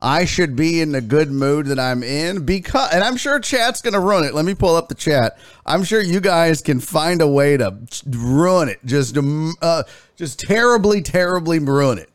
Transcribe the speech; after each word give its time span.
I 0.00 0.26
should 0.26 0.56
be 0.56 0.80
in 0.80 0.92
the 0.92 1.00
good 1.00 1.30
mood 1.30 1.66
that 1.66 1.78
I'm 1.78 2.02
in 2.02 2.44
because, 2.44 2.92
and 2.92 3.02
I'm 3.02 3.16
sure 3.16 3.40
chat's 3.40 3.80
going 3.80 3.94
to 3.94 4.00
run 4.00 4.24
it. 4.24 4.34
Let 4.34 4.44
me 4.44 4.54
pull 4.54 4.76
up 4.76 4.88
the 4.88 4.94
chat. 4.94 5.38
I'm 5.64 5.84
sure 5.84 6.02
you 6.02 6.20
guys 6.20 6.60
can 6.60 6.80
find 6.80 7.22
a 7.22 7.28
way 7.28 7.56
to 7.56 7.78
ruin 8.06 8.68
it, 8.68 8.78
just, 8.84 9.16
um, 9.16 9.54
uh, 9.62 9.84
just 10.16 10.38
terribly, 10.38 11.00
terribly 11.00 11.58
ruin 11.58 11.98
it. 11.98 12.10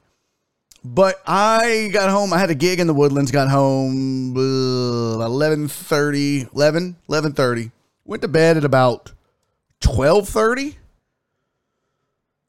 But 0.83 1.21
I 1.27 1.89
got 1.91 2.09
home. 2.09 2.33
I 2.33 2.39
had 2.39 2.49
a 2.49 2.55
gig 2.55 2.79
in 2.79 2.87
the 2.87 2.93
Woodlands. 2.93 3.31
Got 3.31 3.49
home 3.49 4.35
uh, 4.35 5.27
11:30, 5.27 6.53
11, 6.55 6.95
11:30. 7.07 7.71
Went 8.03 8.23
to 8.23 8.27
bed 8.27 8.57
at 8.57 8.65
about 8.65 9.11
12:30 9.81 10.77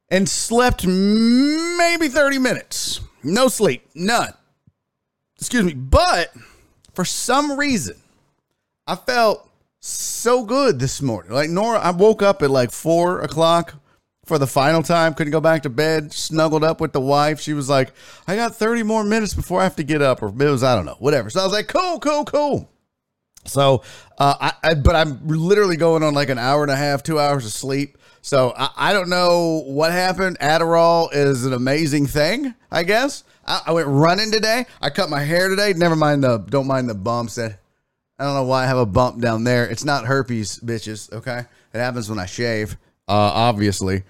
and 0.08 0.28
slept 0.28 0.86
maybe 0.86 2.08
30 2.08 2.38
minutes. 2.38 3.00
No 3.22 3.48
sleep, 3.48 3.86
none. 3.94 4.32
Excuse 5.42 5.64
me. 5.64 5.74
But 5.74 6.32
for 6.94 7.04
some 7.04 7.58
reason, 7.58 7.96
I 8.86 8.94
felt 8.94 9.50
so 9.80 10.44
good 10.44 10.78
this 10.78 11.02
morning. 11.02 11.32
Like 11.32 11.50
Nora, 11.50 11.80
I 11.80 11.90
woke 11.90 12.22
up 12.22 12.42
at 12.42 12.50
like 12.52 12.70
four 12.70 13.22
o'clock 13.22 13.74
for 14.24 14.38
the 14.38 14.46
final 14.46 14.84
time. 14.84 15.14
Couldn't 15.14 15.32
go 15.32 15.40
back 15.40 15.64
to 15.64 15.68
bed. 15.68 16.12
Snuggled 16.12 16.62
up 16.62 16.80
with 16.80 16.92
the 16.92 17.00
wife. 17.00 17.40
She 17.40 17.54
was 17.54 17.68
like, 17.68 17.92
"I 18.28 18.36
got 18.36 18.54
30 18.54 18.84
more 18.84 19.02
minutes 19.02 19.34
before 19.34 19.58
I 19.58 19.64
have 19.64 19.74
to 19.76 19.82
get 19.82 20.00
up," 20.00 20.22
or 20.22 20.28
it 20.28 20.36
was 20.48 20.62
I 20.62 20.76
don't 20.76 20.86
know, 20.86 20.94
whatever. 21.00 21.28
So 21.28 21.40
I 21.40 21.44
was 21.44 21.52
like, 21.52 21.66
"Cool, 21.66 21.98
cool, 21.98 22.24
cool." 22.24 22.70
So, 23.44 23.82
uh, 24.18 24.36
I, 24.40 24.52
I 24.62 24.74
but 24.74 24.94
I'm 24.94 25.26
literally 25.26 25.76
going 25.76 26.04
on 26.04 26.14
like 26.14 26.28
an 26.28 26.38
hour 26.38 26.62
and 26.62 26.70
a 26.70 26.76
half, 26.76 27.02
two 27.02 27.18
hours 27.18 27.44
of 27.44 27.50
sleep. 27.50 27.98
So 28.20 28.54
I, 28.56 28.68
I 28.76 28.92
don't 28.92 29.08
know 29.08 29.64
what 29.66 29.90
happened. 29.90 30.38
Adderall 30.38 31.12
is 31.12 31.44
an 31.44 31.52
amazing 31.52 32.06
thing, 32.06 32.54
I 32.70 32.84
guess. 32.84 33.24
I, 33.46 33.62
I 33.66 33.72
went 33.72 33.88
running 33.88 34.30
today. 34.30 34.66
I 34.80 34.90
cut 34.90 35.10
my 35.10 35.22
hair 35.22 35.48
today. 35.48 35.72
Never 35.74 35.96
mind 35.96 36.24
the 36.24 36.38
don't 36.38 36.66
mind 36.66 36.88
the 36.88 36.94
bumps 36.94 37.36
that 37.36 37.58
I 38.18 38.24
don't 38.24 38.34
know 38.34 38.44
why 38.44 38.64
I 38.64 38.66
have 38.66 38.78
a 38.78 38.86
bump 38.86 39.20
down 39.20 39.44
there. 39.44 39.66
It's 39.66 39.84
not 39.84 40.04
herpes, 40.04 40.60
bitches. 40.60 41.12
Okay, 41.12 41.44
it 41.72 41.78
happens 41.78 42.08
when 42.08 42.18
I 42.18 42.26
shave. 42.26 42.76
Uh, 43.08 43.12
obviously. 43.34 44.04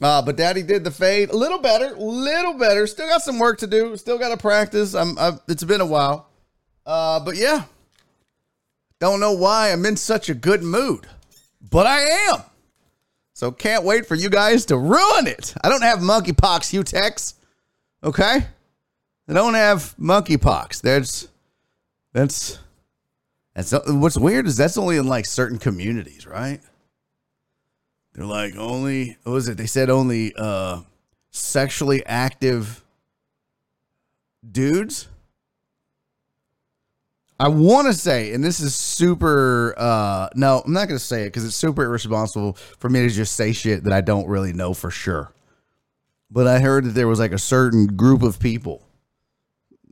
Uh, 0.00 0.22
but 0.22 0.36
Daddy 0.36 0.62
did 0.62 0.84
the 0.84 0.90
fade 0.90 1.30
a 1.30 1.36
little 1.36 1.58
better, 1.58 1.90
little 1.96 2.54
better. 2.54 2.86
Still 2.86 3.08
got 3.08 3.22
some 3.22 3.38
work 3.38 3.58
to 3.58 3.66
do. 3.66 3.96
Still 3.96 4.18
got 4.18 4.28
to 4.30 4.36
practice. 4.36 4.94
I'm. 4.94 5.18
I've, 5.18 5.40
it's 5.48 5.64
been 5.64 5.80
a 5.80 5.86
while. 5.86 6.28
Uh, 6.86 7.20
but 7.20 7.36
yeah, 7.36 7.64
don't 9.00 9.20
know 9.20 9.32
why 9.32 9.70
I'm 9.70 9.84
in 9.84 9.96
such 9.96 10.28
a 10.28 10.34
good 10.34 10.62
mood, 10.62 11.06
but 11.70 11.86
I 11.86 12.00
am. 12.30 12.42
So 13.34 13.52
can't 13.52 13.84
wait 13.84 14.06
for 14.06 14.14
you 14.14 14.30
guys 14.30 14.64
to 14.66 14.78
ruin 14.78 15.26
it. 15.26 15.54
I 15.62 15.68
don't 15.68 15.82
have 15.82 15.98
monkeypox, 15.98 16.72
you 16.72 16.82
techs. 16.82 17.34
Okay, 18.02 18.46
I 19.28 19.34
don't 19.34 19.54
have 19.54 19.94
monkeypox. 19.98 20.80
That's 20.80 21.28
that's 22.12 22.58
that's 23.54 23.72
what's 23.86 24.16
weird 24.16 24.46
is 24.46 24.56
that's 24.56 24.78
only 24.78 24.96
in 24.96 25.06
like 25.06 25.26
certain 25.26 25.58
communities, 25.58 26.26
right? 26.26 26.60
They're 28.14 28.24
like 28.24 28.56
only 28.56 29.18
what 29.24 29.32
was 29.32 29.48
it? 29.48 29.58
They 29.58 29.66
said 29.66 29.90
only 29.90 30.32
uh 30.36 30.80
sexually 31.30 32.04
active 32.06 32.82
dudes. 34.50 35.08
I 37.40 37.48
want 37.48 37.86
to 37.86 37.94
say, 37.94 38.32
and 38.32 38.42
this 38.42 38.58
is 38.58 38.74
super. 38.74 39.74
uh 39.76 40.28
No, 40.34 40.62
I'm 40.64 40.72
not 40.72 40.88
going 40.88 40.98
to 40.98 41.04
say 41.04 41.22
it 41.22 41.26
because 41.26 41.44
it's 41.44 41.54
super 41.54 41.84
irresponsible 41.84 42.54
for 42.78 42.88
me 42.88 43.00
to 43.00 43.10
just 43.10 43.34
say 43.34 43.52
shit 43.52 43.84
that 43.84 43.92
I 43.92 44.00
don't 44.00 44.26
really 44.26 44.52
know 44.54 44.72
for 44.72 44.90
sure. 44.90 45.32
But 46.30 46.46
I 46.46 46.58
heard 46.60 46.84
that 46.84 46.90
there 46.90 47.06
was 47.06 47.18
like 47.18 47.32
a 47.32 47.38
certain 47.38 47.86
group 47.88 48.22
of 48.22 48.40
people 48.40 48.87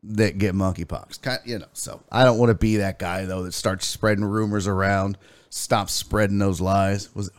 that 0.02 0.38
get 0.38 0.54
monkeypox. 0.54 1.20
Kind, 1.20 1.40
you 1.44 1.58
know. 1.58 1.66
So 1.72 2.02
I 2.10 2.24
don't 2.24 2.38
want 2.38 2.50
to 2.50 2.54
be 2.54 2.76
that 2.76 2.98
guy 2.98 3.24
though 3.24 3.42
that 3.44 3.52
starts 3.52 3.86
spreading 3.86 4.24
rumors 4.24 4.66
around. 4.66 5.18
Stop 5.50 5.90
spreading 5.90 6.38
those 6.38 6.60
lies. 6.60 7.14
Was 7.14 7.30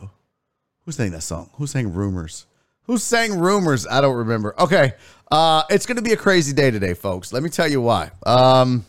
who 0.84 0.92
sang 0.92 1.10
that 1.12 1.22
song? 1.22 1.50
Who 1.54 1.66
sang 1.66 1.92
rumors? 1.92 2.46
Who 2.84 2.98
sang 2.98 3.38
rumors? 3.38 3.86
I 3.86 4.00
don't 4.00 4.16
remember. 4.16 4.54
Okay, 4.58 4.94
uh, 5.30 5.62
it's 5.70 5.86
going 5.86 5.96
to 5.96 6.02
be 6.02 6.12
a 6.12 6.16
crazy 6.16 6.52
day 6.52 6.70
today, 6.70 6.94
folks. 6.94 7.32
Let 7.32 7.42
me 7.42 7.50
tell 7.50 7.68
you 7.68 7.80
why. 7.80 8.10
Um. 8.24 8.84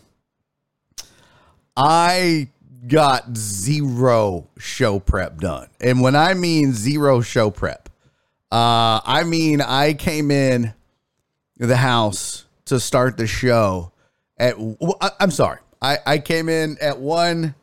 I 1.81 2.50
got 2.88 3.38
zero 3.38 4.50
show 4.58 5.00
prep 5.00 5.40
done. 5.40 5.69
And 5.79 6.02
when 6.02 6.13
I 6.13 6.34
mean 6.34 6.74
zero 6.74 7.22
show 7.22 7.52
prep, 7.52 7.90
uh, 8.52 9.00
I 9.06 9.24
mean 9.25 9.62
I 9.62 9.94
came 9.94 10.29
in 10.29 10.74
the 11.56 11.78
house 11.78 12.44
to 12.69 12.80
start 12.80 13.18
the 13.18 13.28
show 13.28 13.91
at 14.38 14.56
I- 15.02 15.12
I'm 15.19 15.31
sorry. 15.31 15.59
I, 15.81 15.97
I 16.06 16.18
came 16.18 16.50
in 16.50 16.78
at 16.81 17.00
one 17.00 17.56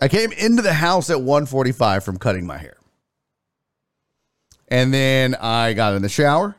I 0.00 0.08
came 0.08 0.32
into 0.32 0.62
the 0.62 0.72
house 0.72 1.10
at 1.10 1.20
145 1.20 2.02
from 2.04 2.16
cutting 2.18 2.46
my 2.46 2.56
hair. 2.56 2.76
And 4.68 4.94
then 4.94 5.34
I 5.34 5.72
got 5.74 5.94
in 5.94 6.02
the 6.02 6.08
shower. 6.08 6.54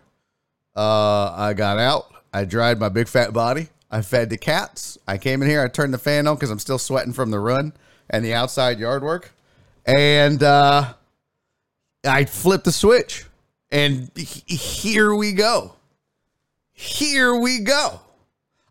Uh, 0.75 1.33
I 1.35 1.53
got 1.53 1.79
out. 1.79 2.13
I 2.33 2.45
dried 2.45 2.79
my 2.79 2.89
big 2.89 3.07
fat 3.07 3.33
body. 3.33 3.69
I 3.89 4.01
fed 4.01 4.29
the 4.29 4.37
cats. 4.37 4.97
I 5.07 5.17
came 5.17 5.41
in 5.41 5.49
here. 5.49 5.63
I 5.63 5.67
turned 5.69 5.93
the 5.93 5.97
fan 5.97 6.27
on 6.27 6.35
because 6.35 6.49
I'm 6.51 6.59
still 6.59 6.77
sweating 6.77 7.13
from 7.13 7.31
the 7.31 7.39
run 7.39 7.73
and 8.09 8.23
the 8.23 8.33
outside 8.33 8.79
yard 8.79 9.01
work. 9.03 9.31
And 9.85 10.41
uh, 10.43 10.93
I 12.05 12.25
flipped 12.25 12.65
the 12.65 12.71
switch. 12.71 13.25
And 13.71 14.11
he- 14.15 14.55
here 14.55 15.15
we 15.15 15.33
go. 15.33 15.73
Here 16.81 17.35
we 17.35 17.59
go. 17.59 17.99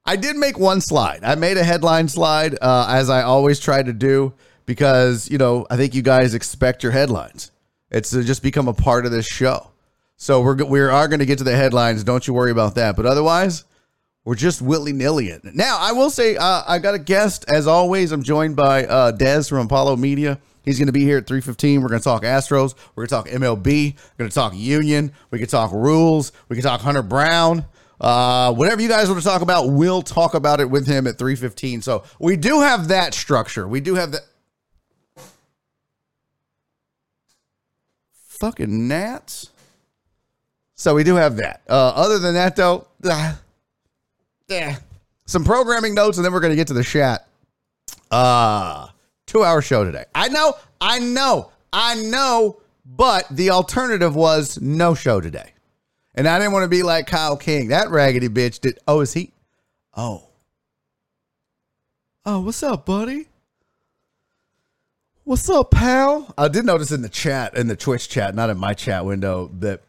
I 0.05 0.17
did 0.17 0.37
make 0.37 0.59
one 0.59 0.81
slide. 0.81 1.21
I 1.23 1.37
made 1.37 1.57
a 1.57 1.63
headline 1.63 2.09
slide, 2.09 2.59
uh, 2.61 2.87
as 2.89 3.09
I 3.09 3.23
always 3.23 3.61
try 3.61 3.85
to 3.85 3.93
do, 3.93 4.35
because, 4.67 5.31
you 5.31 5.39
know, 5.39 5.65
I 5.71 5.77
think 5.77 5.95
you 5.95 6.03
guys 6.03 6.35
expect 6.35 6.83
your 6.83 6.91
headlines. 6.91 7.53
It's 7.89 8.11
just 8.11 8.43
become 8.43 8.67
a 8.67 8.75
part 8.75 9.07
of 9.07 9.13
this 9.13 9.27
show. 9.27 9.71
So 10.17 10.41
we're, 10.41 10.57
we 10.65 10.81
are 10.81 11.07
going 11.07 11.21
to 11.21 11.25
get 11.25 11.39
to 11.39 11.45
the 11.45 11.55
headlines. 11.55 12.03
Don't 12.03 12.27
you 12.27 12.35
worry 12.35 12.51
about 12.51 12.75
that. 12.75 12.97
But 12.97 13.07
otherwise, 13.07 13.63
we're 14.25 14.35
just 14.35 14.61
willy 14.61 14.93
nilly 14.93 15.29
it. 15.29 15.45
Now, 15.45 15.77
I 15.79 15.93
will 15.93 16.11
say, 16.11 16.37
uh, 16.37 16.65
I 16.67 16.81
got 16.81 16.97
a 16.97 16.99
guest. 16.99 17.45
As 17.49 17.69
always, 17.69 18.11
I'm 18.11 18.25
joined 18.25 18.57
by 18.57 18.87
uh, 18.87 19.13
Des 19.13 19.45
from 19.45 19.67
Apollo 19.67 19.97
Media. 19.97 20.41
He's 20.65 20.81
going 20.81 20.89
to 20.89 20.93
be 20.93 21.05
here 21.05 21.19
at 21.19 21.27
3:15. 21.27 21.81
We're 21.81 21.89
going 21.89 22.01
to 22.01 22.05
talk 22.05 22.25
Astros. 22.25 22.75
We're 22.97 23.07
going 23.07 23.25
to 23.25 23.31
talk 23.31 23.41
MLB. 23.41 23.95
We're 23.95 24.19
going 24.19 24.31
to 24.31 24.35
talk 24.35 24.53
Union. 24.57 25.13
We 25.31 25.39
can 25.39 25.47
talk 25.47 25.71
rules. 25.71 26.33
We 26.49 26.57
can 26.57 26.65
talk 26.65 26.81
Hunter 26.81 27.03
Brown. 27.03 27.65
Uh, 28.01 28.53
whatever 28.55 28.81
you 28.81 28.89
guys 28.89 29.09
want 29.09 29.21
to 29.21 29.27
talk 29.27 29.43
about, 29.43 29.71
we'll 29.71 30.03
talk 30.03 30.35
about 30.35 30.61
it 30.61 30.71
with 30.71 30.87
him 30.87 31.07
at 31.07 31.19
315. 31.19 31.83
So 31.83 32.05
we 32.19 32.37
do 32.37 32.61
have 32.61 32.89
that 32.89 33.13
structure. 33.13 33.69
We 33.69 33.81
do 33.81 33.95
have 33.95 34.13
that. 34.13 34.23
Fucking 38.13 38.89
gnats. 38.89 39.51
So 40.75 40.95
we 40.95 41.05
do 41.05 41.17
have 41.17 41.37
that. 41.37 41.61
Uh, 41.69 41.93
other 41.95 42.19
than 42.19 42.33
that, 42.35 42.57
though, 42.57 42.87
uh, 43.05 43.35
yeah, 44.49 44.77
some 45.27 45.45
programming 45.45 45.95
notes, 45.95 46.17
and 46.17 46.25
then 46.25 46.33
we're 46.33 46.41
going 46.41 46.53
to 46.53 46.57
get 46.57 46.69
to 46.69 46.75
the 46.75 46.83
chat. 46.83 47.29
Uh, 48.11 48.89
two 49.27 49.45
hour 49.45 49.61
show 49.61 49.85
today. 49.85 50.05
I 50.15 50.29
know, 50.29 50.55
I 50.81 51.01
know, 51.01 51.51
I 51.71 51.97
know, 51.97 52.61
but 52.87 53.27
the 53.31 53.51
alternative 53.51 54.17
was 54.17 54.59
no 54.59 54.95
show 54.95 55.21
today. 55.21 55.53
And 56.15 56.27
I 56.27 56.39
didn't 56.39 56.53
want 56.53 56.65
to 56.65 56.69
be 56.69 56.83
like 56.83 57.07
Kyle 57.07 57.37
King. 57.37 57.69
That 57.69 57.91
raggedy 57.91 58.29
bitch 58.29 58.61
did. 58.61 58.79
Oh, 58.87 59.01
is 59.01 59.13
he? 59.13 59.33
Oh. 59.97 60.27
Oh, 62.27 62.41
what's 62.41 62.63
up, 62.63 62.85
buddy? 62.87 63.27
What's 65.25 65.49
up, 65.49 65.71
pal? 65.71 66.33
I 66.37 66.49
did 66.49 66.65
notice 66.65 66.91
in 66.91 67.03
the 67.03 67.09
chat, 67.09 67.57
in 67.57 67.69
the 67.69 67.77
Twitch 67.77 68.09
chat, 68.09 68.35
not 68.35 68.51
in 68.51 68.59
my 68.59 68.75
chat 68.75 69.05
window, 69.05 69.51
that 69.61 69.83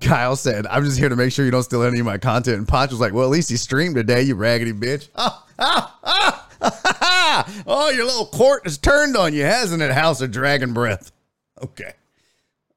Kyle 0.00 0.36
said, 0.36 0.66
I'm 0.66 0.84
just 0.84 0.98
here 0.98 1.08
to 1.08 1.16
make 1.16 1.32
sure 1.32 1.44
you 1.44 1.50
don't 1.50 1.62
steal 1.62 1.82
any 1.82 1.98
of 1.98 2.06
my 2.06 2.18
content. 2.18 2.58
And 2.58 2.68
Ponch 2.68 2.90
was 2.90 3.00
like, 3.00 3.12
Well, 3.12 3.24
at 3.24 3.30
least 3.30 3.50
you 3.50 3.56
streamed 3.56 3.94
today, 3.94 4.22
you 4.22 4.34
raggedy 4.34 4.72
bitch. 4.72 5.08
Ah, 5.16 5.44
ah, 5.58 6.48
ah, 6.60 7.62
oh, 7.66 7.90
your 7.90 8.04
little 8.04 8.26
court 8.26 8.62
has 8.64 8.78
turned 8.78 9.16
on 9.16 9.32
you, 9.32 9.42
hasn't 9.42 9.82
it, 9.82 9.90
House 9.90 10.20
of 10.20 10.30
Dragon 10.30 10.72
Breath? 10.72 11.10
Okay. 11.62 11.94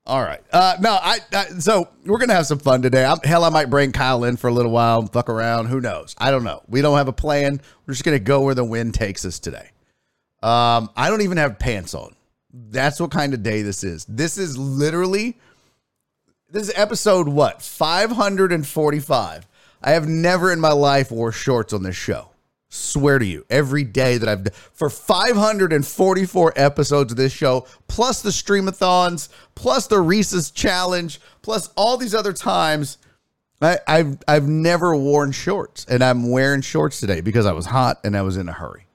All 0.05 0.21
right. 0.21 0.41
Uh, 0.51 0.77
no, 0.79 0.97
I, 0.99 1.19
I 1.31 1.45
so 1.59 1.87
we're 2.05 2.17
gonna 2.17 2.33
have 2.33 2.47
some 2.47 2.59
fun 2.59 2.81
today. 2.81 3.05
I'm, 3.05 3.19
hell, 3.23 3.43
I 3.43 3.49
might 3.49 3.69
bring 3.69 3.91
Kyle 3.91 4.23
in 4.23 4.35
for 4.35 4.47
a 4.47 4.51
little 4.51 4.71
while, 4.71 4.99
and 4.99 5.11
fuck 5.11 5.29
around. 5.29 5.67
Who 5.67 5.79
knows? 5.79 6.15
I 6.17 6.31
don't 6.31 6.43
know. 6.43 6.63
We 6.67 6.81
don't 6.81 6.97
have 6.97 7.07
a 7.07 7.13
plan. 7.13 7.61
We're 7.85 7.93
just 7.93 8.03
gonna 8.03 8.19
go 8.19 8.41
where 8.41 8.55
the 8.55 8.65
wind 8.65 8.95
takes 8.95 9.25
us 9.25 9.39
today. 9.39 9.69
Um, 10.41 10.89
I 10.97 11.09
don't 11.09 11.21
even 11.21 11.37
have 11.37 11.59
pants 11.59 11.93
on. 11.93 12.15
That's 12.51 12.99
what 12.99 13.11
kind 13.11 13.33
of 13.33 13.43
day 13.43 13.61
this 13.61 13.83
is. 13.83 14.05
This 14.05 14.37
is 14.37 14.57
literally 14.57 15.37
this 16.49 16.67
is 16.67 16.73
episode 16.75 17.27
what 17.29 17.61
545. 17.61 19.47
I 19.83 19.91
have 19.91 20.07
never 20.07 20.51
in 20.51 20.59
my 20.59 20.73
life 20.73 21.11
wore 21.11 21.31
shorts 21.31 21.73
on 21.73 21.83
this 21.83 21.95
show. 21.95 22.30
Swear 22.73 23.19
to 23.19 23.25
you, 23.25 23.45
every 23.49 23.83
day 23.83 24.17
that 24.17 24.29
I've 24.29 24.55
for 24.71 24.89
544 24.89 26.53
episodes 26.55 27.11
of 27.11 27.17
this 27.17 27.33
show, 27.33 27.67
plus 27.89 28.21
the 28.21 28.29
streamathons, 28.29 29.27
plus 29.55 29.87
the 29.87 29.99
Reese's 29.99 30.51
challenge, 30.51 31.19
plus 31.41 31.69
all 31.75 31.97
these 31.97 32.15
other 32.15 32.31
times, 32.31 32.97
I, 33.61 33.79
I've 33.85 34.17
I've 34.25 34.47
never 34.47 34.95
worn 34.95 35.33
shorts, 35.33 35.85
and 35.89 36.01
I'm 36.01 36.31
wearing 36.31 36.61
shorts 36.61 37.01
today 37.01 37.19
because 37.19 37.45
I 37.45 37.51
was 37.51 37.65
hot 37.65 37.99
and 38.05 38.15
I 38.15 38.21
was 38.21 38.37
in 38.37 38.47
a 38.47 38.53
hurry. 38.53 38.85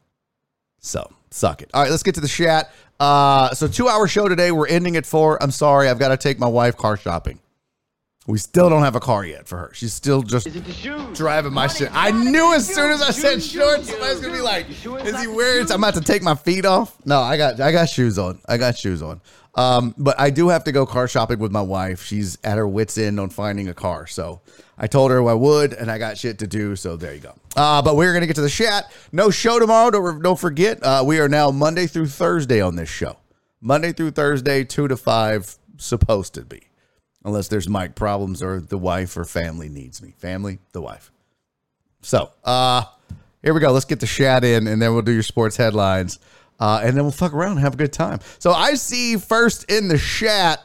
So 0.79 1.12
suck 1.31 1.61
it. 1.61 1.70
All 1.75 1.82
right, 1.82 1.90
let's 1.90 2.02
get 2.02 2.14
to 2.14 2.22
the 2.22 2.29
chat. 2.29 2.72
Uh, 2.99 3.52
so 3.52 3.69
two 3.69 3.90
hour 3.90 4.08
show 4.08 4.26
today. 4.26 4.52
We're 4.52 4.69
ending 4.69 4.96
at 4.96 5.05
four. 5.05 5.43
I'm 5.43 5.50
sorry, 5.50 5.90
I've 5.90 5.99
got 5.99 6.08
to 6.08 6.17
take 6.17 6.38
my 6.38 6.49
wife 6.49 6.79
car 6.79 6.96
shopping. 6.96 7.40
We 8.26 8.38
still 8.38 8.69
don't 8.69 8.82
have 8.82 8.96
a 8.96 9.00
car 9.00 9.25
yet 9.25 9.46
for 9.46 9.56
her. 9.56 9.70
She's 9.73 9.94
still 9.94 10.23
just 10.23 10.49
driving 11.14 11.52
my 11.52 11.69
shit. 11.69 11.90
I 11.93 12.11
knew 12.11 12.55
as 12.55 12.67
soon 12.67 12.90
as 12.90 13.00
I 13.00 13.11
said 13.11 13.40
shorts, 13.43 13.88
somebody's 13.88 14.20
gonna 14.20 14.32
be 14.32 14.40
like, 14.40 14.69
"Is 14.69 15.20
he 15.20 15.28
wearing?" 15.28 15.70
I'm 15.70 15.82
about 15.82 15.94
to 15.94 16.00
take 16.00 16.23
my 16.23 16.34
feet 16.34 16.64
off. 16.64 16.96
No, 17.05 17.20
I 17.20 17.37
got 17.37 17.61
I 17.61 17.70
got 17.70 17.88
shoes 17.88 18.19
on. 18.19 18.40
I 18.49 18.56
got 18.56 18.76
shoes 18.76 19.00
on. 19.00 19.20
Um, 19.55 19.94
but 19.96 20.19
I 20.20 20.31
do 20.31 20.49
have 20.49 20.64
to 20.64 20.73
go 20.73 20.84
car 20.87 21.08
shopping 21.08 21.38
with 21.38 21.52
my 21.52 21.62
wife. 21.62 22.02
She's 22.02 22.37
at 22.44 22.58
her 22.58 22.69
wits 22.69 22.99
end 22.99 23.19
on 23.19 23.31
finding 23.31 23.69
a 23.69 23.75
car. 23.75 24.06
So 24.06 24.40
I 24.76 24.87
told 24.87 25.12
her 25.12 25.26
I 25.26 25.32
would, 25.32 25.72
and 25.72 25.90
I 25.90 25.96
got 25.99 26.19
shit 26.19 26.40
to 26.40 26.46
do. 26.46 26.75
So 26.76 26.96
there 26.96 27.14
you 27.14 27.20
go. 27.20 27.34
Uh, 27.55 27.81
but 27.81 27.96
we're 27.96 28.12
gonna 28.12 28.26
get 28.26 28.37
to 28.37 28.43
the 28.43 28.50
chat. 28.50 28.93
No 29.12 29.31
show 29.31 29.61
tomorrow. 29.61 29.90
Don't 29.90 30.20
don't 30.20 30.38
forget. 30.38 30.82
Uh, 30.82 31.05
we 31.06 31.20
are 31.20 31.29
now 31.29 31.52
Monday 31.52 31.87
through 31.87 32.08
Thursday 32.08 32.61
on 32.61 32.75
this 32.75 32.88
show. 32.88 33.19
Monday 33.61 33.93
through 33.93 34.11
Thursday, 34.11 34.64
two 34.64 34.88
to 34.88 34.96
five, 34.96 35.56
supposed 35.79 36.34
to 36.34 36.43
be 36.43 36.66
unless 37.26 37.49
there's 37.49 37.69
mic 37.69 37.96
problems 37.96 38.43
or 38.43 38.61
the 38.61 38.78
wife 38.78 39.17
or 39.17 39.25
family 39.25 39.69
needs 39.69 40.00
me. 40.00 40.14
Family, 40.17 40.61
the 40.73 40.81
wife. 40.81 41.11
So, 42.00 42.31
uh, 42.44 42.84
here 43.43 43.52
we 43.52 43.61
go. 43.61 43.73
Let's 43.73 43.84
get 43.84 44.00
the 44.00 44.06
chat 44.06 44.44
in, 44.44 44.69
and 44.69 44.81
then 44.81 44.93
we'll 44.93 45.02
do 45.02 45.12
your 45.12 45.25
sports 45.25 45.56
headlines, 45.56 46.20
uh, 46.61 46.81
and 46.82 46.96
then 46.96 47.05
we'll 47.05 47.12
fuck 47.12 47.34
around 47.34 47.52
and 47.52 47.61
have 47.61 47.75
a 47.75 47.76
good 47.76 47.93
time. 47.93 48.20
So 48.38 48.52
I 48.52 48.75
see 48.75 49.17
first 49.17 49.70
in 49.70 49.88
the 49.88 49.99
chat. 49.99 50.62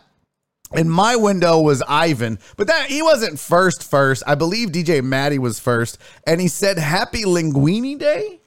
In 0.74 0.90
my 0.90 1.18
window 1.18 1.60
was 1.60 1.82
Ivan, 1.82 2.40
but 2.56 2.68
that 2.68 2.86
he 2.86 3.02
wasn't 3.02 3.38
first. 3.38 3.84
First, 3.84 4.24
I 4.26 4.36
believe 4.36 4.70
DJ 4.70 5.04
Maddie 5.04 5.38
was 5.38 5.60
first, 5.60 5.98
and 6.26 6.40
he 6.40 6.48
said 6.48 6.78
"Happy 6.78 7.24
Linguini 7.24 8.00
Day." 8.00 8.40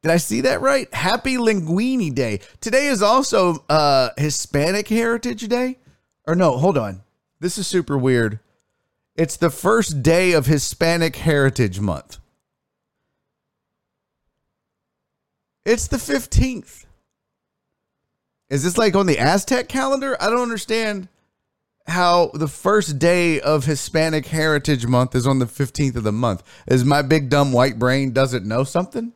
Did 0.00 0.12
I 0.12 0.16
see 0.16 0.40
that 0.40 0.62
right? 0.62 0.92
Happy 0.94 1.36
Linguini 1.36 2.14
Day. 2.14 2.40
Today 2.62 2.86
is 2.86 3.02
also 3.02 3.62
uh, 3.68 4.08
Hispanic 4.16 4.88
Heritage 4.88 5.46
Day. 5.48 5.76
Or 6.26 6.34
no, 6.34 6.56
hold 6.56 6.78
on. 6.78 7.02
This 7.40 7.58
is 7.58 7.66
super 7.66 7.96
weird. 7.96 8.40
It's 9.16 9.36
the 9.36 9.50
first 9.50 10.02
day 10.02 10.32
of 10.32 10.46
Hispanic 10.46 11.16
Heritage 11.16 11.80
Month. 11.80 12.18
It's 15.64 15.86
the 15.86 15.96
15th. 15.96 16.86
Is 18.48 18.64
this 18.64 18.78
like 18.78 18.96
on 18.96 19.06
the 19.06 19.18
Aztec 19.18 19.68
calendar? 19.68 20.16
I 20.20 20.28
don't 20.28 20.42
understand 20.42 21.08
how 21.86 22.30
the 22.34 22.48
first 22.48 22.98
day 22.98 23.40
of 23.40 23.64
Hispanic 23.64 24.26
Heritage 24.26 24.86
Month 24.86 25.14
is 25.14 25.26
on 25.26 25.38
the 25.38 25.46
15th 25.46 25.96
of 25.96 26.02
the 26.02 26.12
month. 26.12 26.42
Is 26.66 26.84
my 26.84 27.02
big 27.02 27.28
dumb 27.28 27.52
white 27.52 27.78
brain 27.78 28.12
doesn't 28.12 28.46
know 28.46 28.64
something? 28.64 29.12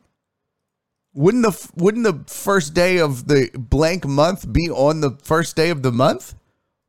Wouldn't 1.13 1.43
the 1.43 1.71
wouldn't 1.75 2.03
the 2.03 2.31
first 2.31 2.73
day 2.73 2.99
of 2.99 3.27
the 3.27 3.49
blank 3.57 4.05
month 4.05 4.51
be 4.51 4.69
on 4.69 4.99
the 4.99 5.17
first 5.23 5.55
day 5.55 5.69
of 5.69 5.81
the 5.81 5.91
month? 5.91 6.35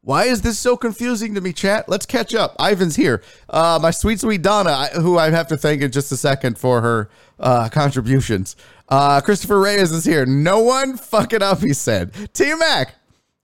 Why 0.06 0.26
is 0.26 0.42
this 0.42 0.56
so 0.56 0.76
confusing 0.76 1.34
to 1.34 1.40
me, 1.40 1.52
chat? 1.52 1.88
Let's 1.88 2.06
catch 2.06 2.32
up. 2.32 2.54
Ivan's 2.60 2.94
here. 2.94 3.24
Uh, 3.50 3.80
my 3.82 3.90
sweet, 3.90 4.20
sweet 4.20 4.40
Donna, 4.40 4.86
who 4.94 5.18
I 5.18 5.30
have 5.30 5.48
to 5.48 5.56
thank 5.56 5.82
in 5.82 5.90
just 5.90 6.12
a 6.12 6.16
second 6.16 6.58
for 6.58 6.80
her 6.80 7.10
uh, 7.40 7.68
contributions. 7.70 8.54
Uh, 8.88 9.20
Christopher 9.20 9.58
Reyes 9.58 9.90
is 9.90 10.04
here. 10.04 10.24
No 10.24 10.60
one 10.60 10.96
fuck 10.96 11.32
it 11.32 11.42
up, 11.42 11.60
he 11.60 11.72
said. 11.72 12.12
T 12.34 12.54
Mac. 12.54 12.94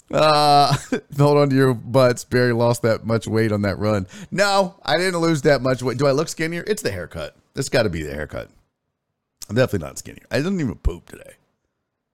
Uh, 0.08 0.76
hold 1.18 1.38
on 1.38 1.50
to 1.50 1.56
your 1.56 1.75
butts. 1.75 2.22
Barry 2.25 2.52
lost 2.52 2.82
that 2.82 3.04
much 3.04 3.26
weight 3.26 3.50
on 3.50 3.62
that 3.62 3.80
run. 3.80 4.06
No, 4.30 4.76
I 4.84 4.98
didn't 4.98 5.20
lose 5.20 5.42
that 5.42 5.62
much 5.62 5.82
weight. 5.82 5.98
Do 5.98 6.06
I 6.06 6.12
look 6.12 6.28
skinnier? 6.28 6.62
It's 6.68 6.82
the 6.82 6.92
haircut. 6.92 7.34
It's 7.56 7.70
got 7.70 7.82
to 7.82 7.90
be 7.90 8.04
the 8.04 8.14
haircut. 8.14 8.50
I'm 9.50 9.56
definitely 9.56 9.84
not 9.88 9.98
skinnier. 9.98 10.26
I 10.30 10.37
didn't 10.37 10.60
even 10.60 10.76
poop 10.76 11.06
today. 11.06 11.32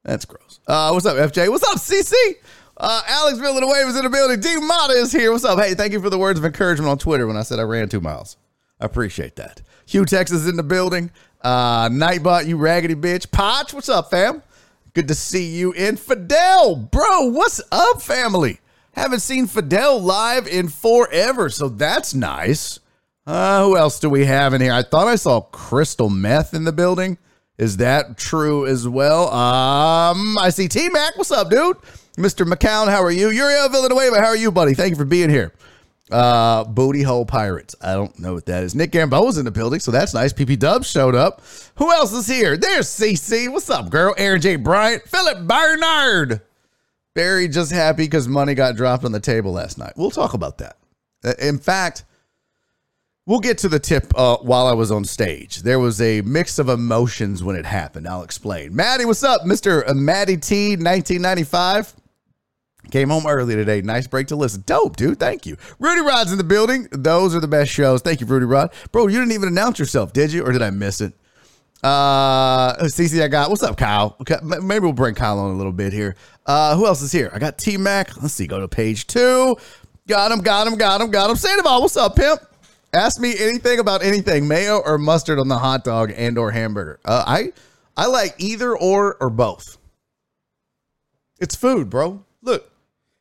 That's 0.04 0.24
gross. 0.24 0.60
Uh, 0.66 0.90
what's 0.92 1.04
up, 1.04 1.18
FJ? 1.18 1.50
What's 1.50 1.64
up, 1.64 1.76
CC? 1.76 2.14
Uh, 2.80 3.02
Alex 3.08 3.38
Villanueva 3.38 3.88
is 3.88 3.96
in 3.96 4.04
the 4.04 4.10
building. 4.10 4.38
D 4.38 4.56
Mata 4.60 4.92
is 4.92 5.10
here. 5.10 5.32
What's 5.32 5.44
up? 5.44 5.58
Hey, 5.58 5.74
thank 5.74 5.92
you 5.92 6.00
for 6.00 6.10
the 6.10 6.18
words 6.18 6.38
of 6.38 6.44
encouragement 6.44 6.88
on 6.88 6.96
Twitter 6.96 7.26
when 7.26 7.36
I 7.36 7.42
said 7.42 7.58
I 7.58 7.62
ran 7.62 7.88
two 7.88 8.00
miles. 8.00 8.36
I 8.80 8.84
appreciate 8.84 9.34
that. 9.36 9.60
Hugh 9.86 10.04
Texas 10.04 10.42
is 10.42 10.48
in 10.48 10.56
the 10.56 10.62
building. 10.62 11.10
Uh, 11.42 11.88
Nightbot, 11.88 12.46
you 12.46 12.56
raggedy 12.56 12.94
bitch. 12.94 13.32
Potch, 13.32 13.74
what's 13.74 13.88
up, 13.88 14.10
fam? 14.10 14.42
Good 14.94 15.08
to 15.08 15.14
see 15.14 15.46
you 15.46 15.72
in 15.72 15.96
Fidel, 15.96 16.76
bro. 16.76 17.26
What's 17.26 17.60
up, 17.72 18.00
family? 18.00 18.60
Haven't 18.92 19.20
seen 19.20 19.48
Fidel 19.48 20.00
live 20.00 20.46
in 20.46 20.68
forever, 20.68 21.50
so 21.50 21.68
that's 21.68 22.14
nice. 22.14 22.78
Uh, 23.26 23.64
who 23.64 23.76
else 23.76 23.98
do 23.98 24.08
we 24.08 24.24
have 24.24 24.54
in 24.54 24.60
here? 24.60 24.72
I 24.72 24.82
thought 24.82 25.08
I 25.08 25.16
saw 25.16 25.40
Crystal 25.40 26.08
Meth 26.08 26.54
in 26.54 26.64
the 26.64 26.72
building. 26.72 27.18
Is 27.58 27.78
that 27.78 28.16
true 28.16 28.66
as 28.66 28.86
well? 28.86 29.32
Um, 29.32 30.38
I 30.38 30.50
see 30.50 30.68
T 30.68 30.88
Mac. 30.88 31.16
What's 31.18 31.32
up, 31.32 31.50
dude? 31.50 31.76
Mr. 32.18 32.44
McCown, 32.44 32.88
how 32.88 33.02
are 33.02 33.10
you? 33.10 33.30
Uriel 33.30 33.68
Villanueva, 33.68 34.20
how 34.20 34.26
are 34.26 34.36
you, 34.36 34.50
buddy? 34.50 34.74
Thank 34.74 34.90
you 34.90 34.96
for 34.96 35.04
being 35.04 35.30
here. 35.30 35.52
Uh, 36.10 36.64
Booty 36.64 37.02
Hole 37.02 37.26
Pirates. 37.26 37.76
I 37.80 37.92
don't 37.92 38.18
know 38.18 38.34
what 38.34 38.46
that 38.46 38.64
is. 38.64 38.74
Nick 38.74 38.92
Gamboa's 38.92 39.38
in 39.38 39.44
the 39.44 39.50
building, 39.50 39.78
so 39.78 39.90
that's 39.90 40.14
nice. 40.14 40.32
PP 40.32 40.58
Dubs 40.58 40.90
showed 40.90 41.14
up. 41.14 41.42
Who 41.76 41.92
else 41.92 42.12
is 42.12 42.26
here? 42.26 42.56
There's 42.56 42.88
CC. 42.88 43.50
What's 43.50 43.70
up, 43.70 43.90
girl? 43.90 44.14
Aaron 44.16 44.40
J. 44.40 44.56
Bryant. 44.56 45.02
Philip 45.04 45.46
Bernard. 45.46 46.40
Barry 47.14 47.48
just 47.48 47.72
happy 47.72 48.04
because 48.04 48.26
money 48.26 48.54
got 48.54 48.76
dropped 48.76 49.04
on 49.04 49.12
the 49.12 49.20
table 49.20 49.52
last 49.52 49.76
night. 49.76 49.92
We'll 49.96 50.10
talk 50.10 50.34
about 50.34 50.58
that. 50.58 50.76
Uh, 51.24 51.34
in 51.40 51.58
fact, 51.58 52.04
we'll 53.26 53.40
get 53.40 53.58
to 53.58 53.68
the 53.68 53.78
tip 53.78 54.12
uh, 54.16 54.38
while 54.38 54.66
I 54.66 54.72
was 54.72 54.90
on 54.90 55.04
stage. 55.04 55.62
There 55.62 55.78
was 55.78 56.00
a 56.00 56.22
mix 56.22 56.58
of 56.58 56.68
emotions 56.68 57.42
when 57.42 57.56
it 57.56 57.66
happened. 57.66 58.08
I'll 58.08 58.22
explain. 58.22 58.74
Maddie, 58.74 59.04
what's 59.04 59.24
up? 59.24 59.42
Mr. 59.42 59.94
Maddie 59.94 60.36
T, 60.36 60.70
1995. 60.70 61.94
Came 62.90 63.10
home 63.10 63.26
early 63.26 63.54
today. 63.54 63.82
Nice 63.82 64.06
break 64.06 64.28
to 64.28 64.36
listen. 64.36 64.62
Dope, 64.66 64.96
dude. 64.96 65.20
Thank 65.20 65.44
you. 65.44 65.56
Rudy 65.78 66.00
Rod's 66.00 66.32
in 66.32 66.38
the 66.38 66.44
building. 66.44 66.88
Those 66.90 67.34
are 67.34 67.40
the 67.40 67.48
best 67.48 67.70
shows. 67.70 68.00
Thank 68.00 68.20
you, 68.20 68.26
Rudy 68.26 68.46
Rod. 68.46 68.72
Bro, 68.92 69.08
you 69.08 69.18
didn't 69.18 69.32
even 69.32 69.48
announce 69.48 69.78
yourself, 69.78 70.12
did 70.12 70.32
you? 70.32 70.44
Or 70.44 70.52
did 70.52 70.62
I 70.62 70.70
miss 70.70 71.00
it? 71.00 71.12
Uh, 71.82 72.74
CC, 72.84 73.22
I 73.22 73.28
got. 73.28 73.50
What's 73.50 73.62
up, 73.62 73.76
Kyle? 73.76 74.16
Okay, 74.20 74.36
maybe 74.42 74.84
we'll 74.84 74.92
bring 74.92 75.14
Kyle 75.14 75.38
on 75.38 75.54
a 75.54 75.56
little 75.56 75.72
bit 75.72 75.92
here. 75.92 76.16
Uh, 76.46 76.74
who 76.76 76.86
else 76.86 77.02
is 77.02 77.12
here? 77.12 77.30
I 77.32 77.38
got 77.38 77.58
T 77.58 77.76
Mac. 77.76 78.20
Let's 78.20 78.34
see. 78.34 78.46
Go 78.46 78.60
to 78.60 78.68
page 78.68 79.06
two. 79.06 79.56
Got 80.08 80.32
him. 80.32 80.40
Got 80.40 80.66
him. 80.66 80.76
Got 80.76 81.00
him. 81.00 81.10
Got 81.10 81.30
him. 81.30 81.36
Sandoval, 81.36 81.82
what's 81.82 81.96
up, 81.96 82.16
pimp? 82.16 82.40
Ask 82.94 83.20
me 83.20 83.34
anything 83.38 83.78
about 83.80 84.02
anything, 84.02 84.48
mayo 84.48 84.78
or 84.78 84.96
mustard 84.96 85.38
on 85.38 85.48
the 85.48 85.58
hot 85.58 85.84
dog 85.84 86.12
and 86.16 86.38
or 86.38 86.50
hamburger. 86.50 86.98
Uh, 87.04 87.22
I 87.26 87.52
I 87.96 88.06
like 88.06 88.34
either 88.38 88.74
or 88.76 89.16
or 89.20 89.28
both. 89.28 89.76
It's 91.38 91.54
food, 91.54 91.90
bro. 91.90 92.24
Look, 92.42 92.70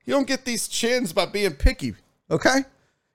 you 0.08 0.14
don't 0.14 0.26
get 0.26 0.46
these 0.46 0.68
chins 0.70 1.12
by 1.12 1.26
being 1.26 1.54
picky, 1.54 1.94
okay? 2.32 2.64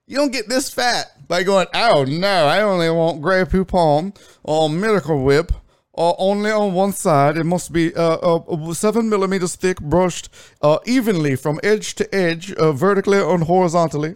You 0.05 0.17
don't 0.17 0.31
get 0.31 0.47
this 0.47 0.69
fat 0.69 1.27
by 1.27 1.41
going, 1.41 1.65
oh 1.73 2.05
no, 2.07 2.45
I 2.45 2.61
only 2.61 2.89
want 2.91 3.21
Grey 3.21 3.43
Poupon 3.45 4.15
or 4.43 4.69
Miracle 4.69 5.23
Whip 5.23 5.51
or 5.91 6.15
only 6.19 6.51
on 6.51 6.73
one 6.73 6.93
side. 6.93 7.35
It 7.35 7.45
must 7.45 7.73
be 7.73 7.95
uh, 7.95 8.17
uh, 8.17 8.73
seven 8.73 9.09
millimeters 9.09 9.55
thick, 9.55 9.81
brushed 9.81 10.29
uh, 10.61 10.77
evenly 10.85 11.35
from 11.35 11.59
edge 11.63 11.95
to 11.95 12.15
edge, 12.15 12.53
uh, 12.53 12.71
vertically 12.71 13.19
and 13.19 13.43
horizontally. 13.43 14.15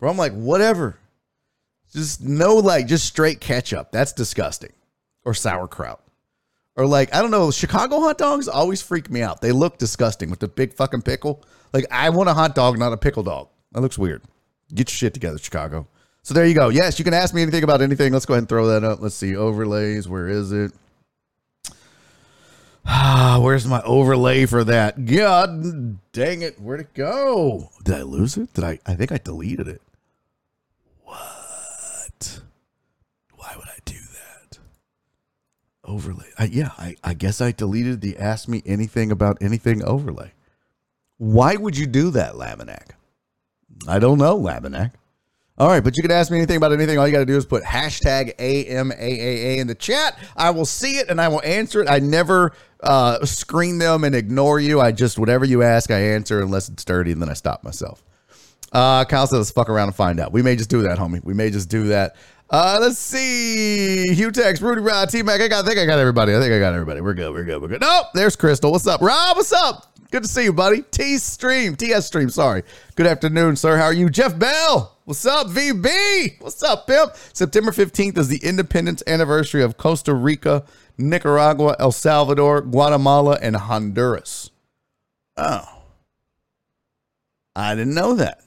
Bro, 0.00 0.10
I'm 0.10 0.16
like, 0.16 0.32
whatever. 0.32 0.98
Just 1.92 2.22
no, 2.22 2.56
like, 2.56 2.88
just 2.88 3.06
straight 3.06 3.40
ketchup. 3.40 3.92
That's 3.92 4.12
disgusting. 4.12 4.72
Or 5.24 5.34
sauerkraut. 5.34 6.02
Or 6.74 6.86
like, 6.86 7.14
I 7.14 7.20
don't 7.20 7.30
know, 7.30 7.52
Chicago 7.52 8.00
hot 8.00 8.18
dogs 8.18 8.48
always 8.48 8.82
freak 8.82 9.10
me 9.10 9.22
out. 9.22 9.42
They 9.42 9.52
look 9.52 9.78
disgusting 9.78 10.28
with 10.28 10.40
the 10.40 10.48
big 10.48 10.74
fucking 10.74 11.02
pickle. 11.02 11.44
Like, 11.72 11.86
I 11.90 12.10
want 12.10 12.28
a 12.28 12.34
hot 12.34 12.54
dog, 12.54 12.78
not 12.78 12.92
a 12.92 12.96
pickle 12.96 13.22
dog. 13.22 13.48
That 13.72 13.80
looks 13.80 13.98
weird. 13.98 14.22
Get 14.74 14.90
your 14.90 14.96
shit 14.96 15.14
together, 15.14 15.38
Chicago. 15.38 15.86
So 16.22 16.34
there 16.34 16.46
you 16.46 16.54
go. 16.54 16.68
Yes, 16.68 16.98
you 16.98 17.04
can 17.04 17.14
ask 17.14 17.34
me 17.34 17.42
anything 17.42 17.64
about 17.64 17.80
anything. 17.80 18.12
Let's 18.12 18.26
go 18.26 18.34
ahead 18.34 18.42
and 18.42 18.48
throw 18.48 18.66
that 18.68 18.84
up. 18.84 19.00
Let's 19.00 19.14
see. 19.14 19.36
Overlays. 19.36 20.08
Where 20.08 20.28
is 20.28 20.52
it? 20.52 20.72
Ah, 22.82 23.38
where's 23.40 23.66
my 23.66 23.82
overlay 23.82 24.46
for 24.46 24.64
that? 24.64 25.04
God 25.04 25.98
dang 26.12 26.40
it. 26.40 26.58
Where'd 26.58 26.80
it 26.80 26.94
go? 26.94 27.68
Did 27.84 27.94
I 27.94 28.02
lose 28.02 28.38
it? 28.38 28.54
Did 28.54 28.64
I? 28.64 28.78
I 28.86 28.94
think 28.94 29.12
I 29.12 29.18
deleted 29.18 29.68
it. 29.68 29.82
What? 31.04 32.40
Why 33.34 33.54
would 33.56 33.68
I 33.68 33.78
do 33.84 33.98
that? 33.98 34.58
Overlay. 35.84 36.30
I, 36.38 36.44
yeah, 36.44 36.70
I, 36.78 36.96
I 37.04 37.12
guess 37.12 37.42
I 37.42 37.52
deleted 37.52 38.00
the 38.00 38.16
ask 38.16 38.48
me 38.48 38.62
anything 38.64 39.12
about 39.12 39.36
anything 39.42 39.84
overlay. 39.84 40.32
Why 41.20 41.54
would 41.54 41.76
you 41.76 41.86
do 41.86 42.08
that, 42.12 42.32
Laminack? 42.32 42.92
I 43.86 43.98
don't 43.98 44.16
know, 44.16 44.38
Laminack. 44.38 44.92
All 45.58 45.68
right, 45.68 45.84
but 45.84 45.94
you 45.98 46.02
can 46.02 46.10
ask 46.10 46.30
me 46.30 46.38
anything 46.38 46.56
about 46.56 46.72
anything. 46.72 46.98
All 46.98 47.06
you 47.06 47.12
got 47.12 47.18
to 47.18 47.26
do 47.26 47.36
is 47.36 47.44
put 47.44 47.62
hashtag 47.62 48.34
AMAAA 48.38 49.58
in 49.58 49.66
the 49.66 49.74
chat. 49.74 50.18
I 50.34 50.48
will 50.48 50.64
see 50.64 50.96
it 50.96 51.10
and 51.10 51.20
I 51.20 51.28
will 51.28 51.42
answer 51.42 51.82
it. 51.82 51.90
I 51.90 51.98
never 51.98 52.52
uh, 52.82 53.22
screen 53.26 53.76
them 53.76 54.04
and 54.04 54.14
ignore 54.14 54.60
you. 54.60 54.80
I 54.80 54.92
just, 54.92 55.18
whatever 55.18 55.44
you 55.44 55.62
ask, 55.62 55.90
I 55.90 56.00
answer 56.00 56.40
unless 56.40 56.70
it's 56.70 56.86
dirty 56.86 57.12
and 57.12 57.20
then 57.20 57.28
I 57.28 57.34
stop 57.34 57.62
myself. 57.64 58.02
Uh, 58.72 59.04
Kyle 59.04 59.26
said, 59.26 59.36
let's 59.36 59.50
fuck 59.50 59.68
around 59.68 59.88
and 59.88 59.94
find 59.94 60.20
out. 60.20 60.32
We 60.32 60.40
may 60.40 60.56
just 60.56 60.70
do 60.70 60.80
that, 60.84 60.96
homie. 60.96 61.22
We 61.22 61.34
may 61.34 61.50
just 61.50 61.68
do 61.68 61.88
that. 61.88 62.16
Uh, 62.48 62.78
let's 62.80 62.98
see. 62.98 64.14
Hugh 64.14 64.30
Tex, 64.30 64.62
Rudy 64.62 64.80
Rod, 64.80 65.10
T 65.10 65.22
Mac. 65.22 65.42
I 65.42 65.48
got, 65.48 65.66
I 65.66 65.68
think 65.68 65.80
I 65.80 65.84
got 65.84 65.98
everybody. 65.98 66.34
I 66.34 66.40
think 66.40 66.54
I 66.54 66.58
got 66.58 66.72
everybody. 66.72 67.02
We're 67.02 67.12
good. 67.12 67.34
We're 67.34 67.44
good. 67.44 67.60
We're 67.60 67.68
good. 67.68 67.82
Nope. 67.82 68.06
There's 68.14 68.36
Crystal. 68.36 68.72
What's 68.72 68.86
up? 68.86 69.02
Rob, 69.02 69.36
what's 69.36 69.52
up? 69.52 69.90
Good 70.10 70.24
to 70.24 70.28
see 70.28 70.42
you, 70.42 70.52
buddy. 70.52 70.82
T 70.82 71.18
stream, 71.18 71.76
TS 71.76 72.06
stream. 72.06 72.30
Sorry. 72.30 72.64
Good 72.96 73.06
afternoon, 73.06 73.54
sir. 73.54 73.76
How 73.76 73.84
are 73.84 73.92
you? 73.92 74.10
Jeff 74.10 74.36
Bell. 74.36 74.96
What's 75.04 75.24
up, 75.24 75.46
VB? 75.46 76.40
What's 76.40 76.62
up, 76.64 76.88
pimp? 76.88 77.12
September 77.32 77.70
15th 77.70 78.18
is 78.18 78.26
the 78.28 78.44
independence 78.44 79.04
anniversary 79.06 79.62
of 79.62 79.76
Costa 79.76 80.12
Rica, 80.12 80.64
Nicaragua, 80.98 81.76
El 81.78 81.92
Salvador, 81.92 82.60
Guatemala, 82.60 83.38
and 83.40 83.54
Honduras. 83.54 84.50
Oh. 85.36 85.82
I 87.54 87.76
didn't 87.76 87.94
know 87.94 88.14
that. 88.14 88.40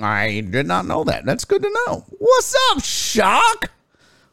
I 0.00 0.40
did 0.40 0.66
not 0.66 0.86
know 0.86 1.04
that. 1.04 1.26
That's 1.26 1.44
good 1.44 1.62
to 1.62 1.70
know. 1.86 2.04
What's 2.18 2.54
up, 2.70 2.82
Shock? 2.82 3.70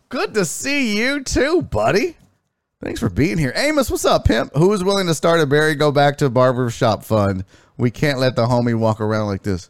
Good 0.08 0.34
to 0.36 0.46
see 0.46 0.98
you 0.98 1.22
too, 1.22 1.64
buddy. 1.64 2.16
Thanks 2.82 3.00
for 3.00 3.10
being 3.10 3.38
here. 3.38 3.54
Amos, 3.56 3.92
what's 3.92 4.06
up, 4.06 4.26
pimp? 4.26 4.56
Who 4.56 4.74
is 4.74 4.84
willing 4.84 5.06
to 5.06 5.14
start 5.14 5.40
a 5.40 5.46
Barry 5.46 5.76
Go 5.76 5.92
Back 5.92 6.18
to 6.18 6.32
Barbershop 6.32 7.04
Fund? 7.04 7.46
We 7.78 7.92
can't 7.92 8.18
let 8.18 8.36
the 8.36 8.48
homie 8.48 8.78
walk 8.78 9.00
around 9.00 9.28
like 9.28 9.44
this. 9.44 9.70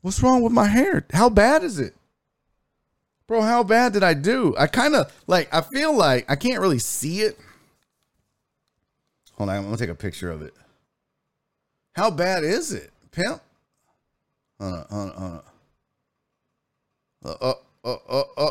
What's 0.00 0.22
wrong 0.22 0.42
with 0.42 0.52
my 0.52 0.66
hair? 0.66 1.06
How 1.12 1.28
bad 1.28 1.62
is 1.62 1.78
it? 1.78 1.94
Bro, 3.26 3.42
how 3.42 3.62
bad 3.62 3.92
did 3.92 4.02
I 4.02 4.14
do? 4.14 4.54
I 4.58 4.68
kind 4.68 4.94
of 4.94 5.12
like, 5.26 5.52
I 5.54 5.60
feel 5.60 5.94
like 5.94 6.24
I 6.30 6.36
can't 6.36 6.60
really 6.60 6.78
see 6.78 7.20
it. 7.20 7.38
Hold 9.34 9.50
on, 9.50 9.56
I'm 9.56 9.64
gonna 9.64 9.76
take 9.76 9.90
a 9.90 9.94
picture 9.94 10.30
of 10.30 10.40
it. 10.42 10.54
How 11.92 12.10
bad 12.10 12.42
is 12.42 12.72
it, 12.72 12.90
pimp? 13.10 13.42
Hold 14.58 14.74
on, 14.74 14.86
hold 14.90 15.10
on, 15.10 15.16
hold 15.18 15.32
on. 15.32 15.42
Uh, 17.24 17.36
uh, 17.40 17.54
uh, 17.84 17.96
uh, 18.08 18.24
uh. 18.38 18.50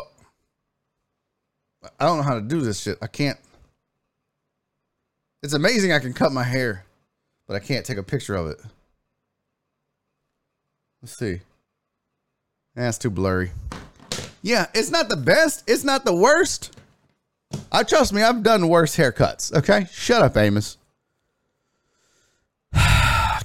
I 1.98 2.06
don't 2.06 2.18
know 2.18 2.22
how 2.22 2.34
to 2.34 2.40
do 2.40 2.60
this 2.60 2.80
shit. 2.80 2.98
I 3.02 3.06
can't. 3.06 3.38
It's 5.42 5.54
amazing 5.54 5.92
I 5.92 5.98
can 5.98 6.12
cut 6.12 6.32
my 6.32 6.44
hair, 6.44 6.84
but 7.48 7.54
I 7.54 7.58
can't 7.58 7.84
take 7.84 7.98
a 7.98 8.02
picture 8.02 8.36
of 8.36 8.46
it. 8.46 8.60
Let's 11.02 11.16
see. 11.16 11.40
That's 12.76 12.98
too 12.98 13.10
blurry. 13.10 13.50
Yeah, 14.42 14.66
it's 14.74 14.90
not 14.90 15.08
the 15.08 15.16
best. 15.16 15.64
It's 15.66 15.84
not 15.84 16.04
the 16.04 16.14
worst. 16.14 16.76
I 17.70 17.82
trust 17.82 18.12
me, 18.12 18.22
I've 18.22 18.42
done 18.42 18.68
worse 18.68 18.96
haircuts. 18.96 19.52
Okay, 19.52 19.86
shut 19.90 20.22
up, 20.22 20.36
Amos. 20.36 20.78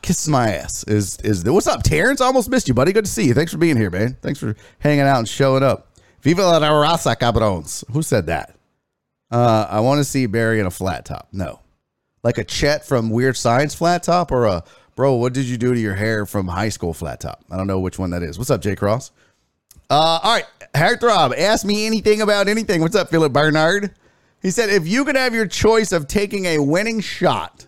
Kisses 0.01 0.27
my 0.27 0.53
ass. 0.53 0.83
Is 0.85 1.17
is 1.23 1.43
what's 1.43 1.67
up, 1.67 1.83
Terrence? 1.83 2.21
I 2.21 2.25
almost 2.25 2.49
missed 2.49 2.67
you, 2.67 2.73
buddy. 2.73 2.93
Good 2.93 3.05
to 3.05 3.11
see 3.11 3.25
you. 3.25 3.33
Thanks 3.33 3.51
for 3.51 3.57
being 3.57 3.75
here, 3.75 3.89
man. 3.89 4.17
Thanks 4.21 4.39
for 4.39 4.55
hanging 4.79 5.01
out 5.01 5.17
and 5.19 5.27
showing 5.27 5.63
up. 5.63 5.86
Viva 6.27 6.41
la 6.45 6.59
raza, 6.59 7.15
cabrones. 7.15 7.85
Who 7.93 8.01
said 8.01 8.25
that? 8.25 8.53
Uh, 9.31 9.65
I 9.69 9.79
want 9.79 9.99
to 9.99 10.03
see 10.03 10.25
Barry 10.25 10.59
in 10.59 10.65
a 10.65 10.69
flat 10.69 11.05
top. 11.05 11.29
No, 11.31 11.61
like 12.21 12.37
a 12.37 12.43
Chet 12.43 12.85
from 12.85 13.09
Weird 13.09 13.37
Science 13.37 13.73
flat 13.73 14.03
top, 14.03 14.33
or 14.33 14.43
a 14.43 14.65
bro. 14.97 15.13
What 15.13 15.31
did 15.31 15.45
you 15.45 15.55
do 15.55 15.73
to 15.73 15.79
your 15.79 15.95
hair 15.95 16.25
from 16.25 16.49
high 16.49 16.67
school 16.67 16.93
flat 16.93 17.21
top? 17.21 17.45
I 17.49 17.55
don't 17.55 17.65
know 17.65 17.79
which 17.79 17.97
one 17.97 18.09
that 18.09 18.23
is. 18.23 18.37
What's 18.37 18.49
up, 18.49 18.59
Jay 18.59 18.75
Cross? 18.75 19.11
Uh, 19.89 20.19
all 20.21 20.33
right, 20.35 20.43
Heartthrob. 20.73 21.33
Ask 21.37 21.65
me 21.65 21.85
anything 21.85 22.19
about 22.19 22.49
anything. 22.49 22.81
What's 22.81 22.97
up, 22.97 23.09
Philip 23.09 23.31
Bernard? 23.31 23.93
He 24.41 24.51
said, 24.51 24.69
if 24.69 24.85
you 24.85 25.05
could 25.05 25.15
have 25.15 25.33
your 25.33 25.47
choice 25.47 25.93
of 25.93 26.09
taking 26.09 26.43
a 26.43 26.59
winning 26.59 26.99
shot, 26.99 27.67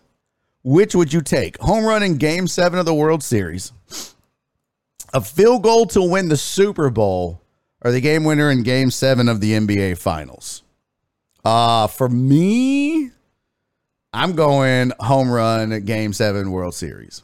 which 0.63 0.93
would 0.95 1.13
you 1.13 1.21
take? 1.21 1.57
Home 1.61 1.85
run 1.85 2.03
in 2.03 2.17
Game 2.17 2.45
Seven 2.45 2.77
of 2.77 2.85
the 2.85 2.93
World 2.93 3.23
Series, 3.23 3.71
a 5.13 5.21
field 5.21 5.63
goal 5.63 5.85
to 5.85 6.03
win 6.03 6.27
the 6.27 6.35
Super 6.35 6.89
Bowl, 6.89 7.38
or 7.81 7.91
the 7.91 8.01
game 8.01 8.23
winner 8.23 8.49
in 8.51 8.63
Game 8.63 8.91
Seven 8.91 9.29
of 9.29 9.41
the 9.41 9.51
NBA 9.51 9.97
Finals? 9.97 10.63
Uh, 11.43 11.87
for 11.87 12.09
me, 12.09 13.11
I'm 14.13 14.33
going 14.33 14.91
home 14.99 15.29
run 15.29 15.85
Game 15.85 16.13
Seven 16.13 16.51
World 16.51 16.75
Series. 16.75 17.23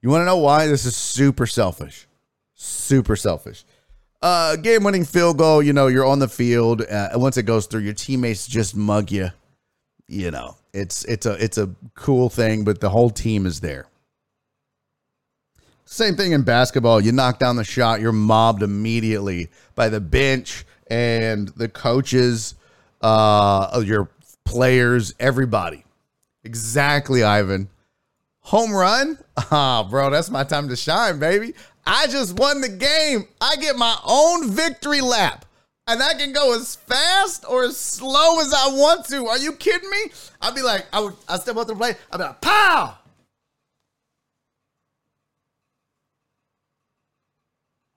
You 0.00 0.10
want 0.10 0.22
to 0.22 0.26
know 0.26 0.38
why? 0.38 0.66
This 0.66 0.84
is 0.84 0.96
super 0.96 1.46
selfish. 1.46 2.06
Super 2.54 3.16
selfish. 3.16 3.64
Uh, 4.20 4.54
game 4.56 4.84
winning 4.84 5.04
field 5.04 5.36
goal, 5.36 5.62
you 5.62 5.72
know, 5.72 5.88
you're 5.88 6.06
on 6.06 6.20
the 6.20 6.28
field. 6.28 6.82
Uh, 6.82 7.08
once 7.14 7.36
it 7.36 7.42
goes 7.42 7.66
through, 7.66 7.80
your 7.80 7.92
teammates 7.92 8.46
just 8.46 8.76
mug 8.76 9.10
you. 9.10 9.30
You 10.06 10.30
know, 10.30 10.56
it's 10.72 11.04
it's 11.06 11.26
a 11.26 11.32
it's 11.42 11.58
a 11.58 11.70
cool 11.94 12.28
thing, 12.28 12.64
but 12.64 12.80
the 12.80 12.90
whole 12.90 13.10
team 13.10 13.46
is 13.46 13.60
there. 13.60 13.86
Same 15.92 16.16
thing 16.16 16.32
in 16.32 16.40
basketball. 16.40 17.02
You 17.02 17.12
knock 17.12 17.38
down 17.38 17.56
the 17.56 17.64
shot, 17.64 18.00
you're 18.00 18.12
mobbed 18.12 18.62
immediately 18.62 19.50
by 19.74 19.90
the 19.90 20.00
bench 20.00 20.64
and 20.86 21.48
the 21.48 21.68
coaches, 21.68 22.54
uh, 23.02 23.82
your 23.84 24.08
players, 24.46 25.14
everybody. 25.20 25.84
Exactly, 26.44 27.22
Ivan. 27.22 27.68
Home 28.40 28.72
run? 28.72 29.18
Ah, 29.50 29.86
bro, 29.88 30.08
that's 30.08 30.30
my 30.30 30.44
time 30.44 30.68
to 30.70 30.76
shine, 30.76 31.18
baby. 31.18 31.52
I 31.86 32.06
just 32.06 32.38
won 32.38 32.62
the 32.62 32.70
game. 32.70 33.26
I 33.40 33.56
get 33.56 33.76
my 33.76 33.96
own 34.04 34.50
victory 34.50 35.02
lap. 35.02 35.44
And 35.86 36.02
I 36.02 36.14
can 36.14 36.32
go 36.32 36.54
as 36.54 36.76
fast 36.76 37.44
or 37.46 37.64
as 37.64 37.76
slow 37.76 38.40
as 38.40 38.54
I 38.54 38.68
want 38.68 39.04
to. 39.08 39.26
Are 39.26 39.38
you 39.38 39.52
kidding 39.52 39.90
me? 39.90 40.10
I'd 40.40 40.54
be 40.54 40.62
like, 40.62 40.86
I 40.92 41.00
would 41.00 41.14
I 41.28 41.38
step 41.38 41.56
up 41.56 41.66
to 41.66 41.74
the 41.74 41.78
plate, 41.78 41.96
I'd 42.10 42.16
be 42.16 42.22
like, 42.24 42.40
pow! 42.40 42.96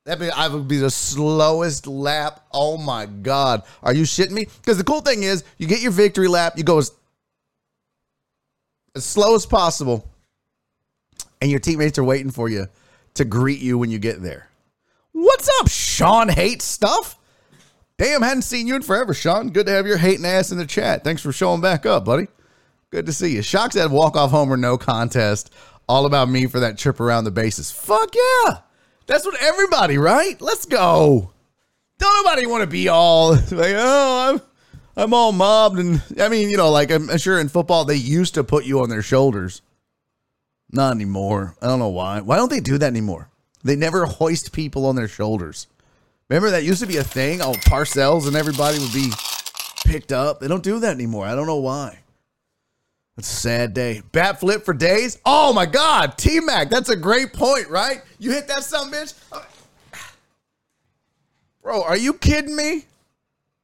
That 0.05 0.19
be 0.19 0.29
I 0.29 0.47
would 0.47 0.67
be 0.67 0.77
the 0.77 0.91
slowest 0.91 1.87
lap. 1.87 2.45
Oh 2.53 2.77
my 2.77 3.07
god. 3.07 3.63
Are 3.81 3.93
you 3.93 4.03
shitting 4.03 4.31
me? 4.31 4.47
Because 4.61 4.77
the 4.77 4.83
cool 4.83 5.01
thing 5.01 5.23
is 5.23 5.43
you 5.57 5.67
get 5.67 5.81
your 5.81 5.91
victory 5.91 6.27
lap, 6.27 6.57
you 6.57 6.63
go 6.63 6.77
as, 6.77 6.91
as 8.95 9.03
slow 9.03 9.33
as 9.33 9.47
possible, 9.47 10.07
and 11.41 11.49
your 11.49 11.59
teammates 11.59 11.97
are 11.97 12.03
waiting 12.03 12.31
for 12.31 12.49
you 12.49 12.67
to 13.15 13.25
greet 13.25 13.59
you 13.59 13.79
when 13.79 13.89
you 13.89 13.97
get 13.97 14.21
there. 14.21 14.47
What's 15.11 15.49
up, 15.59 15.69
Sean 15.69 16.29
Hates 16.29 16.65
Stuff? 16.65 17.17
Damn, 17.97 18.21
hadn't 18.21 18.43
seen 18.43 18.67
you 18.67 18.75
in 18.75 18.81
forever, 18.81 19.13
Sean. 19.13 19.49
Good 19.49 19.67
to 19.67 19.71
have 19.71 19.87
your 19.87 19.97
hating 19.97 20.25
ass 20.25 20.51
in 20.51 20.57
the 20.57 20.65
chat. 20.65 21.03
Thanks 21.03 21.21
for 21.21 21.31
showing 21.31 21.61
back 21.61 21.85
up, 21.85 22.05
buddy. 22.05 22.27
Good 22.91 23.05
to 23.07 23.13
see 23.13 23.33
you. 23.33 23.41
Shocks 23.41 23.73
said 23.73 23.91
walk 23.91 24.15
off 24.15 24.31
homer, 24.31 24.57
no 24.57 24.77
contest. 24.77 25.51
All 25.87 26.05
about 26.05 26.29
me 26.29 26.45
for 26.45 26.59
that 26.59 26.77
trip 26.77 26.99
around 26.99 27.23
the 27.23 27.31
bases. 27.31 27.71
Fuck 27.71 28.13
yeah. 28.13 28.57
That's 29.07 29.25
what 29.25 29.41
everybody, 29.41 29.97
right? 29.97 30.39
Let's 30.41 30.65
go. 30.65 31.31
Don't 31.97 32.25
nobody 32.25 32.45
want 32.45 32.61
to 32.61 32.67
be 32.67 32.89
all 32.89 33.31
like, 33.51 33.75
oh, 33.75 34.33
I'm 34.33 34.41
I'm 34.97 35.13
all 35.13 35.31
mobbed 35.31 35.79
and 35.79 36.01
I 36.19 36.29
mean, 36.29 36.49
you 36.49 36.57
know, 36.57 36.71
like 36.71 36.91
I'm 36.91 37.15
sure 37.17 37.39
in 37.39 37.49
football 37.49 37.85
they 37.85 37.95
used 37.95 38.33
to 38.35 38.43
put 38.43 38.65
you 38.65 38.81
on 38.81 38.89
their 38.89 39.01
shoulders. 39.01 39.61
Not 40.71 40.93
anymore. 40.93 41.55
I 41.61 41.67
don't 41.67 41.79
know 41.79 41.89
why. 41.89 42.21
Why 42.21 42.37
don't 42.37 42.49
they 42.49 42.59
do 42.59 42.77
that 42.77 42.87
anymore? 42.87 43.29
They 43.63 43.75
never 43.75 44.05
hoist 44.05 44.51
people 44.51 44.85
on 44.85 44.95
their 44.95 45.07
shoulders. 45.07 45.67
Remember 46.29 46.49
that 46.51 46.63
used 46.63 46.81
to 46.81 46.87
be 46.87 46.97
a 46.97 47.03
thing? 47.03 47.41
Oh, 47.41 47.53
Parcells 47.53 48.27
and 48.27 48.35
everybody 48.35 48.79
would 48.79 48.93
be 48.93 49.11
picked 49.85 50.11
up. 50.11 50.39
They 50.39 50.47
don't 50.47 50.63
do 50.63 50.79
that 50.79 50.91
anymore. 50.91 51.25
I 51.25 51.35
don't 51.35 51.45
know 51.45 51.57
why. 51.57 51.99
It's 53.17 53.31
a 53.31 53.35
sad 53.35 53.73
day. 53.73 54.01
Bat 54.11 54.41
flip 54.41 54.65
for 54.65 54.73
days. 54.73 55.19
Oh 55.25 55.53
my 55.53 55.65
God, 55.65 56.17
T 56.17 56.41
Mac. 56.41 56.69
That's 56.69 56.89
a 56.89 56.97
great 56.97 57.31
point, 57.31 57.69
right? 57.69 58.01
You 58.19 58.31
hit 58.31 58.47
that 58.49 58.63
some 58.63 58.91
bitch. 58.91 59.13
Bro, 61.63 61.83
are 61.83 61.97
you 61.97 62.13
kidding 62.13 62.55
me? 62.55 62.85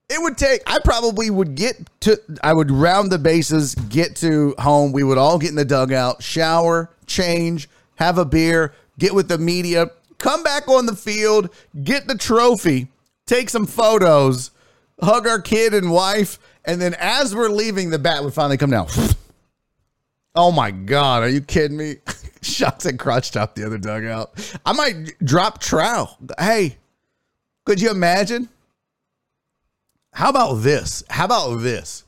It 0.09 0.21
would 0.21 0.37
take, 0.37 0.61
I 0.67 0.79
probably 0.83 1.29
would 1.29 1.55
get 1.55 1.77
to, 2.01 2.19
I 2.43 2.51
would 2.51 2.71
round 2.71 3.11
the 3.11 3.19
bases, 3.19 3.75
get 3.75 4.15
to 4.17 4.55
home. 4.57 4.91
We 4.91 5.03
would 5.03 5.17
all 5.17 5.37
get 5.37 5.51
in 5.51 5.55
the 5.55 5.63
dugout, 5.63 6.23
shower, 6.23 6.89
change, 7.05 7.69
have 7.95 8.17
a 8.17 8.25
beer, 8.25 8.73
get 8.99 9.13
with 9.13 9.29
the 9.29 9.37
media, 9.37 9.91
come 10.17 10.43
back 10.43 10.67
on 10.67 10.85
the 10.85 10.95
field, 10.95 11.49
get 11.83 12.07
the 12.07 12.17
trophy, 12.17 12.87
take 13.25 13.49
some 13.49 13.65
photos, 13.65 14.51
hug 15.01 15.27
our 15.27 15.39
kid 15.39 15.73
and 15.73 15.91
wife, 15.91 16.39
and 16.65 16.81
then 16.81 16.93
as 16.95 17.35
we're 17.35 17.49
leaving, 17.49 17.89
the 17.89 17.99
bat 17.99 18.23
would 18.23 18.33
finally 18.33 18.57
come 18.57 18.71
down. 18.71 18.87
Oh 20.33 20.51
my 20.51 20.71
God, 20.71 21.23
are 21.23 21.29
you 21.29 21.41
kidding 21.41 21.77
me? 21.77 21.97
Shots 22.41 22.85
and 22.85 22.97
crotch 22.97 23.31
top 23.31 23.55
the 23.55 23.65
other 23.65 23.77
dugout. 23.77 24.59
I 24.65 24.73
might 24.73 25.17
drop 25.19 25.59
trow. 25.59 26.09
Hey, 26.39 26.77
could 27.65 27.81
you 27.81 27.91
imagine? 27.91 28.49
How 30.13 30.29
about 30.29 30.55
this? 30.55 31.03
How 31.09 31.25
about 31.25 31.57
this? 31.57 32.03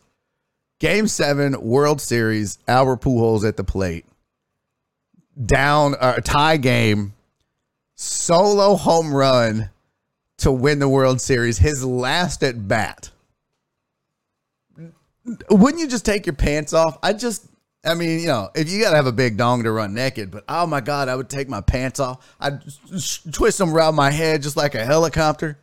Game 0.79 1.07
seven, 1.07 1.61
World 1.61 2.01
Series, 2.01 2.59
Albert 2.67 3.01
Pujols 3.01 3.47
at 3.47 3.57
the 3.57 3.63
plate. 3.63 4.05
Down, 5.45 5.93
a 5.93 5.97
uh, 5.97 6.15
tie 6.17 6.57
game, 6.57 7.13
solo 7.95 8.75
home 8.75 9.13
run 9.13 9.69
to 10.39 10.51
win 10.51 10.79
the 10.79 10.89
World 10.89 11.21
Series, 11.21 11.57
his 11.57 11.85
last 11.85 12.43
at 12.43 12.67
bat. 12.67 13.11
Wouldn't 15.49 15.79
you 15.79 15.87
just 15.87 16.05
take 16.05 16.25
your 16.25 16.35
pants 16.35 16.73
off? 16.73 16.97
I 17.01 17.13
just, 17.13 17.47
I 17.85 17.95
mean, 17.95 18.19
you 18.19 18.27
know, 18.27 18.49
if 18.55 18.69
you 18.69 18.81
got 18.81 18.91
to 18.91 18.95
have 18.95 19.07
a 19.07 19.11
big 19.11 19.35
dong 19.35 19.63
to 19.63 19.71
run 19.71 19.93
naked, 19.93 20.31
but 20.31 20.45
oh 20.47 20.65
my 20.65 20.79
God, 20.79 21.09
I 21.09 21.15
would 21.15 21.29
take 21.29 21.49
my 21.49 21.59
pants 21.59 21.99
off. 21.99 22.35
I'd 22.39 22.61
twist 23.31 23.57
them 23.57 23.73
around 23.73 23.95
my 23.95 24.09
head 24.09 24.41
just 24.41 24.55
like 24.55 24.73
a 24.73 24.85
helicopter. 24.85 25.57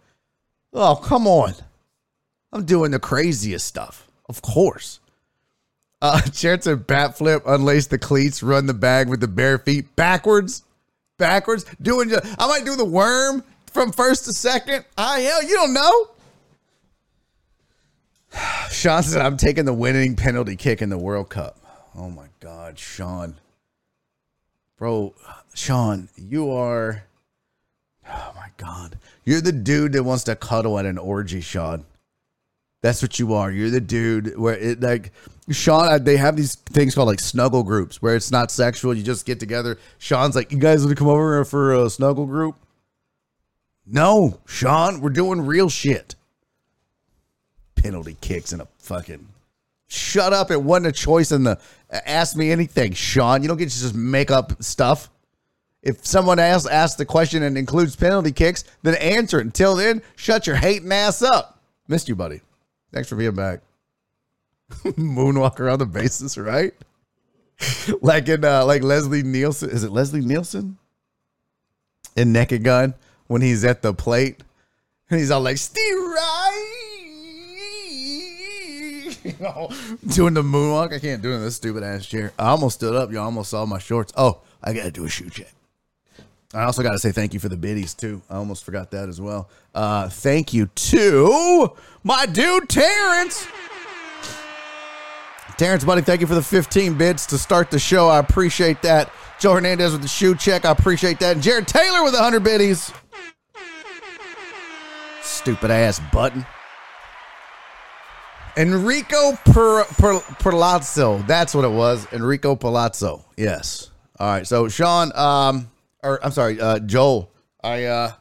Oh, 0.73 0.97
come 0.97 1.27
on. 1.27 1.55
I'm 2.53 2.65
doing 2.67 2.91
the 2.91 2.99
craziest 2.99 3.67
stuff. 3.67 4.07
Of 4.29 4.43
course. 4.43 5.01
Uh, 6.03 6.21
a 6.67 6.77
bat 6.77 7.17
flip, 7.19 7.45
unlace 7.45 7.89
the 7.89 7.99
cleats, 7.99 8.43
run 8.43 8.67
the 8.67 8.75
bag 8.75 9.09
with 9.09 9.21
the 9.21 9.29
bare 9.29 9.59
feet 9.59 9.95
backwards, 9.97 10.63
backwards. 11.19 11.65
Doing, 11.81 12.09
just, 12.09 12.25
I 12.39 12.47
might 12.47 12.65
do 12.65 12.77
the 12.77 12.85
worm 12.85 13.45
from 13.67 13.93
first 13.93 14.25
to 14.27 14.33
second. 14.33 14.85
Ah, 14.97 15.17
hell, 15.21 15.43
you 15.43 15.55
don't 15.55 15.75
know. 15.75 16.11
Sean 18.71 19.03
said, 19.03 19.21
I'm 19.21 19.37
taking 19.37 19.65
the 19.65 19.75
winning 19.75 20.17
penalty 20.17 20.57
kick 20.57 20.81
in 20.81 20.89
the 20.89 20.99
World 20.99 21.29
Cup. 21.29 21.60
Oh 21.97 22.11
my 22.11 22.29
God, 22.41 22.79
Sean. 22.79 23.37
Bro, 24.79 25.15
Sean, 25.55 26.09
you 26.17 26.51
are. 26.53 27.05
Oh 28.09 28.33
my 28.35 28.49
God. 28.57 28.99
You're 29.25 29.41
the 29.41 29.53
dude 29.53 29.93
that 29.93 30.05
wants 30.05 30.25
to 30.25 30.37
cuddle 30.37 30.79
at 30.79 30.87
an 30.87 30.99
orgy, 30.99 31.41
Sean. 31.41 31.85
That's 32.83 33.03
what 33.03 33.19
you 33.19 33.35
are. 33.35 33.51
You're 33.51 33.71
the 33.71 33.81
dude 33.81 34.39
where 34.39 34.57
it 34.57 34.81
like 34.81 35.13
Sean. 35.51 35.93
Uh, 35.93 35.99
they 35.99 36.17
have 36.17 36.37
these 36.37 36.55
things 36.55 36.95
called 36.95 37.09
like 37.09 37.21
snuggle 37.21 37.63
groups 37.63 38.01
where 38.01 38.17
it's 38.17 38.31
not 38.31 38.51
sexual. 38.51 38.95
You 38.95 39.03
just 39.03 39.27
get 39.27 39.39
together. 39.39 39.79
Sean's 39.99 40.35
like, 40.35 40.51
"You 40.51 40.59
guys 40.59 40.81
want 40.81 40.97
to 40.97 40.99
come 40.99 41.09
over 41.09 41.45
for 41.45 41.75
a 41.75 41.91
snuggle 41.91 42.25
group?" 42.25 42.57
No, 43.87 44.41
Sean, 44.47 45.01
we're 45.01 45.11
doing 45.11 45.45
real 45.45 45.69
shit. 45.69 46.15
Penalty 47.75 48.17
kicks 48.21 48.53
and 48.53 48.63
a 48.63 48.69
fucking 48.79 49.29
shut 49.91 50.33
up. 50.33 50.51
It 50.51 50.63
wasn't 50.63 50.87
a 50.87 50.93
choice 50.93 51.33
in 51.33 51.45
the 51.45 51.59
ask 51.91 52.37
me 52.37 52.51
anything, 52.51 52.93
Sean. 52.93 53.43
You 53.43 53.49
don't 53.49 53.57
get 53.57 53.71
to 53.71 53.79
just 53.79 53.95
make 53.95 54.31
up 54.31 54.63
stuff. 54.63 55.11
If 55.83 56.07
someone 56.07 56.39
asks 56.39 56.69
asks 56.69 56.97
the 56.97 57.07
question 57.07 57.43
and 57.43 57.57
includes 57.57 57.97
penalty 57.97 58.33
kicks, 58.33 58.65
then 58.83 58.95
answer 58.97 59.39
it. 59.39 59.47
Until 59.47 59.77
then, 59.77 60.03
shut 60.17 60.47
your 60.47 60.57
hating 60.57 60.93
ass 60.93 61.23
up. 61.23 61.61
Missed 61.89 62.09
you, 62.09 62.17
buddy. 62.17 62.41
Thanks 62.93 63.09
for 63.09 63.17
being 63.17 63.35
back. 63.35 63.61
Moonwalk 64.85 65.59
around 65.59 65.79
the 65.79 65.87
bases, 65.87 66.37
right? 66.39 66.75
like 68.03 68.29
in 68.29 68.45
uh, 68.45 68.65
like 68.65 68.83
Leslie 68.83 69.23
Nielsen. 69.23 69.71
Is 69.71 69.85
it 69.85 69.91
Leslie 69.91 70.21
Nielsen? 70.21 70.79
In 72.17 72.33
Naked 72.33 72.65
Gun 72.65 72.95
when 73.29 73.41
he's 73.41 73.65
at 73.65 73.83
the 73.83 73.95
plate 73.95 74.43
and 75.09 75.19
he's 75.19 75.31
all 75.31 75.41
like 75.41 75.57
Steve 75.59 75.99
Right. 79.41 79.69
doing 80.09 80.35
the 80.35 80.43
moonwalk. 80.43 80.93
I 80.93 80.99
can't 80.99 81.23
do 81.23 81.33
it 81.33 81.37
in 81.37 81.41
this 81.43 81.57
stupid 81.57 81.83
ass 81.83 82.07
chair. 82.07 82.33
I 82.39 82.49
almost 82.49 82.77
stood 82.77 82.95
up. 82.95 83.11
You 83.11 83.21
almost 83.21 83.51
saw 83.51 83.65
my 83.67 83.79
shorts. 83.79 84.13
Oh, 84.17 84.41
I 84.63 84.73
got 84.73 84.85
to 84.85 84.91
do 84.91 85.05
a 85.05 85.09
shoe 85.09 85.31
check. 85.31 85.53
I 86.53 86.65
also 86.65 86.83
got 86.83 86.93
to 86.93 86.99
say 86.99 87.13
thank 87.13 87.33
you 87.33 87.41
for 87.41 87.49
the 87.49 87.57
biddies 87.57 87.95
too. 87.95 88.23
I 88.29 88.37
almost 88.37 88.65
forgot 88.65 88.91
that 88.91 89.09
as 89.09 89.21
well. 89.21 89.49
Uh, 89.75 90.09
thank 90.09 90.53
you 90.53 90.67
to 90.67 91.73
my 92.03 92.27
dude 92.27 92.69
Terrence. 92.69 93.47
Terrence, 95.57 95.85
buddy, 95.85 96.01
thank 96.01 96.21
you 96.23 96.27
for 96.27 96.35
the 96.35 96.43
15 96.43 96.95
bits 96.95 97.27
to 97.27 97.39
start 97.39 97.71
the 97.71 97.79
show. 97.79 98.09
I 98.09 98.19
appreciate 98.19 98.83
that. 98.83 99.13
Joe 99.39 99.55
Hernandez 99.55 99.93
with 99.93 100.03
the 100.03 100.09
shoe 100.09 100.35
check. 100.35 100.65
I 100.65 100.71
appreciate 100.71 101.21
that. 101.21 101.33
And 101.33 101.43
Jared 101.43 101.69
Taylor 101.69 102.03
with 102.03 102.15
100 102.15 102.43
biddies. 102.43 102.93
Stupid 105.23 105.71
ass 105.71 106.01
button. 106.13 106.45
Enrico 108.61 109.33
per, 109.47 109.85
per, 109.85 110.21
Palazzo. 110.39 111.19
That's 111.27 111.55
what 111.55 111.65
it 111.65 111.71
was. 111.71 112.07
Enrico 112.13 112.55
Palazzo. 112.57 113.25
Yes. 113.39 113.91
All 114.19 114.27
right. 114.29 114.47
So 114.47 114.69
Sean, 114.69 115.17
um, 115.17 115.71
or 116.03 116.23
I'm 116.23 116.31
sorry, 116.31 116.61
uh, 116.61 116.79
Joel. 116.81 117.31
I 117.63 117.85
uh, 117.85 118.13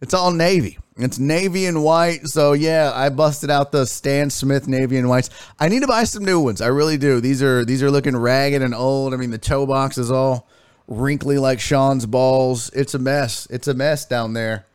it's 0.00 0.14
all 0.14 0.30
navy. 0.30 0.78
It's 0.96 1.18
navy 1.18 1.66
and 1.66 1.82
white. 1.82 2.28
So 2.28 2.52
yeah, 2.52 2.92
I 2.94 3.08
busted 3.08 3.50
out 3.50 3.72
the 3.72 3.84
Stan 3.84 4.30
Smith 4.30 4.68
navy 4.68 4.98
and 4.98 5.08
whites. 5.08 5.30
I 5.58 5.68
need 5.68 5.80
to 5.80 5.88
buy 5.88 6.04
some 6.04 6.24
new 6.24 6.38
ones. 6.38 6.60
I 6.60 6.68
really 6.68 6.96
do. 6.96 7.20
These 7.20 7.42
are 7.42 7.64
these 7.64 7.82
are 7.82 7.90
looking 7.90 8.16
ragged 8.16 8.62
and 8.62 8.76
old. 8.76 9.14
I 9.14 9.16
mean, 9.16 9.32
the 9.32 9.38
toe 9.38 9.66
box 9.66 9.98
is 9.98 10.12
all 10.12 10.48
wrinkly 10.86 11.38
like 11.38 11.58
Sean's 11.58 12.06
balls. 12.06 12.70
It's 12.72 12.94
a 12.94 13.00
mess. 13.00 13.48
It's 13.50 13.66
a 13.66 13.74
mess 13.74 14.06
down 14.06 14.32
there. 14.34 14.66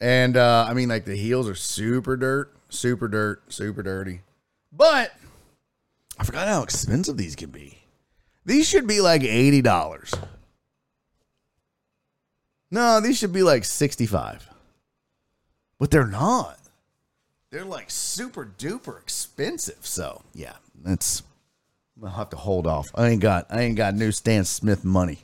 And 0.00 0.36
uh, 0.36 0.66
I 0.68 0.74
mean, 0.74 0.88
like 0.88 1.04
the 1.04 1.14
heels 1.14 1.48
are 1.48 1.54
super 1.54 2.16
dirt, 2.16 2.52
super 2.70 3.06
dirt, 3.06 3.52
super 3.52 3.84
dirty. 3.84 4.22
But 4.72 5.12
I 6.18 6.24
forgot 6.24 6.48
how 6.48 6.62
expensive 6.62 7.16
these 7.16 7.36
can 7.36 7.50
be. 7.50 7.78
These 8.44 8.68
should 8.68 8.86
be 8.86 9.00
like 9.00 9.22
eighty 9.22 9.62
dollars. 9.62 10.12
No, 12.70 13.00
these 13.00 13.18
should 13.18 13.32
be 13.32 13.42
like 13.42 13.64
sixty-five. 13.64 14.48
But 15.78 15.90
they're 15.90 16.06
not. 16.06 16.58
They're 17.50 17.64
like 17.64 17.90
super 17.90 18.50
duper 18.58 19.00
expensive. 19.00 19.84
So 19.86 20.22
yeah, 20.34 20.54
that's 20.82 21.22
I'll 22.02 22.10
have 22.10 22.30
to 22.30 22.36
hold 22.36 22.66
off. 22.66 22.90
I 22.94 23.08
ain't 23.08 23.20
got 23.20 23.46
I 23.50 23.62
ain't 23.62 23.76
got 23.76 23.94
new 23.94 24.10
Stan 24.10 24.44
Smith 24.44 24.84
money. 24.84 25.18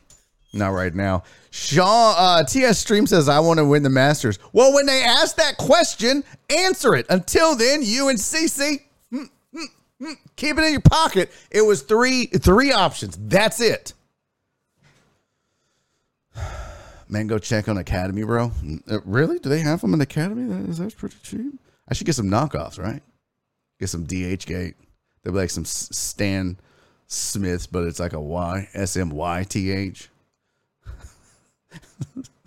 Not 0.52 0.70
right 0.70 0.94
now. 0.94 1.24
Shaw 1.50 2.14
uh, 2.16 2.44
TS 2.44 2.78
Stream 2.78 3.06
says 3.06 3.28
I 3.28 3.40
want 3.40 3.58
to 3.58 3.64
win 3.64 3.82
the 3.82 3.90
Masters. 3.90 4.38
Well, 4.52 4.72
when 4.74 4.87
they 4.87 5.02
ask 5.02 5.37
that 5.37 5.58
question, 5.58 6.24
answer 6.48 6.94
it. 6.94 7.06
Until 7.11 7.54
then, 7.54 7.82
you 7.82 8.08
and 8.08 8.18
CC 8.18 8.80
keep 10.37 10.58
it 10.58 10.64
in 10.64 10.72
your 10.72 10.80
pocket. 10.80 11.30
It 11.50 11.62
was 11.62 11.82
three 11.82 12.26
three 12.26 12.72
options. 12.72 13.18
That's 13.20 13.61
it. 13.61 13.92
Man, 17.08 17.26
go 17.26 17.38
check 17.38 17.68
on 17.68 17.78
Academy, 17.78 18.22
bro. 18.22 18.52
Uh, 18.90 19.00
really? 19.04 19.38
Do 19.38 19.48
they 19.48 19.61
have 19.61 19.80
them 19.80 19.94
in 19.94 20.00
Academy? 20.00 20.44
That 20.44 20.68
is 20.68 20.78
that's 20.78 20.94
pretty 20.94 21.16
cheap. 21.22 21.58
I 21.88 21.94
should 21.94 22.06
get 22.06 22.16
some 22.16 22.28
knockoffs, 22.28 22.78
right? 22.78 23.02
Get 23.80 23.88
some 23.88 24.04
DH 24.04 24.44
gate. 24.46 24.76
They'll 25.22 25.32
be 25.32 25.38
like 25.40 25.50
some 25.50 25.64
Stan 25.64 26.58
Smiths, 27.06 27.66
but 27.66 27.84
it's 27.84 28.00
like 28.00 28.12
a 28.12 28.20
Y 28.20 28.68
S 28.74 28.96
M 28.96 29.11
Y 29.11 29.44
T 29.44 29.70
H. 29.70 30.11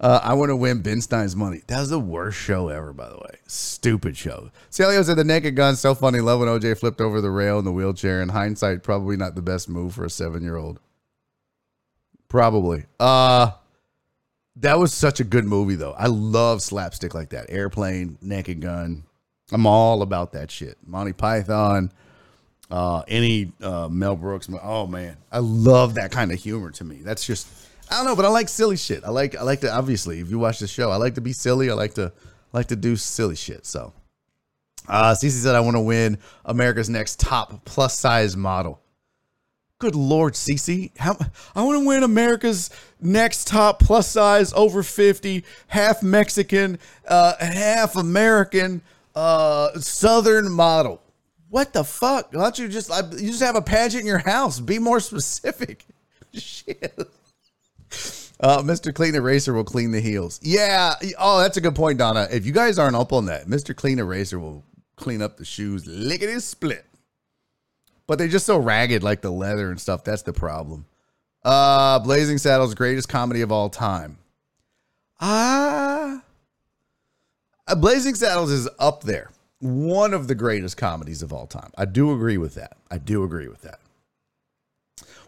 uh, 0.00 0.20
I 0.22 0.34
want 0.34 0.48
to 0.48 0.56
win 0.56 0.80
Ben 0.82 1.00
Stein's 1.00 1.36
money. 1.36 1.62
That 1.66 1.80
was 1.80 1.90
the 1.90 2.00
worst 2.00 2.38
show 2.38 2.68
ever, 2.68 2.92
by 2.92 3.08
the 3.08 3.16
way. 3.16 3.38
Stupid 3.46 4.16
show. 4.16 4.50
Celio 4.70 5.04
said 5.04 5.16
the 5.16 5.24
naked 5.24 5.54
gun 5.56 5.76
so 5.76 5.94
funny. 5.94 6.20
Love 6.20 6.40
when 6.40 6.48
OJ 6.48 6.78
flipped 6.78 7.00
over 7.00 7.20
the 7.20 7.30
rail 7.30 7.58
in 7.58 7.64
the 7.64 7.72
wheelchair. 7.72 8.22
In 8.22 8.30
hindsight, 8.30 8.82
probably 8.82 9.16
not 9.16 9.34
the 9.34 9.42
best 9.42 9.68
move 9.68 9.94
for 9.94 10.04
a 10.04 10.10
seven 10.10 10.42
year 10.42 10.56
old. 10.56 10.80
Probably. 12.28 12.86
Uh 12.98 13.52
That 14.56 14.78
was 14.78 14.92
such 14.92 15.20
a 15.20 15.24
good 15.24 15.44
movie, 15.44 15.74
though. 15.74 15.92
I 15.92 16.06
love 16.06 16.62
slapstick 16.62 17.14
like 17.14 17.30
that. 17.30 17.46
Airplane, 17.50 18.18
Naked 18.22 18.60
Gun. 18.60 19.04
I'm 19.52 19.66
all 19.66 20.02
about 20.02 20.32
that 20.32 20.50
shit. 20.50 20.78
Monty 20.86 21.12
Python, 21.12 21.90
uh, 22.70 23.02
any 23.08 23.52
uh, 23.60 23.88
Mel 23.88 24.14
Brooks. 24.14 24.48
Oh 24.62 24.86
man, 24.86 25.16
I 25.32 25.38
love 25.40 25.94
that 25.94 26.12
kind 26.12 26.30
of 26.30 26.38
humor. 26.38 26.70
To 26.70 26.84
me, 26.84 27.02
that's 27.02 27.26
just 27.26 27.48
I 27.90 27.96
don't 27.96 28.04
know, 28.04 28.16
but 28.16 28.24
I 28.24 28.28
like 28.28 28.48
silly 28.48 28.76
shit. 28.76 29.04
I 29.04 29.10
like 29.10 29.34
I 29.34 29.42
like 29.42 29.60
to 29.60 29.72
obviously 29.72 30.20
if 30.20 30.30
you 30.30 30.38
watch 30.38 30.60
the 30.60 30.68
show, 30.68 30.90
I 30.90 30.96
like 30.96 31.14
to 31.16 31.20
be 31.20 31.32
silly. 31.32 31.70
I 31.70 31.74
like 31.74 31.94
to 31.94 32.12
like 32.52 32.66
to 32.68 32.76
do 32.76 32.96
silly 32.96 33.36
shit. 33.36 33.66
So, 33.66 33.92
uh, 34.88 35.12
Cece 35.12 35.30
said 35.30 35.54
I 35.54 35.60
want 35.60 35.76
to 35.76 35.80
win 35.80 36.18
America's 36.44 36.88
Next 36.88 37.18
Top 37.18 37.64
Plus 37.64 37.98
Size 37.98 38.36
Model. 38.36 38.80
Good 39.80 39.94
Lord, 39.94 40.34
Cece. 40.34 40.90
How, 40.98 41.16
I 41.54 41.62
want 41.62 41.80
to 41.80 41.86
win 41.86 42.02
America's 42.02 42.68
next 43.00 43.46
top 43.46 43.78
plus 43.78 44.06
size, 44.08 44.52
over 44.52 44.82
50, 44.82 45.42
half 45.68 46.02
Mexican, 46.02 46.78
uh, 47.08 47.34
half 47.42 47.96
American, 47.96 48.82
uh, 49.14 49.70
Southern 49.78 50.50
model. 50.50 51.00
What 51.48 51.72
the 51.72 51.82
fuck? 51.82 52.28
Why 52.32 52.42
don't 52.42 52.58
you 52.58 52.68
just, 52.68 52.90
you 53.18 53.28
just 53.28 53.42
have 53.42 53.56
a 53.56 53.62
pageant 53.62 54.02
in 54.02 54.06
your 54.06 54.18
house? 54.18 54.60
Be 54.60 54.78
more 54.78 55.00
specific. 55.00 55.86
Shit. 56.34 57.10
Uh, 58.42 58.62
Mr. 58.62 58.94
Clean 58.94 59.14
Eraser 59.14 59.52
will 59.52 59.64
clean 59.64 59.90
the 59.90 60.00
heels. 60.00 60.40
Yeah. 60.42 60.94
Oh, 61.18 61.40
that's 61.40 61.58
a 61.58 61.60
good 61.60 61.74
point, 61.74 61.98
Donna. 61.98 62.26
If 62.32 62.46
you 62.46 62.52
guys 62.52 62.78
aren't 62.78 62.96
up 62.96 63.12
on 63.12 63.26
that, 63.26 63.48
Mr. 63.48 63.76
Clean 63.76 63.98
Eraser 63.98 64.40
will 64.40 64.64
clean 64.96 65.20
up 65.20 65.36
the 65.36 65.44
shoes 65.44 65.86
lickety 65.86 66.40
split 66.40 66.86
but 68.10 68.18
they're 68.18 68.26
just 68.26 68.44
so 68.44 68.58
ragged, 68.58 69.04
like 69.04 69.20
the 69.20 69.30
leather 69.30 69.70
and 69.70 69.80
stuff. 69.80 70.02
That's 70.02 70.22
the 70.22 70.32
problem. 70.32 70.84
Uh, 71.44 72.00
Blazing 72.00 72.38
Saddles, 72.38 72.74
greatest 72.74 73.08
comedy 73.08 73.40
of 73.40 73.52
all 73.52 73.70
time. 73.70 74.18
Ah, 75.20 76.20
uh, 77.68 77.74
Blazing 77.76 78.16
Saddles 78.16 78.50
is 78.50 78.68
up 78.80 79.04
there. 79.04 79.30
One 79.60 80.12
of 80.12 80.26
the 80.26 80.34
greatest 80.34 80.76
comedies 80.76 81.22
of 81.22 81.32
all 81.32 81.46
time. 81.46 81.70
I 81.78 81.84
do 81.84 82.12
agree 82.12 82.36
with 82.36 82.56
that. 82.56 82.76
I 82.90 82.98
do 82.98 83.22
agree 83.22 83.46
with 83.46 83.62
that. 83.62 83.78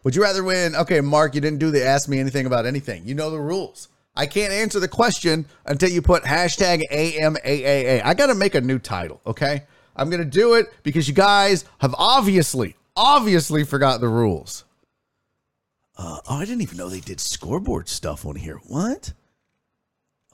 Would 0.04 0.16
you 0.16 0.22
rather 0.22 0.42
win? 0.42 0.74
Okay, 0.74 1.00
Mark, 1.00 1.34
you 1.34 1.40
didn't 1.40 1.60
do 1.60 1.70
the 1.70 1.84
ask 1.84 2.08
me 2.08 2.18
anything 2.18 2.46
about 2.46 2.66
anything. 2.66 3.06
You 3.06 3.14
know 3.14 3.30
the 3.30 3.38
rules. 3.38 3.88
I 4.14 4.26
can't 4.26 4.52
answer 4.52 4.78
the 4.80 4.88
question 4.88 5.46
until 5.64 5.88
you 5.88 6.02
put 6.02 6.24
hashtag 6.24 6.82
AMAAA. 6.90 8.02
I 8.04 8.14
got 8.14 8.26
to 8.26 8.34
make 8.34 8.54
a 8.54 8.60
new 8.60 8.78
title, 8.78 9.20
okay? 9.26 9.62
I'm 9.96 10.10
going 10.10 10.22
to 10.22 10.28
do 10.28 10.54
it 10.54 10.66
because 10.82 11.08
you 11.08 11.14
guys 11.14 11.64
have 11.78 11.94
obviously, 11.96 12.76
obviously 12.96 13.64
forgot 13.64 14.00
the 14.00 14.08
rules. 14.08 14.64
Uh, 15.96 16.18
oh, 16.28 16.36
I 16.36 16.44
didn't 16.44 16.62
even 16.62 16.78
know 16.78 16.88
they 16.88 17.00
did 17.00 17.20
scoreboard 17.20 17.88
stuff 17.88 18.26
on 18.26 18.36
here. 18.36 18.60
What? 18.66 19.12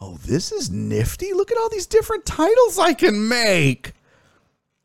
Oh, 0.00 0.16
this 0.24 0.52
is 0.52 0.70
nifty. 0.70 1.32
Look 1.32 1.50
at 1.50 1.58
all 1.58 1.68
these 1.68 1.86
different 1.86 2.24
titles 2.24 2.78
I 2.78 2.94
can 2.94 3.28
make. 3.28 3.92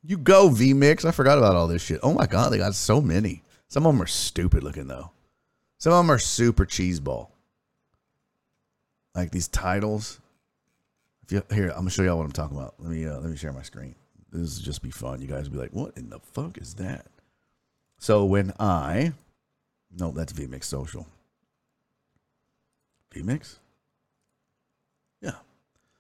You 0.04 0.18
go, 0.18 0.50
VMix. 0.50 1.06
I 1.06 1.12
forgot 1.12 1.38
about 1.38 1.56
all 1.56 1.68
this 1.68 1.84
shit. 1.84 2.00
Oh 2.04 2.14
my 2.14 2.26
God, 2.26 2.52
they 2.52 2.58
got 2.58 2.76
so 2.76 3.00
many. 3.00 3.44
Some 3.74 3.88
of 3.88 3.94
them 3.96 4.04
are 4.04 4.08
stupid 4.08 4.62
looking, 4.62 4.86
though. 4.86 5.10
Some 5.80 5.94
of 5.94 5.98
them 5.98 6.12
are 6.12 6.20
super 6.20 6.64
cheeseball. 6.64 7.30
Like 9.16 9.32
these 9.32 9.48
titles. 9.48 10.20
If 11.24 11.32
you, 11.32 11.44
here, 11.52 11.70
I'm 11.70 11.78
gonna 11.78 11.90
show 11.90 12.04
y'all 12.04 12.18
what 12.18 12.26
I'm 12.28 12.32
talking 12.32 12.56
about. 12.56 12.76
Let 12.78 12.92
me 12.92 13.08
uh, 13.08 13.18
let 13.20 13.32
me 13.32 13.36
share 13.36 13.52
my 13.52 13.64
screen. 13.64 13.96
This 14.32 14.60
will 14.60 14.64
just 14.64 14.84
be 14.84 14.92
fun. 14.92 15.22
You 15.22 15.28
guys 15.28 15.50
will 15.50 15.56
be 15.56 15.58
like, 15.58 15.72
what 15.72 15.98
in 15.98 16.12
the 16.12 16.20
fuck 16.20 16.60
is 16.60 16.76
that? 16.76 17.08
So 17.98 18.26
when 18.26 18.54
I, 18.60 19.14
no, 19.98 20.12
that's 20.12 20.34
VMix 20.34 20.66
Social. 20.66 21.08
VMix? 23.12 23.56
Yeah. 25.20 25.38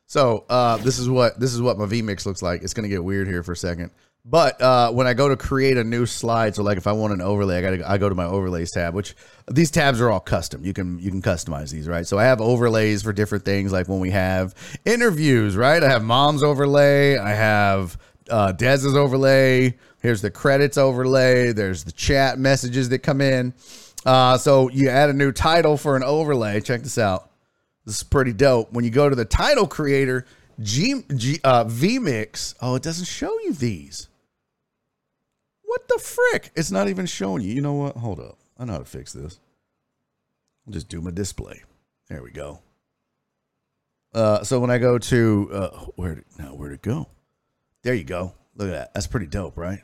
So 0.05 0.45
uh, 0.47 0.77
this 0.77 0.99
is 0.99 1.09
what 1.09 1.39
this 1.39 1.55
is 1.55 1.61
what 1.63 1.79
my 1.79 1.85
VMix 1.85 2.27
looks 2.27 2.43
like. 2.43 2.61
It's 2.61 2.75
gonna 2.75 2.87
get 2.87 3.03
weird 3.03 3.27
here 3.27 3.41
for 3.41 3.53
a 3.53 3.57
second. 3.57 3.89
But 4.25 4.61
uh, 4.61 4.89
when 4.91 5.05
I 5.05 5.13
go 5.13 5.27
to 5.27 5.35
create 5.35 5.75
a 5.75 5.83
new 5.83 6.05
slide, 6.05 6.55
so 6.55 6.63
like 6.63 6.77
if 6.77 6.87
I 6.87 6.93
want 6.93 7.11
an 7.11 7.19
overlay, 7.19 7.57
I 7.57 7.61
got 7.61 7.69
to 7.71 7.91
I 7.91 7.97
go 7.97 8.07
to 8.07 8.15
my 8.15 8.23
overlays 8.23 8.71
tab, 8.71 8.93
which 8.93 9.15
these 9.51 9.69
tabs 9.69 9.99
are 9.99 10.09
all 10.09 10.21
custom. 10.21 10.63
You 10.63 10.71
can 10.71 10.97
you 10.99 11.11
can 11.11 11.21
customize 11.21 11.71
these, 11.71 11.89
right? 11.89 12.07
So 12.07 12.17
I 12.17 12.23
have 12.23 12.39
overlays 12.39 13.03
for 13.03 13.11
different 13.11 13.43
things, 13.43 13.73
like 13.73 13.89
when 13.89 13.99
we 13.99 14.11
have 14.11 14.55
interviews, 14.85 15.57
right? 15.57 15.83
I 15.83 15.89
have 15.89 16.05
mom's 16.05 16.41
overlay, 16.41 17.17
I 17.17 17.31
have 17.31 17.97
uh, 18.29 18.53
Dez's 18.53 18.95
overlay. 18.95 19.77
Here's 20.01 20.21
the 20.21 20.31
credits 20.31 20.77
overlay. 20.77 21.51
There's 21.51 21.83
the 21.83 21.91
chat 21.91 22.39
messages 22.39 22.89
that 22.89 22.99
come 22.99 23.19
in. 23.19 23.53
Uh, 24.05 24.37
so 24.37 24.69
you 24.69 24.89
add 24.89 25.09
a 25.09 25.13
new 25.13 25.33
title 25.33 25.75
for 25.75 25.97
an 25.97 26.03
overlay. 26.03 26.61
Check 26.61 26.83
this 26.83 26.97
out. 26.97 27.29
This 27.85 27.97
is 27.97 28.03
pretty 28.03 28.31
dope. 28.31 28.71
When 28.71 28.85
you 28.85 28.91
go 28.91 29.09
to 29.09 29.15
the 29.15 29.25
title 29.25 29.67
creator, 29.67 30.25
G, 30.61 31.03
G 31.15 31.39
uh, 31.43 31.65
vMix. 31.65 32.55
Oh, 32.61 32.75
it 32.75 32.83
doesn't 32.83 33.05
show 33.05 33.37
you 33.41 33.53
these. 33.53 34.07
What 35.73 35.87
the 35.87 35.97
frick? 35.97 36.51
It's 36.55 36.69
not 36.69 36.87
even 36.87 37.07
showing 37.07 37.41
you. 37.41 37.51
You 37.51 37.61
know 37.61 37.73
what? 37.73 37.97
Hold 37.97 38.19
up. 38.19 38.37
I 38.59 38.65
know 38.65 38.73
how 38.73 38.77
to 38.77 38.85
fix 38.85 39.11
this. 39.11 39.39
I'll 40.67 40.73
just 40.73 40.87
do 40.87 41.01
my 41.01 41.09
display. 41.09 41.63
There 42.09 42.21
we 42.21 42.29
go. 42.29 42.59
Uh, 44.13 44.43
so 44.43 44.59
when 44.59 44.69
I 44.69 44.77
go 44.77 44.99
to 44.99 45.49
uh, 45.51 45.69
where 45.95 46.23
now 46.37 46.53
where 46.53 46.69
to 46.69 46.77
go? 46.77 47.07
There 47.81 47.95
you 47.95 48.03
go. 48.03 48.35
Look 48.55 48.67
at 48.67 48.73
that. 48.73 48.93
That's 48.93 49.07
pretty 49.07 49.25
dope, 49.25 49.57
right? 49.57 49.79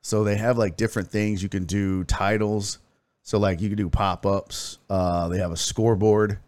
So 0.00 0.24
they 0.24 0.36
have 0.36 0.56
like 0.56 0.78
different 0.78 1.10
things 1.10 1.42
you 1.42 1.50
can 1.50 1.66
do 1.66 2.02
titles. 2.04 2.78
So 3.22 3.38
like 3.38 3.60
you 3.60 3.68
can 3.68 3.76
do 3.76 3.90
pop 3.90 4.24
ups. 4.24 4.78
Uh, 4.88 5.28
they 5.28 5.40
have 5.40 5.52
a 5.52 5.58
scoreboard 5.58 6.38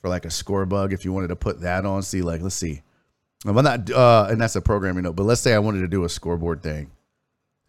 for 0.00 0.08
like 0.08 0.24
a 0.24 0.30
score 0.30 0.64
bug 0.64 0.94
if 0.94 1.04
you 1.04 1.12
wanted 1.12 1.28
to 1.28 1.36
put 1.36 1.60
that 1.60 1.84
on. 1.84 2.02
See, 2.02 2.22
like 2.22 2.40
let's 2.40 2.54
see. 2.54 2.80
I'm 3.44 3.54
not, 3.54 3.90
uh, 3.90 4.28
and 4.30 4.40
that's 4.40 4.56
a 4.56 4.62
programming 4.62 5.02
note. 5.02 5.14
But 5.16 5.24
let's 5.24 5.42
say 5.42 5.52
I 5.52 5.58
wanted 5.58 5.80
to 5.80 5.88
do 5.88 6.04
a 6.04 6.08
scoreboard 6.08 6.62
thing. 6.62 6.90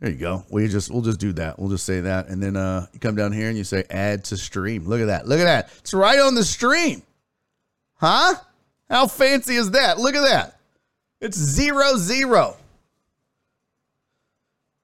There 0.04 0.12
you 0.12 0.18
go. 0.18 0.44
We 0.50 0.68
just 0.68 0.92
we'll 0.92 1.02
just 1.02 1.22
do 1.22 1.32
that. 1.32 1.58
We'll 1.58 1.70
just 1.70 1.86
say 1.86 2.02
that, 2.02 2.28
and 2.28 2.44
then 2.44 2.58
uh, 2.58 2.88
you 2.92 3.00
come 3.00 3.16
down 3.16 3.32
here 3.32 3.48
and 3.48 3.58
you 3.58 3.64
say 3.64 3.86
add 3.90 4.26
to 4.26 4.36
stream. 4.36 4.86
Look 4.86 5.00
at 5.00 5.06
that. 5.06 5.30
Look 5.30 5.40
at 5.40 5.46
that. 5.46 5.70
It's 5.80 5.94
right 5.94 6.20
on 6.20 6.36
the 6.36 6.44
stream. 6.44 7.04
Huh? 7.96 8.36
How 8.90 9.08
fancy 9.08 9.56
is 9.56 9.72
that? 9.72 10.00
Look 10.00 10.14
at 10.14 10.24
that. 10.24 10.60
It's 11.22 11.38
zero 11.38 11.96
zero. 11.96 12.58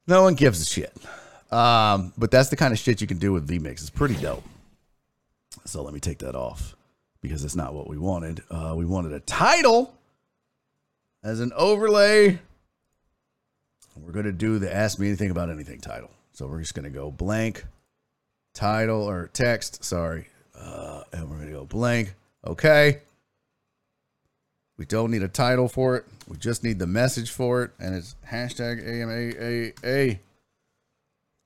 No 0.07 0.23
one 0.23 0.35
gives 0.35 0.61
a 0.61 0.65
shit. 0.65 0.95
Um, 1.51 2.13
but 2.17 2.31
that's 2.31 2.47
the 2.47 2.55
kind 2.55 2.71
of 2.71 2.79
shit 2.79 3.01
you 3.01 3.07
can 3.07 3.17
do 3.17 3.33
with 3.33 3.45
vMix. 3.45 3.81
It's 3.81 3.89
pretty 3.89 4.15
dope. 4.15 4.45
So 5.65 5.83
let 5.83 5.93
me 5.93 5.99
take 5.99 6.19
that 6.19 6.33
off 6.33 6.77
because 7.19 7.43
it's 7.43 7.57
not 7.57 7.73
what 7.73 7.89
we 7.89 7.97
wanted. 7.97 8.41
Uh, 8.49 8.73
we 8.77 8.85
wanted 8.85 9.11
a 9.11 9.19
title 9.19 9.93
as 11.25 11.41
an 11.41 11.51
overlay. 11.57 12.39
We're 14.05 14.13
going 14.13 14.25
to 14.25 14.31
do 14.31 14.59
the 14.59 14.73
Ask 14.73 14.99
Me 14.99 15.07
Anything 15.07 15.31
About 15.31 15.49
Anything 15.49 15.79
title. 15.79 16.11
So 16.31 16.47
we're 16.47 16.59
just 16.59 16.73
going 16.73 16.85
to 16.85 16.89
go 16.89 17.11
blank 17.11 17.65
title 18.53 19.03
or 19.03 19.29
text. 19.33 19.83
Sorry. 19.83 20.27
Uh, 20.57 21.03
and 21.13 21.29
we're 21.29 21.37
going 21.37 21.47
to 21.47 21.53
go 21.53 21.65
blank. 21.65 22.13
Okay. 22.45 23.01
We 24.77 24.85
don't 24.85 25.11
need 25.11 25.23
a 25.23 25.27
title 25.27 25.67
for 25.67 25.97
it. 25.97 26.05
We 26.27 26.37
just 26.37 26.63
need 26.63 26.79
the 26.79 26.87
message 26.87 27.31
for 27.31 27.63
it, 27.63 27.71
and 27.79 27.93
it's 27.93 28.15
hashtag 28.25 28.81
AMAAA. 28.87 30.19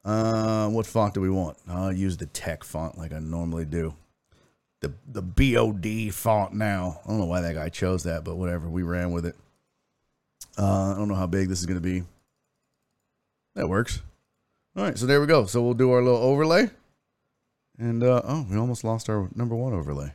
Uh, 0.06 0.70
what 0.70 0.86
font 0.86 1.13
do 1.13 1.22
we 1.22 1.30
want? 1.30 1.58
I'll 1.68 1.92
use 1.92 2.18
the 2.18 2.26
tech 2.28 2.63
font 2.63 2.98
like 2.98 3.13
I 3.13 3.20
normally 3.20 3.66
do. 3.66 3.96
The 4.82 4.94
the 5.08 5.22
BOD 5.22 6.13
font 6.13 6.54
now. 6.54 7.00
I 7.06 7.08
don't 7.08 7.20
know 7.20 7.26
why 7.26 7.42
that 7.42 7.56
guy 7.56 7.70
chose 7.70 8.04
that, 8.04 8.24
but 8.24 8.36
whatever. 8.36 8.70
We 8.70 8.84
ran 8.84 9.12
with 9.12 9.26
it. 9.26 9.36
Uh, 10.58 10.92
I 10.92 10.98
don't 10.98 11.08
know 11.08 11.16
how 11.16 11.26
big 11.26 11.48
this 11.50 11.60
is 11.60 11.66
going 11.66 11.82
to 11.82 11.82
be. 11.82 12.04
That 13.56 13.70
works. 13.70 14.02
All 14.76 14.84
right, 14.84 14.98
so 14.98 15.06
there 15.06 15.22
we 15.22 15.28
go. 15.28 15.46
So 15.46 15.62
we'll 15.62 15.74
do 15.74 15.92
our 15.92 16.02
little 16.02 16.20
overlay. 16.20 16.70
And, 17.78 18.04
uh, 18.04 18.22
oh, 18.24 18.46
we 18.50 18.58
almost 18.58 18.84
lost 18.84 19.10
our 19.10 19.30
number 19.36 19.56
one 19.56 19.74
overlay. 19.74 20.13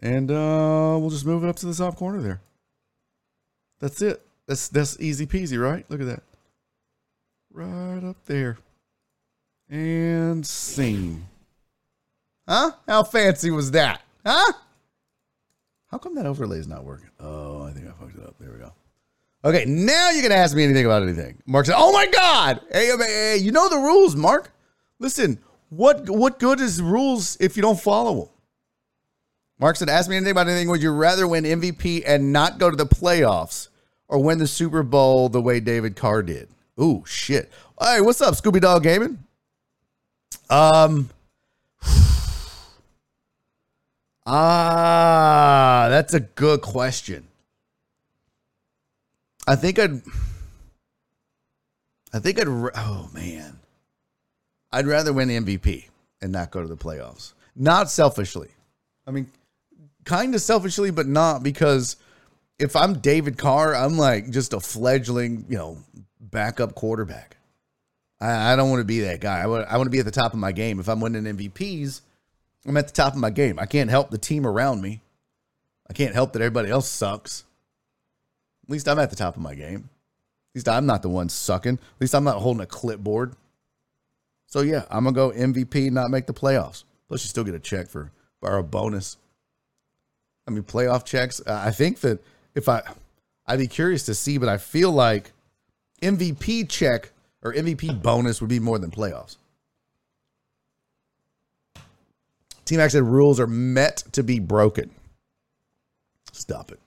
And 0.00 0.30
uh, 0.30 0.96
we'll 0.98 1.10
just 1.10 1.26
move 1.26 1.44
it 1.44 1.48
up 1.48 1.56
to 1.56 1.66
the 1.66 1.74
top 1.74 1.96
corner 1.96 2.20
there. 2.20 2.40
That's 3.80 4.00
it. 4.02 4.22
That's 4.46 4.68
that's 4.68 4.98
easy 4.98 5.26
peasy, 5.26 5.60
right? 5.60 5.84
Look 5.88 6.00
at 6.00 6.06
that. 6.06 6.22
Right 7.52 8.02
up 8.02 8.16
there. 8.26 8.58
And 9.68 10.46
scene. 10.46 11.26
Huh? 12.48 12.72
How 12.86 13.02
fancy 13.02 13.50
was 13.50 13.72
that? 13.72 14.02
Huh? 14.24 14.52
How 15.90 15.98
come 15.98 16.14
that 16.14 16.26
overlay 16.26 16.58
is 16.58 16.66
not 16.66 16.84
working? 16.84 17.10
Oh, 17.20 17.62
I 17.62 17.72
think 17.72 17.86
I 17.86 17.90
fucked 17.90 18.16
it 18.16 18.22
up. 18.22 18.36
There 18.38 18.52
we 18.52 18.58
go. 18.58 18.72
Okay, 19.48 19.64
now 19.64 20.10
you're 20.10 20.22
gonna 20.22 20.34
ask 20.34 20.54
me 20.54 20.64
anything 20.64 20.84
about 20.84 21.02
anything. 21.02 21.42
Mark 21.46 21.66
said, 21.66 21.76
"Oh 21.78 21.92
my 21.92 22.06
God, 22.06 22.60
hey, 22.70 23.36
you 23.40 23.50
know 23.50 23.68
the 23.68 23.78
rules, 23.78 24.14
Mark. 24.14 24.52
Listen, 24.98 25.38
what 25.70 26.10
what 26.10 26.38
good 26.38 26.60
is 26.60 26.82
rules 26.82 27.36
if 27.40 27.56
you 27.56 27.62
don't 27.62 27.80
follow 27.80 28.14
them? 28.14 28.28
Mark 29.60 29.76
said, 29.76 29.88
Ask 29.88 30.08
me 30.08 30.16
anything 30.16 30.32
about 30.32 30.48
anything. 30.48 30.68
Would 30.68 30.82
you 30.82 30.92
rather 30.92 31.26
win 31.26 31.44
MVP 31.44 32.04
and 32.06 32.32
not 32.32 32.58
go 32.58 32.70
to 32.70 32.76
the 32.76 32.86
playoffs 32.86 33.68
or 34.06 34.22
win 34.22 34.38
the 34.38 34.46
Super 34.46 34.82
Bowl 34.82 35.28
the 35.28 35.40
way 35.40 35.60
David 35.60 35.96
Carr 35.96 36.22
did? 36.22 36.48
Ooh, 36.80 37.02
shit. 37.06 37.50
Hey, 37.80 38.00
what's 38.00 38.20
up, 38.20 38.34
Scooby 38.34 38.60
Dog 38.60 38.84
Gaming? 38.84 39.24
Um, 40.48 41.10
Ah, 44.30 45.86
that's 45.88 46.12
a 46.12 46.20
good 46.20 46.60
question. 46.60 47.27
I 49.48 49.56
think 49.56 49.78
I'd. 49.78 50.02
I 52.12 52.18
think 52.18 52.38
I'd. 52.38 52.48
Oh 52.48 53.08
man, 53.14 53.58
I'd 54.70 54.86
rather 54.86 55.12
win 55.12 55.28
MVP 55.28 55.86
and 56.20 56.32
not 56.32 56.50
go 56.50 56.60
to 56.60 56.68
the 56.68 56.76
playoffs. 56.76 57.32
Not 57.56 57.90
selfishly. 57.90 58.50
I 59.06 59.10
mean, 59.10 59.30
kind 60.04 60.34
of 60.34 60.42
selfishly, 60.42 60.90
but 60.90 61.06
not 61.06 61.42
because 61.42 61.96
if 62.58 62.76
I'm 62.76 62.98
David 62.98 63.38
Carr, 63.38 63.74
I'm 63.74 63.96
like 63.96 64.30
just 64.30 64.52
a 64.52 64.60
fledgling, 64.60 65.46
you 65.48 65.56
know, 65.56 65.78
backup 66.20 66.74
quarterback. 66.74 67.38
I, 68.20 68.52
I 68.52 68.56
don't 68.56 68.68
want 68.68 68.80
to 68.80 68.84
be 68.84 69.00
that 69.00 69.20
guy. 69.20 69.40
I 69.40 69.46
want, 69.46 69.66
I 69.68 69.76
want 69.78 69.86
to 69.86 69.90
be 69.90 70.00
at 70.00 70.04
the 70.04 70.10
top 70.10 70.34
of 70.34 70.38
my 70.38 70.52
game. 70.52 70.78
If 70.78 70.88
I'm 70.88 71.00
winning 71.00 71.24
MVPs, 71.24 72.02
I'm 72.66 72.76
at 72.76 72.88
the 72.88 72.94
top 72.94 73.14
of 73.14 73.18
my 73.18 73.30
game. 73.30 73.58
I 73.58 73.66
can't 73.66 73.88
help 73.88 74.10
the 74.10 74.18
team 74.18 74.46
around 74.46 74.82
me. 74.82 75.00
I 75.88 75.94
can't 75.94 76.14
help 76.14 76.34
that 76.34 76.42
everybody 76.42 76.70
else 76.70 76.88
sucks. 76.88 77.44
At 78.68 78.72
least 78.72 78.88
I'm 78.88 78.98
at 78.98 79.10
the 79.10 79.16
top 79.16 79.36
of 79.36 79.42
my 79.42 79.54
game. 79.54 79.88
At 80.52 80.56
least 80.56 80.68
I'm 80.68 80.86
not 80.86 81.02
the 81.02 81.08
one 81.08 81.28
sucking. 81.28 81.74
At 81.74 82.00
least 82.00 82.14
I'm 82.14 82.24
not 82.24 82.36
holding 82.36 82.62
a 82.62 82.66
clipboard. 82.66 83.34
So 84.46 84.60
yeah, 84.60 84.84
I'm 84.90 85.04
gonna 85.04 85.14
go 85.14 85.30
MVP, 85.30 85.90
not 85.90 86.10
make 86.10 86.26
the 86.26 86.34
playoffs. 86.34 86.84
Plus, 87.08 87.24
you 87.24 87.28
still 87.28 87.44
get 87.44 87.54
a 87.54 87.58
check 87.60 87.88
for 87.88 88.12
or 88.42 88.56
a 88.58 88.62
bonus. 88.62 89.16
I 90.46 90.50
mean, 90.50 90.62
playoff 90.62 91.04
checks. 91.04 91.40
I 91.46 91.70
think 91.70 92.00
that 92.00 92.22
if 92.54 92.68
I, 92.68 92.82
I'd 93.46 93.58
be 93.58 93.66
curious 93.66 94.04
to 94.06 94.14
see, 94.14 94.38
but 94.38 94.48
I 94.48 94.58
feel 94.58 94.92
like 94.92 95.32
MVP 96.02 96.68
check 96.68 97.12
or 97.42 97.52
MVP 97.52 98.02
bonus 98.02 98.40
would 98.40 98.50
be 98.50 98.60
more 98.60 98.78
than 98.78 98.90
playoffs. 98.90 99.36
Team 102.64 102.78
Mac 102.78 102.90
said 102.90 103.02
rules 103.02 103.40
are 103.40 103.46
meant 103.46 104.04
to 104.12 104.22
be 104.22 104.40
broken. 104.40 104.90
Stop 106.32 106.70
it. 106.70 106.80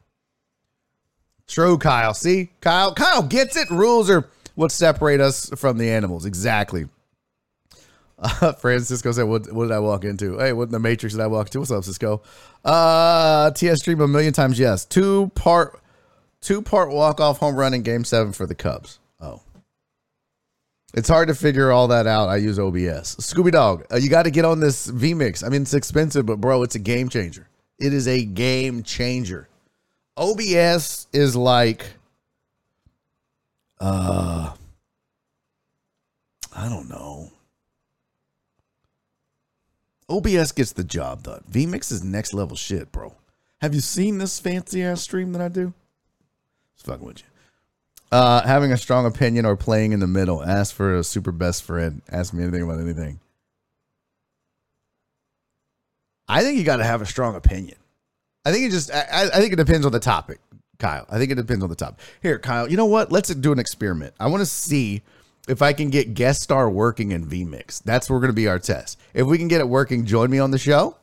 True, 1.51 1.77
Kyle. 1.77 2.13
See, 2.13 2.49
Kyle. 2.61 2.93
Kyle 2.93 3.21
gets 3.21 3.57
it. 3.57 3.69
Rules 3.69 4.09
are 4.09 4.29
what 4.55 4.71
separate 4.71 5.19
us 5.19 5.49
from 5.57 5.77
the 5.77 5.89
animals. 5.89 6.25
Exactly. 6.25 6.87
Uh, 8.17 8.53
Francisco 8.59 9.11
said, 9.11 9.23
what, 9.23 9.51
what, 9.51 9.65
did 9.65 9.73
I 9.73 9.79
walk 9.79 10.05
into? 10.05 10.37
Hey, 10.37 10.53
what 10.53 10.63
in 10.63 10.71
the 10.71 10.79
Matrix 10.79 11.13
did 11.13 11.21
I 11.21 11.27
walk 11.27 11.47
into? 11.47 11.59
What's 11.59 11.71
up, 11.71 11.83
Cisco? 11.83 12.21
Uh, 12.63 13.51
TS 13.51 13.79
stream 13.79 13.99
a 13.99 14.07
million 14.07 14.31
times. 14.31 14.57
Yes, 14.57 14.85
two 14.85 15.29
part, 15.35 15.77
two 16.39 16.61
part 16.61 16.89
walk 16.89 17.19
off 17.19 17.39
home 17.39 17.57
run 17.57 17.73
in 17.73 17.81
Game 17.81 18.05
Seven 18.05 18.31
for 18.31 18.45
the 18.45 18.55
Cubs. 18.55 18.99
Oh, 19.19 19.41
it's 20.93 21.09
hard 21.09 21.27
to 21.27 21.35
figure 21.35 21.69
all 21.69 21.89
that 21.89 22.07
out. 22.07 22.29
I 22.29 22.37
use 22.37 22.59
OBS. 22.59 23.17
Scooby 23.17 23.51
Dog, 23.51 23.85
uh, 23.91 23.97
you 23.97 24.09
got 24.09 24.23
to 24.23 24.31
get 24.31 24.45
on 24.45 24.61
this 24.61 24.87
vMix. 24.87 25.43
I 25.43 25.49
mean, 25.49 25.63
it's 25.63 25.73
expensive, 25.73 26.25
but 26.25 26.39
bro, 26.39 26.63
it's 26.63 26.75
a 26.75 26.79
game 26.79 27.09
changer. 27.09 27.49
It 27.77 27.93
is 27.93 28.07
a 28.07 28.23
game 28.23 28.83
changer. 28.83 29.49
OBS 30.17 31.07
is 31.13 31.35
like, 31.35 31.85
uh, 33.79 34.53
I 36.55 36.69
don't 36.69 36.89
know. 36.89 37.31
OBS 40.09 40.51
gets 40.51 40.73
the 40.73 40.83
job 40.83 41.23
done. 41.23 41.43
vMix 41.49 41.91
is 41.91 42.03
next 42.03 42.33
level 42.33 42.57
shit, 42.57 42.91
bro. 42.91 43.15
Have 43.61 43.73
you 43.73 43.81
seen 43.81 44.17
this 44.17 44.39
fancy 44.39 44.83
ass 44.83 45.01
stream 45.01 45.31
that 45.33 45.41
I 45.41 45.47
do? 45.47 45.73
It's 46.75 46.83
fucking 46.83 47.05
with 47.05 47.19
you. 47.19 47.25
Uh, 48.11 48.45
having 48.45 48.73
a 48.73 48.77
strong 48.77 49.05
opinion 49.05 49.45
or 49.45 49.55
playing 49.55 49.93
in 49.93 50.01
the 50.01 50.07
middle. 50.07 50.43
Ask 50.43 50.75
for 50.75 50.95
a 50.95 51.03
super 51.03 51.31
best 51.31 51.63
friend. 51.63 52.01
Ask 52.11 52.33
me 52.33 52.43
anything 52.43 52.63
about 52.63 52.81
anything. 52.81 53.19
I 56.27 56.41
think 56.41 56.57
you 56.57 56.65
got 56.65 56.77
to 56.77 56.83
have 56.83 57.01
a 57.01 57.05
strong 57.05 57.35
opinion. 57.35 57.77
I 58.45 58.51
think 58.51 58.65
it 58.65 58.71
just. 58.71 58.91
I, 58.91 59.29
I 59.33 59.39
think 59.39 59.53
it 59.53 59.57
depends 59.57 59.85
on 59.85 59.91
the 59.91 59.99
topic, 59.99 60.39
Kyle. 60.79 61.05
I 61.09 61.17
think 61.17 61.31
it 61.31 61.35
depends 61.35 61.63
on 61.63 61.69
the 61.69 61.75
topic. 61.75 61.99
Here, 62.21 62.39
Kyle. 62.39 62.69
You 62.69 62.77
know 62.77 62.85
what? 62.85 63.11
Let's 63.11 63.33
do 63.33 63.51
an 63.51 63.59
experiment. 63.59 64.13
I 64.19 64.27
want 64.27 64.41
to 64.41 64.45
see 64.45 65.03
if 65.47 65.61
I 65.61 65.73
can 65.73 65.89
get 65.89 66.13
guest 66.13 66.41
star 66.41 66.69
working 66.69 67.11
in 67.11 67.25
vMix. 67.25 67.83
That's 67.83 68.09
we're 68.09 68.19
going 68.19 68.29
to 68.29 68.33
be 68.33 68.47
our 68.47 68.59
test. 68.59 68.99
If 69.13 69.27
we 69.27 69.37
can 69.37 69.47
get 69.47 69.61
it 69.61 69.69
working, 69.69 70.05
join 70.05 70.29
me 70.29 70.39
on 70.39 70.51
the 70.51 70.57
show. 70.57 70.97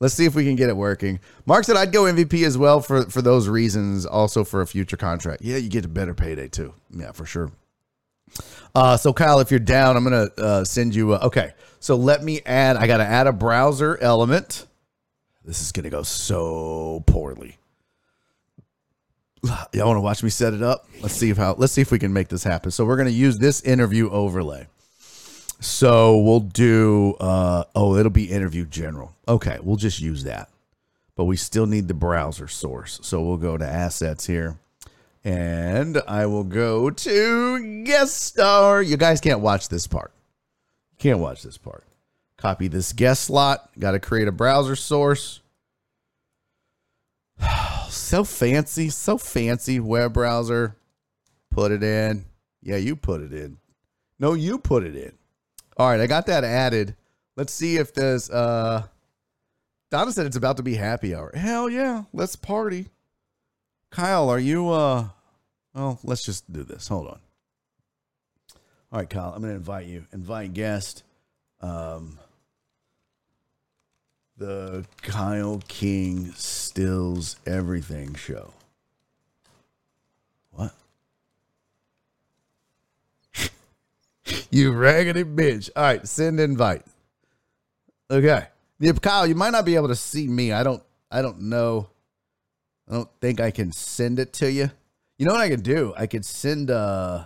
Let's 0.00 0.14
see 0.14 0.24
if 0.24 0.34
we 0.34 0.44
can 0.44 0.56
get 0.56 0.68
it 0.68 0.76
working. 0.76 1.20
Mark 1.46 1.64
said 1.64 1.76
I'd 1.76 1.92
go 1.92 2.02
MVP 2.02 2.44
as 2.44 2.58
well 2.58 2.80
for 2.80 3.04
for 3.04 3.22
those 3.22 3.48
reasons. 3.48 4.06
Also 4.06 4.44
for 4.44 4.60
a 4.60 4.66
future 4.66 4.96
contract. 4.96 5.42
Yeah, 5.42 5.56
you 5.56 5.68
get 5.68 5.84
a 5.84 5.88
better 5.88 6.14
payday 6.14 6.48
too. 6.48 6.74
Yeah, 6.90 7.12
for 7.12 7.24
sure. 7.24 7.52
Uh, 8.74 8.96
so 8.96 9.12
Kyle, 9.12 9.40
if 9.40 9.50
you're 9.50 9.60
down, 9.60 9.96
I'm 9.96 10.04
gonna 10.04 10.28
uh, 10.38 10.64
send 10.64 10.94
you. 10.94 11.14
A, 11.14 11.18
okay, 11.26 11.52
so 11.78 11.96
let 11.96 12.22
me 12.24 12.40
add. 12.46 12.76
I 12.76 12.86
got 12.86 12.98
to 12.98 13.04
add 13.04 13.26
a 13.26 13.32
browser 13.32 13.96
element. 13.98 14.66
This 15.44 15.60
is 15.60 15.72
gonna 15.72 15.90
go 15.90 16.02
so 16.02 17.02
poorly. 17.06 17.58
Y'all 19.72 19.88
want 19.88 19.96
to 19.96 20.00
watch 20.00 20.22
me 20.22 20.30
set 20.30 20.54
it 20.54 20.62
up? 20.62 20.86
Let's 21.00 21.14
see 21.14 21.30
if 21.30 21.36
how 21.36 21.54
let's 21.58 21.72
see 21.72 21.80
if 21.80 21.90
we 21.90 21.98
can 21.98 22.12
make 22.12 22.28
this 22.28 22.44
happen. 22.44 22.70
So 22.70 22.84
we're 22.84 22.96
gonna 22.96 23.10
use 23.10 23.38
this 23.38 23.60
interview 23.62 24.08
overlay. 24.10 24.68
So 25.60 26.18
we'll 26.18 26.40
do 26.40 27.14
uh 27.20 27.64
oh, 27.74 27.96
it'll 27.96 28.10
be 28.10 28.30
interview 28.30 28.64
general. 28.66 29.14
Okay, 29.26 29.58
we'll 29.62 29.76
just 29.76 30.00
use 30.00 30.24
that. 30.24 30.48
But 31.16 31.24
we 31.24 31.36
still 31.36 31.66
need 31.66 31.88
the 31.88 31.94
browser 31.94 32.48
source. 32.48 33.00
So 33.02 33.22
we'll 33.22 33.36
go 33.36 33.56
to 33.56 33.66
assets 33.66 34.26
here. 34.26 34.58
And 35.24 36.02
I 36.08 36.26
will 36.26 36.44
go 36.44 36.90
to 36.90 37.84
guest 37.84 38.20
star. 38.22 38.82
You 38.82 38.96
guys 38.96 39.20
can't 39.20 39.40
watch 39.40 39.68
this 39.68 39.86
part. 39.86 40.12
Can't 40.98 41.20
watch 41.20 41.42
this 41.42 41.58
part. 41.58 41.84
Copy 42.42 42.66
this 42.66 42.92
guest 42.92 43.26
slot. 43.26 43.70
Got 43.78 43.92
to 43.92 44.00
create 44.00 44.26
a 44.26 44.32
browser 44.32 44.74
source 44.74 45.42
so 47.88 48.24
fancy, 48.24 48.88
so 48.88 49.16
fancy 49.16 49.78
web 49.78 50.12
browser. 50.12 50.74
Put 51.50 51.70
it 51.70 51.84
in. 51.84 52.24
Yeah, 52.60 52.78
you 52.78 52.96
put 52.96 53.20
it 53.20 53.32
in. 53.32 53.58
No, 54.18 54.34
you 54.34 54.58
put 54.58 54.82
it 54.82 54.96
in. 54.96 55.12
All 55.76 55.88
right, 55.88 56.00
I 56.00 56.08
got 56.08 56.26
that 56.26 56.42
added. 56.42 56.96
Let's 57.36 57.52
see 57.52 57.76
if 57.76 57.94
there's 57.94 58.28
uh 58.28 58.86
Donna 59.92 60.10
said 60.10 60.26
it's 60.26 60.34
about 60.36 60.56
to 60.56 60.64
be 60.64 60.74
happy 60.74 61.14
hour. 61.14 61.30
Hell 61.32 61.70
yeah, 61.70 62.04
let's 62.12 62.34
party. 62.34 62.88
Kyle, 63.92 64.28
are 64.28 64.40
you 64.40 64.68
uh 64.68 65.10
well, 65.74 66.00
let's 66.02 66.24
just 66.24 66.52
do 66.52 66.64
this. 66.64 66.88
Hold 66.88 67.06
on. 67.06 67.20
All 68.90 68.98
right, 68.98 69.08
Kyle, 69.08 69.32
I'm 69.32 69.42
gonna 69.42 69.54
invite 69.54 69.86
you. 69.86 70.06
Invite 70.12 70.54
guest. 70.54 71.04
Um 71.60 72.18
the 74.36 74.84
Kyle 75.02 75.62
King 75.68 76.32
Stills 76.32 77.36
Everything 77.46 78.14
show. 78.14 78.52
What? 80.50 80.74
you 84.50 84.72
raggedy 84.72 85.24
bitch. 85.24 85.70
All 85.76 85.82
right, 85.82 86.06
send 86.06 86.40
invite. 86.40 86.84
Okay. 88.10 88.46
Yeah, 88.78 88.92
Kyle, 88.92 89.26
you 89.26 89.34
might 89.34 89.50
not 89.50 89.64
be 89.64 89.76
able 89.76 89.88
to 89.88 89.96
see 89.96 90.26
me. 90.26 90.52
I 90.52 90.62
don't 90.62 90.82
I 91.10 91.22
don't 91.22 91.42
know. 91.42 91.88
I 92.88 92.94
don't 92.94 93.08
think 93.20 93.40
I 93.40 93.50
can 93.50 93.72
send 93.72 94.18
it 94.18 94.32
to 94.34 94.50
you. 94.50 94.70
You 95.18 95.26
know 95.26 95.32
what 95.32 95.40
I 95.40 95.48
can 95.48 95.60
do? 95.60 95.94
I 95.96 96.06
could 96.06 96.24
send 96.24 96.70
uh 96.70 97.24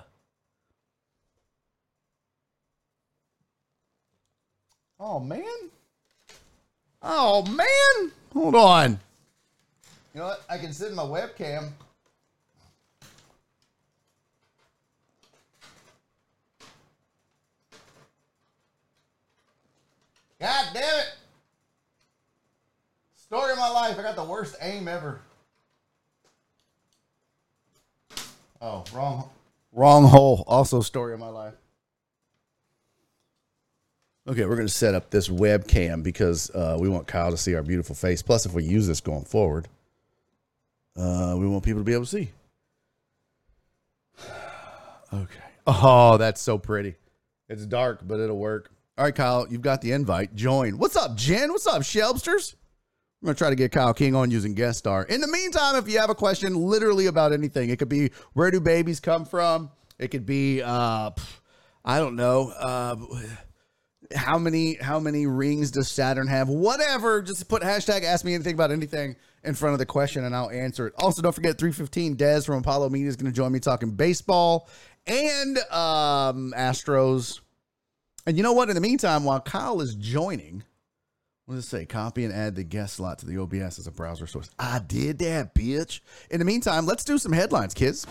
Oh 4.98 5.20
man. 5.20 5.42
Oh 7.08 7.44
man, 7.46 8.10
hold 8.32 8.56
on. 8.56 8.98
You 10.12 10.20
know 10.20 10.26
what? 10.26 10.42
I 10.50 10.58
can 10.58 10.72
sit 10.72 10.88
in 10.88 10.96
my 10.96 11.04
webcam. 11.04 11.68
God 20.40 20.66
damn 20.74 20.82
it! 20.82 21.06
Story 23.14 23.52
of 23.52 23.58
my 23.58 23.68
life. 23.68 23.96
I 23.96 24.02
got 24.02 24.16
the 24.16 24.24
worst 24.24 24.56
aim 24.60 24.88
ever. 24.88 25.20
Oh, 28.60 28.82
wrong, 28.92 29.30
wrong 29.72 30.06
hole. 30.06 30.42
Also, 30.48 30.80
story 30.80 31.14
of 31.14 31.20
my 31.20 31.28
life. 31.28 31.54
Okay, 34.28 34.44
we're 34.44 34.56
going 34.56 34.66
to 34.66 34.74
set 34.74 34.96
up 34.96 35.08
this 35.10 35.28
webcam 35.28 36.02
because 36.02 36.50
uh, 36.50 36.76
we 36.80 36.88
want 36.88 37.06
Kyle 37.06 37.30
to 37.30 37.36
see 37.36 37.54
our 37.54 37.62
beautiful 37.62 37.94
face. 37.94 38.22
Plus, 38.22 38.44
if 38.44 38.54
we 38.54 38.64
use 38.64 38.88
this 38.88 39.00
going 39.00 39.24
forward, 39.24 39.68
uh, 40.96 41.36
we 41.38 41.46
want 41.46 41.62
people 41.62 41.80
to 41.80 41.84
be 41.84 41.92
able 41.92 42.04
to 42.04 42.10
see. 42.10 42.30
Okay. 45.12 45.38
Oh, 45.68 46.16
that's 46.16 46.40
so 46.40 46.58
pretty. 46.58 46.96
It's 47.48 47.64
dark, 47.64 48.00
but 48.06 48.18
it'll 48.18 48.36
work. 48.36 48.72
All 48.98 49.04
right, 49.04 49.14
Kyle, 49.14 49.46
you've 49.48 49.62
got 49.62 49.80
the 49.80 49.92
invite. 49.92 50.34
Join. 50.34 50.78
What's 50.78 50.96
up, 50.96 51.16
Jen? 51.16 51.52
What's 51.52 51.66
up, 51.66 51.82
Shelbsters? 51.82 52.54
I'm 53.22 53.26
going 53.26 53.36
to 53.36 53.38
try 53.38 53.50
to 53.50 53.56
get 53.56 53.70
Kyle 53.70 53.94
King 53.94 54.16
on 54.16 54.32
using 54.32 54.52
guest 54.52 54.80
star. 54.80 55.04
In 55.04 55.20
the 55.20 55.28
meantime, 55.28 55.76
if 55.76 55.88
you 55.88 56.00
have 56.00 56.10
a 56.10 56.14
question 56.14 56.56
literally 56.56 57.06
about 57.06 57.32
anything, 57.32 57.70
it 57.70 57.78
could 57.78 57.88
be 57.88 58.10
where 58.32 58.50
do 58.50 58.60
babies 58.60 58.98
come 58.98 59.24
from? 59.24 59.70
It 60.00 60.08
could 60.08 60.26
be, 60.26 60.60
uh, 60.60 61.12
I 61.84 61.98
don't 61.98 62.16
know. 62.16 62.50
Uh, 62.50 62.96
how 64.14 64.38
many 64.38 64.74
how 64.74 65.00
many 65.00 65.26
rings 65.26 65.70
does 65.70 65.90
Saturn 65.90 66.26
have? 66.26 66.48
Whatever. 66.48 67.22
Just 67.22 67.48
put 67.48 67.62
hashtag 67.62 68.04
ask 68.04 68.24
me 68.24 68.34
anything 68.34 68.54
about 68.54 68.70
anything 68.70 69.16
in 69.44 69.54
front 69.54 69.72
of 69.72 69.78
the 69.78 69.86
question 69.86 70.24
and 70.24 70.34
I'll 70.34 70.50
answer 70.50 70.86
it. 70.86 70.94
Also, 70.98 71.22
don't 71.22 71.34
forget 71.34 71.58
315 71.58 72.16
Dez 72.16 72.46
from 72.46 72.56
Apollo 72.56 72.90
Media 72.90 73.08
is 73.08 73.16
going 73.16 73.30
to 73.30 73.36
join 73.36 73.52
me 73.52 73.60
talking 73.60 73.92
baseball 73.92 74.68
and 75.06 75.58
um, 75.70 76.52
Astros. 76.56 77.40
And 78.26 78.36
you 78.36 78.42
know 78.42 78.52
what? 78.52 78.68
In 78.68 78.74
the 78.74 78.80
meantime, 78.80 79.24
while 79.24 79.40
Kyle 79.40 79.80
is 79.80 79.94
joining, 79.94 80.64
what 81.44 81.54
does 81.54 81.64
it 81.64 81.68
say? 81.68 81.86
Copy 81.86 82.24
and 82.24 82.34
add 82.34 82.56
the 82.56 82.64
guest 82.64 82.94
slot 82.94 83.20
to 83.20 83.26
the 83.26 83.38
OBS 83.38 83.78
as 83.78 83.86
a 83.86 83.92
browser 83.92 84.26
source. 84.26 84.50
I 84.58 84.80
did 84.80 85.18
that, 85.20 85.54
bitch. 85.54 86.00
In 86.30 86.40
the 86.40 86.44
meantime, 86.44 86.86
let's 86.86 87.04
do 87.04 87.18
some 87.18 87.32
headlines, 87.32 87.72
kids. 87.72 88.04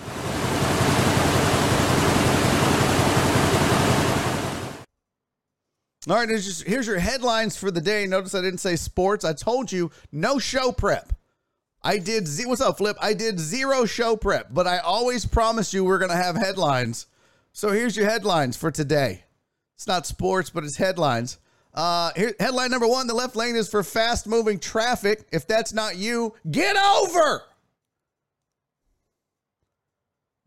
All 6.07 6.15
right, 6.15 6.29
here's, 6.29 6.45
just, 6.45 6.63
here's 6.63 6.85
your 6.85 6.99
headlines 6.99 7.57
for 7.57 7.71
the 7.71 7.81
day. 7.81 8.05
Notice 8.05 8.35
I 8.35 8.41
didn't 8.41 8.59
say 8.59 8.75
sports. 8.75 9.25
I 9.25 9.33
told 9.33 9.71
you 9.71 9.89
no 10.11 10.37
show 10.37 10.71
prep. 10.71 11.13
I 11.81 11.97
did. 11.97 12.27
Z- 12.27 12.45
What's 12.45 12.61
up, 12.61 12.77
Flip? 12.77 12.95
I 13.01 13.13
did 13.13 13.39
zero 13.39 13.85
show 13.85 14.15
prep, 14.15 14.53
but 14.53 14.67
I 14.67 14.79
always 14.79 15.25
promised 15.25 15.73
you 15.73 15.83
we're 15.83 15.99
to 15.99 16.15
have 16.15 16.35
headlines. 16.35 17.07
So 17.53 17.71
here's 17.71 17.95
your 17.97 18.09
headlines 18.09 18.55
for 18.55 18.69
today. 18.69 19.23
It's 19.75 19.87
not 19.87 20.05
sports, 20.05 20.49
but 20.49 20.63
it's 20.63 20.77
headlines. 20.77 21.39
Uh, 21.73 22.11
here, 22.15 22.33
headline 22.39 22.71
number 22.71 22.87
one: 22.87 23.07
The 23.07 23.13
left 23.13 23.35
lane 23.35 23.55
is 23.55 23.67
for 23.69 23.83
fast-moving 23.83 24.59
traffic. 24.59 25.27
If 25.31 25.45
that's 25.47 25.73
not 25.73 25.97
you, 25.97 26.33
get 26.49 26.75
over. 26.77 27.43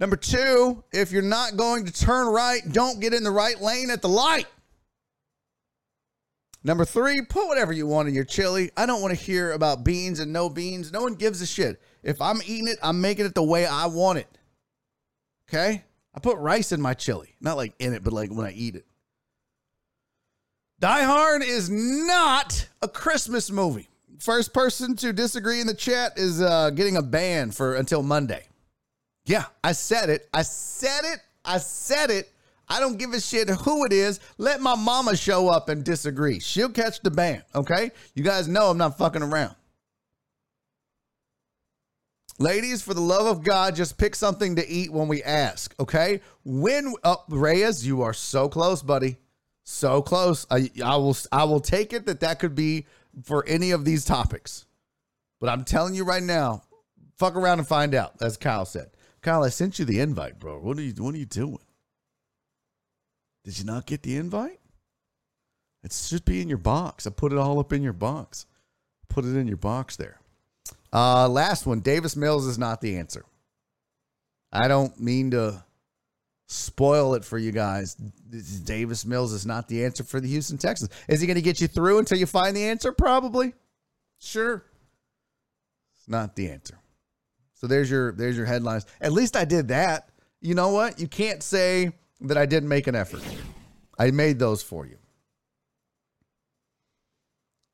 Number 0.01 0.16
two: 0.16 0.83
If 0.92 1.12
you're 1.12 1.23
not 1.23 1.57
going 1.57 1.85
to 1.87 1.92
turn 1.92 2.29
right, 2.29 2.62
don't 2.73 3.01
get 3.01 3.12
in 3.12 3.23
the 3.25 3.31
right 3.31 3.61
lane 3.61 3.90
at 3.90 4.03
the 4.03 4.09
light. 4.09 4.47
Number 6.64 6.85
three, 6.85 7.23
put 7.23 7.47
whatever 7.47 7.73
you 7.73 7.87
want 7.87 8.09
in 8.09 8.14
your 8.14 8.25
chili. 8.25 8.71
I 8.77 8.85
don't 8.87 9.01
want 9.01 9.16
to 9.16 9.25
hear 9.25 9.53
about 9.53 9.85
beans 9.85 10.21
and 10.21 10.33
no 10.33 10.51
beans. 10.51 10.92
No 10.92 11.03
one 11.03 11.14
gives 11.14 11.40
a 11.40 11.47
shit. 11.47 11.81
If 12.03 12.21
I'm 12.21 12.40
eating 12.44 12.68
it, 12.68 12.79
I'm 12.83 13.01
making 13.01 13.27
it 13.27 13.35
the 13.35 13.42
way 13.42 13.64
I 13.64 13.87
want 13.87 14.18
it. 14.18 14.27
Okay? 15.49 15.85
I 16.14 16.21
put 16.21 16.37
rice 16.38 16.73
in 16.73 16.81
my 16.81 16.94
chili. 16.94 17.35
Not 17.40 17.57
like 17.57 17.75
in 17.79 17.94
it, 17.94 18.03
but 18.03 18.12
like 18.12 18.31
when 18.31 18.47
I 18.47 18.53
eat 18.53 18.75
it. 18.75 18.85
Die 20.81 21.03
Hard 21.03 21.42
is 21.42 21.71
not 21.71 22.68
a 22.83 22.88
Christmas 22.88 23.51
movie. 23.51 23.88
First 24.18 24.53
person 24.53 24.97
to 24.97 25.12
disagree 25.12 25.61
in 25.61 25.66
the 25.66 25.75
chat 25.75 26.18
is 26.18 26.40
uh, 26.40 26.71
getting 26.71 26.97
a 26.97 27.03
ban 27.03 27.51
for 27.51 27.77
until 27.77 28.03
Monday. 28.03 28.44
Yeah, 29.25 29.44
I 29.62 29.73
said 29.73 30.11
it. 30.11 30.29
I 30.33 30.42
said 30.42 31.05
it. 31.05 31.21
I 31.44 31.59
said 31.59 32.11
it. 32.11 32.33
I 32.69 32.81
don't 32.81 32.99
give 32.99 33.13
a 33.13 33.21
shit 33.21 33.49
who 33.49 33.85
it 33.85 33.93
is. 33.93 34.21
Let 34.37 34.61
my 34.61 34.75
mama 34.75 35.17
show 35.17 35.49
up 35.49 35.69
and 35.69 35.85
disagree. 35.85 36.39
She'll 36.41 36.69
catch 36.69 37.01
the 37.01 37.11
ban, 37.11 37.43
okay? 37.55 37.91
You 38.15 38.23
guys 38.23 38.47
know 38.47 38.71
I'm 38.71 38.79
not 38.79 38.99
fucking 38.99 39.23
around. 39.23 39.55
Ladies, 42.41 42.83
for 42.83 42.95
the 42.95 43.01
love 43.01 43.27
of 43.27 43.43
God, 43.43 43.75
just 43.75 43.99
pick 43.99 44.15
something 44.15 44.57
to 44.57 44.69
eat 44.69 44.93
when 44.93 45.09
we 45.09 45.23
ask, 45.25 45.75
okay? 45.81 46.21
When 46.45 46.95
oh, 47.03 47.25
Reyes, 47.29 47.85
you 47.85 48.03
are 48.03 48.13
so 48.13 48.49
close, 48.49 48.81
buddy. 48.81 49.17
So 49.65 50.01
close. 50.03 50.47
I, 50.51 50.71
I 50.83 50.97
will 50.97 51.17
I 51.33 51.45
will 51.45 51.61
take 51.61 51.93
it 51.93 52.07
that 52.07 52.21
that 52.21 52.39
could 52.39 52.55
be 52.55 52.87
for 53.25 53.45
any 53.47 53.73
of 53.73 53.85
these 53.85 54.05
topics. 54.05 54.67
But 55.41 55.51
I'm 55.51 55.65
telling 55.65 55.95
you 55.95 56.05
right 56.05 56.23
now, 56.23 56.63
fuck 57.19 57.35
around 57.35 57.59
and 57.59 57.69
find 57.69 57.95
out, 57.95 58.15
as 58.21 58.37
Kyle 58.37 58.65
said. 58.65 58.91
Kyle, 59.21 59.43
I 59.43 59.49
sent 59.49 59.79
you 59.79 59.85
the 59.85 60.01
invite, 60.01 60.39
bro. 60.39 60.59
What 60.61 60.79
are 60.79 60.83
you 60.83 60.93
what 60.93 61.15
are 61.15 61.19
you 61.19 61.27
doing? 61.27 61.59
Did 63.44 63.59
you 63.59 63.64
not 63.64 63.87
get 63.87 64.03
the 64.03 64.16
invite? 64.16 64.61
It 65.83 65.92
should 65.92 66.24
be 66.24 66.40
in 66.40 66.48
your 66.48 66.59
box. 66.59 67.07
I 67.07 67.11
put 67.11 67.33
it 67.33 67.38
all 67.38 67.59
up 67.59 67.72
in 67.72 67.83
your 67.83 67.92
box. 67.92 68.46
Put 69.09 69.24
it 69.24 69.37
in 69.37 69.46
your 69.46 69.57
box 69.57 69.96
there. 69.96 70.20
Uh, 70.92 71.29
last 71.29 71.66
one. 71.66 71.81
Davis 71.81 72.16
Mills 72.16 72.46
is 72.46 72.59
not 72.59 72.81
the 72.81 72.96
answer. 72.96 73.24
I 74.53 74.68
don't 74.68 74.98
mean 75.01 75.31
to 75.33 75.62
spoil 76.46 77.14
it 77.14 77.24
for 77.24 77.38
you 77.38 77.53
guys. 77.53 77.94
Davis 77.94 79.05
Mills 79.05 79.33
is 79.33 79.46
not 79.46 79.68
the 79.68 79.85
answer 79.85 80.03
for 80.03 80.20
the 80.20 80.29
Houston 80.29 80.59
Texans. 80.59 80.90
Is 81.07 81.20
he 81.20 81.27
going 81.27 81.37
to 81.37 81.42
get 81.42 81.61
you 81.61 81.68
through 81.68 81.98
until 81.98 82.18
you 82.18 82.27
find 82.27 82.57
the 82.57 82.64
answer? 82.64 82.92
Probably. 82.92 83.53
Sure. 84.18 84.64
It's 85.96 86.09
not 86.09 86.35
the 86.37 86.51
answer. 86.51 86.79
So 87.55 87.66
there's 87.66 87.90
your 87.90 88.12
there's 88.12 88.37
your 88.37 88.46
headlines. 88.46 88.87
At 89.01 89.12
least 89.12 89.37
I 89.37 89.44
did 89.44 89.68
that. 89.68 90.11
You 90.40 90.55
know 90.55 90.70
what? 90.70 91.01
You 91.01 91.09
can't 91.09 91.42
say 91.42 91.92
that 92.21 92.37
I 92.37 92.47
didn't 92.47 92.69
make 92.69 92.87
an 92.87 92.95
effort. 92.95 93.23
I 93.99 94.11
made 94.11 94.39
those 94.39 94.63
for 94.63 94.87
you. 94.87 94.99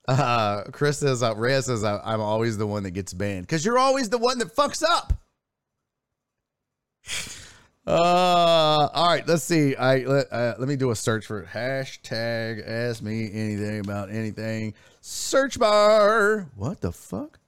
Uh, 0.07 0.65
Chris 0.65 0.99
says, 0.99 1.23
uh, 1.23 1.35
Rhea 1.35 1.63
says, 1.63 1.83
I, 1.83 1.99
I'm 2.05 2.21
always 2.21 2.59
the 2.59 2.67
one 2.67 2.83
that 2.83 2.91
gets 2.91 3.15
banned 3.15 3.47
because 3.47 3.65
you're 3.65 3.79
always 3.79 4.11
the 4.11 4.19
one 4.19 4.39
that 4.39 4.55
fucks 4.55 4.83
up. 4.83 5.15
Uh, 7.87 8.89
all 8.95 9.09
right, 9.09 9.27
let's 9.29 9.45
see. 9.45 9.77
I 9.77 9.99
let 9.99 10.33
uh, 10.33 10.55
let 10.59 10.69
me 10.69 10.77
do 10.77 10.91
a 10.91 10.97
search 10.97 11.27
for 11.27 11.45
hashtag 11.45 12.67
ask 12.67 13.03
me 13.03 13.31
anything 13.31 13.81
about 13.81 14.11
anything. 14.11 14.73
Search 15.03 15.59
bar. 15.59 16.49
What 16.57 16.81
the 16.81 16.93
fuck? 16.93 17.39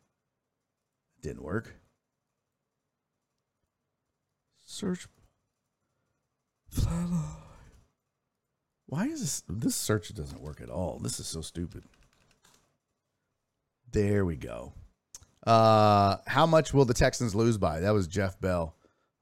Didn't 1.23 1.43
work. 1.43 1.75
Search. 4.67 5.09
Why 8.87 9.07
is 9.07 9.21
this? 9.21 9.43
This 9.49 9.75
search 9.75 10.15
doesn't 10.15 10.41
work 10.41 10.61
at 10.61 10.71
all. 10.71 10.99
This 10.99 11.19
is 11.19 11.27
so 11.27 11.41
stupid. 11.41 11.83
There 13.93 14.25
we 14.25 14.37
go. 14.37 14.73
Uh, 15.47 16.17
how 16.27 16.47
much 16.47 16.75
will 16.75 16.85
the 16.85 16.95
Texans 16.95 17.35
lose 17.35 17.57
by? 17.59 17.81
That 17.81 17.95
was 17.95 18.07
Jeff 18.07 18.41
Bell. 18.41 18.75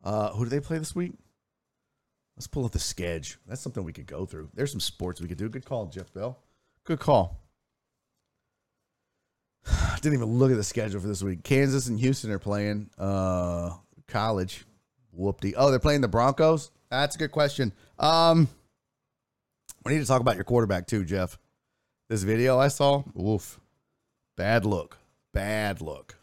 Uh, 0.02 0.30
who 0.30 0.44
do 0.44 0.50
they 0.50 0.60
play 0.60 0.78
this 0.78 0.94
week? 0.94 1.12
Let's 2.36 2.46
pull 2.46 2.64
up 2.64 2.72
the 2.72 2.78
schedule. 2.78 3.40
That's 3.46 3.60
something 3.60 3.84
we 3.84 3.92
could 3.92 4.06
go 4.06 4.26
through. 4.26 4.50
There's 4.54 4.70
some 4.70 4.80
sports 4.80 5.20
we 5.20 5.28
could 5.28 5.38
do. 5.38 5.48
Good 5.48 5.64
call, 5.64 5.86
Jeff 5.86 6.12
Bell. 6.12 6.38
Good 6.84 6.98
call. 6.98 7.40
Didn't 10.00 10.14
even 10.14 10.38
look 10.38 10.50
at 10.50 10.56
the 10.56 10.64
schedule 10.64 11.00
for 11.00 11.06
this 11.06 11.22
week. 11.22 11.44
Kansas 11.44 11.86
and 11.86 11.98
Houston 12.00 12.30
are 12.30 12.38
playing 12.38 12.90
uh, 12.98 13.70
college. 14.08 14.64
Whoopty. 15.18 15.54
Oh, 15.56 15.70
they're 15.70 15.78
playing 15.78 16.00
the 16.00 16.08
Broncos. 16.08 16.70
That's 16.90 17.16
a 17.16 17.18
good 17.18 17.32
question. 17.32 17.72
Um, 17.98 18.48
we 19.84 19.92
need 19.94 20.00
to 20.00 20.06
talk 20.06 20.20
about 20.20 20.36
your 20.36 20.44
quarterback 20.44 20.86
too, 20.86 21.04
Jeff. 21.04 21.38
This 22.08 22.22
video 22.22 22.58
I 22.58 22.68
saw, 22.68 23.02
oof, 23.20 23.58
bad 24.36 24.64
look, 24.64 24.98
bad 25.32 25.80
look. 25.80 26.16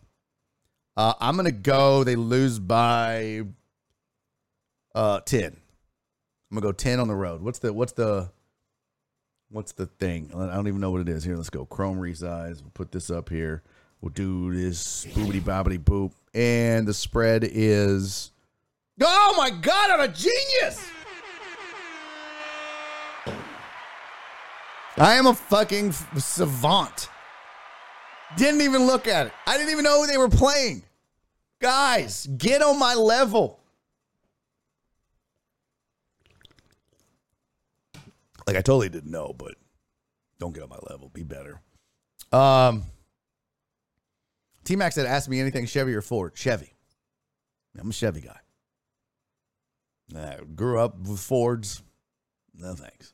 Uh, 0.95 1.13
I'm 1.19 1.35
gonna 1.35 1.51
go. 1.51 2.03
They 2.03 2.15
lose 2.15 2.59
by 2.59 3.43
uh 4.93 5.21
ten. 5.21 5.57
I'm 6.51 6.55
gonna 6.55 6.61
go 6.61 6.71
ten 6.71 6.99
on 6.99 7.07
the 7.07 7.15
road. 7.15 7.41
What's 7.41 7.59
the 7.59 7.73
what's 7.73 7.93
the 7.93 8.29
what's 9.49 9.71
the 9.71 9.87
thing? 9.87 10.31
I 10.35 10.53
don't 10.53 10.67
even 10.67 10.81
know 10.81 10.91
what 10.91 11.01
it 11.01 11.09
is. 11.09 11.23
Here, 11.23 11.35
let's 11.35 11.49
go. 11.49 11.65
Chrome 11.65 11.97
resize. 11.97 12.61
We'll 12.61 12.71
put 12.73 12.91
this 12.91 13.09
up 13.09 13.29
here. 13.29 13.63
We'll 14.01 14.11
do 14.11 14.53
this 14.53 15.05
boobity 15.05 15.41
bobbity 15.41 15.79
boop, 15.79 16.11
and 16.33 16.87
the 16.87 16.93
spread 16.93 17.43
is. 17.49 18.31
Oh 19.03 19.33
my 19.37 19.49
god! 19.49 19.91
I'm 19.91 19.99
a 20.01 20.07
genius. 20.07 20.87
I 24.97 25.15
am 25.15 25.25
a 25.25 25.33
fucking 25.33 25.93
savant. 26.17 27.09
Didn't 28.37 28.61
even 28.61 28.85
look 28.85 29.07
at 29.07 29.27
it. 29.27 29.33
I 29.47 29.57
didn't 29.57 29.71
even 29.71 29.83
know 29.83 30.01
who 30.01 30.07
they 30.07 30.17
were 30.17 30.29
playing. 30.29 30.83
Guys, 31.59 32.27
get 32.37 32.61
on 32.61 32.77
my 32.77 32.93
level. 32.93 33.59
Like 38.47 38.57
I 38.57 38.61
totally 38.61 38.89
didn't 38.89 39.11
know, 39.11 39.33
but 39.37 39.55
don't 40.39 40.53
get 40.53 40.63
on 40.63 40.69
my 40.69 40.79
level. 40.89 41.09
Be 41.09 41.23
better. 41.23 41.61
Um 42.31 42.83
T 44.63 44.75
Max 44.75 44.95
said, 44.95 45.05
ask 45.05 45.29
me 45.29 45.39
anything 45.39 45.65
Chevy 45.65 45.93
or 45.93 46.01
Ford. 46.01 46.33
Chevy. 46.35 46.73
I'm 47.79 47.89
a 47.89 47.93
Chevy 47.93 48.21
guy. 48.21 48.39
I 50.15 50.37
grew 50.55 50.79
up 50.79 50.99
with 50.99 51.19
Fords. 51.19 51.81
No 52.53 52.73
thanks. 52.73 53.13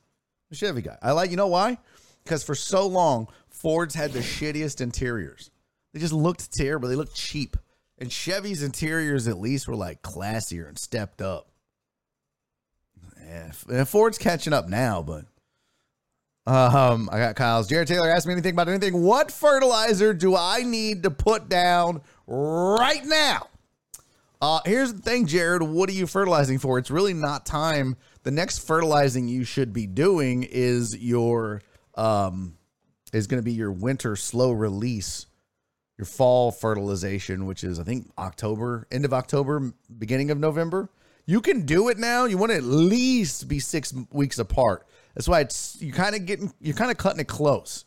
Chevy 0.52 0.82
guy. 0.82 0.98
I 1.02 1.12
like 1.12 1.30
you 1.30 1.36
know 1.36 1.46
why? 1.46 1.78
Because 2.24 2.42
for 2.42 2.54
so 2.54 2.86
long, 2.86 3.28
Fords 3.50 3.94
had 3.94 4.12
the 4.12 4.20
shittiest 4.20 4.80
interiors. 4.80 5.50
They 5.92 6.00
just 6.00 6.12
looked 6.12 6.52
terrible. 6.52 6.88
They 6.88 6.96
looked 6.96 7.14
cheap. 7.14 7.56
And 7.98 8.12
Chevy's 8.12 8.62
interiors 8.62 9.26
at 9.26 9.40
least 9.40 9.66
were 9.66 9.74
like 9.74 10.02
classier 10.02 10.68
and 10.68 10.78
stepped 10.78 11.20
up. 11.20 11.50
And 13.68 13.86
Ford's 13.86 14.16
catching 14.16 14.52
up 14.52 14.68
now, 14.68 15.02
but 15.02 15.26
um, 16.46 17.10
I 17.12 17.18
got 17.18 17.36
Kyle's. 17.36 17.68
Jared 17.68 17.88
Taylor 17.88 18.08
asked 18.08 18.26
me 18.26 18.32
anything 18.32 18.54
about 18.54 18.68
anything. 18.68 19.02
What 19.02 19.30
fertilizer 19.30 20.14
do 20.14 20.34
I 20.34 20.62
need 20.62 21.02
to 21.02 21.10
put 21.10 21.48
down 21.48 22.00
right 22.26 23.04
now? 23.04 23.48
Uh, 24.40 24.60
here's 24.64 24.94
the 24.94 25.02
thing, 25.02 25.26
Jared. 25.26 25.62
What 25.62 25.88
are 25.88 25.94
you 25.94 26.06
fertilizing 26.06 26.58
for? 26.58 26.78
It's 26.78 26.90
really 26.90 27.14
not 27.14 27.44
time. 27.44 27.96
The 28.22 28.30
next 28.30 28.58
fertilizing 28.58 29.26
you 29.26 29.42
should 29.44 29.72
be 29.72 29.86
doing 29.86 30.44
is 30.44 30.96
your 30.96 31.60
um, 31.96 32.56
is 33.12 33.26
going 33.26 33.40
to 33.40 33.44
be 33.44 33.52
your 33.52 33.72
winter 33.72 34.14
slow 34.14 34.52
release, 34.52 35.26
your 35.96 36.04
fall 36.04 36.52
fertilization, 36.52 37.46
which 37.46 37.64
is 37.64 37.80
I 37.80 37.82
think 37.82 38.12
October, 38.16 38.86
end 38.92 39.04
of 39.04 39.12
October, 39.12 39.72
beginning 39.98 40.30
of 40.30 40.38
November. 40.38 40.88
You 41.26 41.40
can 41.40 41.66
do 41.66 41.88
it 41.88 41.98
now. 41.98 42.24
You 42.24 42.38
want 42.38 42.52
to 42.52 42.56
at 42.56 42.64
least 42.64 43.48
be 43.48 43.58
six 43.58 43.92
weeks 44.12 44.38
apart. 44.38 44.86
That's 45.14 45.28
why 45.28 45.40
it's 45.40 45.76
you 45.80 45.92
kind 45.92 46.14
of 46.14 46.26
getting 46.26 46.52
you're 46.60 46.76
kind 46.76 46.92
of 46.92 46.96
cutting 46.96 47.20
it 47.20 47.26
close. 47.26 47.84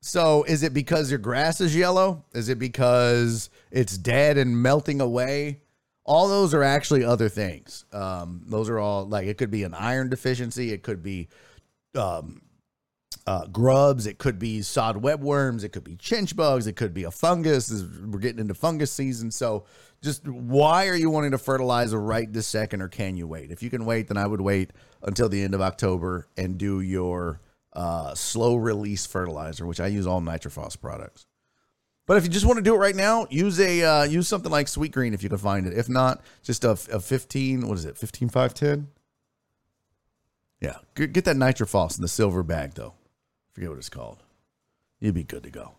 So 0.00 0.44
is 0.44 0.62
it 0.62 0.72
because 0.72 1.10
your 1.10 1.18
grass 1.18 1.60
is 1.60 1.74
yellow? 1.74 2.24
Is 2.32 2.48
it 2.48 2.58
because 2.58 3.50
it's 3.70 3.98
dead 3.98 4.38
and 4.38 4.62
melting 4.62 5.00
away? 5.00 5.60
All 6.04 6.28
those 6.28 6.54
are 6.54 6.62
actually 6.62 7.04
other 7.04 7.28
things. 7.28 7.84
Um, 7.92 8.42
those 8.46 8.68
are 8.68 8.78
all 8.78 9.06
like 9.06 9.26
it 9.26 9.38
could 9.38 9.50
be 9.50 9.64
an 9.64 9.74
iron 9.74 10.08
deficiency. 10.08 10.72
It 10.72 10.82
could 10.82 11.02
be 11.02 11.28
um, 11.94 12.40
uh, 13.26 13.46
grubs. 13.46 14.06
It 14.06 14.18
could 14.18 14.38
be 14.38 14.62
sod 14.62 15.02
webworms. 15.02 15.64
It 15.64 15.70
could 15.70 15.84
be 15.84 15.96
chinch 15.96 16.34
bugs. 16.34 16.66
It 16.66 16.76
could 16.76 16.94
be 16.94 17.04
a 17.04 17.10
fungus. 17.10 17.70
We're 18.06 18.20
getting 18.20 18.40
into 18.40 18.54
fungus 18.54 18.90
season. 18.90 19.30
So 19.30 19.66
just 20.00 20.26
why 20.26 20.86
are 20.86 20.96
you 20.96 21.10
wanting 21.10 21.32
to 21.32 21.38
fertilize 21.38 21.94
right 21.94 22.32
this 22.32 22.46
second 22.46 22.80
or 22.80 22.88
can 22.88 23.16
you 23.16 23.26
wait? 23.26 23.50
If 23.50 23.62
you 23.62 23.68
can 23.68 23.84
wait, 23.84 24.08
then 24.08 24.16
I 24.16 24.26
would 24.26 24.40
wait 24.40 24.70
until 25.02 25.28
the 25.28 25.42
end 25.42 25.54
of 25.54 25.60
October 25.60 26.26
and 26.36 26.56
do 26.56 26.80
your 26.80 27.40
uh, 27.72 28.14
slow 28.14 28.56
release 28.56 29.06
fertilizer, 29.06 29.66
which 29.66 29.80
I 29.80 29.86
use 29.86 30.06
all 30.06 30.20
Nitrophos 30.20 30.80
products. 30.80 31.26
But 32.06 32.16
if 32.16 32.24
you 32.24 32.30
just 32.30 32.46
want 32.46 32.56
to 32.56 32.62
do 32.62 32.74
it 32.74 32.78
right 32.78 32.96
now, 32.96 33.26
use 33.28 33.60
a 33.60 33.82
uh, 33.82 34.02
use 34.04 34.26
something 34.28 34.50
like 34.50 34.66
Sweet 34.66 34.92
Green 34.92 35.12
if 35.12 35.22
you 35.22 35.28
can 35.28 35.38
find 35.38 35.66
it. 35.66 35.76
If 35.76 35.88
not, 35.88 36.22
just 36.42 36.64
a, 36.64 36.70
a 36.70 37.00
15, 37.00 37.68
what 37.68 37.76
is 37.76 37.84
it, 37.84 37.98
15, 37.98 38.30
5, 38.30 38.54
10? 38.54 38.88
Yeah, 40.60 40.76
get, 40.94 41.12
that 41.12 41.36
Nitrophos 41.36 41.98
in 41.98 42.02
the 42.02 42.08
silver 42.08 42.42
bag 42.42 42.74
though 42.74 42.94
forget 43.58 43.70
what 43.70 43.78
it's 43.78 43.88
called. 43.88 44.22
You'd 45.00 45.14
be 45.14 45.24
good 45.24 45.42
to 45.42 45.50
go. 45.50 45.72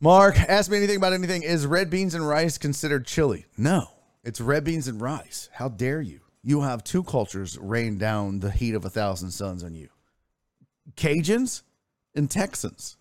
Mark, 0.00 0.36
ask 0.36 0.68
me 0.68 0.76
anything 0.76 0.96
about 0.96 1.12
anything. 1.12 1.44
Is 1.44 1.64
red 1.64 1.90
beans 1.90 2.12
and 2.12 2.26
rice 2.26 2.58
considered 2.58 3.06
chili? 3.06 3.46
No, 3.56 3.88
it's 4.24 4.40
red 4.40 4.64
beans 4.64 4.88
and 4.88 5.00
rice. 5.00 5.48
How 5.52 5.68
dare 5.68 6.02
you? 6.02 6.20
You 6.42 6.62
have 6.62 6.82
two 6.82 7.04
cultures 7.04 7.56
rain 7.56 7.98
down 7.98 8.40
the 8.40 8.50
heat 8.50 8.74
of 8.74 8.84
a 8.84 8.90
thousand 8.90 9.30
suns 9.30 9.62
on 9.62 9.76
you 9.76 9.88
Cajuns 10.96 11.62
and 12.14 12.30
Texans. 12.30 12.96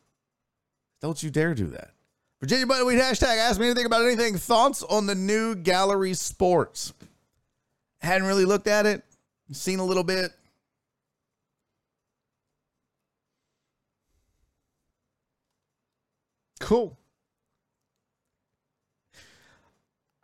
Don't 1.01 1.21
you 1.21 1.29
dare 1.29 1.53
do 1.53 1.67
that. 1.67 1.91
Virginia 2.39 2.65
Buckwheat 2.65 2.99
hashtag 2.99 3.37
ask 3.37 3.59
me 3.59 3.67
anything 3.67 3.85
about 3.85 4.05
anything. 4.05 4.37
Thoughts 4.37 4.83
on 4.83 5.05
the 5.05 5.15
new 5.15 5.55
gallery 5.55 6.13
sports? 6.13 6.93
Hadn't 7.99 8.27
really 8.27 8.45
looked 8.45 8.67
at 8.67 8.85
it, 8.85 9.03
seen 9.51 9.79
a 9.79 9.85
little 9.85 10.03
bit. 10.03 10.31
Cool. 16.59 16.97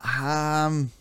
Um. 0.02 0.92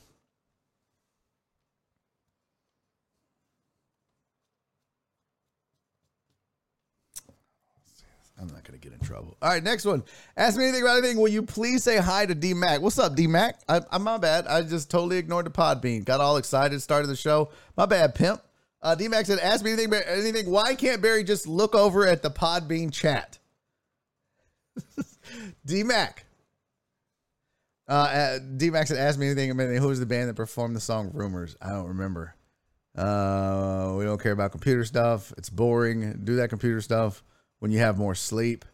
I'm 8.40 8.46
not 8.46 8.62
going 8.62 8.78
to 8.78 8.88
get 8.88 8.92
in 8.92 8.97
trouble. 9.08 9.36
All 9.40 9.48
right, 9.48 9.62
next 9.62 9.84
one. 9.84 10.04
Ask 10.36 10.56
me 10.56 10.64
anything 10.64 10.82
about 10.82 10.98
anything. 10.98 11.18
Will 11.18 11.28
you 11.28 11.42
please 11.42 11.82
say 11.82 11.96
hi 11.96 12.26
to 12.26 12.34
D 12.34 12.54
Mac? 12.54 12.80
What's 12.80 12.98
up, 12.98 13.16
D 13.16 13.26
Mac? 13.26 13.58
I, 13.68 13.80
am 13.90 14.02
my 14.02 14.18
bad. 14.18 14.46
I 14.46 14.62
just 14.62 14.90
totally 14.90 15.16
ignored 15.16 15.46
the 15.46 15.50
Podbean. 15.50 16.04
Got 16.04 16.20
all 16.20 16.36
excited, 16.36 16.80
started 16.80 17.08
the 17.08 17.16
show. 17.16 17.50
My 17.76 17.86
bad, 17.86 18.14
pimp. 18.14 18.42
Uh, 18.82 18.94
D 18.94 19.08
Mac 19.08 19.26
said, 19.26 19.40
"Ask 19.40 19.64
me 19.64 19.72
anything. 19.72 19.92
Anything. 19.94 20.50
Why 20.50 20.74
can't 20.74 21.02
Barry 21.02 21.24
just 21.24 21.48
look 21.48 21.74
over 21.74 22.06
at 22.06 22.22
the 22.22 22.30
Podbean 22.30 22.92
chat?" 22.92 23.38
D 25.66 25.82
Mac. 25.82 26.26
Uh, 27.88 27.92
uh 27.92 28.38
D 28.56 28.70
Max 28.70 28.90
had 28.90 28.98
asked 28.98 29.18
me 29.18 29.26
anything. 29.30 29.56
Who 29.56 29.88
was 29.88 29.98
the 29.98 30.06
band 30.06 30.28
that 30.28 30.34
performed 30.34 30.76
the 30.76 30.80
song 30.80 31.10
"Rumors"? 31.12 31.56
I 31.60 31.70
don't 31.70 31.88
remember. 31.88 32.34
Uh, 32.96 33.94
we 33.96 34.04
don't 34.04 34.20
care 34.20 34.32
about 34.32 34.52
computer 34.52 34.84
stuff. 34.84 35.32
It's 35.38 35.50
boring. 35.50 36.20
Do 36.24 36.36
that 36.36 36.50
computer 36.50 36.80
stuff 36.80 37.24
when 37.58 37.70
you 37.70 37.78
have 37.78 37.98
more 37.98 38.14
sleep. 38.14 38.64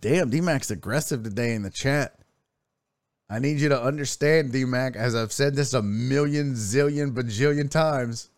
Damn, 0.00 0.30
D 0.30 0.40
Max 0.40 0.70
aggressive 0.70 1.22
today 1.22 1.54
in 1.54 1.62
the 1.62 1.70
chat. 1.70 2.18
I 3.28 3.38
need 3.38 3.58
you 3.58 3.68
to 3.70 3.82
understand, 3.82 4.52
D 4.52 4.64
Mac, 4.64 4.94
as 4.94 5.14
I've 5.14 5.32
said 5.32 5.56
this 5.56 5.74
a 5.74 5.82
million, 5.82 6.54
zillion, 6.54 7.12
bajillion 7.12 7.70
times. 7.70 8.28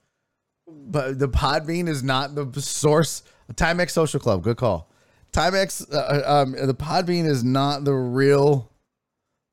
But 0.66 1.18
the 1.18 1.28
Podbean 1.28 1.88
is 1.88 2.03
not 2.03 2.34
the 2.34 2.61
source. 2.61 3.22
Timex 3.55 3.90
Social 3.90 4.20
Club, 4.20 4.42
good 4.42 4.57
call. 4.57 4.90
Timex, 5.32 5.92
uh, 5.92 5.96
uh, 5.96 6.42
um, 6.42 6.53
the 6.53 6.74
Podbean 6.74 7.26
is 7.26 7.44
not 7.44 7.84
the 7.84 7.94
real, 7.94 8.70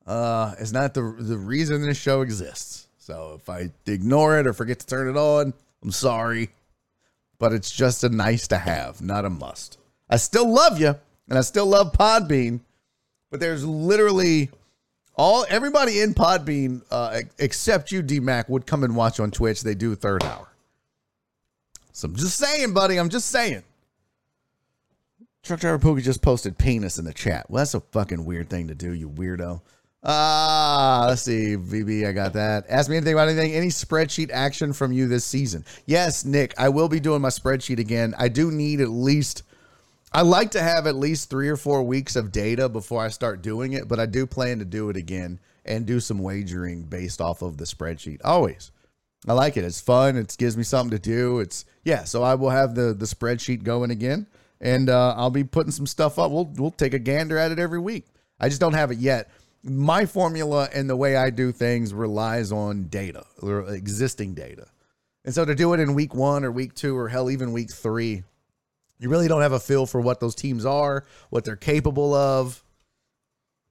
uh, 0.06 0.56
it's 0.60 0.72
not 0.72 0.93
the 0.93 1.16
the 1.18 1.38
reason 1.38 1.82
this 1.82 1.98
show 1.98 2.22
exists. 2.22 2.88
So 2.98 3.39
if 3.39 3.50
I 3.50 3.72
ignore 3.86 4.39
it 4.39 4.48
or 4.48 4.54
forget 4.54 4.80
to 4.80 4.86
turn 4.86 5.10
it 5.10 5.18
on, 5.18 5.54
I'm 5.84 5.91
sorry, 5.91 6.50
but 7.39 7.54
it's 7.54 7.72
just 7.72 8.04
a 8.04 8.10
nice 8.10 8.48
to 8.50 8.58
have, 8.58 9.02
not 9.02 9.26
a 9.26 9.30
must. 9.30 9.78
I 10.10 10.18
still 10.18 10.52
love 10.52 10.80
you, 10.80 10.96
and 11.30 11.38
I 11.38 11.41
still 11.41 11.65
love 11.65 11.93
Podbean, 11.93 12.59
but 13.32 13.39
there's 13.39 13.65
literally 13.65 14.49
all 15.15 15.45
everybody 15.49 16.01
in 16.01 16.13
Podbean 16.13 16.82
uh, 16.91 17.21
except 17.39 17.91
you, 17.91 18.01
D 18.01 18.19
Mac, 18.19 18.49
would 18.49 18.65
come 18.65 18.84
and 18.84 18.95
watch 18.95 19.19
on 19.19 19.32
Twitch. 19.32 19.61
They 19.61 19.76
do 19.76 19.95
third 19.95 20.23
hour. 20.23 20.47
So 21.91 22.07
I'm 22.07 22.15
just 22.15 22.38
saying, 22.38 22.73
buddy. 22.73 22.97
I'm 22.97 23.09
just 23.09 23.30
saying. 23.30 23.63
Truck 25.43 25.59
driver 25.59 25.80
Pookie 25.80 26.01
just 26.01 26.21
posted 26.21 26.57
penis 26.57 26.97
in 26.97 27.05
the 27.05 27.13
chat. 27.13 27.49
Well, 27.49 27.61
that's 27.61 27.76
a 27.76 27.80
fucking 27.80 28.26
weird 28.26 28.49
thing 28.49 28.67
to 28.67 28.76
do, 28.76 28.91
you 28.93 29.07
weirdo. 29.07 29.61
Ah, 30.03 31.03
uh, 31.03 31.07
let's 31.07 31.21
see. 31.21 31.55
VB, 31.55 32.07
I 32.07 32.11
got 32.11 32.34
that. 32.34 32.65
Ask 32.67 32.89
me 32.89 32.97
anything 32.97 33.13
about 33.13 33.30
anything. 33.30 33.53
Any 33.53 33.67
spreadsheet 33.67 34.30
action 34.32 34.73
from 34.73 34.91
you 34.91 35.07
this 35.07 35.23
season? 35.23 35.63
Yes, 35.86 36.26
Nick, 36.26 36.53
I 36.59 36.69
will 36.69 36.89
be 36.89 36.99
doing 36.99 37.21
my 37.21 37.30
spreadsheet 37.30 37.80
again. 37.80 38.13
I 38.17 38.28
do 38.28 38.51
need 38.51 38.82
at 38.82 38.89
least, 38.89 39.43
I 40.16 40.22
like 40.22 40.51
to 40.51 40.61
have 40.61 40.88
at 40.88 40.95
least 40.95 41.30
three 41.30 41.49
or 41.49 41.57
four 41.57 41.84
weeks 41.84 42.16
of 42.16 42.32
data 42.32 42.70
before 42.70 43.03
I 43.03 43.09
start 43.09 43.41
doing 43.41 43.74
it, 43.74 43.88
but 43.88 43.99
I 43.99 44.05
do 44.05 44.26
plan 44.26 44.59
to 44.59 44.66
do 44.66 44.89
it 44.89 44.95
again 44.95 45.39
and 45.66 45.86
do 45.86 45.99
some 45.99 46.20
wagering 46.20 46.84
based 46.84 47.20
off 47.20 47.41
of 47.41 47.57
the 47.57 47.66
spreadsheet. 47.66 48.22
Always. 48.24 48.72
I 49.28 49.34
like 49.34 49.57
it. 49.57 49.66
It's 49.66 49.82
fun. 49.82 50.16
It 50.16 50.36
gives 50.38 50.55
me 50.55 50.63
something 50.63 50.97
to 50.97 50.99
do. 50.99 51.39
It's, 51.39 51.66
yeah, 51.84 52.05
so 52.05 52.24
I 52.24 52.36
will 52.36 52.49
have 52.49 52.76
the, 52.76 52.93
the 52.93 53.05
spreadsheet 53.05 53.63
going 53.63 53.91
again 53.91 54.28
and 54.61 54.89
uh, 54.89 55.13
I'll 55.18 55.30
be 55.30 55.43
putting 55.43 55.72
some 55.72 55.88
stuff 55.88 56.18
up. 56.18 56.32
We'll 56.32 56.45
we'll 56.45 56.72
take 56.72 56.93
a 56.93 56.99
gander 56.99 57.38
at 57.38 57.51
it 57.51 57.59
every 57.59 57.80
week. 57.80 58.07
I 58.39 58.49
just 58.49 58.61
don't 58.61 58.74
have 58.74 58.91
it 58.91 58.97
yet. 58.97 59.30
My 59.63 60.05
formula 60.05 60.70
and 60.74 60.89
the 60.89 60.95
way 60.95 61.16
I 61.16 61.30
do 61.30 61.51
things 61.51 61.93
relies 61.93 62.51
on 62.51 62.88
data 62.88 63.26
or 63.41 63.74
existing 63.74 64.34
data, 64.34 64.68
and 65.24 65.34
so 65.34 65.45
to 65.45 65.55
do 65.55 65.74
it 65.74 65.80
in 65.80 65.93
week 65.93 66.13
one 66.13 66.43
or 66.43 66.51
week 66.51 66.74
two 66.74 66.97
or 66.97 67.09
hell 67.09 67.30
even 67.30 67.51
week 67.51 67.72
three, 67.72 68.24
you 69.00 69.10
really 69.10 69.28
don't 69.28 69.41
have 69.41 69.52
a 69.52 69.60
feel 69.60 69.86
for 69.86 70.00
what 70.00 70.20
those 70.20 70.36
teams 70.36 70.66
are, 70.66 71.06
what 71.30 71.43
they're 71.43 71.56
capable 71.56 72.14
of. 72.14 72.64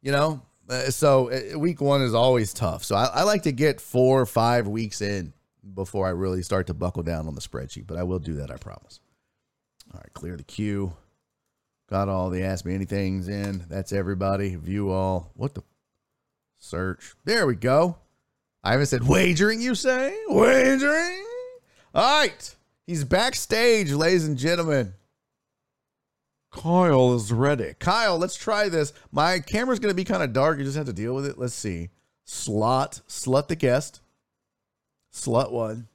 You 0.03 0.13
know, 0.13 0.43
uh, 0.69 0.91
so 0.91 1.31
uh, 1.31 1.59
week 1.59 1.81
one 1.81 2.03
is 2.03 2.15
always 2.15 2.53
tough. 2.53 2.85
So 2.85 2.95
I, 2.95 3.07
I 3.07 3.23
like 3.23 3.43
to 3.45 3.53
get 3.53 3.81
four 3.81 4.21
or 4.21 4.27
five 4.27 4.69
weeks 4.69 5.01
in 5.01 5.33
before 5.75 6.07
I 6.07 6.11
really 6.11 6.43
start 6.43 6.67
to 6.67 6.75
buckle 6.75 7.03
down 7.03 7.27
on 7.27 7.35
the 7.35 7.41
spreadsheet. 7.41 7.87
But 7.87 7.97
I 7.97 8.03
will 8.03 8.19
do 8.19 8.35
that, 8.35 8.51
I 8.51 8.57
promise. 8.57 9.01
All 9.93 10.01
right, 10.01 10.13
clear 10.13 10.37
the 10.37 10.43
queue. 10.43 10.95
Got 11.89 12.09
all 12.09 12.31
the 12.31 12.43
ask 12.43 12.65
me 12.65 12.77
anythings 12.77 13.29
in. 13.29 13.65
That's 13.69 13.93
everybody. 13.93 14.57
View 14.57 14.91
all. 14.91 15.31
What 15.35 15.55
the 15.55 15.63
search? 16.59 17.15
There 17.25 17.47
we 17.47 17.57
go. 17.57 17.99
I 18.63 18.73
haven't 18.73 18.87
said 18.87 19.07
wagering, 19.07 19.61
you 19.61 19.75
say? 19.75 20.17
Wagering? 20.29 21.25
All 21.95 22.21
right. 22.21 22.57
He's 22.87 23.05
backstage, 23.05 23.93
ladies 23.93 24.27
and 24.27 24.39
gentlemen. 24.39 24.95
Kyle 26.55 27.15
is 27.15 27.33
ready. 27.33 27.75
Kyle, 27.79 28.17
let's 28.17 28.37
try 28.37 28.69
this. 28.69 28.93
My 29.11 29.41
camera's 29.41 29.81
going 29.81 29.91
to 29.91 29.97
be 29.97 30.05
kind 30.05 30.23
of 30.23 30.33
dark. 30.33 30.59
You 30.59 30.65
just 30.65 30.77
have 30.77 30.87
to 30.87 30.93
deal 30.93 31.15
with 31.15 31.27
it. 31.27 31.37
Let's 31.37 31.55
see. 31.55 31.91
Slot, 32.25 33.01
slut 33.09 33.49
the 33.49 33.57
guest. 33.57 34.01
Slut 35.13 35.51
one. 35.51 35.89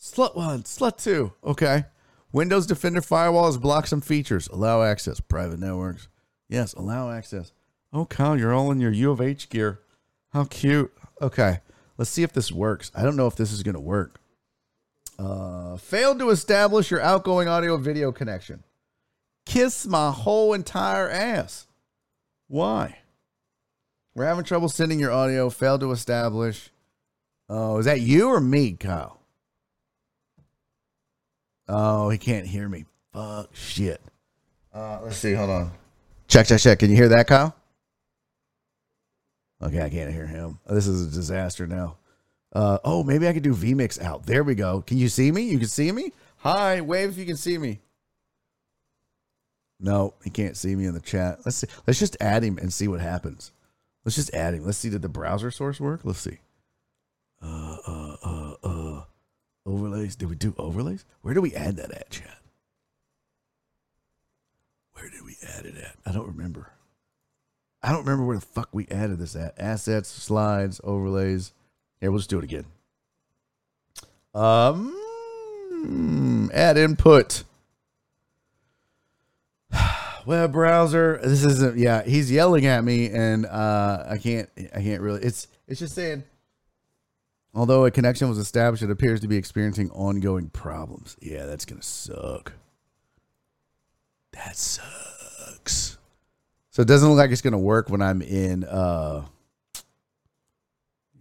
Slut 0.00 0.36
one, 0.36 0.62
slut 0.62 1.02
two. 1.02 1.32
Okay. 1.44 1.84
Windows 2.32 2.66
Defender 2.66 3.00
firewalls 3.00 3.60
block 3.60 3.86
some 3.86 4.00
features. 4.00 4.48
Allow 4.48 4.82
access. 4.82 5.20
Private 5.20 5.58
networks. 5.58 6.08
Yes, 6.48 6.72
allow 6.72 7.10
access. 7.10 7.52
Oh, 7.92 8.06
Kyle, 8.06 8.38
you're 8.38 8.54
all 8.54 8.70
in 8.70 8.80
your 8.80 8.92
U 8.92 9.10
of 9.10 9.20
H 9.20 9.48
gear. 9.48 9.80
How 10.30 10.44
cute. 10.44 10.92
Okay, 11.20 11.58
let's 11.98 12.10
see 12.10 12.22
if 12.22 12.32
this 12.32 12.50
works. 12.50 12.90
I 12.94 13.02
don't 13.02 13.16
know 13.16 13.26
if 13.26 13.36
this 13.36 13.52
is 13.52 13.62
going 13.62 13.74
to 13.74 13.80
work. 13.80 14.20
Uh, 15.18 15.76
failed 15.76 16.18
to 16.20 16.30
establish 16.30 16.90
your 16.90 17.00
outgoing 17.00 17.48
audio 17.48 17.76
video 17.76 18.12
connection. 18.12 18.64
Kiss 19.44 19.86
my 19.86 20.10
whole 20.10 20.54
entire 20.54 21.10
ass. 21.10 21.66
Why? 22.48 22.98
We're 24.14 24.26
having 24.26 24.44
trouble 24.44 24.68
sending 24.68 24.98
your 24.98 25.10
audio. 25.10 25.50
Failed 25.50 25.80
to 25.80 25.92
establish. 25.92 26.70
Oh, 27.48 27.78
is 27.78 27.86
that 27.86 28.00
you 28.00 28.28
or 28.28 28.40
me, 28.40 28.72
Kyle? 28.72 29.20
Oh, 31.68 32.10
he 32.10 32.18
can't 32.18 32.46
hear 32.46 32.68
me. 32.68 32.84
Fuck 33.12 33.54
shit. 33.54 34.00
Uh, 34.72 35.00
let's 35.02 35.16
see. 35.16 35.32
Hold 35.32 35.50
on. 35.50 35.70
Check, 36.28 36.46
check, 36.46 36.60
check. 36.60 36.78
Can 36.78 36.90
you 36.90 36.96
hear 36.96 37.08
that, 37.08 37.26
Kyle? 37.26 37.54
Okay, 39.62 39.82
I 39.82 39.90
can't 39.90 40.12
hear 40.12 40.26
him. 40.26 40.58
This 40.68 40.86
is 40.86 41.06
a 41.06 41.14
disaster 41.14 41.66
now. 41.66 41.96
Uh, 42.52 42.78
oh, 42.84 43.04
maybe 43.04 43.28
I 43.28 43.32
could 43.32 43.42
do 43.42 43.54
vMix 43.54 44.02
out. 44.02 44.26
There 44.26 44.44
we 44.44 44.54
go. 44.54 44.82
Can 44.82 44.98
you 44.98 45.08
see 45.08 45.30
me? 45.30 45.42
You 45.42 45.58
can 45.58 45.68
see 45.68 45.92
me? 45.92 46.12
Hi, 46.38 46.80
wave 46.80 47.10
if 47.10 47.16
you 47.16 47.24
can 47.24 47.36
see 47.36 47.56
me. 47.58 47.80
No, 49.82 50.14
he 50.22 50.30
can't 50.30 50.56
see 50.56 50.76
me 50.76 50.86
in 50.86 50.94
the 50.94 51.00
chat. 51.00 51.40
Let's 51.44 51.56
see. 51.56 51.66
Let's 51.86 51.98
just 51.98 52.16
add 52.20 52.44
him 52.44 52.56
and 52.56 52.72
see 52.72 52.86
what 52.86 53.00
happens. 53.00 53.50
Let's 54.04 54.14
just 54.14 54.32
add 54.32 54.54
him. 54.54 54.64
Let's 54.64 54.78
see. 54.78 54.90
Did 54.90 55.02
the 55.02 55.08
browser 55.08 55.50
source 55.50 55.80
work? 55.80 56.02
Let's 56.04 56.20
see. 56.20 56.38
Uh, 57.42 57.76
uh, 57.86 58.16
uh, 58.24 58.54
uh. 58.62 59.02
Overlays. 59.66 60.14
Did 60.14 60.30
we 60.30 60.36
do 60.36 60.54
overlays? 60.56 61.04
Where 61.22 61.34
do 61.34 61.40
we 61.40 61.52
add 61.54 61.76
that 61.76 61.90
at, 61.90 62.10
chat? 62.10 62.38
Where 64.94 65.10
did 65.10 65.24
we 65.24 65.36
add 65.42 65.66
it 65.66 65.76
at? 65.76 65.96
I 66.06 66.12
don't 66.12 66.28
remember. 66.28 66.70
I 67.82 67.90
don't 67.90 68.04
remember 68.04 68.24
where 68.24 68.38
the 68.38 68.46
fuck 68.46 68.68
we 68.70 68.86
added 68.88 69.18
this 69.18 69.34
at. 69.34 69.58
Assets, 69.58 70.08
slides, 70.08 70.80
overlays. 70.84 71.52
Here, 72.00 72.12
we'll 72.12 72.20
just 72.20 72.30
do 72.30 72.38
it 72.38 72.44
again. 72.44 72.66
Um, 74.32 74.94
add 76.54 76.76
input. 76.78 77.42
Web 80.26 80.52
browser. 80.52 81.18
This 81.22 81.44
isn't. 81.44 81.78
Yeah, 81.78 82.02
he's 82.02 82.30
yelling 82.30 82.66
at 82.66 82.84
me, 82.84 83.10
and 83.10 83.46
uh, 83.46 84.04
I 84.08 84.18
can't. 84.18 84.48
I 84.74 84.80
can't 84.82 85.00
really. 85.02 85.22
It's. 85.22 85.48
It's 85.66 85.80
just 85.80 85.94
saying. 85.94 86.24
Although 87.54 87.84
a 87.84 87.90
connection 87.90 88.28
was 88.28 88.38
established, 88.38 88.82
it 88.82 88.90
appears 88.90 89.20
to 89.20 89.28
be 89.28 89.36
experiencing 89.36 89.90
ongoing 89.90 90.48
problems. 90.48 91.16
Yeah, 91.20 91.44
that's 91.46 91.64
gonna 91.64 91.82
suck. 91.82 92.52
That 94.32 94.56
sucks. 94.56 95.98
So 96.70 96.80
it 96.80 96.88
doesn't 96.88 97.06
look 97.08 97.18
like 97.18 97.30
it's 97.30 97.42
gonna 97.42 97.58
work 97.58 97.90
when 97.90 98.00
I'm 98.00 98.22
in. 98.22 98.64
uh 98.64 99.26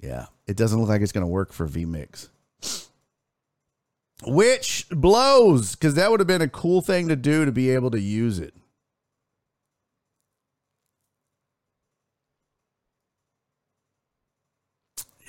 Yeah, 0.01 0.27
it 0.47 0.55
doesn't 0.55 0.79
look 0.79 0.87
like 0.87 1.01
it's 1.01 1.11
gonna 1.11 1.27
work 1.27 1.51
for 1.51 1.67
vMix. 1.67 2.29
Which 4.23 4.87
blows, 4.91 5.75
because 5.75 5.95
that 5.95 6.11
would 6.11 6.19
have 6.19 6.27
been 6.27 6.41
a 6.41 6.47
cool 6.47 6.81
thing 6.81 7.07
to 7.07 7.15
do 7.15 7.43
to 7.45 7.51
be 7.51 7.71
able 7.71 7.89
to 7.91 7.99
use 7.99 8.39
it. 8.39 8.53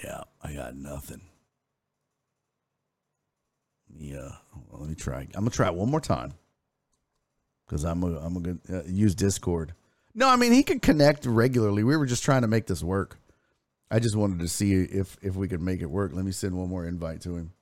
Yeah, 0.05 0.23
I 0.43 0.53
got 0.53 0.77
nothing. 0.77 1.23
Yeah, 3.99 4.33
well, 4.69 4.81
let 4.81 4.89
me 4.89 4.95
try. 4.95 5.21
I'm 5.21 5.31
gonna 5.33 5.51
try 5.51 5.69
it 5.69 5.75
one 5.75 5.91
more 5.91 6.01
time 6.01 6.35
because 7.67 7.85
I'm 7.85 8.03
I'm 8.03 8.43
gonna 8.43 8.59
uh, 8.71 8.83
use 8.87 9.15
Discord. 9.15 9.75
No, 10.15 10.29
I 10.29 10.37
mean 10.37 10.53
he 10.53 10.63
can 10.63 10.81
connect 10.81 11.25
regularly. 11.25 11.85
We 11.85 11.97
were 11.97 12.07
just 12.07 12.25
trying 12.25 12.43
to 12.43 12.49
make 12.49 12.67
this 12.67 12.83
work. 12.83 13.19
I 13.91 13.99
just 14.01 14.17
wanted 14.17 14.41
to 14.41 14.49
see 14.49 14.75
if 14.75 15.17
if 15.23 15.37
we 15.37 15.49
could 15.49 15.61
make 15.61 15.81
it 15.81 15.91
work. 15.91 16.13
Let 16.15 16.25
me 16.25 16.33
send 16.33 16.55
one 16.57 16.69
more 16.69 16.87
invite 16.87 17.21
to 17.23 17.37
him. 17.37 17.53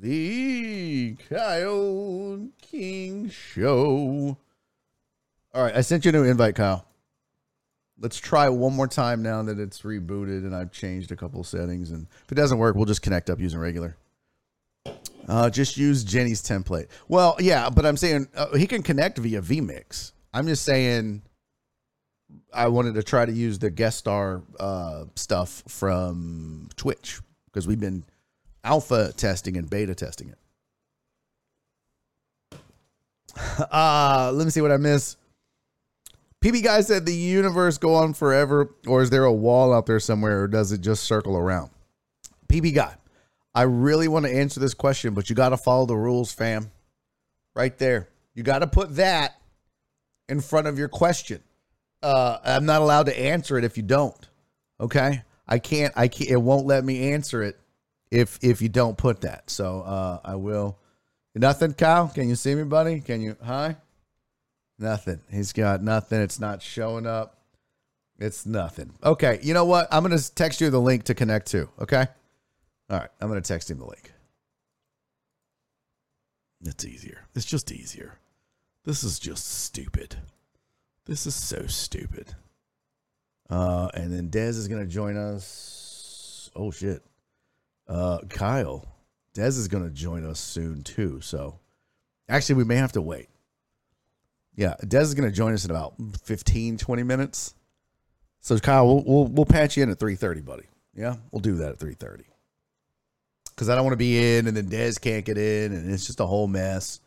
The 0.00 1.16
Kyle 1.30 2.48
King 2.60 3.30
Show. 3.30 4.36
All 5.54 5.62
right, 5.62 5.74
I 5.74 5.80
sent 5.80 6.04
you 6.04 6.10
a 6.10 6.12
new 6.12 6.24
invite, 6.24 6.54
Kyle. 6.54 6.86
Let's 7.98 8.18
try 8.18 8.50
one 8.50 8.74
more 8.74 8.88
time 8.88 9.22
now 9.22 9.42
that 9.44 9.58
it's 9.58 9.80
rebooted 9.82 10.44
and 10.44 10.54
I've 10.54 10.70
changed 10.70 11.12
a 11.12 11.16
couple 11.16 11.42
settings. 11.44 11.92
And 11.92 12.08
if 12.26 12.32
it 12.32 12.34
doesn't 12.34 12.58
work, 12.58 12.76
we'll 12.76 12.84
just 12.84 13.00
connect 13.00 13.30
up 13.30 13.40
using 13.40 13.58
regular. 13.58 13.96
Uh, 15.26 15.48
just 15.48 15.78
use 15.78 16.04
Jenny's 16.04 16.42
template. 16.42 16.88
Well, 17.08 17.36
yeah, 17.40 17.70
but 17.70 17.86
I'm 17.86 17.96
saying 17.96 18.28
uh, 18.36 18.54
he 18.54 18.66
can 18.66 18.82
connect 18.82 19.16
via 19.16 19.40
vMix. 19.40 20.12
I'm 20.34 20.46
just 20.46 20.62
saying 20.64 21.22
I 22.52 22.68
wanted 22.68 22.96
to 22.96 23.02
try 23.02 23.24
to 23.24 23.32
use 23.32 23.58
the 23.58 23.70
guest 23.70 23.96
star 23.98 24.42
uh, 24.60 25.04
stuff 25.14 25.62
from 25.68 26.68
Twitch 26.76 27.20
because 27.46 27.66
we've 27.66 27.80
been 27.80 28.04
alpha 28.66 29.12
testing 29.16 29.56
and 29.56 29.70
beta 29.70 29.94
testing 29.94 30.30
it. 30.30 30.38
Uh, 33.70 34.32
let 34.34 34.44
me 34.46 34.50
see 34.50 34.62
what 34.62 34.72
I 34.72 34.78
miss. 34.78 35.16
PB 36.42 36.64
guy 36.64 36.80
said 36.80 37.04
the 37.04 37.14
universe 37.14 37.76
go 37.76 37.94
on 37.94 38.14
forever, 38.14 38.74
or 38.86 39.02
is 39.02 39.10
there 39.10 39.24
a 39.24 39.32
wall 39.32 39.74
out 39.74 39.84
there 39.84 40.00
somewhere, 40.00 40.42
or 40.42 40.48
does 40.48 40.72
it 40.72 40.80
just 40.80 41.04
circle 41.04 41.36
around? 41.36 41.70
PB 42.48 42.74
guy, 42.74 42.94
I 43.54 43.62
really 43.62 44.08
want 44.08 44.24
to 44.24 44.34
answer 44.34 44.58
this 44.58 44.72
question, 44.72 45.12
but 45.12 45.28
you 45.28 45.36
got 45.36 45.50
to 45.50 45.58
follow 45.58 45.84
the 45.84 45.96
rules, 45.96 46.32
fam. 46.32 46.70
Right 47.54 47.76
there, 47.76 48.08
you 48.34 48.42
got 48.42 48.60
to 48.60 48.66
put 48.66 48.96
that 48.96 49.38
in 50.28 50.40
front 50.40 50.66
of 50.66 50.78
your 50.78 50.88
question. 50.88 51.42
Uh, 52.02 52.38
I'm 52.42 52.64
not 52.64 52.80
allowed 52.80 53.06
to 53.06 53.18
answer 53.18 53.58
it 53.58 53.64
if 53.64 53.76
you 53.76 53.82
don't. 53.82 54.28
Okay, 54.80 55.24
I 55.46 55.58
can't. 55.58 55.92
I 55.96 56.08
can't. 56.08 56.30
It 56.30 56.40
won't 56.40 56.66
let 56.66 56.84
me 56.84 57.12
answer 57.12 57.42
it 57.42 57.58
if 58.10 58.38
if 58.42 58.62
you 58.62 58.68
don't 58.68 58.96
put 58.96 59.22
that. 59.22 59.50
So 59.50 59.82
uh, 59.82 60.20
I 60.24 60.36
will. 60.36 60.78
Nothing, 61.34 61.74
Kyle. 61.74 62.08
Can 62.08 62.28
you 62.28 62.34
see 62.34 62.54
me, 62.54 62.64
buddy? 62.64 63.00
Can 63.00 63.20
you? 63.20 63.36
Hi. 63.44 63.76
Nothing. 64.78 65.20
He's 65.30 65.52
got 65.52 65.82
nothing. 65.82 66.20
It's 66.20 66.40
not 66.40 66.62
showing 66.62 67.06
up. 67.06 67.38
It's 68.18 68.46
nothing. 68.46 68.94
Okay. 69.04 69.38
You 69.42 69.54
know 69.54 69.64
what? 69.64 69.88
I'm 69.90 70.02
to 70.16 70.34
text 70.34 70.60
you 70.60 70.70
the 70.70 70.80
link 70.80 71.04
to 71.04 71.14
connect 71.14 71.48
to. 71.48 71.68
Okay. 71.80 72.06
All 72.88 72.98
right. 72.98 73.10
I'm 73.20 73.28
to 73.42 73.46
text 73.46 73.70
him 73.70 73.78
the 73.78 73.86
link. 73.86 74.12
It's 76.64 76.84
easier. 76.84 77.26
It's 77.34 77.44
just 77.44 77.70
easier. 77.70 78.14
This 78.84 79.04
is 79.04 79.18
just 79.18 79.64
stupid. 79.64 80.16
This 81.04 81.26
is 81.26 81.34
so 81.34 81.66
stupid. 81.66 82.34
Uh, 83.50 83.88
and 83.94 84.12
then 84.12 84.30
Dez 84.30 84.50
is 84.50 84.68
to 84.80 84.90
join 84.90 85.16
us. 85.16 86.50
Oh, 86.56 86.70
shit. 86.70 87.02
Uh, 87.88 88.18
Kyle. 88.28 88.86
Dez 89.34 89.58
is 89.58 89.68
going 89.68 89.84
to 89.84 89.90
join 89.90 90.24
us 90.24 90.40
soon, 90.40 90.82
too. 90.82 91.20
So 91.20 91.58
actually, 92.28 92.56
we 92.56 92.64
may 92.64 92.76
have 92.76 92.92
to 92.92 93.02
wait. 93.02 93.28
Yeah, 94.54 94.74
Dez 94.82 95.02
is 95.02 95.14
going 95.14 95.28
to 95.28 95.34
join 95.34 95.52
us 95.52 95.64
in 95.64 95.70
about 95.70 95.94
15, 96.24 96.78
20 96.78 97.02
minutes. 97.02 97.54
So 98.40 98.56
Kyle, 98.58 98.86
we'll 98.86 99.02
we'll, 99.04 99.26
we'll 99.26 99.44
patch 99.44 99.76
you 99.76 99.82
in 99.82 99.90
at 99.90 99.98
3:30, 99.98 100.44
buddy. 100.44 100.62
Yeah, 100.94 101.16
we'll 101.32 101.40
do 101.40 101.56
that 101.56 101.72
at 101.72 101.78
3:30. 101.78 102.22
Cuz 103.56 103.68
I 103.68 103.74
don't 103.74 103.84
want 103.84 103.94
to 103.94 103.98
be 103.98 104.36
in 104.36 104.46
and 104.46 104.56
then 104.56 104.68
Dez 104.68 105.00
can't 105.00 105.24
get 105.24 105.36
in 105.36 105.72
and 105.72 105.90
it's 105.90 106.06
just 106.06 106.20
a 106.20 106.26
whole 106.26 106.46
mess. 106.46 107.00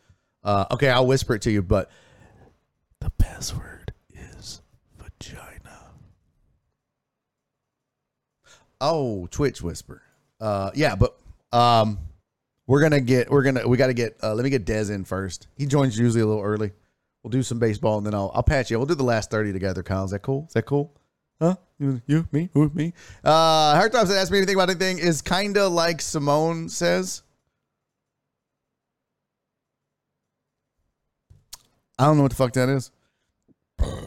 Uh, 0.44 0.66
okay, 0.70 0.90
I'll 0.90 1.06
whisper 1.06 1.34
it 1.34 1.42
to 1.42 1.50
you, 1.50 1.62
but 1.62 1.90
the 3.00 3.08
password 3.10 3.94
is 4.12 4.60
vagina. 4.98 5.92
Oh, 8.80 9.26
Twitch 9.28 9.62
whisper. 9.62 10.02
Uh, 10.40 10.70
yeah, 10.74 10.96
but 10.96 11.16
um, 11.52 11.98
we're 12.66 12.80
gonna 12.80 13.00
get 13.00 13.30
we're 13.30 13.42
gonna 13.42 13.66
we 13.66 13.76
got 13.76 13.88
to 13.88 13.94
get 13.94 14.16
uh, 14.22 14.34
let 14.34 14.44
me 14.44 14.50
get 14.50 14.64
Dez 14.64 14.90
in 14.90 15.04
first. 15.04 15.48
He 15.56 15.66
joins 15.66 15.98
usually 15.98 16.22
a 16.22 16.26
little 16.26 16.42
early. 16.42 16.72
We'll 17.22 17.30
do 17.30 17.42
some 17.42 17.58
baseball 17.58 17.98
and 17.98 18.06
then 18.06 18.14
I'll 18.14 18.30
I'll 18.34 18.42
patch 18.42 18.70
you. 18.70 18.78
We'll 18.78 18.86
do 18.86 18.94
the 18.94 19.02
last 19.02 19.30
thirty 19.30 19.52
together, 19.52 19.82
Kyle. 19.82 20.04
Is 20.04 20.12
that 20.12 20.22
cool? 20.22 20.46
Is 20.48 20.54
that 20.54 20.66
cool? 20.66 20.94
Huh? 21.40 21.56
You, 21.78 22.02
you 22.06 22.28
me, 22.30 22.50
who, 22.52 22.70
me? 22.74 22.92
Uh, 23.24 23.74
Heart 23.74 23.94
said, 23.94 24.10
ask 24.10 24.30
me 24.30 24.36
anything 24.36 24.56
about 24.56 24.68
anything 24.68 24.98
is 24.98 25.22
kind 25.22 25.56
of 25.56 25.72
like 25.72 26.02
Simone 26.02 26.68
says. 26.68 27.22
I 31.98 32.04
don't 32.04 32.18
know 32.18 32.22
what 32.24 32.32
the 32.32 32.36
fuck 32.36 32.52
that 32.52 32.68
is. 32.68 32.90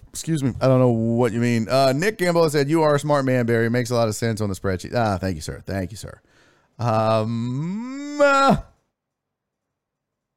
Excuse 0.09 0.43
me. 0.43 0.53
I 0.61 0.67
don't 0.67 0.79
know 0.79 0.89
what 0.89 1.31
you 1.31 1.39
mean. 1.39 1.67
Uh, 1.67 1.91
Nick 1.91 2.17
Gamble 2.19 2.49
said, 2.49 2.69
You 2.69 2.83
are 2.83 2.95
a 2.95 2.99
smart 2.99 3.25
man, 3.25 3.45
Barry. 3.45 3.69
Makes 3.69 3.89
a 3.89 3.95
lot 3.95 4.07
of 4.07 4.15
sense 4.15 4.41
on 4.41 4.49
the 4.49 4.55
spreadsheet. 4.55 4.93
Ah, 4.95 5.17
thank 5.17 5.35
you, 5.35 5.41
sir. 5.41 5.63
Thank 5.65 5.91
you, 5.91 5.97
sir. 5.97 6.21
Um, 6.77 8.21
uh, 8.21 8.57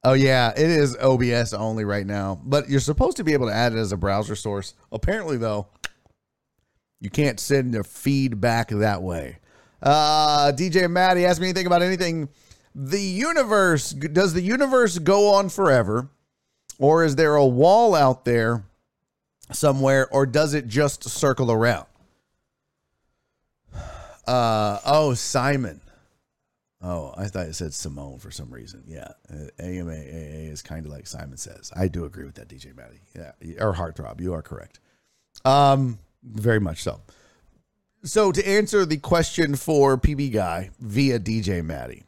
oh, 0.04 0.14
yeah. 0.14 0.52
It 0.56 0.70
is 0.70 0.96
OBS 0.96 1.52
only 1.52 1.84
right 1.84 2.06
now, 2.06 2.40
but 2.42 2.68
you're 2.70 2.80
supposed 2.80 3.18
to 3.18 3.24
be 3.24 3.34
able 3.34 3.48
to 3.48 3.54
add 3.54 3.74
it 3.74 3.78
as 3.78 3.92
a 3.92 3.96
browser 3.96 4.34
source. 4.34 4.74
Apparently, 4.90 5.36
though, 5.36 5.68
you 7.00 7.10
can't 7.10 7.38
send 7.38 7.74
a 7.74 7.84
feedback 7.84 8.68
that 8.70 9.02
way. 9.02 9.38
Uh, 9.82 10.52
DJ 10.56 10.90
Maddie 10.90 11.26
asked 11.26 11.40
me 11.40 11.48
anything 11.48 11.66
about 11.66 11.82
anything. 11.82 12.30
The 12.74 13.00
universe, 13.00 13.90
does 13.90 14.32
the 14.32 14.42
universe 14.42 14.98
go 14.98 15.34
on 15.34 15.48
forever? 15.50 16.08
Or 16.78 17.04
is 17.04 17.16
there 17.16 17.36
a 17.36 17.46
wall 17.46 17.94
out 17.94 18.24
there 18.24 18.64
somewhere? 19.52 20.08
Or 20.08 20.26
does 20.26 20.54
it 20.54 20.68
just 20.68 21.08
circle 21.08 21.50
around? 21.50 21.86
Uh, 24.26 24.80
oh, 24.84 25.14
Simon. 25.14 25.80
Oh, 26.82 27.14
I 27.16 27.26
thought 27.26 27.46
it 27.46 27.54
said 27.54 27.72
Simone 27.72 28.18
for 28.18 28.30
some 28.30 28.50
reason. 28.50 28.84
Yeah. 28.86 29.08
Uh, 29.32 29.62
AMA 29.62 29.92
is 29.92 30.62
kind 30.62 30.84
of 30.84 30.92
like 30.92 31.06
Simon 31.06 31.36
says. 31.36 31.72
I 31.74 31.88
do 31.88 32.04
agree 32.04 32.24
with 32.24 32.34
that, 32.34 32.48
DJ 32.48 32.76
Maddie. 32.76 33.00
Yeah. 33.14 33.32
Or 33.64 33.74
Heartthrob. 33.74 34.20
You 34.20 34.34
are 34.34 34.42
correct. 34.42 34.80
Um, 35.44 35.98
very 36.22 36.60
much 36.60 36.82
so. 36.82 37.00
so 38.04 38.32
to 38.32 38.46
answer 38.46 38.84
the 38.84 38.98
question 38.98 39.54
for 39.56 39.96
PB 39.96 40.32
Guy 40.32 40.70
via 40.80 41.18
DJ 41.18 41.64
Maddie, 41.64 42.04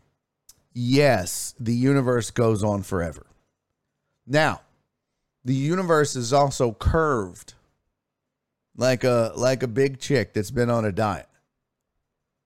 yes, 0.75 1.55
the 1.59 1.75
universe 1.75 2.31
goes 2.31 2.63
on 2.63 2.83
forever. 2.83 3.27
Now, 4.27 4.61
the 5.49 5.55
universe 5.55 6.15
is 6.15 6.35
also 6.35 6.73
curved 6.73 7.55
like 8.77 9.03
a 9.03 9.33
like 9.35 9.63
a 9.63 9.67
big 9.67 9.99
chick 9.99 10.35
that's 10.35 10.51
been 10.51 10.69
on 10.69 10.85
a 10.85 10.93
diet. 10.93 11.27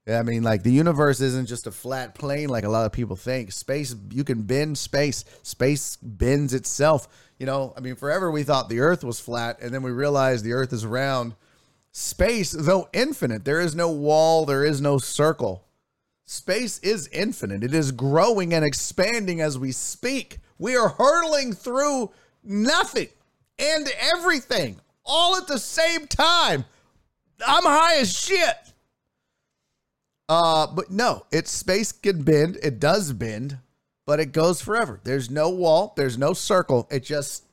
I 0.06 0.22
mean, 0.22 0.44
like 0.44 0.62
the 0.62 0.70
universe 0.70 1.20
isn't 1.20 1.46
just 1.46 1.66
a 1.66 1.72
flat 1.72 2.14
plane 2.14 2.48
like 2.48 2.62
a 2.62 2.68
lot 2.68 2.86
of 2.86 2.92
people 2.92 3.16
think. 3.16 3.50
Space, 3.50 3.94
you 4.10 4.22
can 4.22 4.42
bend 4.42 4.78
space. 4.78 5.24
Space 5.42 5.96
bends 5.96 6.54
itself. 6.54 7.08
You 7.38 7.46
know, 7.46 7.74
I 7.76 7.80
mean, 7.80 7.96
forever 7.96 8.30
we 8.30 8.44
thought 8.44 8.68
the 8.68 8.78
Earth 8.78 9.02
was 9.02 9.18
flat, 9.18 9.60
and 9.60 9.74
then 9.74 9.82
we 9.82 9.90
realized 9.90 10.44
the 10.44 10.52
Earth 10.52 10.72
is 10.72 10.86
round. 10.86 11.34
Space, 11.90 12.52
though 12.52 12.88
infinite, 12.92 13.44
there 13.44 13.60
is 13.60 13.74
no 13.74 13.90
wall, 13.90 14.46
there 14.46 14.64
is 14.64 14.80
no 14.80 14.98
circle. 14.98 15.64
Space 16.24 16.78
is 16.78 17.08
infinite. 17.08 17.64
It 17.64 17.74
is 17.74 17.90
growing 17.90 18.54
and 18.54 18.64
expanding 18.64 19.40
as 19.40 19.58
we 19.58 19.72
speak. 19.72 20.38
We 20.56 20.76
are 20.76 20.90
hurtling 20.90 21.52
through 21.52 22.12
nothing 22.42 23.08
and 23.58 23.88
everything 23.98 24.80
all 25.04 25.36
at 25.36 25.46
the 25.46 25.58
same 25.58 26.06
time. 26.06 26.64
I'm 27.46 27.64
high 27.64 27.96
as 27.96 28.16
shit. 28.16 28.56
Uh, 30.28 30.66
but 30.66 30.90
no, 30.90 31.26
it's 31.30 31.50
space 31.50 31.92
can 31.92 32.22
bend. 32.22 32.58
It 32.62 32.80
does 32.80 33.12
bend, 33.12 33.58
but 34.06 34.20
it 34.20 34.32
goes 34.32 34.60
forever. 34.62 35.00
There's 35.04 35.30
no 35.30 35.50
wall. 35.50 35.92
There's 35.96 36.16
no 36.16 36.32
circle. 36.32 36.88
It 36.90 37.04
just 37.04 37.44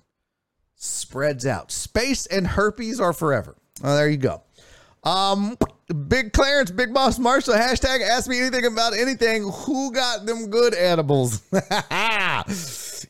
spreads 0.76 1.46
out. 1.46 1.72
Space 1.72 2.26
and 2.26 2.48
herpes 2.48 3.00
are 3.00 3.14
forever. 3.14 3.56
Oh, 3.84 3.96
there 3.96 4.10
you 4.10 4.18
go. 4.18 4.44
Um, 5.04 5.58
Big 6.08 6.34
Clarence, 6.34 6.70
Big 6.70 6.94
Boss 6.94 7.18
Marshall, 7.18 7.56
hashtag 7.56 8.02
ask 8.08 8.30
me 8.30 8.40
anything 8.40 8.66
about 8.66 8.96
anything. 8.96 9.50
Who 9.50 9.92
got 9.92 10.26
them 10.26 10.50
good 10.50 10.76
edibles? 10.76 11.42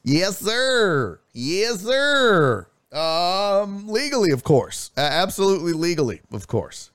yes, 0.03 0.37
sir. 0.37 1.19
Yes, 1.33 1.81
sir. 1.81 2.67
Um, 2.93 3.87
legally, 3.87 4.31
of 4.31 4.45
course. 4.45 4.91
Uh, 4.97 5.01
absolutely 5.01 5.73
legally, 5.73 6.21
of 6.31 6.47
course. 6.47 6.91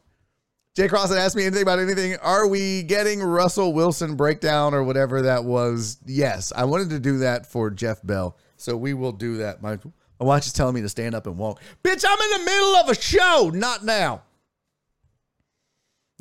Jay 0.75 0.89
Crossan 0.89 1.19
asked 1.19 1.37
me 1.37 1.45
anything 1.45 1.63
about 1.63 1.79
anything. 1.79 2.17
Are 2.17 2.49
we 2.49 2.83
getting 2.83 3.23
Russell 3.23 3.73
Wilson 3.75 4.17
breakdown 4.17 4.73
or 4.75 4.83
whatever 4.83 5.23
that 5.23 5.45
was? 5.45 5.99
Yes, 6.07 6.51
I 6.57 6.65
wanted 6.65 6.91
to 6.91 6.99
do 6.99 7.19
that 7.19 7.47
for 7.47 7.71
Jeff 7.71 8.01
Bell, 8.03 8.37
so 8.57 8.75
we 8.77 8.95
will 8.95 9.13
do 9.13 9.37
that. 9.37 9.63
My, 9.63 9.79
my 10.19 10.27
watch 10.27 10.47
is 10.47 10.53
telling 10.55 10.75
me 10.75 10.81
to 10.81 10.89
stand 10.89 11.15
up 11.15 11.27
and 11.27 11.37
walk. 11.37 11.61
Bitch, 11.85 12.05
I'm 12.09 12.33
in 12.33 12.41
the 12.41 12.51
middle 12.51 12.77
of 12.77 12.89
a 12.89 12.95
show, 13.01 13.53
not 13.55 13.85
now. 13.85 14.23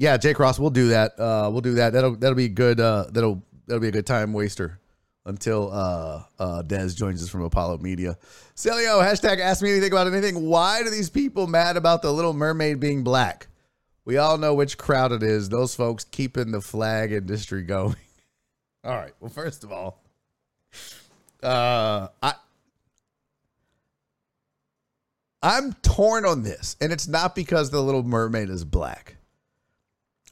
Yeah, 0.04 0.18
Jay 0.18 0.34
Cross, 0.34 0.60
we'll 0.60 0.70
do 0.70 0.89
that. 0.89 1.18
Uh, 1.18 1.47
we'll 1.49 1.62
do 1.62 1.76
that. 1.76 1.93
That'll 1.93 2.18
that'll 2.18 2.36
be 2.36 2.49
good. 2.49 2.82
Uh, 2.82 3.06
that'll 3.10 3.41
that'll 3.66 3.80
be 3.80 3.88
a 3.88 3.91
good 3.91 4.06
time 4.06 4.34
waster 4.34 4.78
until 5.26 5.72
uh, 5.72 6.24
uh, 6.38 6.62
Dez 6.64 6.93
joins 6.93 7.24
us 7.24 7.30
from 7.30 7.41
Apollo 7.43 7.78
Media. 7.78 8.18
Celio, 8.54 9.01
hashtag 9.01 9.39
ask 9.39 9.64
me 9.64 9.72
anything 9.72 9.93
about 9.93 10.08
anything. 10.08 10.45
Why 10.45 10.84
do 10.84 10.89
these 10.89 11.10
people 11.10 11.47
mad 11.47 11.78
about 11.78 12.01
the 12.01 12.12
Little 12.12 12.34
Mermaid 12.34 12.82
being 12.82 13.06
black? 13.06 13.47
We 14.04 14.18
all 14.18 14.38
know 14.38 14.54
which 14.54 14.78
crowd 14.78 15.14
it 15.14 15.24
is. 15.24 15.47
Those 15.47 15.74
folks 15.74 16.04
keeping 16.04 16.51
the 16.51 16.60
flag 16.60 17.14
industry 17.14 17.64
going. 17.64 17.95
all 18.84 18.97
right. 18.97 19.14
Well, 19.22 19.30
first 19.30 19.64
of 19.64 19.72
all, 19.72 20.04
uh, 21.41 22.10
I 22.22 22.34
I'm 25.41 25.72
torn 25.76 26.26
on 26.26 26.43
this, 26.43 26.76
and 26.82 26.91
it's 26.91 27.08
not 27.08 27.36
because 27.36 27.70
the 27.70 27.82
Little 27.82 28.04
Mermaid 28.04 28.49
is 28.49 28.66
black. 28.66 29.16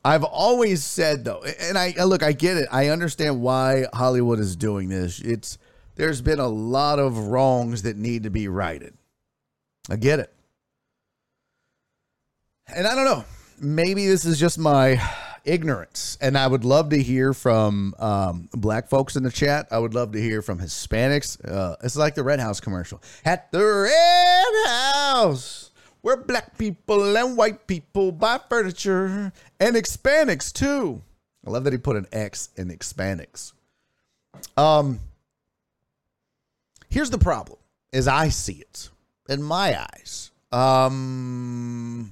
I've 0.03 0.23
always 0.23 0.83
said 0.83 1.23
though, 1.25 1.43
and 1.59 1.77
I 1.77 1.93
look, 2.03 2.23
I 2.23 2.31
get 2.31 2.57
it. 2.57 2.67
I 2.71 2.87
understand 2.87 3.41
why 3.41 3.85
Hollywood 3.93 4.39
is 4.39 4.55
doing 4.55 4.89
this. 4.89 5.19
It's 5.19 5.57
there's 5.95 6.21
been 6.21 6.39
a 6.39 6.47
lot 6.47 6.99
of 6.99 7.17
wrongs 7.27 7.83
that 7.83 7.97
need 7.97 8.23
to 8.23 8.29
be 8.29 8.47
righted. 8.47 8.95
I 9.89 9.97
get 9.97 10.19
it. 10.19 10.33
And 12.73 12.87
I 12.87 12.95
don't 12.95 13.05
know. 13.05 13.25
Maybe 13.59 14.07
this 14.07 14.25
is 14.25 14.39
just 14.39 14.57
my 14.57 15.01
ignorance. 15.43 16.17
And 16.21 16.37
I 16.37 16.47
would 16.47 16.63
love 16.63 16.89
to 16.89 17.01
hear 17.01 17.33
from 17.33 17.93
um, 17.99 18.49
black 18.53 18.87
folks 18.87 19.15
in 19.15 19.23
the 19.23 19.31
chat. 19.31 19.67
I 19.71 19.79
would 19.79 19.93
love 19.93 20.13
to 20.13 20.21
hear 20.21 20.41
from 20.41 20.59
Hispanics. 20.59 21.43
Uh, 21.47 21.75
it's 21.83 21.95
like 21.95 22.15
the 22.15 22.23
Red 22.23 22.39
House 22.39 22.59
commercial. 22.59 23.01
At 23.25 23.51
the 23.51 23.63
Red 23.63 24.69
House 24.69 25.70
where 26.01 26.17
black 26.17 26.57
people 26.57 27.15
and 27.15 27.37
white 27.37 27.67
people 27.67 28.11
buy 28.11 28.39
furniture 28.49 29.31
and 29.59 29.75
Hispanics 29.75 30.51
too. 30.51 31.01
I 31.45 31.49
love 31.49 31.63
that 31.63 31.73
he 31.73 31.79
put 31.79 31.95
an 31.95 32.07
X 32.11 32.49
in 32.55 32.69
Hispanics. 32.69 33.53
Um, 34.57 34.99
here's 36.89 37.09
the 37.09 37.17
problem, 37.17 37.59
as 37.93 38.07
I 38.07 38.29
see 38.29 38.53
it 38.53 38.89
in 39.29 39.41
my 39.41 39.79
eyes. 39.79 40.31
Um, 40.51 42.11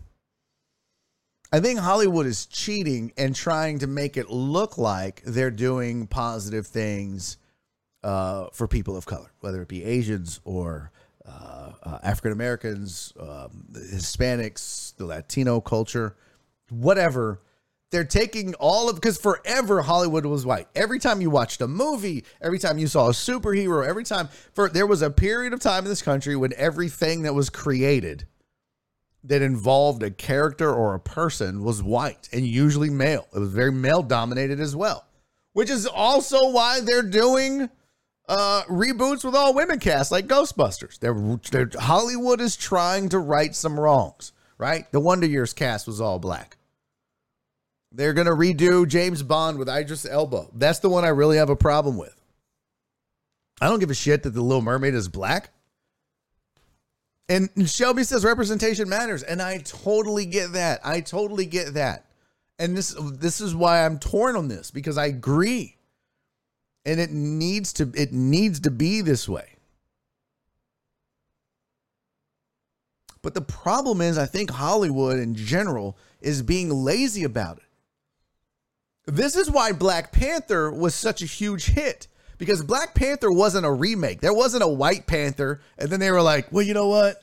I 1.52 1.60
think 1.60 1.80
Hollywood 1.80 2.26
is 2.26 2.46
cheating 2.46 3.12
and 3.18 3.36
trying 3.36 3.80
to 3.80 3.88
make 3.88 4.18
it 4.18 4.30
look 4.30 4.78
like 4.78 5.22
they're 5.26 5.52
doing 5.52 6.08
positive 6.08 6.68
things 6.68 7.38
uh, 8.04 8.48
for 8.54 8.68
people 8.68 8.96
of 8.96 9.06
color, 9.06 9.32
whether 9.42 9.62
it 9.62 9.68
be 9.68 9.84
Asians 9.84 10.40
or 10.46 10.92
uh, 11.26 11.59
uh, 11.84 12.00
African 12.04 12.32
Americans, 12.32 13.14
um, 13.20 13.66
Hispanics, 13.74 14.96
the 14.96 15.06
Latino 15.06 15.62
culture, 15.62 16.16
whatever. 16.70 17.42
They're 17.92 18.04
taking 18.04 18.54
all 18.56 18.88
of 18.88 18.96
because 18.98 19.18
forever 19.18 19.82
Hollywood 19.82 20.26
was 20.26 20.46
white. 20.46 20.68
Every 20.76 21.00
time 21.00 21.22
you 21.22 21.32
watched 21.32 21.60
a 21.62 21.68
movie, 21.68 22.24
every 22.40 22.60
time 22.60 22.78
you 22.78 22.86
saw 22.86 23.08
a 23.08 23.12
superhero, 23.12 23.86
every 23.88 24.04
time 24.04 24.30
for 24.54 24.70
there 24.70 24.86
was 24.86 25.02
a 25.02 25.10
period 25.10 25.54
of 25.54 25.60
time 25.60 25.86
in 25.86 25.90
this 25.90 26.04
country 26.04 26.36
when 26.36 26.54
everything 26.56 27.24
that 27.24 27.34
was 27.34 27.50
created 27.50 28.28
that 29.24 29.42
involved 29.42 30.04
a 30.04 30.12
character 30.12 30.72
or 30.72 30.94
a 30.94 31.00
person 31.00 31.64
was 31.64 31.82
white 31.82 32.30
and 32.32 32.46
usually 32.46 32.90
male. 32.90 33.28
It 33.34 33.40
was 33.40 33.50
very 33.50 33.72
male 33.72 34.04
dominated 34.04 34.60
as 34.60 34.76
well, 34.76 35.06
which 35.54 35.70
is 35.70 35.88
also 35.88 36.52
why 36.52 36.82
they're 36.82 37.02
doing 37.02 37.70
uh, 38.30 38.64
reboots 38.70 39.26
with 39.26 39.36
all 39.36 39.56
women 39.56 39.80
cast 39.80 40.12
like 40.12 40.28
Ghostbusters. 40.28 41.00
They're, 41.00 41.40
they're, 41.52 41.82
Hollywood 41.82 42.40
is 42.40 42.56
trying 42.56 43.10
to 43.10 43.18
right 43.18 43.56
some 43.56 43.80
wrongs, 43.80 44.32
right? 44.60 44.90
The 44.92 45.00
Wonder 45.00 45.26
Years 45.26 45.52
cast 45.52 45.88
was 45.88 46.00
all 46.00 46.20
black. 46.20 46.58
They're 47.92 48.14
going 48.14 48.28
to 48.28 48.34
redo 48.34 48.88
James 48.88 49.24
Bond 49.24 49.58
with 49.58 49.68
Idris 49.68 50.06
Elba. 50.06 50.46
That's 50.54 50.78
the 50.78 50.90
one 50.90 51.04
I 51.04 51.10
really 51.10 51.38
have 51.38 51.50
a 51.50 51.56
problem 51.56 51.98
with. 51.98 52.16
I 53.60 53.68
don't 53.68 53.80
give 53.80 53.90
a 53.90 53.96
shit 53.96 54.22
that 54.24 54.30
the 54.30 54.44
Little 54.44 54.62
Mermaid 54.62 54.94
is 54.94 55.08
black. 55.08 55.50
And 57.28 57.50
Shelby 57.68 58.04
says 58.04 58.24
representation 58.24 58.90
matters, 58.90 59.24
and 59.24 59.42
I 59.42 59.58
totally 59.60 60.26
get 60.26 60.54
that. 60.54 60.82
I 60.84 61.02
totally 61.02 61.46
get 61.46 61.74
that. 61.74 62.06
And 62.60 62.76
this 62.76 62.96
this 63.00 63.40
is 63.40 63.56
why 63.56 63.86
I'm 63.86 64.00
torn 64.00 64.36
on 64.36 64.50
this 64.50 64.72
because 64.72 64.98
I 64.98 65.06
agree 65.06 65.78
and 66.90 67.00
it 67.00 67.12
needs 67.12 67.72
to 67.74 67.92
it 67.94 68.12
needs 68.12 68.60
to 68.62 68.72
be 68.72 69.02
this 69.02 69.30
way. 69.30 69.56
But 73.22 73.34
the 73.34 73.42
problem 73.42 74.02
is 74.02 74.18
i 74.18 74.26
think 74.26 74.50
hollywood 74.50 75.20
in 75.20 75.36
general 75.36 75.98
is 76.20 76.42
being 76.42 76.70
lazy 76.70 77.24
about 77.24 77.58
it. 77.58 77.64
This 79.14 79.36
is 79.36 79.52
why 79.52 79.72
black 79.72 80.12
panther 80.12 80.72
was 80.72 80.96
such 80.96 81.22
a 81.22 81.26
huge 81.26 81.68
hit 81.68 82.08
because 82.38 82.64
black 82.64 82.96
panther 82.96 83.32
wasn't 83.32 83.66
a 83.66 83.72
remake. 83.72 84.22
There 84.22 84.34
wasn't 84.34 84.64
a 84.64 84.68
white 84.68 85.06
panther 85.06 85.62
and 85.78 85.90
then 85.90 86.00
they 86.00 86.12
were 86.12 86.24
like 86.24 86.52
well 86.52 86.64
you 86.64 86.74
know 86.74 86.88
what? 86.88 87.22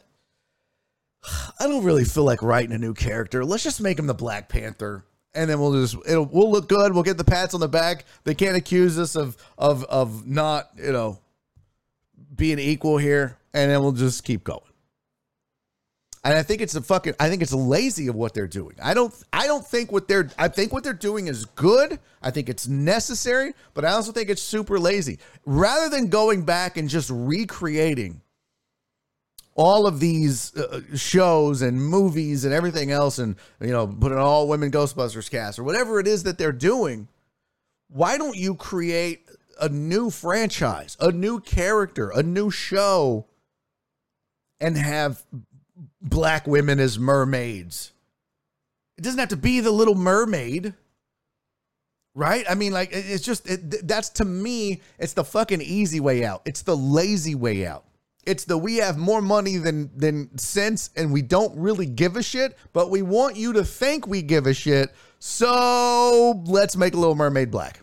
I 1.58 1.66
don't 1.66 1.84
really 1.84 2.04
feel 2.04 2.24
like 2.24 2.42
writing 2.42 2.72
a 2.72 2.78
new 2.78 2.94
character. 2.94 3.44
Let's 3.44 3.64
just 3.64 3.80
make 3.80 3.98
him 3.98 4.06
the 4.06 4.14
black 4.14 4.48
panther 4.48 5.04
and 5.36 5.48
then 5.48 5.60
we'll 5.60 5.72
just 5.80 5.96
it'll 6.08 6.26
we'll 6.26 6.50
look 6.50 6.68
good. 6.68 6.92
We'll 6.94 7.02
get 7.02 7.18
the 7.18 7.24
pats 7.24 7.54
on 7.54 7.60
the 7.60 7.68
back. 7.68 8.04
They 8.24 8.34
can't 8.34 8.56
accuse 8.56 8.98
us 8.98 9.14
of 9.16 9.36
of 9.58 9.84
of 9.84 10.26
not 10.26 10.70
you 10.76 10.92
know 10.92 11.18
being 12.34 12.58
equal 12.58 12.98
here, 12.98 13.36
and 13.54 13.70
then 13.70 13.80
we'll 13.80 13.92
just 13.92 14.24
keep 14.24 14.44
going. 14.44 14.60
And 16.24 16.34
I 16.34 16.42
think 16.42 16.60
it's 16.60 16.74
a 16.74 16.82
fucking 16.82 17.14
I 17.20 17.28
think 17.28 17.40
it's 17.40 17.52
lazy 17.52 18.08
of 18.08 18.16
what 18.16 18.34
they're 18.34 18.48
doing. 18.48 18.74
I 18.82 18.94
don't 18.94 19.14
I 19.32 19.46
don't 19.46 19.64
think 19.64 19.92
what 19.92 20.08
they're 20.08 20.28
I 20.36 20.48
think 20.48 20.72
what 20.72 20.82
they're 20.82 20.92
doing 20.92 21.28
is 21.28 21.44
good. 21.44 22.00
I 22.20 22.32
think 22.32 22.48
it's 22.48 22.66
necessary, 22.66 23.54
but 23.74 23.84
I 23.84 23.92
also 23.92 24.10
think 24.10 24.28
it's 24.28 24.42
super 24.42 24.80
lazy. 24.80 25.20
Rather 25.44 25.88
than 25.88 26.08
going 26.08 26.44
back 26.44 26.78
and 26.78 26.88
just 26.88 27.10
recreating 27.12 28.22
all 29.56 29.86
of 29.86 30.00
these 30.00 30.54
uh, 30.56 30.80
shows 30.94 31.62
and 31.62 31.80
movies 31.80 32.44
and 32.44 32.54
everything 32.54 32.90
else 32.90 33.18
and 33.18 33.36
you 33.60 33.72
know 33.72 33.86
put 33.86 34.12
an 34.12 34.18
all 34.18 34.46
women 34.46 34.70
ghostbusters 34.70 35.30
cast 35.30 35.58
or 35.58 35.64
whatever 35.64 35.98
it 35.98 36.06
is 36.06 36.22
that 36.24 36.38
they're 36.38 36.52
doing 36.52 37.08
why 37.88 38.18
don't 38.18 38.36
you 38.36 38.54
create 38.54 39.26
a 39.60 39.68
new 39.68 40.10
franchise 40.10 40.96
a 41.00 41.10
new 41.10 41.40
character 41.40 42.10
a 42.10 42.22
new 42.22 42.50
show 42.50 43.26
and 44.60 44.76
have 44.76 45.24
black 46.02 46.46
women 46.46 46.78
as 46.78 46.98
mermaids 46.98 47.92
It 48.98 49.02
doesn't 49.02 49.18
have 49.18 49.30
to 49.30 49.36
be 49.36 49.60
the 49.60 49.70
Little 49.70 49.94
Mermaid. 49.94 50.74
Right? 52.14 52.46
I 52.48 52.54
mean, 52.54 52.72
like, 52.72 52.90
it's 52.92 53.22
just, 53.22 53.46
it, 53.46 53.86
that's 53.86 54.08
to 54.10 54.24
me, 54.24 54.80
it's 54.98 55.12
the 55.12 55.24
fucking 55.24 55.60
easy 55.60 56.00
way 56.00 56.24
out. 56.24 56.40
It's 56.46 56.62
the 56.62 56.74
lazy 56.76 57.34
way 57.34 57.66
out. 57.66 57.85
It's 58.26 58.44
the 58.44 58.58
we 58.58 58.76
have 58.76 58.98
more 58.98 59.22
money 59.22 59.56
than 59.56 59.90
than 59.96 60.36
sense 60.36 60.90
and 60.96 61.12
we 61.12 61.22
don't 61.22 61.56
really 61.56 61.86
give 61.86 62.16
a 62.16 62.22
shit, 62.22 62.58
but 62.72 62.90
we 62.90 63.02
want 63.02 63.36
you 63.36 63.52
to 63.54 63.64
think 63.64 64.06
we 64.06 64.22
give 64.22 64.46
a 64.46 64.54
shit. 64.54 64.92
So 65.18 66.42
let's 66.46 66.76
make 66.76 66.94
a 66.94 66.96
Little 66.96 67.14
Mermaid 67.14 67.50
black. 67.50 67.80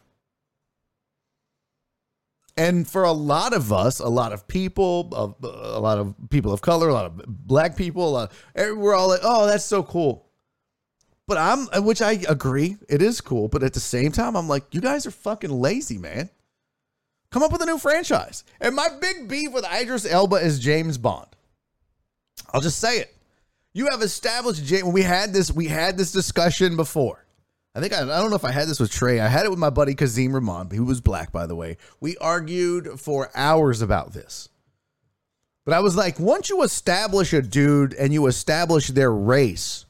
And 2.56 2.88
for 2.88 3.04
a 3.04 3.12
lot 3.12 3.54
of 3.54 3.74
us, 3.74 4.00
a 4.00 4.10
lot 4.10 4.32
of 4.32 4.48
people, 4.48 5.10
a, 5.44 5.80
lot 5.80 5.98
of 5.98 6.14
people 6.30 6.54
of 6.54 6.62
color, 6.62 6.88
a 6.88 6.94
lot 6.94 7.06
of 7.06 7.24
black 7.26 7.76
people, 7.76 8.12
lot, 8.12 8.32
eh, 8.56 8.70
we're 8.72 8.94
all 8.94 9.08
like, 9.08 9.22
"Oh, 9.24 9.48
that's 9.48 9.66
so 9.66 9.82
cool." 9.82 10.28
But 11.26 11.38
I'm, 11.38 11.68
which 11.84 12.02
I 12.02 12.14
agree, 12.28 12.78
it 12.90 13.02
is 13.02 13.22
cool. 13.22 13.48
But 13.48 13.64
at 13.64 13.74
the 13.74 13.80
same 13.80 14.12
time, 14.12 14.36
I'm 14.36 14.48
like, 14.48 14.74
you 14.74 14.82
guys 14.82 15.08
are 15.08 15.12
fucking 15.12 15.50
lazy, 15.50 15.98
man. 15.98 16.30
Come 17.34 17.42
up 17.42 17.52
with 17.52 17.64
a 17.64 17.66
new 17.66 17.80
franchise. 17.80 18.44
And 18.62 18.76
my 18.76 18.90
big 19.02 19.28
beef 19.28 19.52
with 19.52 19.66
Idris 19.66 20.06
Elba 20.06 20.36
is 20.36 20.60
James 20.60 21.00
Bond. 21.00 21.26
I'll 22.54 22.62
just 22.62 22.80
say 22.80 23.00
it. 23.00 23.16
You 23.74 23.88
have 23.88 24.04
established 24.04 24.64
James. 24.64 24.84
We 24.84 25.02
had 25.02 25.34
this. 25.34 25.52
We 25.52 25.68
had 25.68 25.98
this 25.98 26.12
discussion 26.12 26.76
before. 26.76 27.26
I 27.74 27.80
think 27.80 27.92
I, 27.92 28.02
I 28.02 28.22
don't 28.22 28.30
know 28.30 28.36
if 28.36 28.46
I 28.46 28.52
had 28.52 28.68
this 28.68 28.80
with 28.80 28.92
Trey. 28.92 29.20
I 29.20 29.30
had 29.30 29.48
it 29.48 29.50
with 29.50 29.58
my 29.58 29.72
buddy 29.72 29.96
Kazim 29.96 30.32
Rahman, 30.32 30.70
who 30.70 30.86
was 30.86 31.02
black, 31.02 31.32
by 31.32 31.48
the 31.48 31.56
way. 31.56 31.78
We 32.00 32.16
argued 32.18 33.00
for 33.00 33.32
hours 33.34 33.82
about 33.82 34.14
this. 34.14 34.50
But 35.66 35.74
I 35.74 35.80
was 35.80 35.96
like, 35.96 36.20
once 36.20 36.52
you 36.52 36.62
establish 36.62 37.34
a 37.34 37.42
dude 37.42 37.96
and 37.96 38.14
you 38.14 38.28
establish 38.28 38.90
their 38.90 39.12
race, 39.12 39.88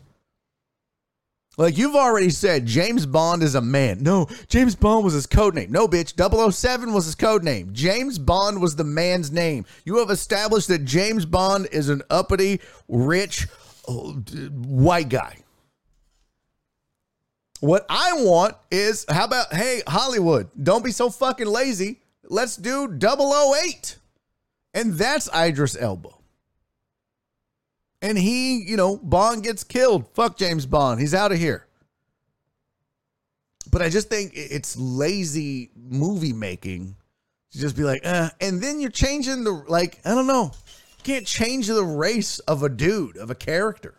like 1.57 1.77
you've 1.77 1.95
already 1.95 2.29
said, 2.29 2.65
James 2.65 3.05
Bond 3.05 3.43
is 3.43 3.55
a 3.55 3.61
man. 3.61 4.01
No, 4.01 4.27
James 4.47 4.75
Bond 4.75 5.03
was 5.03 5.13
his 5.13 5.27
code 5.27 5.53
name. 5.53 5.71
No, 5.71 5.87
bitch, 5.87 6.13
007 6.51 6.93
was 6.93 7.05
his 7.05 7.15
code 7.15 7.43
name. 7.43 7.69
James 7.73 8.17
Bond 8.17 8.61
was 8.61 8.75
the 8.75 8.83
man's 8.83 9.31
name. 9.31 9.65
You 9.85 9.97
have 9.99 10.09
established 10.09 10.67
that 10.69 10.85
James 10.85 11.25
Bond 11.25 11.67
is 11.71 11.89
an 11.89 12.01
uppity, 12.09 12.59
rich, 12.87 13.47
oh, 13.87 14.13
white 14.51 15.09
guy. 15.09 15.37
What 17.59 17.85
I 17.87 18.13
want 18.13 18.55
is 18.71 19.05
how 19.07 19.25
about, 19.25 19.53
hey, 19.53 19.83
Hollywood, 19.87 20.49
don't 20.61 20.83
be 20.83 20.91
so 20.91 21.09
fucking 21.09 21.47
lazy. 21.47 22.01
Let's 22.25 22.57
do 22.57 22.97
008. 22.99 23.97
And 24.73 24.93
that's 24.95 25.29
Idris 25.33 25.77
Elba. 25.79 26.09
And 28.03 28.17
he, 28.17 28.57
you 28.57 28.75
know, 28.75 28.97
Bond 28.97 29.43
gets 29.43 29.63
killed. 29.63 30.07
Fuck 30.13 30.37
James 30.37 30.65
Bond. 30.65 30.99
He's 30.99 31.13
out 31.13 31.31
of 31.31 31.39
here. 31.39 31.65
But 33.71 33.81
I 33.81 33.87
just 33.87 34.09
think 34.09 34.33
it's 34.35 34.77
lazy 34.77 35.71
movie 35.75 36.33
making 36.33 36.97
to 37.51 37.57
just 37.57 37.77
be 37.77 37.83
like, 37.83 38.01
eh. 38.03 38.29
and 38.41 38.61
then 38.61 38.81
you're 38.81 38.91
changing 38.91 39.45
the, 39.45 39.51
like, 39.69 39.99
I 40.05 40.13
don't 40.13 40.27
know. 40.27 40.51
You 40.97 41.03
can't 41.03 41.25
change 41.25 41.67
the 41.67 41.83
race 41.83 42.39
of 42.39 42.61
a 42.61 42.69
dude, 42.69 43.15
of 43.15 43.31
a 43.31 43.35
character. 43.35 43.95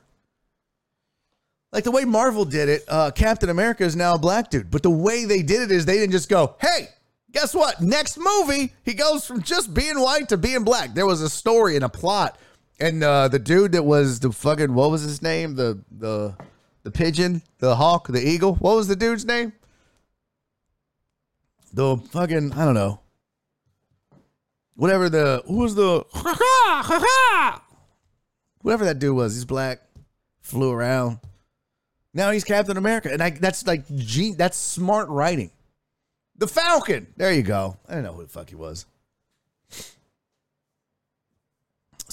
Like 1.73 1.85
the 1.85 1.91
way 1.91 2.05
Marvel 2.05 2.45
did 2.45 2.69
it, 2.69 2.85
uh, 2.87 3.11
Captain 3.11 3.49
America 3.49 3.85
is 3.85 3.97
now 3.97 4.15
a 4.15 4.19
black 4.19 4.51
dude. 4.51 4.71
But 4.71 4.83
the 4.83 4.91
way 4.91 5.25
they 5.25 5.43
did 5.43 5.63
it 5.63 5.73
is 5.73 5.87
they 5.87 5.99
didn't 5.99 6.13
just 6.13 6.29
go, 6.29 6.57
hey, 6.61 6.89
guess 7.33 7.55
what? 7.55 7.81
Next 7.81 8.19
movie, 8.19 8.75
he 8.85 8.93
goes 8.93 9.27
from 9.27 9.43
just 9.43 9.73
being 9.73 9.99
white 9.99 10.29
to 10.29 10.37
being 10.37 10.63
black. 10.63 10.95
There 10.95 11.07
was 11.07 11.23
a 11.23 11.31
story 11.31 11.75
and 11.75 11.85
a 11.85 11.89
plot. 11.89 12.39
And 12.81 13.03
uh, 13.05 13.29
the 13.29 13.39
dude 13.39 13.73
that 13.73 13.85
was 13.85 14.21
the 14.21 14.33
fucking, 14.33 14.75
what 14.75 14.91
was 14.91 15.03
his 15.03 15.23
name? 15.23 15.55
The, 15.55 15.81
the, 15.91 16.35
the 16.83 16.91
pigeon, 16.91 17.43
the 17.59 17.77
hawk, 17.77 18.09
the 18.09 18.21
eagle. 18.21 18.57
What 18.57 18.77
was 18.77 18.89
the 18.89 18.97
dude's 18.97 19.25
name? 19.25 19.53
The 21.73 21.97
fucking, 21.97 22.53
I 22.53 22.65
don't 22.65 22.75
know. 22.75 23.01
Whatever 24.77 25.09
the, 25.09 25.43
who 25.47 25.59
was 25.59 25.75
the, 25.75 26.05
ha 26.13 26.35
ha 26.37 26.83
ha. 26.85 27.63
whatever 28.63 28.85
that 28.87 28.99
dude 28.99 29.15
was, 29.15 29.35
he's 29.35 29.45
black, 29.45 29.81
flew 30.41 30.73
around. 30.73 31.19
Now 32.13 32.31
he's 32.31 32.45
Captain 32.45 32.77
America, 32.77 33.13
and 33.13 33.23
I, 33.23 33.31
that's 33.31 33.67
like 33.67 33.85
gene, 33.97 34.37
that's 34.37 34.57
smart 34.57 35.09
writing. 35.09 35.51
The 36.37 36.49
Falcon. 36.49 37.07
There 37.17 37.33
you 37.33 37.43
go. 37.43 37.77
I 37.89 37.95
don't 37.95 38.05
know 38.05 38.13
who 38.13 38.23
the 38.23 38.29
fuck 38.29 38.49
he 38.49 38.57
was. 38.57 38.87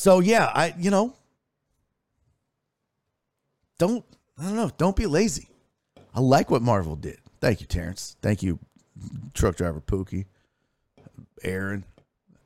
So 0.01 0.19
yeah, 0.19 0.51
I 0.51 0.73
you 0.79 0.89
know, 0.89 1.13
don't 3.77 4.03
I 4.35 4.45
don't 4.45 4.55
know, 4.55 4.71
don't 4.79 4.95
be 4.95 5.05
lazy. 5.05 5.47
I 6.15 6.21
like 6.21 6.49
what 6.49 6.63
Marvel 6.63 6.95
did. 6.95 7.19
Thank 7.39 7.61
you, 7.61 7.67
Terrence. 7.67 8.15
Thank 8.19 8.41
you, 8.41 8.57
truck 9.35 9.57
driver 9.57 9.79
Pookie, 9.79 10.25
Aaron. 11.43 11.85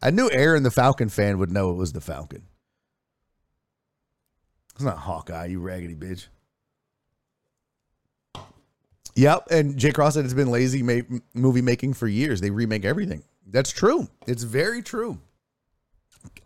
I 0.02 0.10
knew 0.10 0.30
Aaron, 0.30 0.64
the 0.64 0.70
Falcon 0.70 1.08
fan, 1.08 1.38
would 1.38 1.50
know 1.50 1.72
it 1.72 1.76
was 1.76 1.94
the 1.94 2.02
Falcon. 2.02 2.44
It's 4.74 4.84
not 4.84 4.98
Hawkeye, 4.98 5.46
you 5.46 5.62
raggedy 5.62 5.96
bitch. 5.96 6.28
Yep, 9.16 9.48
and 9.50 9.78
Jay 9.78 9.94
Cross 9.94 10.16
said 10.16 10.26
it's 10.26 10.34
been 10.34 10.52
lazy 10.52 10.84
movie 11.34 11.62
making 11.62 11.94
for 11.94 12.10
years. 12.10 12.42
They 12.42 12.50
remake 12.50 12.84
everything. 12.84 13.24
That's 13.48 13.72
true. 13.72 14.10
It's 14.28 14.44
very 14.44 14.82
true. 14.82 15.20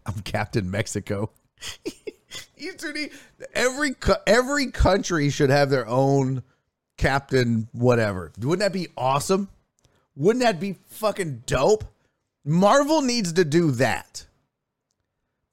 I'm 0.05 0.21
Captain 0.21 0.69
Mexico. 0.69 1.31
every 3.55 3.95
every 4.25 4.71
country 4.71 5.29
should 5.29 5.49
have 5.49 5.69
their 5.69 5.87
own 5.87 6.43
captain. 6.97 7.67
Whatever. 7.71 8.31
Wouldn't 8.39 8.59
that 8.59 8.73
be 8.73 8.87
awesome? 8.97 9.49
Wouldn't 10.15 10.43
that 10.43 10.59
be 10.59 10.77
fucking 10.87 11.43
dope? 11.45 11.85
Marvel 12.45 13.01
needs 13.01 13.33
to 13.33 13.45
do 13.45 13.71
that. 13.71 14.25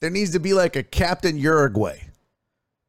There 0.01 0.11
needs 0.11 0.33
to 0.33 0.41
be 0.41 0.55
like 0.55 0.77
a 0.77 0.83
Captain 0.83 1.37
Uruguay 1.37 2.01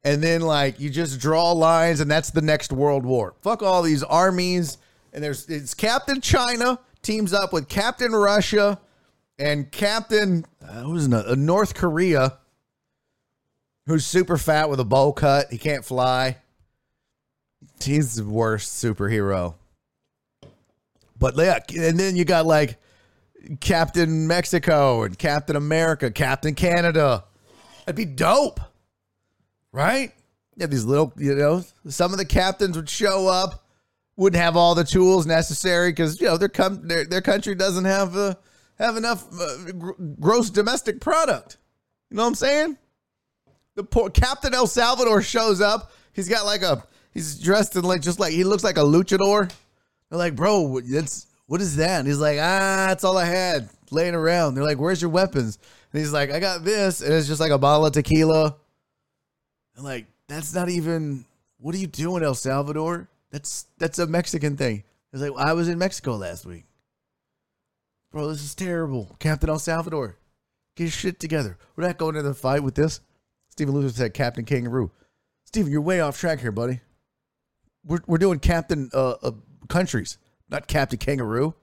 and 0.08 0.24
then 0.24 0.40
like 0.40 0.80
you 0.80 0.90
just 0.90 1.20
draw 1.20 1.52
lines 1.52 2.00
and 2.00 2.10
that's 2.10 2.32
the 2.32 2.42
next 2.42 2.72
world 2.72 3.06
war 3.06 3.34
fuck 3.42 3.62
all 3.62 3.82
these 3.82 4.04
armies 4.04 4.78
and 5.14 5.24
there's 5.24 5.48
it's 5.50 5.74
captain 5.74 6.22
china 6.22 6.80
teams 7.02 7.34
up 7.34 7.52
with 7.52 7.68
captain 7.68 8.14
russia 8.14 8.80
and 9.40 9.72
captain 9.72 10.46
uh, 10.62 10.82
who's 10.82 11.12
uh, 11.12 11.36
north 11.38 11.74
korea 11.74 12.38
who's 13.86 14.06
super 14.06 14.38
fat 14.38 14.70
with 14.70 14.80
a 14.80 14.86
bowl 14.86 15.14
cut 15.14 15.48
he 15.52 15.58
can't 15.58 15.86
fly. 15.86 16.38
He's 17.82 18.16
the 18.16 18.26
worst 18.26 18.84
superhero. 18.84 19.56
But 21.18 21.36
yeah 21.38 21.60
and 21.76 22.00
then 22.00 22.16
you 22.16 22.26
got 22.26 22.46
like 22.46 22.78
captain 23.60 24.28
mexico 24.28 25.04
and 25.04 25.18
captain 25.18 25.56
america 25.56 26.12
captain 26.12 26.56
canada. 26.56 27.24
That'd 27.86 27.96
be 27.96 28.06
dope 28.06 28.60
right? 29.78 30.12
Yeah, 30.56 30.66
these 30.66 30.86
little, 30.86 31.14
you 31.18 31.36
know, 31.36 31.64
some 31.88 32.12
of 32.12 32.18
the 32.18 32.26
captains 32.26 32.76
would 32.76 32.90
show 32.90 33.28
up, 33.28 33.64
wouldn't 34.16 34.42
have 34.42 34.58
all 34.58 34.74
the 34.74 34.84
tools 34.84 35.28
necessary 35.28 35.92
because 35.92 36.20
you 36.20 36.26
know 36.26 36.38
their 36.38 36.50
com- 36.50 36.88
their, 36.88 37.06
their 37.06 37.22
country 37.22 37.54
doesn't 37.54 37.86
have 37.86 38.16
uh, 38.18 38.34
have 38.78 38.98
enough 38.98 39.26
uh, 39.40 39.72
gr- 39.78 39.92
gross 40.20 40.50
domestic 40.50 41.02
product. 41.02 41.58
You 42.10 42.18
know 42.18 42.24
what 42.24 42.30
I'm 42.30 42.36
saying? 42.36 42.78
The 43.76 43.84
poor 43.84 44.10
Captain 44.10 44.54
El 44.54 44.68
Salvador 44.68 45.22
shows 45.22 45.62
up. 45.62 45.92
He's 46.14 46.30
got 46.30 46.46
like 46.46 46.62
a 46.62 46.84
he's 47.14 47.40
dressed 47.40 47.76
in 47.76 47.84
like 47.84 48.02
just 48.02 48.20
like 48.20 48.34
he 48.34 48.44
looks 48.44 48.64
like 48.64 48.78
a 48.78 48.82
luchador. 48.82 49.52
They're 50.10 50.20
like, 50.20 50.36
bro, 50.36 50.80
that's 50.82 51.28
what 51.46 51.62
is 51.62 51.76
that? 51.78 52.00
And 52.00 52.08
he's 52.08 52.20
like, 52.20 52.38
ah, 52.40 52.88
that's 52.88 53.04
all 53.04 53.18
I 53.18 53.26
had 53.26 53.70
laying 53.92 54.16
around. 54.16 54.56
They're 54.56 54.64
like, 54.64 54.80
where's 54.80 55.02
your 55.02 55.12
weapons? 55.12 55.60
And 55.92 56.02
he's 56.02 56.12
like, 56.12 56.32
I 56.32 56.40
got 56.40 56.64
this, 56.64 57.02
and 57.02 57.14
it's 57.14 57.28
just 57.28 57.40
like 57.40 57.52
a 57.52 57.58
bottle 57.58 57.86
of 57.86 57.94
tequila 57.94 58.56
and 59.78 59.86
like, 59.86 60.08
that's 60.28 60.54
not 60.54 60.70
even 60.70 61.24
what 61.60 61.74
are 61.74 61.78
you 61.78 61.88
doing, 61.88 62.24
El 62.24 62.34
Salvador? 62.34 63.08
That's 63.32 63.68
that's 63.78 64.00
a 64.00 64.08
Mexican 64.08 64.58
thing. 64.58 64.84
It's 65.14 65.22
like 65.22 65.32
I 65.38 65.54
was 65.54 65.70
in 65.70 65.78
Mexico 65.78 66.16
last 66.16 66.46
week. 66.46 66.66
Bro, 68.12 68.30
this 68.30 68.44
is 68.44 68.56
terrible. 68.56 69.16
Captain 69.20 69.50
El 69.50 69.60
Salvador. 69.60 70.18
Get 70.76 70.86
your 70.86 70.92
shit 70.92 71.20
together. 71.20 71.58
We're 71.76 71.86
not 71.86 71.98
going 71.98 72.16
into 72.16 72.30
the 72.30 72.36
fight 72.36 72.64
with 72.64 72.76
this. 72.76 73.02
Stephen 73.50 73.74
Luther 73.74 73.94
said 73.94 74.14
Captain 74.14 74.46
Kangaroo. 74.46 74.92
Stephen, 75.44 75.72
you're 75.72 75.82
way 75.82 76.00
off 76.00 76.20
track 76.20 76.40
here, 76.40 76.52
buddy. 76.52 76.82
We're, 77.84 78.02
we're 78.06 78.18
doing 78.18 78.40
Captain 78.40 78.90
uh, 78.94 79.16
uh, 79.24 79.32
countries, 79.70 80.18
not 80.50 80.68
Captain 80.68 81.00
Kangaroo. 81.00 81.56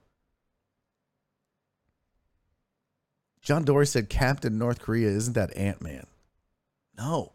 John 3.41 3.63
Dory 3.63 3.85
said 3.85 4.09
Captain 4.09 4.57
North 4.57 4.79
Korea. 4.79 5.07
Isn't 5.07 5.33
that 5.33 5.55
Ant 5.55 5.81
Man? 5.81 6.07
No. 6.97 7.33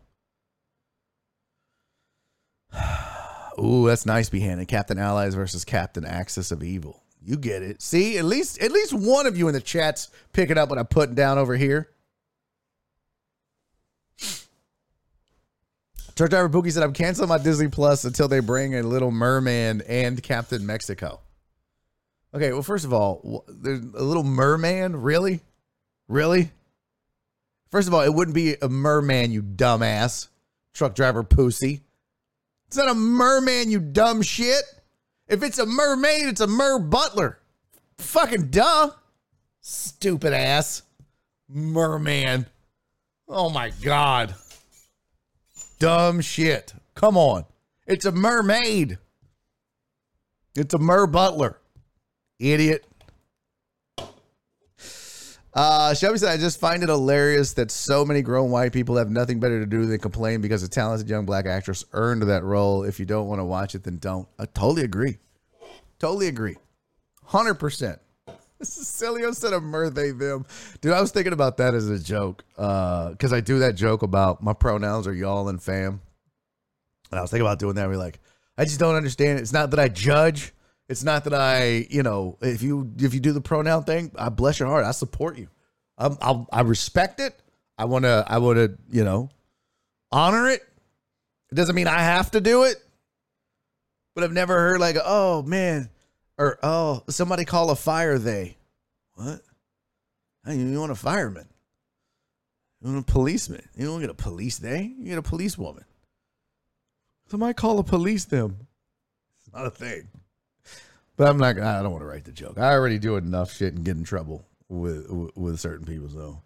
Ooh, 3.58 3.86
that's 3.86 4.06
nice, 4.06 4.28
Behannon. 4.28 4.66
Captain 4.66 4.98
Allies 4.98 5.34
versus 5.34 5.64
Captain 5.64 6.04
Axis 6.04 6.50
of 6.50 6.62
Evil. 6.64 6.99
You 7.23 7.37
get 7.37 7.62
it. 7.62 7.83
See, 7.83 8.18
at 8.18 8.25
least 8.25 8.61
at 8.61 8.73
least 8.73 8.93
one 8.93 9.27
of 9.27 9.37
you 9.37 9.49
in 9.49 9.55
the 9.55 9.61
chat's 9.61 10.09
picking 10.33 10.57
up 10.57 10.71
what 10.71 10.79
I'm 10.79 10.87
putting 10.87 11.14
down 11.14 11.39
over 11.39 11.57
here. 11.57 11.91
Truck 16.14 16.31
driver 16.31 16.49
Pookie 16.49 16.73
said, 16.73 16.83
"I'm 16.83 16.93
canceling 16.93 17.29
my 17.29 17.39
Disney 17.39 17.68
Plus 17.68 18.05
until 18.05 18.29
they 18.29 18.41
bring 18.41 18.75
a 18.75 18.83
Little 18.83 19.11
Merman 19.11 19.83
and 19.87 20.23
Captain 20.23 20.66
Mexico." 20.66 21.21
Okay, 22.35 22.53
well, 22.53 22.62
first 22.62 22.85
of 22.85 22.93
all, 22.93 23.45
there's 23.49 23.81
a 23.81 24.03
Little 24.03 24.23
Merman, 24.23 24.97
really, 24.97 25.41
really. 26.09 26.53
First 27.71 27.87
of 27.89 27.95
all, 27.95 28.01
it 28.01 28.12
wouldn't 28.12 28.35
be 28.35 28.57
a 28.61 28.68
merman, 28.68 29.31
you 29.31 29.43
dumbass 29.43 30.29
truck 30.73 30.95
driver 30.95 31.23
pussy. 31.23 31.83
It's 32.66 32.77
not 32.77 32.89
a 32.89 32.95
merman, 32.95 33.71
you 33.71 33.79
dumb 33.79 34.23
shit. 34.23 34.62
If 35.31 35.45
it's 35.45 35.61
a 35.61 35.64
mermaid, 35.64 36.26
it's 36.26 36.41
a 36.41 36.47
mer 36.49 36.81
butler. 36.81 37.39
Fucking 37.99 38.49
duh. 38.49 38.91
Stupid 39.61 40.33
ass. 40.33 40.83
Merman. 41.49 42.47
Oh 43.28 43.49
my 43.49 43.70
God. 43.81 44.35
Dumb 45.78 46.20
shit. 46.20 46.74
Come 46.97 47.16
on. 47.16 47.45
It's 47.87 48.05
a 48.05 48.11
mermaid. 48.11 48.99
It's 50.57 50.74
a 50.74 50.78
mer 50.78 51.07
butler. 51.07 51.61
Idiot. 52.41 52.85
Uh, 55.53 55.92
Shelby 55.94 56.18
said, 56.18 56.30
I 56.30 56.36
just 56.36 56.61
find 56.61 56.82
it 56.82 56.88
hilarious 56.88 57.55
that 57.55 57.70
so 57.70 58.05
many 58.05 58.22
grown 58.22 58.51
white 58.51 58.72
people 58.72 58.96
have 58.96 59.11
nothing 59.11 59.40
better 59.40 59.59
to 59.59 59.66
do 59.66 59.84
than 59.84 59.98
complain 59.98 60.40
because 60.40 60.62
a 60.62 60.68
talented 60.68 61.09
young 61.09 61.26
black 61.26 61.46
actress 61.46 61.84
earned 61.92 62.22
that 62.22 62.44
role. 62.44 62.84
If 62.84 63.01
you 63.01 63.07
don't 63.07 63.26
want 63.26 63.40
to 63.40 63.44
watch 63.44 63.74
it, 63.74 63.82
then 63.82 63.98
don't. 63.98 64.28
I 64.38 64.44
totally 64.46 64.82
agree. 64.82 65.18
Totally 65.98 66.28
agree. 66.28 66.57
100%. 67.28 67.98
Cecilio 68.62 69.34
said 69.34 69.53
a 69.53 69.90
they 69.90 70.11
them. 70.11 70.44
Dude, 70.80 70.92
I 70.92 71.01
was 71.01 71.11
thinking 71.11 71.32
about 71.32 71.57
that 71.57 71.74
as 71.74 71.88
a 71.88 71.98
joke. 71.98 72.44
Uh, 72.57 73.11
because 73.11 73.32
I 73.32 73.40
do 73.40 73.61
that 73.61 73.74
joke 73.74 74.03
about 74.03 74.42
my 74.42 74.53
pronouns 74.53 75.07
are 75.07 75.14
y'all 75.14 75.48
and 75.48 75.62
fam. 75.62 76.01
And 77.11 77.18
I 77.18 77.22
was 77.22 77.30
thinking 77.30 77.46
about 77.46 77.59
doing 77.59 77.74
that. 77.74 77.88
We're 77.88 77.96
like, 77.96 78.20
I 78.57 78.64
just 78.64 78.78
don't 78.78 78.94
understand 78.94 79.38
it. 79.38 79.42
It's 79.42 79.53
not 79.53 79.70
that 79.70 79.80
I 79.80 79.88
judge. 79.88 80.53
It's 80.91 81.05
not 81.05 81.22
that 81.22 81.34
I, 81.34 81.86
you 81.88 82.03
know, 82.03 82.36
if 82.41 82.62
you 82.62 82.93
if 82.99 83.14
you 83.14 83.20
do 83.20 83.30
the 83.30 83.41
pronoun 83.41 83.84
thing, 83.84 84.11
I 84.18 84.28
bless 84.28 84.59
your 84.59 84.68
heart. 84.68 84.84
I 84.84 84.91
support 84.91 85.38
you. 85.38 85.47
I'm, 85.97 86.18
I'll, 86.20 86.49
I 86.53 86.62
respect 86.62 87.20
it. 87.20 87.41
I 87.78 87.84
want 87.84 88.07
to. 88.07 88.24
I 88.26 88.38
want 88.38 88.57
to. 88.57 88.76
You 88.91 89.05
know, 89.05 89.30
honor 90.11 90.49
it. 90.51 90.62
It 91.53 91.55
doesn't 91.55 91.76
mean 91.76 91.86
I 91.86 92.01
have 92.01 92.32
to 92.32 92.41
do 92.41 92.64
it. 92.64 92.74
But 94.16 94.24
I've 94.24 94.32
never 94.32 94.59
heard 94.59 94.80
like, 94.80 94.97
oh 95.01 95.43
man, 95.43 95.91
or 96.36 96.59
oh 96.61 97.05
somebody 97.09 97.45
call 97.45 97.70
a 97.70 97.76
fire 97.76 98.18
they. 98.18 98.57
What? 99.14 99.43
You 100.49 100.80
want 100.80 100.91
a 100.91 100.97
fireman? 100.97 101.47
You 102.82 102.93
want 102.93 103.09
a 103.09 103.12
policeman? 103.12 103.62
You 103.76 103.86
don't 103.86 104.01
get 104.01 104.11
a 104.11 104.14
police 104.14 104.59
they. 104.59 104.93
You 104.99 105.05
get 105.05 105.18
a 105.18 105.22
police 105.22 105.57
woman. 105.57 105.84
Somebody 107.28 107.55
call 107.55 107.78
a 107.78 107.84
police 107.84 108.24
them. 108.24 108.66
It's 109.38 109.55
not 109.55 109.66
a 109.66 109.70
thing. 109.70 110.09
But 111.21 111.29
I'm 111.29 111.37
not. 111.37 111.59
I 111.59 111.83
don't 111.83 111.93
want 111.93 112.01
to 112.01 112.07
write 112.07 112.25
the 112.25 112.33
joke. 112.33 112.57
I 112.57 112.73
already 112.73 112.99
do 112.99 113.16
enough 113.16 113.53
shit 113.53 113.75
and 113.75 113.85
get 113.85 113.95
in 113.95 114.05
trouble 114.05 114.47
with 114.71 115.07
with, 115.11 115.37
with 115.37 115.61
certain 115.61 115.85
people. 115.85 116.09
So, 116.09 116.41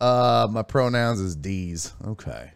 uh, 0.00 0.48
my 0.50 0.64
pronouns 0.64 1.20
is 1.20 1.36
D's. 1.36 1.92
Okay. 2.04 2.50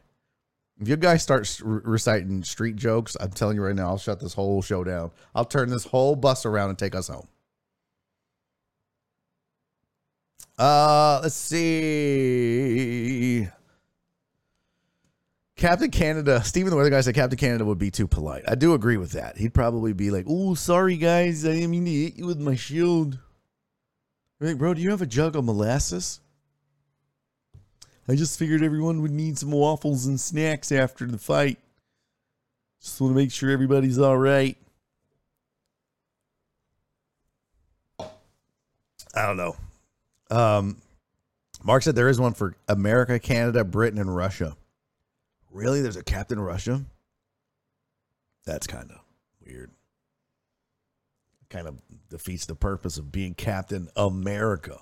If 0.80 0.88
you 0.88 0.96
guys 0.96 1.22
start 1.22 1.60
re- 1.62 1.82
reciting 1.84 2.42
street 2.42 2.74
jokes, 2.74 3.16
I'm 3.20 3.30
telling 3.30 3.54
you 3.54 3.62
right 3.62 3.76
now, 3.76 3.90
I'll 3.90 3.98
shut 3.98 4.18
this 4.18 4.34
whole 4.34 4.60
show 4.60 4.82
down. 4.82 5.12
I'll 5.36 5.44
turn 5.44 5.70
this 5.70 5.84
whole 5.84 6.16
bus 6.16 6.44
around 6.44 6.70
and 6.70 6.78
take 6.78 6.96
us 6.96 7.06
home. 7.06 7.28
Uh, 10.58 11.20
let's 11.22 11.36
see. 11.36 12.66
Captain 15.62 15.92
Canada, 15.92 16.42
Stephen 16.42 16.70
the 16.70 16.76
weather 16.76 16.90
guy 16.90 17.00
said 17.00 17.14
Captain 17.14 17.38
Canada 17.38 17.64
would 17.64 17.78
be 17.78 17.92
too 17.92 18.08
polite. 18.08 18.42
I 18.48 18.56
do 18.56 18.74
agree 18.74 18.96
with 18.96 19.12
that. 19.12 19.36
He'd 19.36 19.54
probably 19.54 19.92
be 19.92 20.10
like, 20.10 20.24
"Oh, 20.28 20.54
sorry 20.54 20.96
guys, 20.96 21.46
I 21.46 21.52
didn't 21.52 21.70
mean 21.70 21.84
to 21.84 21.90
hit 21.92 22.16
you 22.16 22.26
with 22.26 22.40
my 22.40 22.56
shield." 22.56 23.20
Like, 24.40 24.58
bro, 24.58 24.74
do 24.74 24.82
you 24.82 24.90
have 24.90 25.02
a 25.02 25.06
jug 25.06 25.36
of 25.36 25.44
molasses? 25.44 26.18
I 28.08 28.16
just 28.16 28.40
figured 28.40 28.64
everyone 28.64 29.02
would 29.02 29.12
need 29.12 29.38
some 29.38 29.52
waffles 29.52 30.04
and 30.04 30.20
snacks 30.20 30.72
after 30.72 31.06
the 31.06 31.16
fight. 31.16 31.60
Just 32.80 33.00
want 33.00 33.12
to 33.12 33.16
make 33.16 33.30
sure 33.30 33.48
everybody's 33.48 34.00
all 34.00 34.18
right. 34.18 34.56
I 38.00 39.26
don't 39.26 39.36
know. 39.36 39.54
Um, 40.28 40.78
Mark 41.62 41.84
said 41.84 41.94
there 41.94 42.08
is 42.08 42.18
one 42.18 42.34
for 42.34 42.56
America, 42.66 43.20
Canada, 43.20 43.62
Britain, 43.62 44.00
and 44.00 44.16
Russia. 44.16 44.56
Really? 45.52 45.82
There's 45.82 45.96
a 45.96 46.02
Captain 46.02 46.40
Russia? 46.40 46.82
That's 48.44 48.66
kind 48.66 48.90
of 48.90 48.98
weird. 49.46 49.70
Kind 51.50 51.68
of 51.68 51.80
defeats 52.08 52.46
the 52.46 52.54
purpose 52.54 52.96
of 52.96 53.12
being 53.12 53.34
Captain 53.34 53.88
America. 53.94 54.78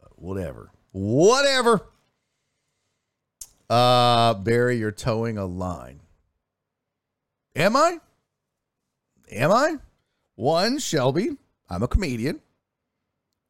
But 0.00 0.18
whatever. 0.18 0.72
Whatever. 0.90 1.86
Uh 3.70 4.34
Barry, 4.34 4.76
you're 4.76 4.90
towing 4.90 5.38
a 5.38 5.46
line. 5.46 6.00
Am 7.56 7.76
I? 7.76 7.98
Am 9.30 9.52
I? 9.52 9.76
One, 10.34 10.78
Shelby, 10.78 11.36
I'm 11.70 11.84
a 11.84 11.88
comedian. 11.88 12.40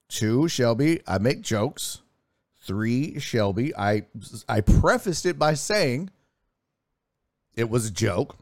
Two, 0.08 0.46
Shelby, 0.48 1.00
I 1.06 1.18
make 1.18 1.40
jokes. 1.40 2.02
Three, 2.64 3.18
Shelby, 3.18 3.74
I 3.76 4.06
I 4.48 4.60
prefaced 4.60 5.26
it 5.26 5.38
by 5.38 5.54
saying 5.54 6.10
it 7.54 7.68
was 7.68 7.86
a 7.86 7.92
joke. 7.92 8.36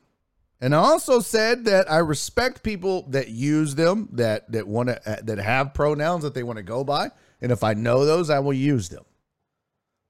And 0.60 0.76
I 0.76 0.78
also 0.78 1.18
said 1.18 1.64
that 1.64 1.90
I 1.90 1.98
respect 1.98 2.62
people 2.62 3.02
that 3.08 3.28
use 3.28 3.74
them, 3.74 4.08
that 4.12 4.50
that 4.52 4.68
want 4.68 4.90
to 4.90 5.10
uh, 5.10 5.16
that 5.24 5.38
have 5.38 5.74
pronouns 5.74 6.22
that 6.22 6.34
they 6.34 6.44
want 6.44 6.58
to 6.58 6.62
go 6.62 6.84
by, 6.84 7.10
and 7.40 7.50
if 7.50 7.64
I 7.64 7.74
know 7.74 8.04
those, 8.04 8.30
I 8.30 8.38
will 8.38 8.52
use 8.52 8.88
them. 8.88 9.04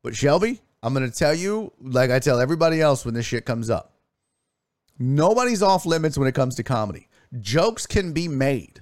But 0.02 0.14
Shelby, 0.14 0.60
I'm 0.82 0.92
going 0.92 1.10
to 1.10 1.16
tell 1.16 1.34
you 1.34 1.72
like 1.80 2.10
I 2.10 2.18
tell 2.18 2.38
everybody 2.38 2.82
else 2.82 3.06
when 3.06 3.14
this 3.14 3.24
shit 3.24 3.46
comes 3.46 3.70
up. 3.70 3.94
Nobody's 4.98 5.62
off 5.62 5.86
limits 5.86 6.18
when 6.18 6.28
it 6.28 6.34
comes 6.34 6.54
to 6.56 6.62
comedy. 6.62 7.08
Jokes 7.40 7.86
can 7.86 8.12
be 8.12 8.28
made. 8.28 8.81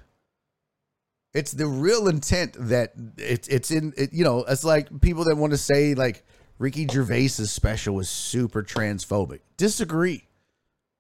It's 1.33 1.53
the 1.53 1.67
real 1.67 2.09
intent 2.09 2.57
that 2.59 2.93
it's 3.17 3.47
it's 3.49 3.71
in 3.71 3.93
it, 3.97 4.13
you 4.13 4.25
know, 4.25 4.45
it's 4.49 4.65
like 4.65 5.01
people 5.01 5.25
that 5.25 5.37
want 5.37 5.53
to 5.53 5.59
say 5.59 5.95
like 5.95 6.25
Ricky 6.59 6.87
Gervais's 6.87 7.53
special 7.53 7.95
was 7.95 8.09
super 8.09 8.63
transphobic. 8.63 9.41
Disagree. 9.57 10.27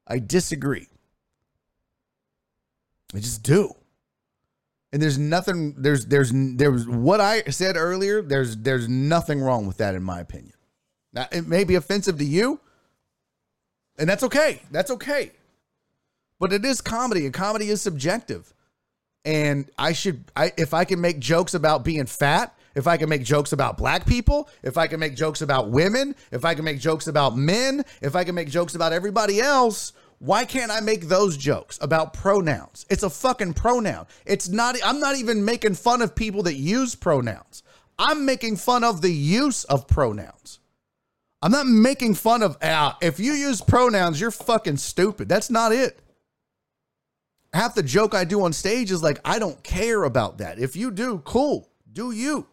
I 0.07 0.18
disagree. 0.20 0.89
I 3.14 3.18
just 3.18 3.43
do. 3.43 3.74
And 4.93 5.03
there's 5.03 5.18
nothing 5.18 5.74
there's 5.76 6.07
there's 6.07 6.33
there's 6.33 6.87
what 6.87 7.20
I 7.20 7.43
said 7.45 7.76
earlier, 7.76 8.22
there's 8.22 8.57
there's 8.57 8.89
nothing 8.89 9.41
wrong 9.41 9.66
with 9.66 9.78
that 9.78 9.95
in 9.95 10.03
my 10.03 10.20
opinion. 10.20 10.55
Now 11.12 11.26
it 11.33 11.47
may 11.47 11.64
be 11.64 11.74
offensive 11.74 12.18
to 12.18 12.24
you, 12.24 12.61
and 13.99 14.09
that's 14.09 14.22
okay. 14.22 14.62
That's 14.70 14.91
okay. 14.93 15.33
But 16.39 16.53
it 16.53 16.64
is 16.64 16.81
comedy, 16.81 17.24
and 17.24 17.35
comedy 17.35 17.68
is 17.68 17.83
subjective 17.83 18.55
and 19.25 19.71
I 19.79 19.93
should 19.93 20.25
I 20.37 20.53
if 20.57 20.75
I 20.75 20.85
can 20.85 21.01
make 21.01 21.18
jokes 21.18 21.55
about 21.55 21.85
being 21.85 22.07
fat, 22.07 22.57
if 22.75 22.87
I 22.87 22.97
can 22.97 23.09
make 23.09 23.25
jokes 23.25 23.53
about 23.53 23.77
black 23.77 24.07
people, 24.07 24.49
if 24.62 24.79
I 24.79 24.87
can 24.87 25.01
make 25.01 25.16
jokes 25.16 25.43
about 25.43 25.71
women, 25.71 26.14
if 26.31 26.45
I 26.45 26.55
can 26.55 26.64
make 26.64 26.81
jokes 26.81 27.07
about 27.07 27.37
men, 27.37 27.85
if 28.01 28.16
I 28.16 28.25
can 28.25 28.35
make 28.35 28.49
jokes 28.49 28.75
about 28.75 28.93
everybody 28.93 29.41
else, 29.41 29.93
why 30.18 30.45
can't 30.45 30.71
I 30.71 30.81
make 30.81 31.09
those 31.09 31.37
jokes 31.37 31.79
about 31.81 32.12
pronouns? 32.12 32.87
It's 32.91 33.03
a 33.03 33.11
fucking 33.11 33.55
pronoun. 33.55 34.07
It's 34.25 34.49
not 34.49 34.77
I'm 34.85 35.01
not 35.01 35.16
even 35.16 35.45
making 35.45 35.75
fun 35.75 36.03
of 36.03 36.14
people 36.14 36.43
that 36.45 36.55
use 36.55 36.95
pronouns. 36.95 37.62
I'm 37.99 38.25
making 38.25 38.57
fun 38.57 38.85
of 38.85 39.03
the 39.03 39.12
use 39.12 39.64
of 39.64 39.87
pronouns. 39.87 40.61
I'm 41.43 41.53
not 41.53 41.66
making 41.66 42.14
fun 42.14 42.43
of 42.43 42.57
ah, 42.62 42.97
if 43.03 43.21
you 43.21 43.33
use 43.33 43.61
pronouns, 43.61 44.21
you're 44.21 44.31
fucking 44.31 44.79
stupid. 44.79 45.29
That's 45.29 45.51
not 45.51 45.73
it 45.73 46.01
half 47.53 47.75
the 47.75 47.83
joke 47.83 48.15
I 48.15 48.25
do 48.25 48.43
on 48.45 48.53
stage 48.53 48.91
is 48.91 49.03
like, 49.03 49.21
I 49.25 49.39
don't 49.39 49.63
care 49.63 50.05
about 50.05 50.39
that. 50.39 50.59
If 50.59 50.77
you 50.77 50.91
do, 50.91 51.19
cool, 51.25 51.69
do 51.93 52.11
you. 52.11 52.47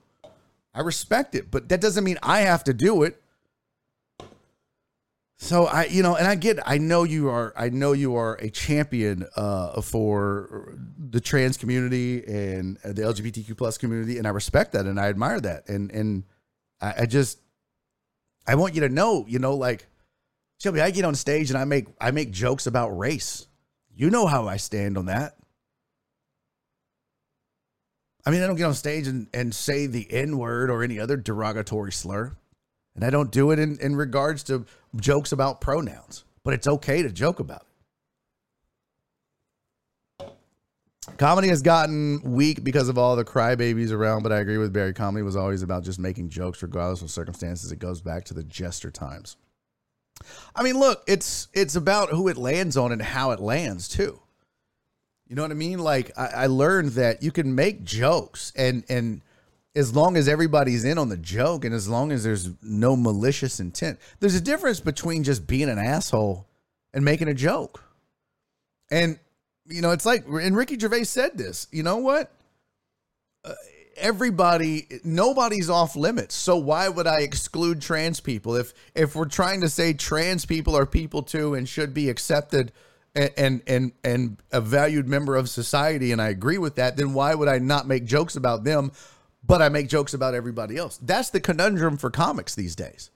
I 0.73 0.81
respect 0.81 1.35
it, 1.35 1.49
but 1.49 1.69
that 1.69 1.81
doesn't 1.81 2.03
mean 2.03 2.17
I 2.21 2.41
have 2.41 2.63
to 2.65 2.73
do 2.73 3.03
it. 3.03 3.21
So 5.39 5.65
I, 5.65 5.85
you 5.85 6.01
know, 6.01 6.15
and 6.15 6.27
I 6.27 6.33
get, 6.33 6.59
I 6.65 6.79
know 6.79 7.03
you 7.03 7.29
are, 7.29 7.53
I 7.55 7.69
know 7.69 7.93
you 7.93 8.15
are 8.15 8.35
a 8.35 8.49
champion 8.49 9.25
uh, 9.35 9.81
for 9.81 10.75
the 10.97 11.21
trans 11.21 11.57
community 11.57 12.23
and 12.25 12.77
the 12.83 13.03
LGBTQ 13.03 13.55
plus 13.55 13.77
community, 13.77 14.17
and 14.17 14.25
I 14.25 14.31
respect 14.31 14.71
that 14.71 14.85
and 14.85 14.99
I 14.99 15.09
admire 15.09 15.39
that, 15.41 15.69
and 15.69 15.91
and 15.91 16.23
I, 16.81 16.93
I 17.01 17.05
just, 17.05 17.39
I 18.47 18.55
want 18.55 18.73
you 18.73 18.81
to 18.81 18.89
know, 18.89 19.25
you 19.27 19.37
know, 19.37 19.53
like 19.53 19.85
Shelby, 20.59 20.81
I 20.81 20.89
get 20.89 21.05
on 21.05 21.13
stage 21.13 21.51
and 21.51 21.57
I 21.57 21.65
make 21.65 21.85
I 22.01 22.09
make 22.09 22.31
jokes 22.31 22.65
about 22.65 22.97
race 22.97 23.45
you 23.97 24.11
know 24.11 24.27
how 24.27 24.47
I 24.47 24.57
stand 24.57 24.97
on 24.97 25.07
that. 25.07 25.35
I 28.25 28.29
mean, 28.29 28.43
I 28.43 28.47
don't 28.47 28.55
get 28.55 28.65
on 28.65 28.73
stage 28.73 29.07
and, 29.07 29.27
and 29.33 29.55
say 29.55 29.87
the 29.87 30.05
N 30.11 30.37
word 30.37 30.69
or 30.69 30.83
any 30.83 30.99
other 30.99 31.17
derogatory 31.17 31.91
slur. 31.91 32.35
And 32.93 33.03
I 33.03 33.09
don't 33.09 33.31
do 33.31 33.51
it 33.51 33.59
in, 33.59 33.79
in 33.79 33.95
regards 33.95 34.43
to 34.43 34.65
jokes 34.95 35.31
about 35.31 35.61
pronouns, 35.61 36.25
but 36.43 36.53
it's 36.53 36.67
okay 36.67 37.01
to 37.03 37.09
joke 37.09 37.39
about 37.39 37.61
it. 37.61 37.67
Comedy 41.17 41.47
has 41.47 41.61
gotten 41.61 42.21
weak 42.23 42.63
because 42.63 42.89
of 42.89 42.97
all 42.97 43.15
the 43.15 43.23
crybabies 43.25 43.91
around, 43.91 44.23
but 44.23 44.31
I 44.31 44.39
agree 44.39 44.57
with 44.57 44.73
Barry. 44.73 44.93
Comedy 44.93 45.23
was 45.23 45.35
always 45.35 45.63
about 45.63 45.83
just 45.83 45.99
making 45.99 46.29
jokes 46.29 46.61
regardless 46.61 47.01
of 47.01 47.09
circumstances. 47.09 47.71
It 47.71 47.79
goes 47.79 48.01
back 48.01 48.25
to 48.25 48.33
the 48.33 48.43
jester 48.43 48.91
times. 48.91 49.37
I 50.55 50.63
mean, 50.63 50.79
look, 50.79 51.03
it's 51.07 51.47
it's 51.53 51.75
about 51.75 52.09
who 52.09 52.27
it 52.27 52.37
lands 52.37 52.77
on 52.77 52.91
and 52.91 53.01
how 53.01 53.31
it 53.31 53.39
lands 53.39 53.87
too. 53.87 54.19
You 55.27 55.35
know 55.35 55.41
what 55.41 55.51
I 55.51 55.55
mean? 55.55 55.79
Like 55.79 56.11
I, 56.17 56.27
I 56.27 56.47
learned 56.47 56.91
that 56.91 57.21
you 57.21 57.31
can 57.31 57.53
make 57.55 57.83
jokes 57.83 58.51
and 58.55 58.83
and 58.89 59.21
as 59.75 59.95
long 59.95 60.17
as 60.17 60.27
everybody's 60.27 60.83
in 60.85 60.97
on 60.97 61.09
the 61.09 61.17
joke 61.17 61.63
and 61.63 61.73
as 61.73 61.87
long 61.87 62.11
as 62.11 62.23
there's 62.23 62.49
no 62.63 62.95
malicious 62.95 63.59
intent, 63.59 63.99
there's 64.19 64.33
a 64.33 64.41
difference 64.41 64.79
between 64.79 65.23
just 65.23 65.45
being 65.45 65.69
an 65.69 65.77
asshole 65.77 66.47
and 66.93 67.05
making 67.05 67.27
a 67.27 67.33
joke. 67.33 67.83
And 68.89 69.19
you 69.67 69.81
know, 69.81 69.91
it's 69.91 70.05
like 70.05 70.25
and 70.27 70.55
Ricky 70.55 70.79
Gervais 70.79 71.03
said 71.03 71.37
this. 71.37 71.67
You 71.71 71.83
know 71.83 71.97
what? 71.97 72.31
Uh, 73.43 73.53
everybody 73.97 74.87
nobody's 75.03 75.69
off 75.69 75.95
limits. 75.95 76.35
So 76.35 76.57
why 76.57 76.89
would 76.89 77.07
i 77.07 77.21
exclude 77.21 77.81
trans 77.81 78.19
people? 78.19 78.55
If 78.55 78.73
if 78.95 79.15
we're 79.15 79.25
trying 79.25 79.61
to 79.61 79.69
say 79.69 79.93
trans 79.93 80.45
people 80.45 80.75
are 80.75 80.85
people 80.85 81.23
too 81.23 81.53
and 81.53 81.67
should 81.67 81.93
be 81.93 82.09
accepted 82.09 82.71
and 83.15 83.31
and 83.37 83.61
and, 83.67 83.91
and 84.03 84.37
a 84.51 84.61
valued 84.61 85.07
member 85.07 85.35
of 85.35 85.49
society 85.49 86.11
and 86.11 86.21
i 86.21 86.29
agree 86.29 86.57
with 86.57 86.75
that 86.75 86.97
then 86.97 87.13
why 87.13 87.33
would 87.33 87.47
i 87.47 87.57
not 87.57 87.87
make 87.87 88.05
jokes 88.05 88.35
about 88.35 88.63
them 88.63 88.91
but 89.43 89.61
i 89.61 89.69
make 89.69 89.87
jokes 89.87 90.13
about 90.13 90.35
everybody 90.35 90.77
else? 90.77 90.97
That's 90.97 91.29
the 91.29 91.39
conundrum 91.39 91.97
for 91.97 92.09
comics 92.09 92.55
these 92.55 92.75
days. 92.75 93.09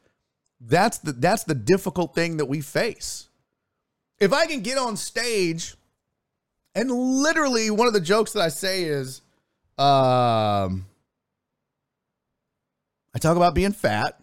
That's 0.59 0.97
the 0.97 1.13
that's 1.13 1.43
the 1.43 1.55
difficult 1.55 2.15
thing 2.15 2.37
that 2.37 2.45
we 2.45 2.61
face. 2.61 3.27
If 4.19 4.33
i 4.33 4.45
can 4.47 4.61
get 4.61 4.77
on 4.77 4.97
stage 4.97 5.75
and 6.73 6.89
literally 6.89 7.69
one 7.69 7.87
of 7.87 7.93
the 7.93 8.01
jokes 8.01 8.33
that 8.33 8.41
i 8.41 8.49
say 8.49 8.83
is 8.83 9.21
um, 9.81 10.85
I 13.15 13.19
talk 13.19 13.35
about 13.35 13.55
being 13.55 13.71
fat. 13.71 14.19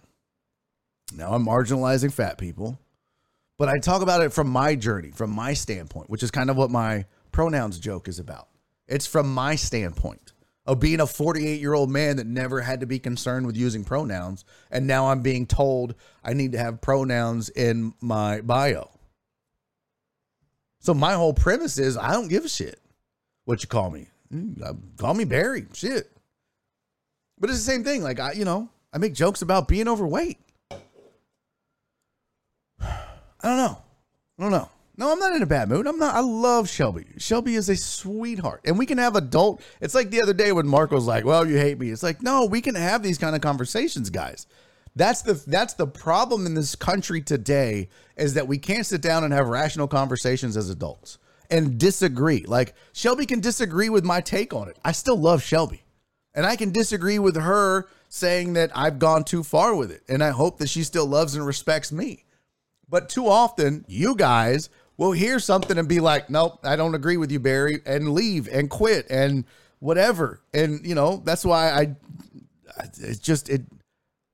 Now 1.12 1.32
I'm 1.32 1.44
marginalizing 1.44 2.12
fat 2.12 2.38
people, 2.38 2.78
but 3.58 3.68
I 3.68 3.78
talk 3.78 4.02
about 4.02 4.22
it 4.22 4.32
from 4.32 4.48
my 4.48 4.76
journey, 4.76 5.10
from 5.10 5.30
my 5.30 5.54
standpoint, 5.54 6.10
which 6.10 6.22
is 6.22 6.30
kind 6.30 6.50
of 6.50 6.56
what 6.56 6.70
my 6.70 7.06
pronouns 7.32 7.78
joke 7.78 8.08
is 8.08 8.18
about. 8.18 8.48
It's 8.86 9.06
from 9.06 9.32
my 9.32 9.56
standpoint 9.56 10.32
of 10.64 10.80
being 10.80 11.00
a 11.00 11.06
48 11.06 11.60
year 11.60 11.74
old 11.74 11.90
man 11.90 12.16
that 12.16 12.26
never 12.26 12.60
had 12.60 12.80
to 12.80 12.86
be 12.86 12.98
concerned 12.98 13.46
with 13.46 13.56
using 13.56 13.84
pronouns. 13.84 14.44
And 14.70 14.86
now 14.86 15.08
I'm 15.08 15.22
being 15.22 15.46
told 15.46 15.94
I 16.22 16.34
need 16.34 16.52
to 16.52 16.58
have 16.58 16.80
pronouns 16.80 17.48
in 17.48 17.94
my 18.00 18.42
bio. 18.42 18.90
So 20.80 20.94
my 20.94 21.14
whole 21.14 21.34
premise 21.34 21.78
is 21.78 21.96
I 21.96 22.12
don't 22.12 22.28
give 22.28 22.44
a 22.44 22.48
shit 22.48 22.80
what 23.44 23.62
you 23.62 23.68
call 23.68 23.90
me. 23.90 24.08
Mm, 24.32 24.78
call 24.96 25.14
me 25.14 25.24
Barry. 25.24 25.66
Shit. 25.72 26.10
But 27.38 27.50
it's 27.50 27.58
the 27.58 27.64
same 27.64 27.84
thing. 27.84 28.02
Like 28.02 28.20
I, 28.20 28.32
you 28.32 28.44
know, 28.44 28.68
I 28.92 28.98
make 28.98 29.14
jokes 29.14 29.42
about 29.42 29.68
being 29.68 29.88
overweight. 29.88 30.38
I 32.80 33.06
don't 33.42 33.56
know. 33.56 33.82
I 34.38 34.42
don't 34.42 34.52
know. 34.52 34.70
No, 34.96 35.12
I'm 35.12 35.20
not 35.20 35.36
in 35.36 35.42
a 35.42 35.46
bad 35.46 35.68
mood. 35.68 35.86
I'm 35.86 35.98
not. 35.98 36.16
I 36.16 36.20
love 36.20 36.68
Shelby. 36.68 37.06
Shelby 37.18 37.54
is 37.54 37.68
a 37.68 37.76
sweetheart, 37.76 38.62
and 38.64 38.76
we 38.76 38.84
can 38.84 38.98
have 38.98 39.14
adult. 39.14 39.62
It's 39.80 39.94
like 39.94 40.10
the 40.10 40.20
other 40.20 40.32
day 40.32 40.50
when 40.50 40.66
Mark 40.66 40.90
was 40.90 41.06
like, 41.06 41.24
"Well, 41.24 41.48
you 41.48 41.56
hate 41.56 41.78
me." 41.78 41.90
It's 41.90 42.02
like, 42.02 42.20
no, 42.20 42.46
we 42.46 42.60
can 42.60 42.74
have 42.74 43.00
these 43.00 43.16
kind 43.16 43.36
of 43.36 43.40
conversations, 43.40 44.10
guys. 44.10 44.48
That's 44.96 45.22
the 45.22 45.34
that's 45.46 45.74
the 45.74 45.86
problem 45.86 46.46
in 46.46 46.54
this 46.54 46.74
country 46.74 47.22
today 47.22 47.88
is 48.16 48.34
that 48.34 48.48
we 48.48 48.58
can't 48.58 48.84
sit 48.84 49.00
down 49.00 49.22
and 49.22 49.32
have 49.32 49.46
rational 49.46 49.86
conversations 49.86 50.56
as 50.56 50.68
adults 50.68 51.18
and 51.50 51.78
disagree. 51.78 52.44
Like 52.46 52.74
Shelby 52.92 53.26
can 53.26 53.40
disagree 53.40 53.88
with 53.88 54.04
my 54.04 54.20
take 54.20 54.52
on 54.52 54.68
it. 54.68 54.78
I 54.84 54.92
still 54.92 55.16
love 55.16 55.42
Shelby. 55.42 55.82
And 56.34 56.46
I 56.46 56.56
can 56.56 56.70
disagree 56.70 57.18
with 57.18 57.36
her 57.36 57.88
saying 58.08 58.52
that 58.52 58.70
I've 58.74 58.98
gone 58.98 59.24
too 59.24 59.42
far 59.42 59.74
with 59.74 59.90
it. 59.90 60.02
And 60.08 60.22
I 60.22 60.30
hope 60.30 60.58
that 60.58 60.68
she 60.68 60.84
still 60.84 61.06
loves 61.06 61.34
and 61.34 61.44
respects 61.44 61.90
me. 61.90 62.24
But 62.88 63.08
too 63.08 63.26
often, 63.26 63.84
you 63.88 64.14
guys 64.14 64.70
will 64.96 65.12
hear 65.12 65.38
something 65.38 65.78
and 65.78 65.88
be 65.88 66.00
like, 66.00 66.30
nope, 66.30 66.58
I 66.64 66.76
don't 66.76 66.94
agree 66.94 67.16
with 67.16 67.30
you, 67.30 67.40
Barry, 67.40 67.80
and 67.84 68.12
leave 68.12 68.48
and 68.48 68.70
quit 68.70 69.06
and 69.10 69.44
whatever. 69.78 70.40
And, 70.54 70.86
you 70.86 70.94
know, 70.94 71.22
that's 71.24 71.44
why 71.44 71.70
I, 71.70 71.96
it's 72.98 73.18
just, 73.18 73.48
it, 73.48 73.62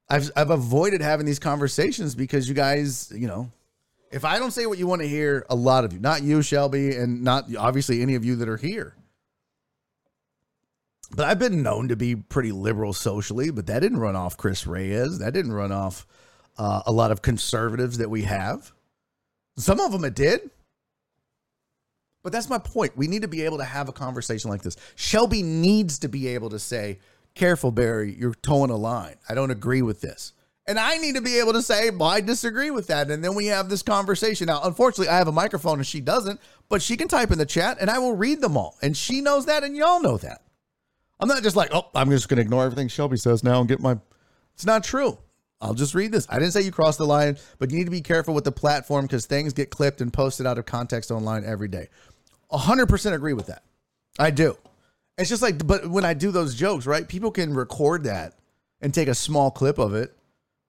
I've, 0.09 0.31
I've 0.37 0.51
avoided 0.51 1.01
having 1.01 1.27
these 1.27 1.39
conversations 1.39 2.15
because 2.15 2.49
you 2.49 2.55
guys, 2.55 3.13
you 3.15 3.27
know, 3.27 3.51
if 4.15 4.25
I 4.25 4.39
don't 4.39 4.53
say 4.53 4.65
what 4.67 4.79
you 4.79 4.87
want 4.87 5.03
to 5.03 5.09
hear, 5.09 5.45
a 5.51 5.57
lot 5.57 5.85
of 5.85 5.93
you, 5.93 5.99
not 5.99 6.23
you, 6.23 6.41
Shelby, 6.41 6.95
and 6.97 7.25
not 7.25 7.47
obviously 7.57 8.01
any 8.01 8.15
of 8.15 8.25
you 8.25 8.37
that 8.37 8.49
are 8.49 8.57
here. 8.57 8.95
But 11.11 11.27
I've 11.27 11.41
been 11.41 11.65
known 11.65 11.89
to 11.89 11.97
be 11.97 12.15
pretty 12.15 12.53
liberal 12.53 12.93
socially, 12.93 13.51
but 13.51 13.67
that 13.67 13.81
didn't 13.81 13.99
run 13.99 14.15
off 14.15 14.37
Chris 14.37 14.69
Reyes. 14.69 15.19
That 15.19 15.35
didn't 15.35 15.53
run 15.53 15.73
off 15.73 16.07
uh, 16.57 16.83
a 16.87 16.93
lot 16.93 17.11
of 17.11 17.23
conservatives 17.23 17.99
that 17.99 18.09
we 18.09 18.23
have. 18.23 18.71
Some 19.57 19.81
of 19.81 19.91
them 19.91 20.05
it 20.05 20.15
did. 20.15 20.49
But 22.23 22.33
that's 22.33 22.49
my 22.49 22.59
point. 22.59 22.97
We 22.97 23.09
need 23.09 23.23
to 23.23 23.29
be 23.29 23.43
able 23.43 23.59
to 23.59 23.65
have 23.65 23.89
a 23.89 23.93
conversation 23.93 24.49
like 24.49 24.63
this. 24.63 24.77
Shelby 24.95 25.43
needs 25.43 25.99
to 25.99 26.09
be 26.09 26.29
able 26.29 26.51
to 26.51 26.61
say, 26.61 27.01
Careful, 27.35 27.73
Barry, 27.73 28.15
you're 28.17 28.35
toeing 28.35 28.71
a 28.71 28.77
line. 28.77 29.17
I 29.29 29.35
don't 29.35 29.51
agree 29.51 29.83
with 29.83 30.01
this. 30.01 30.33
And 30.67 30.79
I 30.79 30.97
need 30.97 31.17
to 31.17 31.21
be 31.21 31.39
able 31.39 31.53
to 31.53 31.63
say, 31.63 31.91
well, 31.91 32.09
I 32.09 32.23
disagree 32.23 32.71
with 32.71 32.87
that. 32.87 33.11
And 33.11 33.23
then 33.23 33.35
we 33.35 33.47
have 33.47 33.69
this 33.69 33.83
conversation. 33.83 34.47
Now, 34.47 34.63
unfortunately, 34.63 35.09
I 35.09 35.19
have 35.19 35.29
a 35.29 35.33
microphone 35.33 35.79
and 35.79 35.87
she 35.87 36.01
doesn't, 36.01 36.41
but 36.71 36.81
she 36.81 36.97
can 36.97 37.09
type 37.09 37.31
in 37.31 37.39
the 37.39 37.45
chat 37.45 37.77
and 37.81 37.91
I 37.91 37.99
will 37.99 38.17
read 38.17 38.41
them 38.41 38.57
all. 38.57 38.77
And 38.81 38.97
she 38.97 39.21
knows 39.21 39.45
that 39.47 39.63
and 39.63 39.77
y'all 39.77 40.01
know 40.01 40.17
that. 40.19 40.43
I'm 41.21 41.29
not 41.29 41.43
just 41.43 41.57
like, 41.57 41.71
oh, 41.75 41.91
I'm 41.95 42.11
just 42.11 42.29
going 42.29 42.37
to 42.37 42.43
ignore 42.43 42.65
everything 42.65 42.89
Shelby 42.89 43.19
says 43.19 43.45
now 43.45 43.61
and 43.61 43.69
get 43.69 43.81
my. 43.81 43.99
It's 44.55 44.65
not 44.65 44.85
true. 44.85 45.19
I'll 45.61 45.75
just 45.75 45.95
read 45.95 46.13
this. 46.13 46.27
I 46.31 46.39
didn't 46.39 46.53
say 46.53 46.63
you 46.63 46.73
crossed 46.73 46.99
the 46.99 47.07
line, 47.07 47.39
but 47.59 47.71
you 47.71 47.79
need 47.79 47.85
to 47.85 47.91
be 47.91 48.01
careful 48.01 48.35
with 48.35 48.45
the 48.45 48.53
platform 48.53 49.07
because 49.07 49.27
things 49.27 49.53
get 49.53 49.71
clipped 49.71 50.01
and 50.01 50.13
posted 50.13 50.47
out 50.47 50.59
of 50.59 50.67
context 50.67 51.11
online 51.11 51.45
every 51.45 51.69
day. 51.69 51.89
100% 52.53 53.13
agree 53.13 53.33
with 53.33 53.47
that. 53.47 53.63
I 54.19 54.31
do. 54.31 54.57
It's 55.17 55.29
just 55.29 55.43
like, 55.43 55.67
but 55.67 55.87
when 55.89 56.05
I 56.05 56.15
do 56.15 56.31
those 56.31 56.55
jokes, 56.55 56.87
right? 56.87 57.07
People 57.07 57.31
can 57.31 57.55
record 57.55 58.05
that 58.05 58.35
and 58.81 58.93
take 58.93 59.09
a 59.09 59.15
small 59.15 59.51
clip 59.51 59.79
of 59.79 59.95
it 59.95 60.17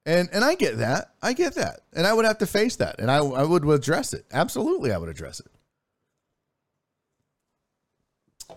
and 0.05 0.29
and 0.31 0.43
I 0.43 0.55
get 0.55 0.77
that. 0.77 1.13
I 1.21 1.33
get 1.33 1.55
that. 1.55 1.81
And 1.93 2.05
I 2.05 2.13
would 2.13 2.25
have 2.25 2.37
to 2.39 2.47
face 2.47 2.75
that. 2.77 2.99
And 2.99 3.09
I 3.09 3.17
I 3.17 3.43
would 3.43 3.67
address 3.67 4.13
it. 4.13 4.25
Absolutely 4.31 4.91
I 4.91 4.97
would 4.97 5.09
address 5.09 5.39
it. 5.39 5.47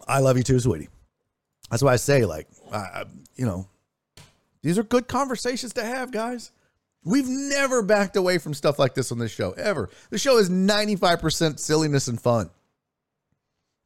I 0.07 0.21
love 0.21 0.37
you 0.37 0.43
too, 0.43 0.61
sweetie. 0.61 0.89
That's 1.71 1.83
why 1.83 1.93
I 1.93 1.97
say 1.97 2.25
like 2.25 2.49
you 3.37 3.47
know, 3.47 3.69
these 4.63 4.79
are 4.79 4.83
good 4.83 5.09
conversations 5.09 5.73
to 5.75 5.85
have, 5.85 6.11
guys. 6.11 6.51
We've 7.05 7.29
never 7.29 7.83
backed 7.83 8.17
away 8.17 8.39
from 8.39 8.53
stuff 8.53 8.79
like 8.79 8.95
this 8.95 9.13
on 9.13 9.19
this 9.19 9.31
show 9.31 9.53
ever. 9.53 9.89
The 10.11 10.19
show 10.19 10.37
is 10.37 10.51
95% 10.51 11.59
silliness 11.59 12.09
and 12.09 12.21
fun. 12.21 12.51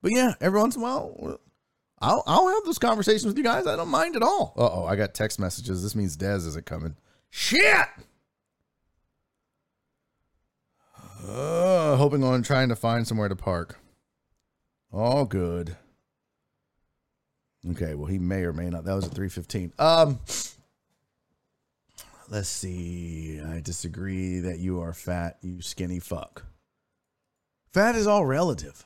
But 0.00 0.12
yeah, 0.14 0.32
every 0.40 0.58
once 0.58 0.74
in 0.74 0.82
a 0.82 0.84
while, 0.84 1.38
I'll 2.00 2.24
I'll 2.26 2.48
have 2.48 2.64
those 2.64 2.78
conversations 2.78 3.26
with 3.26 3.38
you 3.38 3.44
guys. 3.44 3.66
I 3.66 3.76
don't 3.76 3.88
mind 3.88 4.16
at 4.16 4.22
all. 4.22 4.54
Oh, 4.56 4.84
I 4.84 4.96
got 4.96 5.14
text 5.14 5.38
messages. 5.38 5.82
This 5.82 5.94
means 5.94 6.16
Dez 6.16 6.46
isn't 6.48 6.66
coming. 6.66 6.96
Shit! 7.34 7.88
Uh, 11.26 11.96
hoping 11.96 12.22
on 12.22 12.42
trying 12.42 12.68
to 12.68 12.76
find 12.76 13.08
somewhere 13.08 13.30
to 13.30 13.34
park. 13.34 13.78
All 14.92 15.24
good. 15.24 15.78
Okay, 17.70 17.94
well, 17.94 18.06
he 18.06 18.18
may 18.18 18.42
or 18.42 18.52
may 18.52 18.68
not. 18.68 18.84
That 18.84 18.92
was 18.94 19.06
at 19.06 19.12
315. 19.12 19.72
Um, 19.78 20.18
let's 22.28 22.50
see. 22.50 23.40
I 23.40 23.60
disagree 23.60 24.40
that 24.40 24.58
you 24.58 24.80
are 24.82 24.92
fat, 24.92 25.38
you 25.40 25.62
skinny 25.62 26.00
fuck. 26.00 26.44
Fat 27.72 27.94
is 27.94 28.06
all 28.06 28.26
relative. 28.26 28.84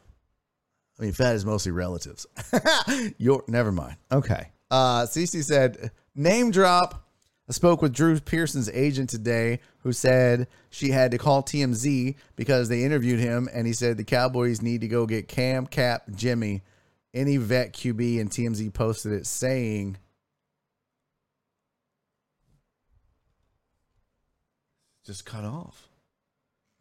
I 1.01 1.03
mean, 1.03 1.13
fat 1.13 1.35
is 1.35 1.45
mostly 1.45 1.73
relatives. 1.73 2.27
You're 3.19 3.43
never 3.49 3.73
mind. 3.73 3.97
Okay. 4.13 4.53
Uh, 4.71 5.03
Cece 5.03 5.43
said, 5.43 5.91
name 6.15 6.53
drop 6.53 7.06
I 7.49 7.53
spoke 7.53 7.81
with 7.81 7.93
Drew 7.93 8.19
Pearson's 8.19 8.69
agent 8.71 9.09
today, 9.09 9.61
who 9.81 9.93
said 9.93 10.49
she 10.69 10.91
had 10.91 11.13
to 11.13 11.19
call 11.19 11.43
TMZ 11.43 12.17
because 12.35 12.69
they 12.69 12.83
interviewed 12.83 13.21
him, 13.21 13.49
and 13.53 13.67
he 13.67 13.73
said 13.73 13.97
the 13.97 14.05
Cowboys 14.05 14.63
need 14.63 14.81
to 14.81 14.89
go 14.89 15.07
get 15.07 15.29
Cam, 15.29 15.67
Kap, 15.67 16.05
Jimmy, 16.13 16.63
any 17.15 17.37
vet 17.37 17.73
QB, 17.73 18.21
and 18.21 18.31
TMZ 18.31 18.73
posted 18.75 19.13
it 19.13 19.27
saying. 19.27 19.97
Just 25.05 25.25
cut 25.25 25.45
off. 25.45 25.89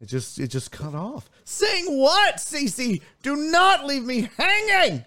It 0.00 0.06
just 0.06 0.40
it 0.40 0.48
just 0.48 0.72
cut 0.72 0.96
off. 0.96 1.30
Saying 1.44 1.96
what, 1.96 2.36
Cece? 2.36 3.00
Do 3.22 3.36
not 3.36 3.86
leave 3.86 4.02
me 4.02 4.28
hanging. 4.36 5.04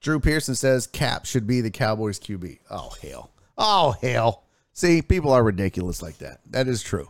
Drew 0.00 0.20
Pearson 0.20 0.54
says 0.54 0.86
Kap 0.86 1.26
should 1.26 1.46
be 1.46 1.60
the 1.60 1.70
Cowboys 1.70 2.20
QB. 2.20 2.60
Oh 2.70 2.94
hell. 3.02 3.31
Oh 3.56 3.92
hell. 4.00 4.44
See, 4.72 5.02
people 5.02 5.32
are 5.32 5.42
ridiculous 5.42 6.02
like 6.02 6.18
that. 6.18 6.40
That 6.50 6.68
is 6.68 6.82
true. 6.82 7.08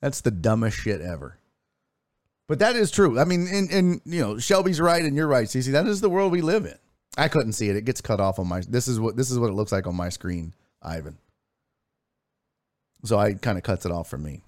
That's 0.00 0.20
the 0.20 0.30
dumbest 0.30 0.78
shit 0.78 1.00
ever. 1.00 1.38
But 2.48 2.58
that 2.58 2.76
is 2.76 2.90
true. 2.90 3.18
I 3.18 3.24
mean, 3.24 3.46
and, 3.50 3.70
and 3.70 4.00
you 4.04 4.20
know, 4.20 4.38
Shelby's 4.38 4.80
right 4.80 5.04
and 5.04 5.16
you're 5.16 5.28
right, 5.28 5.46
Cece. 5.46 5.72
That 5.72 5.86
is 5.86 6.00
the 6.00 6.10
world 6.10 6.32
we 6.32 6.40
live 6.40 6.66
in. 6.66 6.74
I 7.16 7.28
couldn't 7.28 7.52
see 7.52 7.68
it. 7.68 7.76
It 7.76 7.84
gets 7.84 8.00
cut 8.00 8.20
off 8.20 8.38
on 8.38 8.48
my 8.48 8.62
this 8.68 8.88
is 8.88 8.98
what 8.98 9.16
this 9.16 9.30
is 9.30 9.38
what 9.38 9.50
it 9.50 9.54
looks 9.54 9.72
like 9.72 9.86
on 9.86 9.94
my 9.94 10.08
screen, 10.08 10.54
Ivan. 10.82 11.18
So 13.04 13.18
I 13.18 13.34
kind 13.34 13.58
of 13.58 13.64
cuts 13.64 13.84
it 13.84 13.92
off 13.92 14.08
for 14.08 14.18
me. 14.18 14.42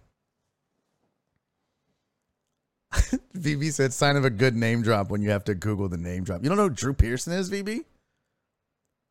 VB 3.36 3.72
said 3.72 3.92
sign 3.92 4.16
of 4.16 4.24
a 4.24 4.30
good 4.30 4.54
name 4.54 4.82
drop 4.82 5.10
when 5.10 5.20
you 5.20 5.30
have 5.30 5.44
to 5.44 5.54
Google 5.54 5.88
the 5.88 5.96
name 5.96 6.24
drop. 6.24 6.42
You 6.42 6.48
don't 6.48 6.56
know 6.56 6.68
who 6.68 6.74
Drew 6.74 6.94
Pearson 6.94 7.32
is, 7.32 7.50
VB? 7.50 7.84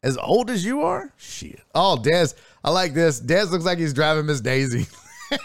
As 0.03 0.17
old 0.17 0.49
as 0.49 0.65
you 0.65 0.81
are? 0.81 1.11
Shit. 1.17 1.61
Oh, 1.73 1.97
Dez. 1.99 2.35
I 2.63 2.69
like 2.69 2.93
this. 2.93 3.21
Dez 3.21 3.51
looks 3.51 3.63
like 3.63 3.77
he's 3.77 3.93
driving 3.93 4.25
Miss 4.25 4.41
Daisy. 4.41 4.85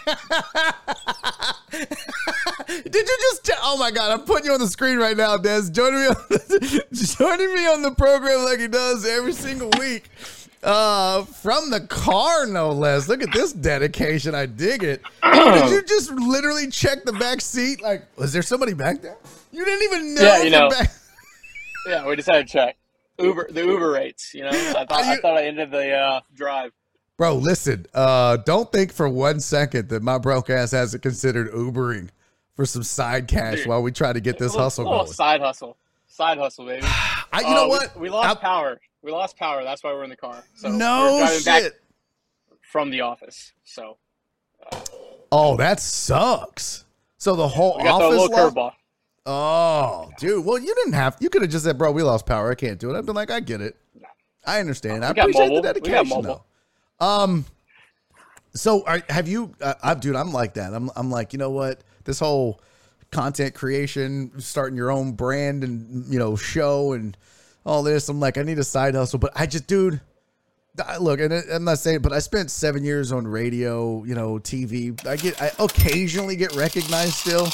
Did 2.67 2.93
you 2.93 3.17
just? 3.21 3.45
T- 3.45 3.53
oh 3.61 3.77
my 3.79 3.89
God! 3.89 4.11
I'm 4.11 4.25
putting 4.25 4.45
you 4.45 4.53
on 4.53 4.59
the 4.59 4.67
screen 4.67 4.97
right 4.99 5.15
now, 5.17 5.37
Dez. 5.37 5.71
Joining 5.71 6.01
me, 6.01 6.07
on 6.07 6.15
the, 6.29 6.85
joining 7.17 7.55
me 7.55 7.67
on 7.67 7.81
the 7.81 7.91
program 7.91 8.43
like 8.43 8.59
he 8.59 8.67
does 8.67 9.05
every 9.07 9.33
single 9.33 9.71
week, 9.79 10.09
uh, 10.63 11.23
from 11.23 11.71
the 11.71 11.81
car, 11.81 12.45
no 12.45 12.69
less. 12.71 13.07
Look 13.07 13.23
at 13.23 13.33
this 13.33 13.53
dedication. 13.53 14.35
I 14.35 14.45
dig 14.45 14.83
it. 14.83 15.01
Did 15.23 15.69
you 15.71 15.81
just 15.83 16.11
literally 16.11 16.69
check 16.69 17.05
the 17.05 17.13
back 17.13 17.41
seat? 17.41 17.81
Like, 17.81 18.03
was 18.17 18.33
there 18.33 18.43
somebody 18.43 18.73
back 18.73 19.01
there? 19.01 19.17
You 19.51 19.65
didn't 19.65 19.83
even 19.83 20.13
know. 20.15 20.21
Yeah, 20.21 20.43
you 20.43 20.49
know. 20.51 20.69
Back- 20.69 20.91
yeah, 21.87 22.05
we 22.05 22.15
just 22.15 22.29
had 22.29 22.45
to 22.45 22.53
check 22.53 22.75
Uber 23.19 23.49
the 23.51 23.65
Uber 23.65 23.91
rates. 23.91 24.33
You 24.33 24.43
know, 24.43 24.49
I 24.49 24.85
thought 24.85 25.05
you- 25.05 25.11
I 25.11 25.17
thought 25.17 25.37
I 25.37 25.45
ended 25.45 25.71
the 25.71 25.91
uh, 25.91 26.21
drive. 26.33 26.71
Bro, 27.17 27.35
listen, 27.35 27.85
uh, 27.93 28.37
don't 28.37 28.71
think 28.71 28.93
for 28.93 29.09
one 29.09 29.41
second 29.41 29.89
that 29.89 30.01
my 30.01 30.17
broke 30.17 30.49
ass 30.49 30.71
hasn't 30.71 31.03
considered 31.03 31.51
Ubering 31.51 32.09
for 32.55 32.65
some 32.65 32.81
side 32.83 33.27
cash 33.27 33.57
Dude, 33.57 33.67
while 33.67 33.83
we 33.83 33.91
try 33.91 34.13
to 34.13 34.21
get 34.21 34.37
this 34.37 34.51
little, 34.53 34.63
hustle 34.63 34.85
going. 34.85 35.07
Side 35.07 35.41
hustle. 35.41 35.75
Side 36.07 36.37
hustle, 36.37 36.65
baby. 36.65 36.85
I, 36.85 37.41
you 37.41 37.47
uh, 37.47 37.53
know 37.53 37.67
what? 37.67 37.93
We, 37.95 38.03
we 38.03 38.09
lost 38.09 38.37
I, 38.37 38.41
power. 38.41 38.79
We 39.01 39.11
lost 39.11 39.35
power. 39.37 39.65
That's 39.65 39.83
why 39.83 39.91
we're 39.91 40.05
in 40.05 40.09
the 40.09 40.15
car. 40.15 40.43
So 40.55 40.69
no 40.69 41.27
shit. 41.41 41.81
from 42.61 42.89
the 42.89 43.01
office. 43.01 43.51
So. 43.65 43.97
Uh, 44.71 44.79
oh, 45.31 45.57
that 45.57 45.81
sucks. 45.81 46.85
So 47.17 47.35
the 47.35 47.49
whole 47.49 47.85
office. 47.85 48.29
Curveball. 48.29 48.71
Oh, 49.25 50.09
dude. 50.17 50.45
Well, 50.45 50.57
you 50.57 50.73
didn't 50.73 50.93
have. 50.93 51.17
You 51.19 51.29
could 51.29 51.41
have 51.41 51.51
just 51.51 51.65
said, 51.65 51.77
"Bro, 51.77 51.91
we 51.91 52.03
lost 52.03 52.25
power. 52.25 52.51
I 52.51 52.55
can't 52.55 52.79
do 52.79 52.93
it." 52.93 52.97
I've 52.97 53.05
been 53.05 53.15
like, 53.15 53.31
"I 53.31 53.39
get 53.39 53.61
it. 53.61 53.75
I 54.45 54.59
understand. 54.59 55.05
I 55.05 55.09
appreciate 55.09 55.49
mobile. 55.49 55.61
the 55.61 55.73
dedication, 55.73 56.21
though." 56.21 56.43
Um. 56.99 57.45
So, 58.55 58.83
are, 58.85 59.03
have 59.09 59.27
you, 59.27 59.53
uh, 59.61 59.75
I, 59.83 59.93
dude? 59.93 60.15
I'm 60.15 60.33
like 60.33 60.55
that. 60.55 60.73
I'm, 60.73 60.89
I'm 60.95 61.11
like, 61.11 61.33
you 61.33 61.39
know 61.39 61.51
what? 61.51 61.83
This 62.03 62.19
whole 62.19 62.59
content 63.11 63.53
creation, 63.53 64.31
starting 64.39 64.75
your 64.75 64.91
own 64.91 65.11
brand, 65.11 65.63
and 65.63 66.11
you 66.11 66.17
know, 66.17 66.35
show 66.35 66.93
and 66.93 67.15
all 67.65 67.83
this. 67.83 68.09
I'm 68.09 68.19
like, 68.19 68.37
I 68.37 68.43
need 68.43 68.57
a 68.57 68.63
side 68.63 68.95
hustle, 68.95 69.19
but 69.19 69.31
I 69.35 69.45
just, 69.45 69.67
dude. 69.67 70.01
Look, 70.99 71.19
and 71.19 71.33
I'm 71.33 71.65
not 71.65 71.79
saying, 71.79 71.99
but 71.99 72.13
I 72.13 72.19
spent 72.19 72.49
seven 72.49 72.85
years 72.85 73.11
on 73.11 73.27
radio, 73.27 74.03
you 74.05 74.15
know, 74.15 74.35
TV. 74.35 75.05
I 75.05 75.17
get, 75.17 75.41
I 75.41 75.51
occasionally 75.59 76.37
get 76.37 76.55
recognized 76.55 77.15
still. 77.15 77.49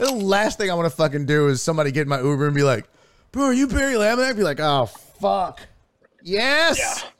The 0.00 0.12
last 0.12 0.56
thing 0.56 0.70
I 0.70 0.74
want 0.74 0.90
to 0.90 0.96
fucking 0.96 1.26
do 1.26 1.48
is 1.48 1.60
somebody 1.60 1.92
get 1.92 2.02
in 2.02 2.08
my 2.08 2.22
Uber 2.22 2.46
and 2.46 2.54
be 2.54 2.62
like, 2.62 2.86
"Bro, 3.32 3.44
are 3.44 3.52
you 3.52 3.66
Barry 3.66 3.98
Lamb?" 3.98 4.18
I'd 4.18 4.34
be 4.34 4.42
like, 4.42 4.58
"Oh 4.58 4.86
fuck, 4.86 5.60
yes." 6.22 6.78
Yeah. 6.78 7.10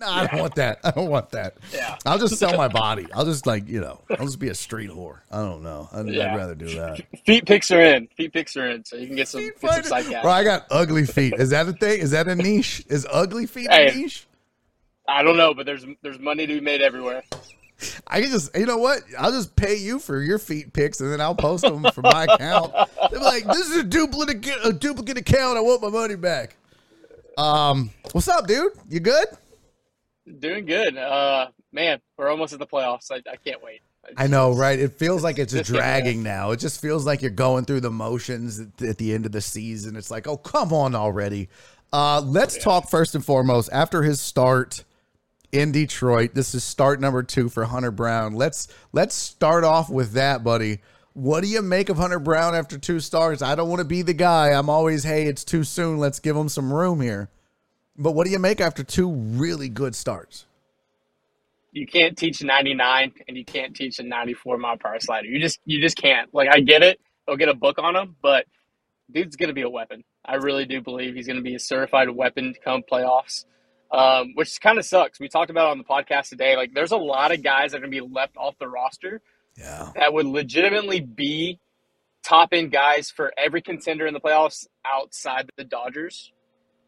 No, 0.00 0.08
I 0.08 0.26
don't 0.26 0.40
want 0.40 0.56
that. 0.56 0.80
I 0.84 0.90
don't 0.90 1.08
want 1.08 1.30
that. 1.30 1.58
Yeah. 1.72 1.96
I'll 2.04 2.18
just 2.18 2.36
sell 2.36 2.56
my 2.56 2.66
body. 2.82 3.06
I'll 3.14 3.24
just 3.24 3.46
like 3.46 3.68
you 3.68 3.80
know. 3.80 4.00
I'll 4.10 4.26
just 4.26 4.40
be 4.40 4.48
a 4.48 4.54
street 4.56 4.90
whore. 4.90 5.20
I 5.30 5.42
don't 5.42 5.62
know. 5.62 5.88
I'd, 5.92 6.08
yeah. 6.08 6.32
I'd 6.32 6.36
rather 6.36 6.56
do 6.56 6.74
that. 6.74 7.02
Feet 7.24 7.46
pics 7.46 7.70
are 7.70 7.80
in. 7.80 8.08
Feet 8.08 8.32
pics 8.32 8.56
are 8.56 8.68
in, 8.68 8.84
so 8.84 8.96
you 8.96 9.06
can 9.06 9.14
get 9.14 9.28
some. 9.28 9.48
Get 9.60 9.86
some 9.86 10.02
Bro, 10.22 10.32
I 10.32 10.42
got 10.42 10.66
ugly 10.72 11.06
feet. 11.06 11.34
Is 11.34 11.50
that 11.50 11.68
a 11.68 11.72
thing? 11.72 12.00
Is 12.00 12.10
that 12.10 12.26
a 12.26 12.34
niche? 12.34 12.84
Is 12.88 13.06
ugly 13.12 13.46
feet 13.46 13.70
hey, 13.70 13.92
a 13.92 13.94
niche? 13.94 14.26
I 15.06 15.22
don't 15.22 15.36
know, 15.36 15.54
but 15.54 15.66
there's 15.66 15.86
there's 16.02 16.18
money 16.18 16.48
to 16.48 16.54
be 16.54 16.60
made 16.60 16.82
everywhere. 16.82 17.22
I 18.06 18.20
can 18.20 18.30
just, 18.30 18.56
you 18.56 18.66
know 18.66 18.78
what? 18.78 19.00
I'll 19.18 19.32
just 19.32 19.56
pay 19.56 19.76
you 19.76 19.98
for 19.98 20.22
your 20.22 20.38
feet 20.38 20.72
pics, 20.72 21.00
and 21.00 21.10
then 21.12 21.20
I'll 21.20 21.34
post 21.34 21.62
them 21.62 21.84
for 21.92 22.02
my 22.02 22.24
account. 22.24 22.72
They're 23.10 23.20
like, 23.20 23.44
"This 23.44 23.68
is 23.68 23.76
a 23.76 23.84
duplicate, 23.84 24.58
a 24.64 24.72
duplicate 24.72 25.18
account. 25.18 25.58
I 25.58 25.60
want 25.60 25.82
my 25.82 25.90
money 25.90 26.16
back." 26.16 26.56
Um, 27.36 27.90
what's 28.12 28.28
up, 28.28 28.46
dude? 28.46 28.72
You 28.88 29.00
good? 29.00 29.26
Doing 30.38 30.66
good. 30.66 30.96
Uh, 30.96 31.48
man, 31.72 32.00
we're 32.16 32.30
almost 32.30 32.52
at 32.52 32.58
the 32.58 32.66
playoffs. 32.66 33.10
I, 33.10 33.16
I 33.30 33.36
can't 33.36 33.62
wait. 33.62 33.82
I 34.16 34.26
know, 34.26 34.52
right? 34.52 34.78
It 34.78 34.92
feels 34.92 35.22
like 35.22 35.38
it's 35.38 35.58
dragging 35.68 36.22
now. 36.22 36.50
It 36.50 36.58
just 36.58 36.80
feels 36.80 37.06
like 37.06 37.22
you're 37.22 37.30
going 37.30 37.64
through 37.64 37.80
the 37.80 37.90
motions 37.90 38.60
at 38.60 38.98
the 38.98 39.14
end 39.14 39.26
of 39.26 39.32
the 39.32 39.40
season. 39.40 39.96
It's 39.96 40.10
like, 40.10 40.26
oh, 40.26 40.36
come 40.36 40.72
on 40.72 40.94
already. 40.94 41.48
Uh, 41.92 42.20
let's 42.20 42.56
yeah. 42.56 42.62
talk 42.62 42.90
first 42.90 43.14
and 43.14 43.24
foremost 43.24 43.70
after 43.72 44.02
his 44.02 44.20
start 44.20 44.84
in 45.54 45.70
Detroit. 45.70 46.34
This 46.34 46.52
is 46.52 46.64
start 46.64 47.00
number 47.00 47.22
two 47.22 47.48
for 47.48 47.64
Hunter 47.64 47.92
Brown. 47.92 48.34
Let's 48.34 48.66
let's 48.92 49.14
start 49.14 49.62
off 49.62 49.88
with 49.88 50.12
that, 50.12 50.42
buddy. 50.42 50.80
What 51.12 51.42
do 51.42 51.48
you 51.48 51.62
make 51.62 51.88
of 51.88 51.96
Hunter 51.96 52.18
Brown 52.18 52.56
after 52.56 52.76
two 52.76 52.98
starts? 52.98 53.40
I 53.40 53.54
don't 53.54 53.68
want 53.68 53.78
to 53.78 53.84
be 53.84 54.02
the 54.02 54.14
guy. 54.14 54.48
I'm 54.48 54.68
always, 54.68 55.04
hey, 55.04 55.26
it's 55.26 55.44
too 55.44 55.62
soon. 55.62 55.98
Let's 55.98 56.18
give 56.18 56.36
him 56.36 56.48
some 56.48 56.72
room 56.72 57.00
here. 57.00 57.30
But 57.96 58.12
what 58.12 58.24
do 58.24 58.32
you 58.32 58.40
make 58.40 58.60
after 58.60 58.82
two 58.82 59.12
really 59.12 59.68
good 59.68 59.94
starts? 59.94 60.46
You 61.70 61.86
can't 61.86 62.18
teach 62.18 62.42
99 62.42 63.12
and 63.28 63.36
you 63.36 63.44
can't 63.44 63.76
teach 63.76 64.00
a 64.00 64.02
94 64.02 64.58
mile 64.58 64.76
per 64.76 64.88
hour 64.88 64.98
slider. 64.98 65.28
You 65.28 65.38
just 65.38 65.60
you 65.64 65.80
just 65.80 65.96
can't. 65.96 66.34
Like 66.34 66.48
I 66.50 66.58
get 66.58 66.82
it. 66.82 67.00
They'll 67.26 67.36
get 67.36 67.48
a 67.48 67.54
book 67.54 67.78
on 67.78 67.94
him, 67.94 68.16
but 68.20 68.46
dude's 69.08 69.36
gonna 69.36 69.52
be 69.52 69.62
a 69.62 69.70
weapon. 69.70 70.02
I 70.24 70.34
really 70.36 70.64
do 70.64 70.80
believe 70.80 71.14
he's 71.14 71.28
gonna 71.28 71.42
be 71.42 71.54
a 71.54 71.60
certified 71.60 72.10
weapon 72.10 72.56
come 72.64 72.82
playoffs. 72.90 73.44
Um, 73.92 74.32
which 74.34 74.60
kind 74.60 74.78
of 74.78 74.84
sucks. 74.84 75.20
We 75.20 75.28
talked 75.28 75.50
about 75.50 75.70
on 75.70 75.78
the 75.78 75.84
podcast 75.84 76.28
today. 76.28 76.56
Like, 76.56 76.74
there's 76.74 76.90
a 76.90 76.96
lot 76.96 77.32
of 77.32 77.42
guys 77.42 77.72
that 77.72 77.78
are 77.78 77.80
gonna 77.80 77.90
be 77.90 78.00
left 78.00 78.36
off 78.36 78.54
the 78.58 78.68
roster. 78.68 79.20
Yeah. 79.56 79.92
That 79.94 80.12
would 80.12 80.26
legitimately 80.26 81.00
be 81.00 81.60
top 82.24 82.48
end 82.52 82.72
guys 82.72 83.10
for 83.10 83.32
every 83.38 83.62
contender 83.62 84.06
in 84.06 84.14
the 84.14 84.20
playoffs 84.20 84.66
outside 84.84 85.50
the 85.56 85.64
Dodgers. 85.64 86.32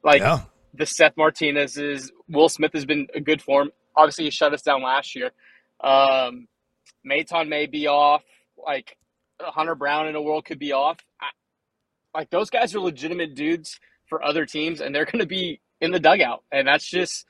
Like 0.02 0.20
yeah 0.20 0.40
the 0.76 0.86
Seth 0.86 1.16
Martinez's, 1.16 2.12
Will 2.28 2.48
Smith 2.48 2.72
has 2.74 2.84
been 2.84 3.08
a 3.14 3.20
good 3.20 3.42
form. 3.42 3.70
Obviously, 3.96 4.24
he 4.24 4.30
shut 4.30 4.52
us 4.52 4.62
down 4.62 4.82
last 4.82 5.14
year. 5.14 5.30
Um, 5.80 6.48
Maton 7.06 7.48
may 7.48 7.66
be 7.66 7.86
off. 7.86 8.22
Like 8.56 8.96
Hunter 9.40 9.74
Brown 9.74 10.08
in 10.08 10.16
a 10.16 10.22
world 10.22 10.44
could 10.44 10.58
be 10.58 10.72
off. 10.72 10.98
I, 11.20 11.26
like 12.18 12.30
those 12.30 12.50
guys 12.50 12.74
are 12.74 12.80
legitimate 12.80 13.34
dudes 13.34 13.78
for 14.08 14.22
other 14.24 14.46
teams, 14.46 14.80
and 14.80 14.94
they're 14.94 15.04
going 15.04 15.20
to 15.20 15.26
be 15.26 15.60
in 15.86 15.92
the 15.92 16.00
dugout, 16.00 16.42
and 16.52 16.68
that's 16.68 16.86
just 16.86 17.24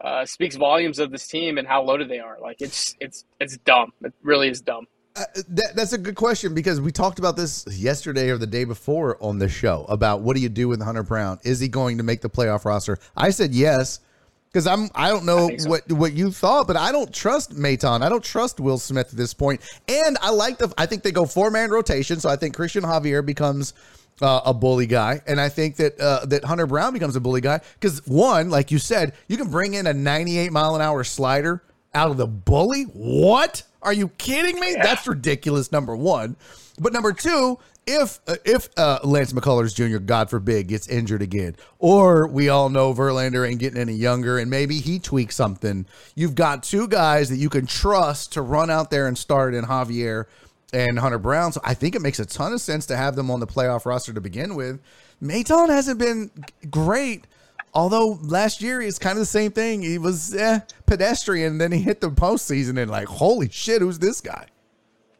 uh, 0.00 0.24
speaks 0.24 0.56
volumes 0.56 0.98
of 0.98 1.10
this 1.10 1.26
team 1.26 1.58
and 1.58 1.66
how 1.66 1.82
loaded 1.82 2.08
they 2.08 2.18
are. 2.18 2.38
Like 2.40 2.60
it's 2.60 2.96
it's 3.00 3.24
it's 3.40 3.56
dumb. 3.58 3.92
It 4.02 4.12
really 4.22 4.48
is 4.48 4.60
dumb. 4.60 4.86
Uh, 5.16 5.24
that, 5.48 5.72
that's 5.74 5.92
a 5.92 5.98
good 5.98 6.14
question 6.14 6.54
because 6.54 6.80
we 6.80 6.92
talked 6.92 7.18
about 7.18 7.36
this 7.36 7.66
yesterday 7.76 8.30
or 8.30 8.38
the 8.38 8.46
day 8.46 8.64
before 8.64 9.16
on 9.20 9.38
the 9.38 9.48
show 9.48 9.84
about 9.88 10.20
what 10.20 10.36
do 10.36 10.42
you 10.42 10.48
do 10.48 10.68
with 10.68 10.80
Hunter 10.80 11.02
Brown? 11.02 11.38
Is 11.42 11.58
he 11.58 11.66
going 11.66 11.98
to 11.98 12.04
make 12.04 12.20
the 12.20 12.30
playoff 12.30 12.64
roster? 12.64 12.98
I 13.16 13.30
said 13.30 13.52
yes 13.52 14.00
because 14.48 14.66
I'm 14.66 14.88
I 14.94 15.08
don't 15.08 15.24
know 15.24 15.50
I 15.50 15.56
so. 15.56 15.70
what 15.70 15.92
what 15.92 16.12
you 16.12 16.30
thought, 16.30 16.66
but 16.66 16.76
I 16.76 16.92
don't 16.92 17.12
trust 17.12 17.56
Maton. 17.56 18.02
I 18.02 18.08
don't 18.08 18.24
trust 18.24 18.60
Will 18.60 18.78
Smith 18.78 19.10
at 19.10 19.16
this 19.16 19.34
point, 19.34 19.60
and 19.88 20.16
I 20.20 20.30
like 20.30 20.58
the 20.58 20.72
I 20.78 20.86
think 20.86 21.02
they 21.02 21.12
go 21.12 21.26
four 21.26 21.50
man 21.50 21.70
rotation, 21.70 22.20
so 22.20 22.28
I 22.28 22.36
think 22.36 22.54
Christian 22.54 22.84
Javier 22.84 23.24
becomes. 23.24 23.74
Uh, 24.20 24.40
a 24.46 24.52
bully 24.52 24.86
guy, 24.86 25.20
and 25.28 25.40
I 25.40 25.48
think 25.48 25.76
that 25.76 26.00
uh, 26.00 26.26
that 26.26 26.44
Hunter 26.44 26.66
Brown 26.66 26.92
becomes 26.92 27.14
a 27.14 27.20
bully 27.20 27.40
guy 27.40 27.60
because 27.74 28.04
one, 28.04 28.50
like 28.50 28.72
you 28.72 28.80
said, 28.80 29.12
you 29.28 29.36
can 29.36 29.48
bring 29.48 29.74
in 29.74 29.86
a 29.86 29.94
98 29.94 30.50
mile 30.50 30.74
an 30.74 30.82
hour 30.82 31.04
slider 31.04 31.62
out 31.94 32.10
of 32.10 32.16
the 32.16 32.26
bully. 32.26 32.82
What? 32.82 33.62
Are 33.80 33.92
you 33.92 34.08
kidding 34.08 34.58
me? 34.58 34.72
Yeah. 34.72 34.82
That's 34.82 35.06
ridiculous. 35.06 35.70
Number 35.70 35.96
one, 35.96 36.34
but 36.80 36.92
number 36.92 37.12
two, 37.12 37.60
if 37.88 38.20
uh, 38.26 38.36
if 38.44 38.68
uh, 38.76 38.98
Lance 39.02 39.32
McCullers 39.32 39.74
Jr. 39.74 39.98
God 39.98 40.28
forbid 40.28 40.68
gets 40.68 40.88
injured 40.88 41.22
again, 41.22 41.56
or 41.78 42.28
we 42.28 42.48
all 42.48 42.68
know 42.68 42.92
Verlander 42.92 43.48
ain't 43.48 43.60
getting 43.60 43.80
any 43.80 43.94
younger, 43.94 44.38
and 44.38 44.50
maybe 44.50 44.78
he 44.78 44.98
tweaks 44.98 45.34
something, 45.34 45.86
you've 46.14 46.34
got 46.34 46.62
two 46.62 46.86
guys 46.86 47.30
that 47.30 47.36
you 47.36 47.48
can 47.48 47.66
trust 47.66 48.32
to 48.34 48.42
run 48.42 48.68
out 48.68 48.90
there 48.90 49.08
and 49.08 49.16
start 49.16 49.54
in 49.54 49.64
Javier 49.64 50.26
and 50.72 50.98
Hunter 50.98 51.18
Brown. 51.18 51.52
So 51.52 51.60
I 51.64 51.74
think 51.74 51.94
it 51.94 52.02
makes 52.02 52.18
a 52.18 52.26
ton 52.26 52.52
of 52.52 52.60
sense 52.60 52.86
to 52.86 52.96
have 52.96 53.16
them 53.16 53.30
on 53.30 53.40
the 53.40 53.46
playoff 53.46 53.86
roster 53.86 54.12
to 54.12 54.20
begin 54.20 54.54
with. 54.54 54.80
Maton 55.22 55.68
hasn't 55.68 55.98
been 55.98 56.30
great 56.70 57.26
Although 57.74 58.18
last 58.22 58.62
year 58.62 58.80
it's 58.80 58.98
kind 58.98 59.12
of 59.12 59.20
the 59.20 59.26
same 59.26 59.52
thing. 59.52 59.82
He 59.82 59.98
was 59.98 60.34
eh, 60.34 60.60
pedestrian, 60.86 61.58
then 61.58 61.72
he 61.72 61.80
hit 61.80 62.00
the 62.00 62.10
postseason, 62.10 62.80
and 62.80 62.90
like, 62.90 63.06
holy 63.06 63.48
shit, 63.50 63.82
who's 63.82 63.98
this 63.98 64.20
guy? 64.20 64.46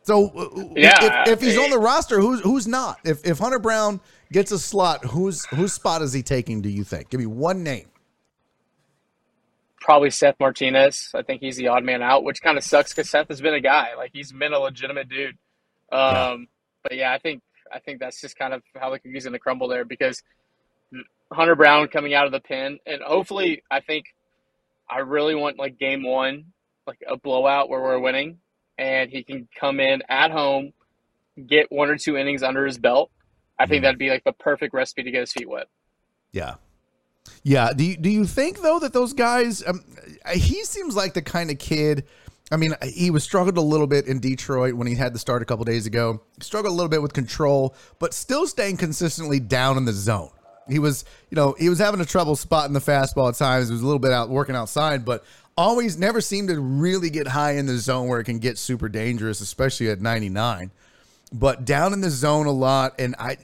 So 0.02 0.28
uh, 0.28 0.72
yeah, 0.74 1.24
if, 1.26 1.34
if 1.34 1.40
he's 1.40 1.58
on 1.58 1.70
the 1.70 1.78
roster, 1.78 2.18
who's 2.20 2.40
who's 2.40 2.66
not? 2.66 2.98
If 3.04 3.26
if 3.26 3.38
Hunter 3.38 3.58
Brown 3.58 4.00
gets 4.32 4.50
a 4.52 4.58
slot, 4.58 5.04
whose 5.04 5.44
whose 5.46 5.74
spot 5.74 6.00
is 6.00 6.12
he 6.12 6.22
taking? 6.22 6.62
Do 6.62 6.70
you 6.70 6.82
think? 6.82 7.10
Give 7.10 7.20
me 7.20 7.26
one 7.26 7.62
name. 7.62 7.88
Probably 9.89 10.10
Seth 10.10 10.35
Martinez. 10.39 11.12
I 11.15 11.23
think 11.23 11.40
he's 11.40 11.56
the 11.56 11.69
odd 11.69 11.82
man 11.82 12.02
out, 12.02 12.23
which 12.23 12.43
kind 12.43 12.59
of 12.59 12.62
sucks 12.62 12.93
because 12.93 13.09
Seth 13.09 13.28
has 13.28 13.40
been 13.40 13.55
a 13.55 13.60
guy. 13.60 13.94
Like 13.97 14.10
he's 14.12 14.31
been 14.31 14.52
a 14.52 14.59
legitimate 14.59 15.09
dude. 15.09 15.39
Um, 15.90 15.98
yeah. 16.02 16.36
But 16.82 16.97
yeah, 16.97 17.12
I 17.15 17.19
think 17.19 17.40
I 17.73 17.78
think 17.78 17.98
that's 17.98 18.20
just 18.20 18.36
kind 18.36 18.52
of 18.52 18.62
how 18.78 18.90
the 18.90 18.98
cookie's 18.98 19.24
going 19.24 19.32
to 19.32 19.39
crumble 19.39 19.66
there 19.66 19.86
because 19.86 20.23
Hunter 21.32 21.56
Brown 21.56 21.89
coming 21.89 22.12
out 22.12 22.27
of 22.27 22.32
the 22.32 22.40
pen, 22.40 22.81
and 22.85 23.01
hopefully, 23.01 23.62
I 23.70 23.81
think 23.81 24.05
I 24.90 24.98
really 24.98 25.35
want 25.35 25.59
like 25.59 25.78
game 25.78 26.02
one, 26.02 26.52
like 26.86 27.02
a 27.09 27.16
blowout 27.16 27.70
where 27.70 27.81
we're 27.81 27.98
winning, 27.98 28.40
and 28.77 29.09
he 29.09 29.23
can 29.23 29.48
come 29.59 29.81
in 29.81 30.02
at 30.06 30.31
home, 30.31 30.74
get 31.47 31.73
one 31.73 31.89
or 31.89 31.97
two 31.97 32.19
innings 32.19 32.43
under 32.43 32.66
his 32.66 32.77
belt. 32.77 33.10
I 33.59 33.65
think 33.65 33.81
mm. 33.81 33.85
that'd 33.85 33.98
be 33.98 34.10
like 34.10 34.24
the 34.24 34.32
perfect 34.32 34.74
recipe 34.74 35.05
to 35.05 35.10
get 35.10 35.20
his 35.20 35.32
feet 35.32 35.48
wet. 35.48 35.69
Yeah, 36.31 36.56
yeah. 37.48 37.72
Do 37.72 37.82
you, 37.82 37.96
do 37.96 38.10
you 38.10 38.26
think 38.26 38.60
though 38.60 38.78
that 38.80 38.92
those 38.92 39.14
guys? 39.14 39.66
Um, 39.66 39.82
he 40.34 40.64
seems 40.64 40.94
like 40.94 41.14
the 41.14 41.22
kind 41.22 41.50
of 41.50 41.58
kid. 41.58 42.04
I 42.52 42.56
mean, 42.56 42.74
he 42.82 43.10
was 43.10 43.24
struggled 43.24 43.56
a 43.56 43.62
little 43.62 43.86
bit 43.86 44.06
in 44.06 44.20
Detroit 44.20 44.74
when 44.74 44.86
he 44.86 44.94
had 44.94 45.14
the 45.14 45.18
start 45.18 45.40
a 45.40 45.44
couple 45.46 45.64
days 45.64 45.86
ago. 45.86 46.20
Struggled 46.40 46.72
a 46.72 46.74
little 46.74 46.90
bit 46.90 47.00
with 47.00 47.14
control, 47.14 47.74
but 47.98 48.12
still 48.12 48.46
staying 48.46 48.76
consistently 48.76 49.40
down 49.40 49.78
in 49.78 49.86
the 49.86 49.92
zone. 49.92 50.30
He 50.68 50.78
was, 50.78 51.06
you 51.30 51.36
know, 51.36 51.54
he 51.58 51.70
was 51.70 51.78
having 51.78 52.00
a 52.00 52.04
trouble 52.04 52.36
spotting 52.36 52.74
the 52.74 52.80
fastball 52.80 53.30
at 53.30 53.36
times. 53.36 53.68
He 53.68 53.72
was 53.72 53.82
a 53.82 53.86
little 53.86 53.98
bit 53.98 54.12
out 54.12 54.28
working 54.28 54.54
outside, 54.54 55.06
but 55.06 55.24
always 55.56 55.98
never 55.98 56.20
seemed 56.20 56.48
to 56.48 56.60
really 56.60 57.08
get 57.08 57.26
high 57.26 57.52
in 57.52 57.64
the 57.64 57.78
zone 57.78 58.08
where 58.08 58.20
it 58.20 58.24
can 58.24 58.38
get 58.38 58.58
super 58.58 58.90
dangerous, 58.90 59.40
especially 59.40 59.88
at 59.88 60.00
99. 60.02 60.70
But 61.32 61.64
down 61.64 61.94
in 61.94 62.00
the 62.02 62.10
zone 62.10 62.46
a 62.46 62.52
lot, 62.52 62.94
and 62.98 63.14
I 63.18 63.38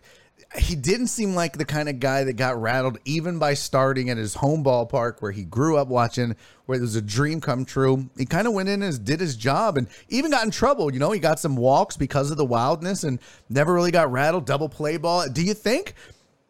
he 0.57 0.77
didn't 0.77 1.09
seem 1.09 1.35
like 1.35 1.59
the 1.59 1.65
kind 1.65 1.89
of 1.89 1.99
guy 1.99 2.25
that 2.25 2.35
got 2.35 2.61
rattled 2.61 2.99
even 3.05 3.39
by 3.39 3.55
starting 3.55 4.09
at 4.09 4.17
his 4.17 4.35
home 4.35 4.63
ballpark 4.63 5.21
where 5.21 5.33
he 5.33 5.43
grew 5.43 5.77
up 5.77 5.89
watching, 5.89 6.37
where 6.67 6.79
it 6.79 6.83
was 6.83 6.95
a 6.95 7.03
dream 7.03 7.41
come 7.41 7.65
true. 7.65 8.09
He 8.17 8.25
kind 8.25 8.47
of 8.47 8.55
went 8.55 8.69
in 8.69 8.83
and 8.83 9.05
did 9.05 9.21
his 9.21 9.37
job 9.37 9.77
and 9.77 9.89
even 10.09 10.31
got 10.31 10.45
in 10.45 10.51
trouble. 10.51 10.93
You 10.93 11.01
know, 11.01 11.11
he 11.11 11.19
got 11.19 11.41
some 11.41 11.57
walks 11.57 11.97
because 11.97 12.31
of 12.31 12.37
the 12.37 12.45
wildness 12.45 13.03
and 13.03 13.19
never 13.49 13.75
really 13.75 13.91
got 13.91 14.13
rattled. 14.13 14.47
Double 14.47 14.69
play 14.69 14.97
ball. 14.97 15.29
Do 15.29 15.43
you 15.43 15.55
think? 15.55 15.95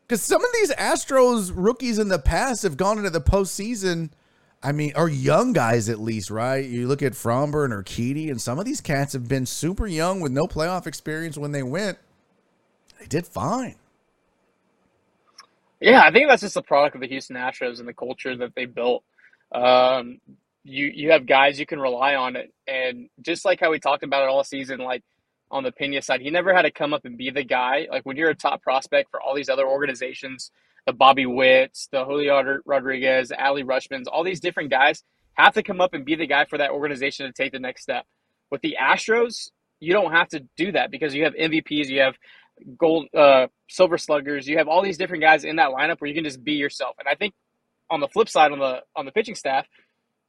Because 0.06 0.20
some 0.20 0.44
of 0.44 0.50
these 0.52 0.70
Astros 0.72 1.50
rookies 1.54 1.98
in 1.98 2.08
the 2.08 2.18
past 2.18 2.62
have 2.62 2.76
gone 2.76 2.98
into 2.98 3.10
the 3.10 3.22
postseason. 3.22 4.10
I 4.62 4.72
mean, 4.72 4.92
or 4.96 5.08
young 5.08 5.52
guys 5.52 5.88
at 5.88 5.98
least, 5.98 6.30
right? 6.30 6.64
You 6.64 6.88
look 6.88 7.02
at 7.02 7.12
Framber 7.12 7.64
and 7.64 7.72
Urquidy, 7.72 8.30
and 8.30 8.40
some 8.40 8.58
of 8.58 8.64
these 8.64 8.80
cats 8.80 9.12
have 9.14 9.28
been 9.28 9.46
super 9.46 9.86
young 9.86 10.20
with 10.20 10.32
no 10.32 10.46
playoff 10.46 10.86
experience 10.86 11.38
when 11.38 11.52
they 11.52 11.62
went. 11.62 11.98
They 12.98 13.06
did 13.06 13.26
fine. 13.26 13.76
Yeah, 15.84 16.00
I 16.02 16.12
think 16.12 16.28
that's 16.30 16.40
just 16.42 16.56
a 16.56 16.62
product 16.62 16.94
of 16.94 17.02
the 17.02 17.08
Houston 17.08 17.36
Astros 17.36 17.78
and 17.78 17.86
the 17.86 17.92
culture 17.94 18.34
that 18.38 18.54
they 18.56 18.64
built. 18.64 19.04
Um, 19.54 20.18
you 20.64 20.86
you 20.86 21.10
have 21.12 21.26
guys 21.26 21.60
you 21.60 21.66
can 21.66 21.78
rely 21.78 22.14
on 22.14 22.36
it, 22.36 22.54
and 22.66 23.10
just 23.20 23.44
like 23.44 23.60
how 23.60 23.70
we 23.70 23.80
talked 23.80 24.02
about 24.02 24.22
it 24.22 24.30
all 24.30 24.42
season, 24.44 24.80
like 24.80 25.04
on 25.50 25.62
the 25.62 25.72
Pena 25.72 26.00
side, 26.02 26.22
he 26.22 26.30
never 26.30 26.54
had 26.54 26.62
to 26.62 26.70
come 26.72 26.94
up 26.94 27.04
and 27.04 27.18
be 27.18 27.30
the 27.30 27.44
guy. 27.44 27.86
Like 27.90 28.06
when 28.06 28.16
you're 28.16 28.30
a 28.30 28.34
top 28.34 28.62
prospect 28.62 29.10
for 29.10 29.20
all 29.20 29.36
these 29.36 29.50
other 29.50 29.68
organizations, 29.68 30.50
the 30.86 30.94
Bobby 30.94 31.26
Witts, 31.26 31.88
the 31.92 32.04
Julio 32.04 32.60
Rodriguez, 32.64 33.30
Adley 33.30 33.64
Rutschmans, 33.64 34.06
all 34.10 34.24
these 34.24 34.40
different 34.40 34.70
guys 34.70 35.04
have 35.34 35.54
to 35.54 35.62
come 35.62 35.82
up 35.82 35.94
and 35.94 36.04
be 36.04 36.16
the 36.16 36.26
guy 36.26 36.46
for 36.46 36.58
that 36.58 36.70
organization 36.70 37.26
to 37.26 37.32
take 37.32 37.52
the 37.52 37.60
next 37.60 37.82
step. 37.84 38.06
With 38.50 38.62
the 38.62 38.76
Astros, 38.82 39.50
you 39.80 39.92
don't 39.92 40.12
have 40.12 40.28
to 40.30 40.44
do 40.56 40.72
that 40.72 40.90
because 40.90 41.14
you 41.14 41.24
have 41.24 41.34
MVPs, 41.34 41.88
you 41.88 42.00
have 42.00 42.16
gold, 42.78 43.06
uh, 43.14 43.46
silver 43.68 43.98
sluggers. 43.98 44.46
You 44.46 44.58
have 44.58 44.68
all 44.68 44.82
these 44.82 44.98
different 44.98 45.22
guys 45.22 45.44
in 45.44 45.56
that 45.56 45.70
lineup 45.70 46.00
where 46.00 46.08
you 46.08 46.14
can 46.14 46.24
just 46.24 46.42
be 46.42 46.52
yourself. 46.52 46.96
And 46.98 47.08
I 47.08 47.14
think 47.14 47.34
on 47.90 48.00
the 48.00 48.08
flip 48.08 48.28
side, 48.28 48.52
on 48.52 48.58
the 48.58 48.82
on 48.96 49.04
the 49.04 49.12
pitching 49.12 49.34
staff, 49.34 49.66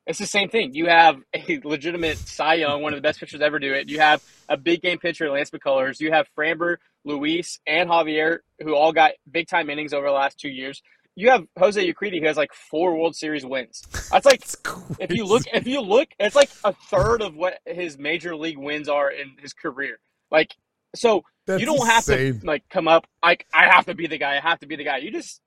it's 0.07 0.19
the 0.19 0.25
same 0.25 0.49
thing. 0.49 0.73
You 0.73 0.87
have 0.87 1.17
a 1.33 1.59
legitimate 1.63 2.17
Cy 2.17 2.55
Young, 2.55 2.81
one 2.81 2.93
of 2.93 2.97
the 2.97 3.01
best 3.01 3.19
pitchers 3.19 3.41
ever 3.41 3.59
do 3.59 3.73
it. 3.73 3.89
You 3.89 3.99
have 3.99 4.23
a 4.47 4.57
big 4.57 4.81
game 4.81 4.99
pitcher, 4.99 5.29
Lance 5.29 5.49
McCullers. 5.51 5.99
You 5.99 6.11
have 6.11 6.27
Framber, 6.37 6.77
Luis, 7.03 7.59
and 7.65 7.89
Javier, 7.89 8.39
who 8.61 8.75
all 8.75 8.91
got 8.91 9.13
big 9.29 9.47
time 9.47 9.69
innings 9.69 9.93
over 9.93 10.05
the 10.05 10.13
last 10.13 10.39
two 10.39 10.49
years. 10.49 10.81
You 11.15 11.29
have 11.29 11.45
Jose 11.57 11.81
Urquidy, 11.93 12.19
who 12.19 12.27
has 12.27 12.35
like 12.35 12.53
four 12.53 12.95
World 12.95 13.15
Series 13.15 13.45
wins. 13.45 13.83
That's 14.11 14.25
like 14.25 14.41
That's 14.45 14.57
if 14.99 15.11
you 15.11 15.25
look, 15.25 15.43
if 15.53 15.65
you 15.65 15.79
look, 15.81 16.09
it's 16.19 16.35
like 16.35 16.49
a 16.63 16.73
third 16.73 17.21
of 17.21 17.35
what 17.35 17.59
his 17.65 17.97
major 17.97 18.35
league 18.35 18.57
wins 18.57 18.89
are 18.89 19.09
in 19.09 19.37
his 19.39 19.53
career. 19.53 19.99
Like 20.29 20.55
so, 20.95 21.23
that's 21.45 21.59
you 21.59 21.65
don't 21.65 21.85
have 21.85 22.07
insane. 22.07 22.39
to 22.39 22.45
like 22.45 22.67
come 22.69 22.87
up 22.87 23.05
like 23.23 23.45
I 23.53 23.67
have 23.67 23.85
to 23.85 23.95
be 23.95 24.07
the 24.07 24.17
guy. 24.17 24.37
I 24.37 24.39
have 24.39 24.59
to 24.59 24.67
be 24.67 24.75
the 24.75 24.83
guy. 24.83 24.97
You 24.97 25.11
just 25.11 25.41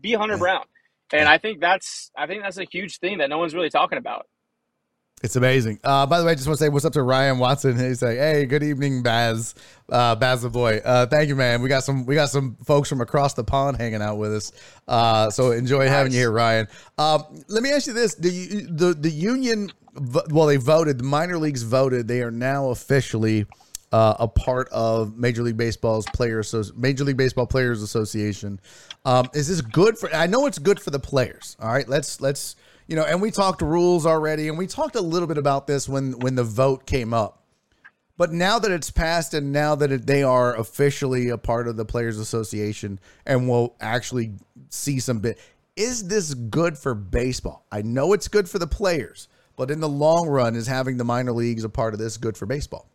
be 0.00 0.12
Hunter 0.12 0.36
Brown, 0.36 0.64
and 1.12 1.28
I 1.28 1.38
think 1.38 1.60
that's 1.60 2.10
I 2.16 2.26
think 2.26 2.42
that's 2.42 2.58
a 2.58 2.64
huge 2.64 2.98
thing 2.98 3.18
that 3.18 3.30
no 3.30 3.38
one's 3.38 3.54
really 3.54 3.70
talking 3.70 3.98
about. 3.98 4.26
It's 5.22 5.36
amazing. 5.36 5.78
Uh, 5.82 6.04
by 6.04 6.18
the 6.18 6.26
way, 6.26 6.32
I 6.32 6.34
just 6.34 6.46
want 6.46 6.58
to 6.58 6.64
say 6.64 6.68
what's 6.68 6.84
up 6.84 6.92
to 6.94 7.02
Ryan 7.02 7.38
Watson. 7.38 7.78
He's 7.78 8.02
like, 8.02 8.18
"Hey, 8.18 8.44
good 8.44 8.62
evening, 8.62 9.02
Baz, 9.02 9.54
uh, 9.88 10.14
Baz 10.16 10.42
the 10.42 10.50
boy. 10.50 10.82
Uh, 10.84 11.06
thank 11.06 11.28
you, 11.28 11.36
man. 11.36 11.62
We 11.62 11.68
got 11.68 11.82
some 11.84 12.04
we 12.04 12.14
got 12.14 12.28
some 12.28 12.58
folks 12.64 12.88
from 12.88 13.00
across 13.00 13.32
the 13.32 13.44
pond 13.44 13.78
hanging 13.78 14.02
out 14.02 14.18
with 14.18 14.34
us. 14.34 14.52
Uh, 14.86 15.30
so 15.30 15.52
enjoy 15.52 15.84
nice. 15.84 15.88
having 15.88 16.12
you 16.12 16.18
here, 16.18 16.32
Ryan. 16.32 16.68
Um, 16.98 17.24
let 17.48 17.62
me 17.62 17.72
ask 17.72 17.86
you 17.86 17.94
this: 17.94 18.16
the 18.16 18.66
the 18.68 18.92
the 18.92 19.10
union, 19.10 19.72
well, 20.30 20.46
they 20.46 20.56
voted. 20.56 20.98
The 20.98 21.04
minor 21.04 21.38
leagues 21.38 21.62
voted. 21.62 22.06
They 22.06 22.20
are 22.20 22.32
now 22.32 22.68
officially 22.68 23.46
uh, 23.92 24.14
a 24.18 24.28
part 24.28 24.68
of 24.70 25.16
Major 25.16 25.42
League 25.42 25.56
Baseball's 25.56 26.06
players, 26.14 26.48
so 26.48 26.62
Major 26.76 27.04
League 27.04 27.16
Baseball 27.16 27.46
Players 27.46 27.82
Association. 27.82 28.60
Um, 29.04 29.28
is 29.34 29.48
this 29.48 29.60
good 29.60 29.98
for? 29.98 30.12
I 30.14 30.26
know 30.26 30.46
it's 30.46 30.58
good 30.58 30.80
for 30.80 30.90
the 30.90 30.98
players. 30.98 31.56
All 31.60 31.72
right, 31.72 31.88
let's 31.88 32.20
let's 32.20 32.56
you 32.86 32.96
know, 32.96 33.04
and 33.04 33.22
we 33.22 33.30
talked 33.30 33.62
rules 33.62 34.04
already, 34.04 34.48
and 34.48 34.58
we 34.58 34.66
talked 34.66 34.96
a 34.96 35.00
little 35.00 35.28
bit 35.28 35.38
about 35.38 35.66
this 35.66 35.88
when 35.88 36.18
when 36.18 36.34
the 36.34 36.44
vote 36.44 36.86
came 36.86 37.14
up. 37.14 37.42
But 38.16 38.32
now 38.32 38.58
that 38.60 38.70
it's 38.70 38.90
passed, 38.90 39.34
and 39.34 39.52
now 39.52 39.74
that 39.74 39.90
it, 39.90 40.06
they 40.06 40.22
are 40.22 40.56
officially 40.56 41.30
a 41.30 41.38
part 41.38 41.66
of 41.66 41.76
the 41.76 41.84
Players 41.84 42.18
Association, 42.18 43.00
and 43.26 43.48
will 43.48 43.74
actually 43.80 44.32
see 44.68 45.00
some 45.00 45.18
bit, 45.18 45.38
is 45.76 46.06
this 46.06 46.34
good 46.34 46.78
for 46.78 46.94
baseball? 46.94 47.66
I 47.72 47.82
know 47.82 48.12
it's 48.12 48.28
good 48.28 48.48
for 48.48 48.60
the 48.60 48.68
players, 48.68 49.28
but 49.56 49.70
in 49.70 49.80
the 49.80 49.88
long 49.88 50.28
run, 50.28 50.54
is 50.54 50.68
having 50.68 50.96
the 50.96 51.04
minor 51.04 51.32
leagues 51.32 51.64
a 51.64 51.68
part 51.68 51.92
of 51.92 51.98
this 51.98 52.16
good 52.16 52.36
for 52.36 52.46
baseball? 52.46 52.88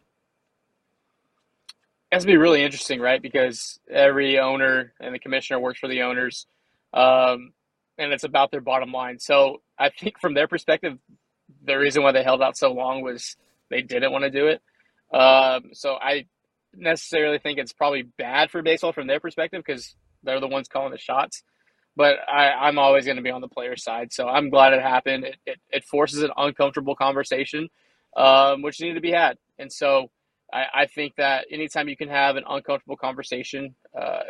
To 2.18 2.26
be 2.26 2.38
really 2.38 2.64
interesting, 2.64 3.00
right? 3.00 3.22
Because 3.22 3.80
every 3.90 4.40
owner 4.40 4.94
and 5.00 5.14
the 5.14 5.20
commissioner 5.20 5.60
works 5.60 5.80
for 5.80 5.88
the 5.88 6.02
owners, 6.02 6.48
um, 6.94 7.54
and 7.98 8.12
it's 8.14 8.24
about 8.24 8.52
their 8.52 8.62
bottom 8.62 8.92
line. 8.92 9.20
So 9.20 9.62
I 9.78 9.90
think 9.90 10.20
from 10.20 10.34
their 10.34 10.48
perspective, 10.48 10.98
the 11.64 11.76
reason 11.76 12.04
why 12.04 12.12
they 12.12 12.24
held 12.24 12.42
out 12.42 12.58
so 12.58 12.72
long 12.72 13.02
was 13.02 13.36
they 13.70 13.82
didn't 13.82 14.12
want 14.12 14.24
to 14.24 14.32
do 14.32 14.48
it. 14.48 14.62
Um, 15.16 15.72
so 15.74 15.96
I 15.96 16.26
necessarily 16.74 17.40
think 17.40 17.60
it's 17.60 17.74
probably 17.74 18.04
bad 18.04 18.52
for 18.52 18.62
baseball 18.62 18.94
from 18.94 19.08
their 19.08 19.20
perspective 19.20 19.64
because 19.66 19.96
they're 20.24 20.40
the 20.40 20.48
ones 20.48 20.68
calling 20.68 20.92
the 20.92 20.98
shots. 20.98 21.44
But 21.96 22.18
I, 22.32 22.70
am 22.70 22.80
always 22.80 23.06
going 23.06 23.18
to 23.18 23.24
be 23.24 23.32
on 23.32 23.42
the 23.42 23.48
player 23.48 23.76
side, 23.76 24.14
so 24.14 24.28
I'm 24.28 24.50
glad 24.50 24.74
it 24.74 24.82
happened. 24.82 25.26
It, 25.26 25.36
it, 25.46 25.60
it 25.70 25.84
forces 25.84 26.24
an 26.24 26.32
uncomfortable 26.38 26.96
conversation, 26.96 27.68
um, 28.16 28.62
which 28.62 28.80
needed 28.80 28.94
to 28.94 29.02
be 29.02 29.12
had, 29.12 29.38
and 29.58 29.72
so 29.72 30.10
I, 30.52 30.66
I 30.74 30.86
think 30.86 31.16
that 31.16 31.46
anytime 31.52 31.90
you 31.90 31.98
can 31.98 32.10
have 32.10 32.36
an 32.36 32.44
uncomfortable 32.48 32.98
conversation, 32.98 33.76
uh, 34.00 34.22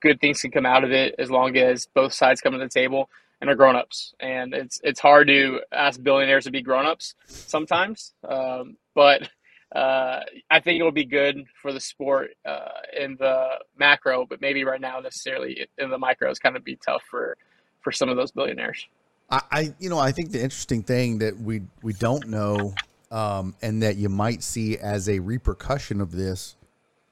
good 0.00 0.20
things 0.20 0.40
can 0.40 0.50
come 0.50 0.66
out 0.66 0.84
of 0.84 0.92
it 0.92 1.14
as 1.18 1.30
long 1.30 1.56
as 1.56 1.86
both 1.86 2.12
sides 2.12 2.40
come 2.40 2.52
to 2.52 2.58
the 2.58 2.68
table 2.68 3.08
and 3.40 3.50
are 3.50 3.54
grown-ups. 3.54 4.14
And 4.20 4.54
it's 4.54 4.80
it's 4.82 5.00
hard 5.00 5.28
to 5.28 5.60
ask 5.72 6.02
billionaires 6.02 6.44
to 6.44 6.50
be 6.50 6.62
grown-ups 6.62 7.14
sometimes, 7.26 8.14
um, 8.28 8.76
but 8.94 9.28
uh, 9.74 10.20
I 10.50 10.60
think 10.60 10.78
it 10.78 10.84
will 10.84 10.92
be 10.92 11.04
good 11.04 11.44
for 11.60 11.72
the 11.72 11.80
sport 11.80 12.30
uh, 12.46 12.68
in 12.96 13.16
the 13.18 13.48
macro, 13.76 14.24
but 14.24 14.40
maybe 14.40 14.64
right 14.64 14.80
now 14.80 15.00
necessarily 15.00 15.66
in 15.78 15.90
the 15.90 15.98
micro 15.98 16.30
is 16.30 16.38
kind 16.38 16.56
of 16.56 16.64
be 16.64 16.76
tough 16.76 17.02
for 17.10 17.36
for 17.80 17.90
some 17.90 18.08
of 18.08 18.16
those 18.16 18.30
billionaires. 18.30 18.86
I, 19.30 19.40
I 19.50 19.74
you 19.78 19.90
know 19.90 19.98
I 19.98 20.12
think 20.12 20.30
the 20.30 20.42
interesting 20.42 20.82
thing 20.82 21.18
that 21.18 21.38
we 21.38 21.62
we 21.82 21.92
don't 21.92 22.28
know 22.28 22.74
um, 23.10 23.54
and 23.62 23.82
that 23.82 23.96
you 23.96 24.08
might 24.08 24.42
see 24.42 24.78
as 24.78 25.08
a 25.08 25.18
repercussion 25.18 26.00
of 26.00 26.12
this. 26.12 26.56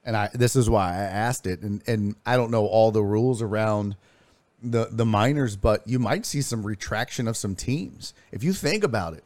And 0.05 0.17
I 0.17 0.29
this 0.33 0.55
is 0.55 0.69
why 0.69 0.89
I 0.89 1.03
asked 1.03 1.47
it, 1.47 1.61
and 1.61 1.81
and 1.87 2.15
I 2.25 2.35
don't 2.35 2.51
know 2.51 2.65
all 2.65 2.91
the 2.91 3.03
rules 3.03 3.41
around 3.41 3.95
the 4.61 4.89
the 4.91 5.05
minors, 5.05 5.55
but 5.55 5.87
you 5.87 5.99
might 5.99 6.25
see 6.25 6.41
some 6.41 6.65
retraction 6.65 7.27
of 7.27 7.37
some 7.37 7.55
teams 7.55 8.13
if 8.31 8.43
you 8.43 8.53
think 8.53 8.83
about 8.83 9.13
it. 9.13 9.23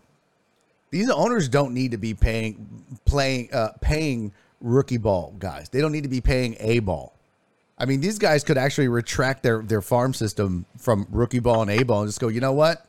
These 0.89 1.09
owners 1.09 1.49
don't 1.49 1.73
need 1.73 1.91
to 1.91 1.97
be 1.97 2.13
paying 2.13 2.85
playing 3.05 3.49
uh, 3.53 3.69
paying 3.81 4.33
rookie 4.61 4.97
ball 4.97 5.33
guys. 5.39 5.69
They 5.69 5.81
don't 5.81 5.91
need 5.91 6.03
to 6.03 6.09
be 6.09 6.21
paying 6.21 6.55
a 6.59 6.79
ball. 6.79 7.13
I 7.79 7.85
mean, 7.85 8.01
these 8.01 8.17
guys 8.17 8.43
could 8.43 8.57
actually 8.57 8.87
retract 8.87 9.43
their 9.43 9.61
their 9.61 9.81
farm 9.81 10.13
system 10.13 10.65
from 10.77 11.07
rookie 11.11 11.39
ball 11.39 11.61
and 11.61 11.71
a 11.71 11.83
ball 11.83 12.01
and 12.01 12.09
just 12.09 12.19
go. 12.19 12.27
You 12.27 12.41
know 12.41 12.53
what? 12.53 12.85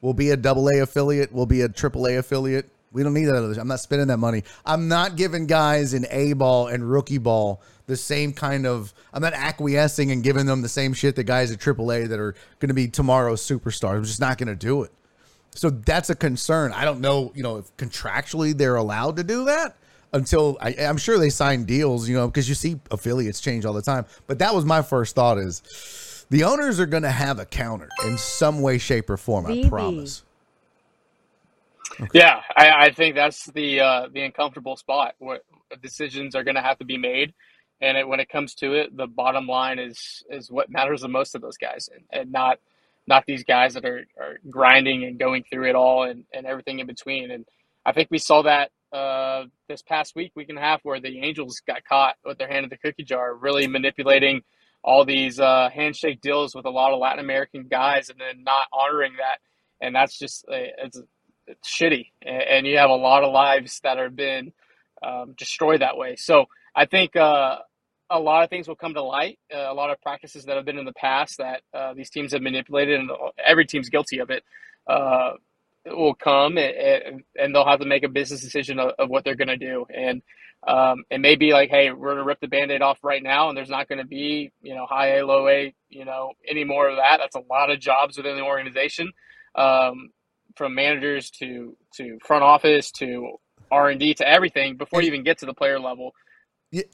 We'll 0.00 0.14
be 0.14 0.30
a 0.30 0.36
double 0.36 0.68
A 0.68 0.80
affiliate. 0.80 1.32
We'll 1.32 1.46
be 1.46 1.62
a 1.62 1.68
triple 1.68 2.06
A 2.06 2.16
affiliate. 2.16 2.68
We 2.94 3.02
don't 3.02 3.12
need 3.12 3.26
that. 3.26 3.34
Other. 3.34 3.60
I'm 3.60 3.68
not 3.68 3.80
spending 3.80 4.08
that 4.08 4.18
money. 4.18 4.44
I'm 4.64 4.88
not 4.88 5.16
giving 5.16 5.46
guys 5.46 5.92
in 5.92 6.06
A 6.10 6.32
ball 6.32 6.68
and 6.68 6.88
rookie 6.90 7.18
ball 7.18 7.60
the 7.86 7.96
same 7.96 8.32
kind 8.32 8.66
of. 8.66 8.94
I'm 9.12 9.20
not 9.20 9.34
acquiescing 9.34 10.10
and 10.10 10.22
giving 10.22 10.46
them 10.46 10.62
the 10.62 10.68
same 10.68 10.94
shit 10.94 11.16
that 11.16 11.24
guys 11.24 11.50
at 11.50 11.58
AAA 11.58 12.08
that 12.08 12.18
are 12.18 12.34
going 12.60 12.68
to 12.68 12.74
be 12.74 12.88
tomorrow's 12.88 13.42
superstars. 13.42 13.96
I'm 13.96 14.04
just 14.04 14.20
not 14.20 14.38
going 14.38 14.48
to 14.48 14.56
do 14.56 14.84
it. 14.84 14.92
So 15.54 15.70
that's 15.70 16.10
a 16.10 16.14
concern. 16.14 16.72
I 16.72 16.84
don't 16.84 17.00
know, 17.00 17.32
you 17.34 17.42
know, 17.42 17.58
if 17.58 17.76
contractually 17.76 18.56
they're 18.56 18.76
allowed 18.76 19.16
to 19.16 19.24
do 19.24 19.44
that 19.44 19.76
until 20.12 20.56
I, 20.60 20.70
am 20.70 20.96
sure 20.96 21.18
they 21.18 21.30
sign 21.30 21.64
deals, 21.64 22.08
you 22.08 22.16
know, 22.16 22.26
because 22.28 22.48
you 22.48 22.54
see 22.54 22.80
affiliates 22.90 23.40
change 23.40 23.64
all 23.64 23.72
the 23.72 23.82
time. 23.82 24.06
But 24.26 24.38
that 24.38 24.54
was 24.54 24.64
my 24.64 24.82
first 24.82 25.14
thought 25.14 25.38
is 25.38 26.26
the 26.30 26.44
owners 26.44 26.80
are 26.80 26.86
going 26.86 27.02
to 27.02 27.10
have 27.10 27.38
a 27.38 27.44
counter 27.44 27.88
in 28.04 28.18
some 28.18 28.62
way, 28.62 28.78
shape, 28.78 29.10
or 29.10 29.16
form. 29.16 29.46
I 29.46 29.68
promise. 29.68 30.22
Okay. 32.00 32.18
Yeah, 32.18 32.40
I, 32.56 32.86
I, 32.86 32.90
think 32.92 33.14
that's 33.14 33.46
the 33.46 33.80
uh, 33.80 34.08
the 34.12 34.22
uncomfortable 34.22 34.76
spot 34.76 35.14
where 35.18 35.40
decisions 35.82 36.34
are 36.34 36.42
going 36.42 36.54
to 36.54 36.62
have 36.62 36.78
to 36.78 36.84
be 36.84 36.96
made, 36.96 37.34
and 37.80 37.96
it, 37.96 38.08
when 38.08 38.20
it 38.20 38.28
comes 38.28 38.54
to 38.56 38.72
it, 38.72 38.96
the 38.96 39.06
bottom 39.06 39.46
line 39.46 39.78
is 39.78 40.24
is 40.30 40.50
what 40.50 40.70
matters 40.70 41.02
the 41.02 41.08
most 41.08 41.32
to 41.32 41.38
those 41.38 41.56
guys, 41.56 41.88
and, 41.94 42.04
and 42.10 42.32
not 42.32 42.58
not 43.06 43.24
these 43.26 43.44
guys 43.44 43.74
that 43.74 43.84
are, 43.84 44.04
are 44.18 44.38
grinding 44.48 45.04
and 45.04 45.18
going 45.18 45.44
through 45.50 45.68
it 45.68 45.74
all 45.74 46.04
and, 46.04 46.24
and 46.32 46.46
everything 46.46 46.78
in 46.78 46.86
between. 46.86 47.30
And 47.30 47.44
I 47.84 47.92
think 47.92 48.08
we 48.10 48.18
saw 48.18 48.42
that 48.42 48.70
uh, 48.92 49.44
this 49.68 49.82
past 49.82 50.14
week, 50.16 50.32
week 50.34 50.48
and 50.48 50.58
a 50.58 50.60
half, 50.62 50.80
where 50.84 51.00
the 51.00 51.18
Angels 51.18 51.60
got 51.66 51.84
caught 51.84 52.16
with 52.24 52.38
their 52.38 52.48
hand 52.48 52.64
in 52.64 52.70
the 52.70 52.78
cookie 52.78 53.04
jar, 53.04 53.34
really 53.34 53.66
manipulating 53.66 54.42
all 54.82 55.04
these 55.04 55.40
uh, 55.40 55.68
handshake 55.72 56.20
deals 56.20 56.54
with 56.54 56.64
a 56.64 56.70
lot 56.70 56.92
of 56.92 56.98
Latin 56.98 57.18
American 57.18 57.66
guys, 57.68 58.08
and 58.08 58.18
then 58.20 58.44
not 58.44 58.66
honoring 58.72 59.14
that. 59.18 59.38
And 59.80 59.94
that's 59.94 60.18
just 60.18 60.44
uh, 60.48 60.54
it's, 60.78 61.00
it's 61.46 61.68
shitty. 61.68 62.10
And 62.22 62.66
you 62.66 62.78
have 62.78 62.90
a 62.90 62.94
lot 62.94 63.24
of 63.24 63.32
lives 63.32 63.80
that 63.82 63.98
have 63.98 64.16
been 64.16 64.52
um, 65.02 65.34
destroyed 65.36 65.80
that 65.80 65.96
way. 65.96 66.16
So 66.16 66.46
I 66.74 66.86
think 66.86 67.16
uh, 67.16 67.58
a 68.10 68.18
lot 68.18 68.44
of 68.44 68.50
things 68.50 68.68
will 68.68 68.76
come 68.76 68.94
to 68.94 69.02
light. 69.02 69.38
Uh, 69.52 69.70
a 69.70 69.74
lot 69.74 69.90
of 69.90 70.00
practices 70.02 70.44
that 70.44 70.56
have 70.56 70.64
been 70.64 70.78
in 70.78 70.84
the 70.84 70.92
past 70.92 71.38
that 71.38 71.62
uh, 71.72 71.94
these 71.94 72.10
teams 72.10 72.32
have 72.32 72.42
manipulated, 72.42 73.00
and 73.00 73.10
every 73.44 73.66
team's 73.66 73.88
guilty 73.88 74.18
of 74.18 74.30
it. 74.30 74.42
Uh, 74.86 75.32
will 75.86 76.14
come 76.14 76.56
and, 76.56 77.22
and, 77.38 77.54
they'll 77.54 77.66
have 77.66 77.80
to 77.80 77.86
make 77.86 78.04
a 78.04 78.08
business 78.08 78.40
decision 78.40 78.78
of, 78.78 78.92
of 78.98 79.10
what 79.10 79.24
they're 79.24 79.34
going 79.34 79.48
to 79.48 79.56
do. 79.56 79.84
And 79.94 80.22
um, 80.66 81.04
it 81.10 81.20
may 81.20 81.36
be 81.36 81.52
like, 81.52 81.68
hey, 81.68 81.92
we're 81.92 82.08
going 82.08 82.18
to 82.18 82.24
rip 82.24 82.40
the 82.40 82.48
band-aid 82.48 82.80
off 82.80 82.98
right 83.02 83.22
now, 83.22 83.48
and 83.48 83.56
there's 83.56 83.68
not 83.68 83.88
going 83.88 83.98
to 83.98 84.06
be, 84.06 84.50
you 84.62 84.74
know, 84.74 84.86
high 84.86 85.18
A, 85.18 85.26
low 85.26 85.46
A, 85.48 85.74
you 85.90 86.04
know, 86.06 86.32
any 86.48 86.64
more 86.64 86.88
of 86.88 86.96
that. 86.96 87.18
That's 87.18 87.36
a 87.36 87.42
lot 87.50 87.70
of 87.70 87.80
jobs 87.80 88.16
within 88.16 88.36
the 88.36 88.42
organization, 88.42 89.12
um, 89.54 90.10
from 90.56 90.74
managers 90.74 91.30
to 91.30 91.76
to 91.96 92.18
front 92.24 92.42
office 92.42 92.90
to 92.92 93.38
R 93.70 93.90
and 93.90 94.00
D 94.00 94.14
to 94.14 94.28
everything 94.28 94.76
before 94.76 95.02
you 95.02 95.08
even 95.08 95.22
get 95.22 95.38
to 95.38 95.46
the 95.46 95.54
player 95.54 95.78
level. 95.80 96.14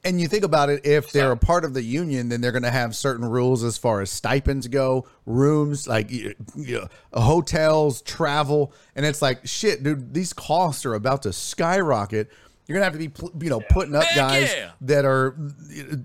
And 0.05 0.20
you 0.20 0.28
think 0.28 0.45
about 0.45 0.69
it, 0.69 0.85
if 0.85 1.11
they're 1.11 1.32
a 1.32 1.39
part 1.39 1.65
of 1.65 1.73
the 1.73 1.82
union, 1.82 2.28
then 2.28 2.43
they're 2.43 2.53
going 2.53 2.65
to 2.65 2.70
have 2.70 2.95
certain 2.95 3.24
rules 3.24 3.65
as 3.65 3.78
far 3.78 4.03
as 4.03 4.11
stipends 4.11 4.69
go, 4.69 5.07
rooms, 5.24 5.89
like 5.89 6.11
you 6.11 6.35
uh, 6.55 6.61
know, 6.61 6.89
hotels, 7.23 8.03
travel, 8.03 8.74
and 8.95 9.07
it's 9.07 9.23
like 9.23 9.47
shit, 9.47 9.82
dude. 9.82 10.12
These 10.12 10.35
costs 10.35 10.85
are 10.85 10.95
about 10.95 11.23
to 11.23 11.32
skyrocket. 11.32 12.31
You're 12.66 12.78
gonna 12.78 12.85
have 12.85 12.93
to 12.93 13.09
be, 13.09 13.45
you 13.45 13.51
know, 13.51 13.61
putting 13.70 13.97
up 13.97 14.05
guys 14.15 14.53
yeah. 14.55 14.70
that 14.82 15.05
are 15.05 15.35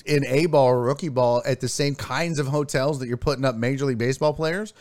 in 0.06 0.26
A 0.26 0.48
ball 0.48 0.68
or 0.68 0.82
rookie 0.82 1.10
ball 1.10 1.44
at 1.45 1.60
the 1.60 1.68
same 1.68 1.94
kinds 1.94 2.40
of 2.40 2.48
hotels 2.48 2.99
that 2.99 3.07
you're 3.07 3.18
putting 3.18 3.45
up 3.45 3.56
Major 3.56 3.86
League 3.86 3.99
Baseball 3.99 4.34
players. 4.34 4.73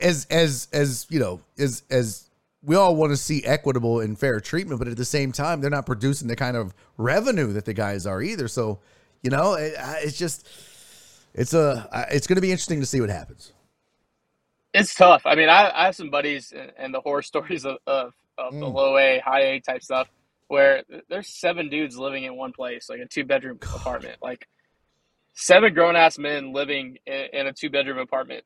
As 0.00 0.26
as 0.30 0.68
as 0.72 1.06
you 1.08 1.20
know, 1.20 1.40
as 1.58 1.82
as 1.90 2.28
we 2.62 2.74
all 2.74 2.96
want 2.96 3.12
to 3.12 3.16
see 3.16 3.44
equitable 3.44 4.00
and 4.00 4.18
fair 4.18 4.40
treatment, 4.40 4.78
but 4.80 4.88
at 4.88 4.96
the 4.96 5.04
same 5.04 5.30
time, 5.30 5.60
they're 5.60 5.70
not 5.70 5.86
producing 5.86 6.26
the 6.26 6.36
kind 6.36 6.56
of 6.56 6.74
revenue 6.98 7.52
that 7.52 7.64
the 7.64 7.74
guys 7.74 8.06
are 8.06 8.20
either. 8.20 8.48
So, 8.48 8.80
you 9.22 9.30
know, 9.30 9.54
it, 9.54 9.74
it's 10.02 10.18
just 10.18 10.48
it's 11.34 11.54
a 11.54 12.06
it's 12.10 12.26
going 12.26 12.36
to 12.36 12.42
be 12.42 12.50
interesting 12.50 12.80
to 12.80 12.86
see 12.86 13.00
what 13.00 13.10
happens. 13.10 13.52
It's 14.74 14.94
tough. 14.94 15.22
I 15.24 15.36
mean, 15.36 15.48
I, 15.48 15.70
I 15.74 15.84
have 15.86 15.96
some 15.96 16.10
buddies 16.10 16.52
and 16.76 16.92
the 16.92 17.00
horror 17.00 17.22
stories 17.22 17.64
of, 17.64 17.78
of, 17.86 18.12
of 18.36 18.52
mm. 18.52 18.60
the 18.60 18.66
low 18.66 18.98
A, 18.98 19.20
high 19.24 19.42
A 19.42 19.60
type 19.60 19.82
stuff 19.82 20.10
where 20.48 20.84
there's 21.08 21.28
seven 21.28 21.68
dudes 21.68 21.96
living 21.96 22.24
in 22.24 22.36
one 22.36 22.52
place, 22.52 22.88
like 22.88 23.00
a 23.00 23.06
two 23.06 23.24
bedroom 23.24 23.58
apartment, 23.74 24.16
like 24.22 24.46
seven 25.34 25.74
grown 25.74 25.96
ass 25.96 26.18
men 26.18 26.52
living 26.52 26.98
in, 27.06 27.26
in 27.32 27.46
a 27.46 27.52
two 27.52 27.70
bedroom 27.70 27.98
apartment. 27.98 28.44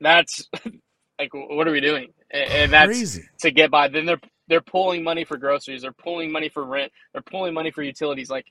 That's 0.00 0.48
like, 1.18 1.30
what 1.32 1.66
are 1.66 1.72
we 1.72 1.80
doing? 1.80 2.12
And, 2.30 2.50
and 2.50 2.72
that's 2.72 2.86
Crazy. 2.86 3.22
to 3.40 3.50
get 3.50 3.70
by. 3.70 3.88
Then 3.88 4.06
they're 4.06 4.20
they're 4.48 4.60
pulling 4.60 5.02
money 5.02 5.24
for 5.24 5.36
groceries. 5.36 5.82
They're 5.82 5.92
pulling 5.92 6.30
money 6.30 6.48
for 6.48 6.64
rent. 6.64 6.92
They're 7.12 7.22
pulling 7.22 7.54
money 7.54 7.70
for 7.70 7.82
utilities. 7.82 8.30
Like, 8.30 8.46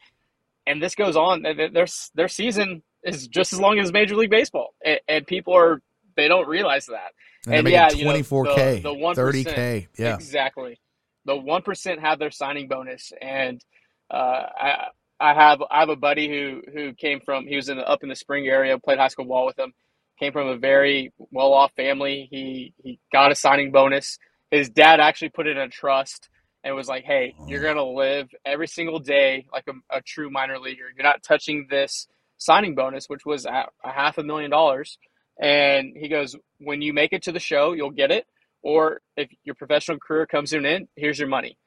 and 0.66 0.82
this 0.82 0.96
goes 0.96 1.16
on. 1.16 1.44
Their 1.44 1.88
their 2.16 2.28
season 2.28 2.84
is 3.04 3.28
just 3.28 3.54
as 3.54 3.60
long 3.60 3.80
as 3.80 3.92
Major 3.92 4.16
League 4.16 4.30
Baseball, 4.30 4.74
and, 4.84 5.00
and 5.08 5.28
people 5.28 5.56
are 5.56 5.82
they 6.16 6.28
don't 6.28 6.48
realize 6.48 6.86
that. 6.88 7.12
And, 7.46 7.56
and 7.56 7.70
yeah, 7.70 7.90
twenty 7.90 8.24
four 8.24 8.46
k, 8.56 8.80
the 8.80 8.94
one 8.94 9.16
thirty 9.16 9.44
k, 9.44 9.88
yeah, 9.98 10.16
exactly. 10.16 10.80
The 11.26 11.36
one 11.36 11.62
percent 11.62 12.00
have 12.00 12.20
their 12.20 12.32
signing 12.32 12.68
bonus, 12.68 13.12
and 13.22 13.64
uh, 14.10 14.44
I 14.58 14.88
I 15.20 15.34
have 15.34 15.62
I 15.70 15.82
have 15.82 15.90
a 15.90 15.96
buddy 15.96 16.30
who 16.30 16.62
who 16.72 16.94
came 16.94 17.20
from 17.20 17.46
he 17.46 17.56
was 17.56 17.70
in 17.70 17.78
the, 17.78 17.88
up 17.88 18.04
in 18.04 18.10
the 18.10 18.16
spring 18.16 18.48
area, 18.48 18.78
played 18.80 18.98
high 18.98 19.10
school 19.10 19.26
ball 19.26 19.46
with 19.46 19.60
him 19.60 19.74
came 20.20 20.32
from 20.32 20.48
a 20.48 20.58
very 20.58 21.12
well 21.32 21.54
off 21.54 21.74
family. 21.74 22.28
He 22.30 22.74
he 22.84 23.00
got 23.12 23.32
a 23.32 23.36
signing 23.36 23.72
bonus. 23.72 24.18
His 24.52 24.70
dad 24.70 25.00
actually 25.00 25.30
put 25.30 25.48
it 25.48 25.58
in 25.58 25.64
a 25.64 25.70
trust 25.70 26.30
and 26.64 26.76
was 26.76 26.88
like, 26.88 27.04
"Hey, 27.04 27.36
you're 27.48 27.64
gonna 27.64 27.84
live 27.84 28.30
every 28.46 28.68
single 28.68 29.00
day 29.00 29.46
like 29.52 29.66
a, 29.68 29.98
a 29.98 30.02
true 30.02 30.30
minor 30.30 30.60
leaguer. 30.60 30.86
You're 30.96 31.04
not 31.04 31.24
touching 31.24 31.68
this 31.70 32.08
signing 32.38 32.76
bonus, 32.76 33.08
which 33.08 33.26
was 33.26 33.46
a, 33.46 33.68
half 33.84 34.18
a 34.18 34.24
million 34.24 34.52
dollars." 34.52 34.98
And 35.40 35.94
he 35.96 36.08
goes, 36.08 36.36
"When 36.60 36.82
you 36.82 36.94
make 36.94 37.14
it 37.14 37.24
to 37.24 37.32
the 37.32 37.40
show, 37.40 37.74
you'll 37.74 37.92
get 37.92 38.12
it. 38.12 38.26
Or 38.62 39.02
if 39.18 39.30
your 39.44 39.56
professional 39.56 40.00
career 40.00 40.26
comes 40.26 40.54
end, 40.54 40.88
here's 40.96 41.20
your 41.20 41.28
money." 41.28 41.58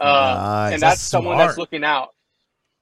Uh. 0.00 0.70
And 0.72 0.82
that's, 0.82 0.96
that's 0.96 1.00
someone 1.00 1.38
that's 1.38 1.58
looking 1.58 1.84
out. 1.84 2.10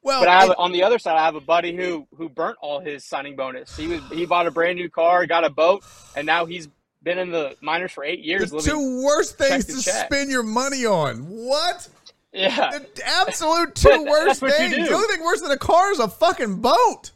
Well, 0.05 0.21
but 0.21 0.29
I 0.29 0.41
have, 0.41 0.51
it, 0.51 0.57
on 0.59 0.73
the 0.73 0.83
other 0.83 0.99
side, 0.99 1.17
I 1.17 1.25
have 1.25 1.35
a 1.35 1.41
buddy 1.41 1.75
who 1.75 2.07
who 2.15 2.29
burnt 2.29 2.59
all 2.61 2.79
his 2.79 3.05
signing 3.05 3.37
bonus. 3.37 3.75
He 3.75 3.87
was 3.87 4.03
he 4.13 4.27
bought 4.27 4.47
a 4.47 4.51
brand 4.51 4.79
new 4.79 4.91
car, 4.91 5.27
got 5.27 5.45
a 5.45 5.51
boat, 5.51 5.83
and 6.15 6.27
now 6.27 6.45
he's 6.45 6.69
been 7.03 7.19
in 7.19 7.31
the 7.31 7.57
minors 7.63 7.91
for 7.91 8.05
eight 8.05 8.21
years. 8.21 8.51
The 8.51 8.61
two 8.61 9.03
worst 9.03 9.39
things 9.39 9.65
to, 9.65 9.73
to 9.73 9.81
spend 9.81 10.31
your 10.31 10.43
money 10.43 10.85
on. 10.85 11.21
What? 11.21 11.89
Yeah, 12.35 12.79
the 12.95 13.07
absolute 13.07 13.75
two 13.75 14.05
worst 14.05 14.41
things. 14.41 14.75
The 14.89 14.95
only 14.95 15.09
thing 15.09 15.25
worse 15.25 15.41
than 15.41 15.51
a 15.51 15.57
car 15.57 15.91
is 15.93 15.99
a 15.99 16.09
fucking 16.09 16.61
boat. 16.61 17.13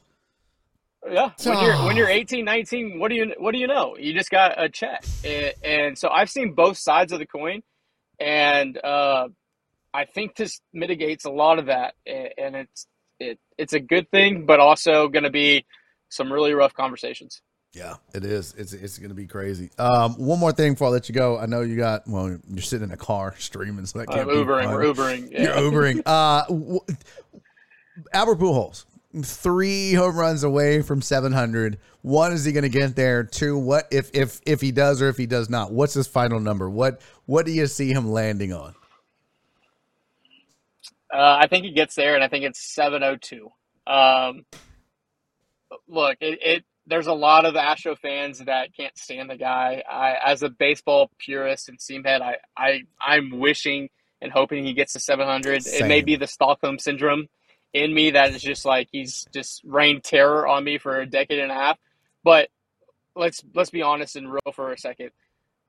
Yeah, 1.10 1.30
when 1.44 1.62
you're 1.62 1.76
when 1.84 1.96
you're 1.96 2.08
18, 2.08 2.44
19, 2.44 2.98
what 2.98 3.08
do 3.08 3.16
you 3.16 3.34
what 3.38 3.52
do 3.52 3.58
you 3.58 3.66
know? 3.66 3.96
You 3.98 4.14
just 4.14 4.30
got 4.30 4.62
a 4.62 4.68
check, 4.70 5.04
and, 5.24 5.54
and 5.62 5.98
so 5.98 6.08
I've 6.08 6.30
seen 6.30 6.54
both 6.54 6.78
sides 6.78 7.12
of 7.12 7.18
the 7.18 7.26
coin, 7.26 7.62
and 8.18 8.78
uh, 8.82 9.28
I 9.98 10.04
think 10.04 10.36
this 10.36 10.60
mitigates 10.72 11.24
a 11.24 11.30
lot 11.30 11.58
of 11.58 11.66
that, 11.66 11.94
and 12.06 12.54
it's 12.54 12.86
it 13.18 13.40
it's 13.56 13.72
a 13.72 13.80
good 13.80 14.08
thing, 14.12 14.46
but 14.46 14.60
also 14.60 15.08
going 15.08 15.24
to 15.24 15.30
be 15.30 15.66
some 16.08 16.32
really 16.32 16.54
rough 16.54 16.72
conversations. 16.72 17.42
Yeah, 17.74 17.96
it 18.14 18.24
is. 18.24 18.54
It's 18.56 18.72
it's 18.72 18.98
going 18.98 19.08
to 19.08 19.16
be 19.16 19.26
crazy. 19.26 19.70
Um, 19.76 20.14
one 20.14 20.38
more 20.38 20.52
thing 20.52 20.74
before 20.74 20.86
I 20.86 20.90
let 20.92 21.08
you 21.08 21.16
go. 21.16 21.36
I 21.36 21.46
know 21.46 21.62
you 21.62 21.76
got 21.76 22.06
well, 22.06 22.28
you're 22.48 22.62
sitting 22.62 22.86
in 22.86 22.92
a 22.92 22.96
car 22.96 23.34
streaming, 23.40 23.86
so 23.86 23.98
that 23.98 24.06
can't 24.06 24.20
I'm 24.30 24.36
Ubering. 24.36 24.70
We're 24.72 24.94
Ubering. 24.94 25.32
Yeah. 25.32 25.58
You're 25.58 25.72
Ubering. 25.72 26.02
Uh, 26.06 26.44
w- 26.44 26.80
Albert 28.12 28.38
Pujols, 28.38 28.84
three 29.24 29.94
home 29.94 30.16
runs 30.16 30.44
away 30.44 30.80
from 30.80 31.02
700. 31.02 31.80
One, 32.02 32.32
is 32.32 32.44
he 32.44 32.52
going 32.52 32.62
to 32.62 32.68
get 32.68 32.94
there? 32.94 33.24
Two, 33.24 33.58
what 33.58 33.88
if 33.90 34.10
if 34.14 34.40
if 34.46 34.60
he 34.60 34.70
does 34.70 35.02
or 35.02 35.08
if 35.08 35.16
he 35.16 35.26
does 35.26 35.50
not? 35.50 35.72
What's 35.72 35.94
his 35.94 36.06
final 36.06 36.38
number? 36.38 36.70
What 36.70 37.00
what 37.26 37.46
do 37.46 37.52
you 37.52 37.66
see 37.66 37.92
him 37.92 38.12
landing 38.12 38.52
on? 38.52 38.76
Uh, 41.12 41.38
I 41.40 41.46
think 41.46 41.64
he 41.64 41.72
gets 41.72 41.94
there, 41.94 42.14
and 42.14 42.22
I 42.22 42.28
think 42.28 42.44
it's 42.44 42.60
seven 42.60 43.02
oh 43.02 43.16
two. 43.16 43.50
Um, 43.86 44.44
look, 45.88 46.18
it, 46.20 46.38
it, 46.42 46.64
there's 46.86 47.06
a 47.06 47.14
lot 47.14 47.44
of 47.44 47.56
Astro 47.56 47.96
fans 47.96 48.40
that 48.40 48.74
can't 48.74 48.96
stand 48.96 49.30
the 49.30 49.36
guy. 49.36 49.82
I, 49.90 50.16
as 50.24 50.42
a 50.42 50.50
baseball 50.50 51.10
purist 51.18 51.68
and 51.68 51.78
seamhead, 51.78 52.20
I, 52.20 52.36
I 52.56 52.82
I'm 53.00 53.38
wishing 53.38 53.88
and 54.20 54.32
hoping 54.32 54.64
he 54.64 54.74
gets 54.74 54.94
to 54.94 55.00
700. 55.00 55.62
Same. 55.62 55.84
It 55.84 55.88
may 55.88 56.02
be 56.02 56.16
the 56.16 56.26
Stockholm 56.26 56.78
syndrome 56.78 57.28
in 57.72 57.92
me 57.92 58.12
that 58.12 58.34
is 58.34 58.42
just 58.42 58.64
like 58.64 58.88
he's 58.90 59.26
just 59.32 59.62
rained 59.64 60.02
terror 60.02 60.46
on 60.46 60.64
me 60.64 60.78
for 60.78 61.00
a 61.00 61.06
decade 61.06 61.38
and 61.38 61.52
a 61.52 61.54
half. 61.54 61.78
But 62.24 62.48
let's 63.14 63.42
let's 63.54 63.70
be 63.70 63.82
honest 63.82 64.16
and 64.16 64.30
real 64.30 64.52
for 64.52 64.72
a 64.72 64.78
second. 64.78 65.10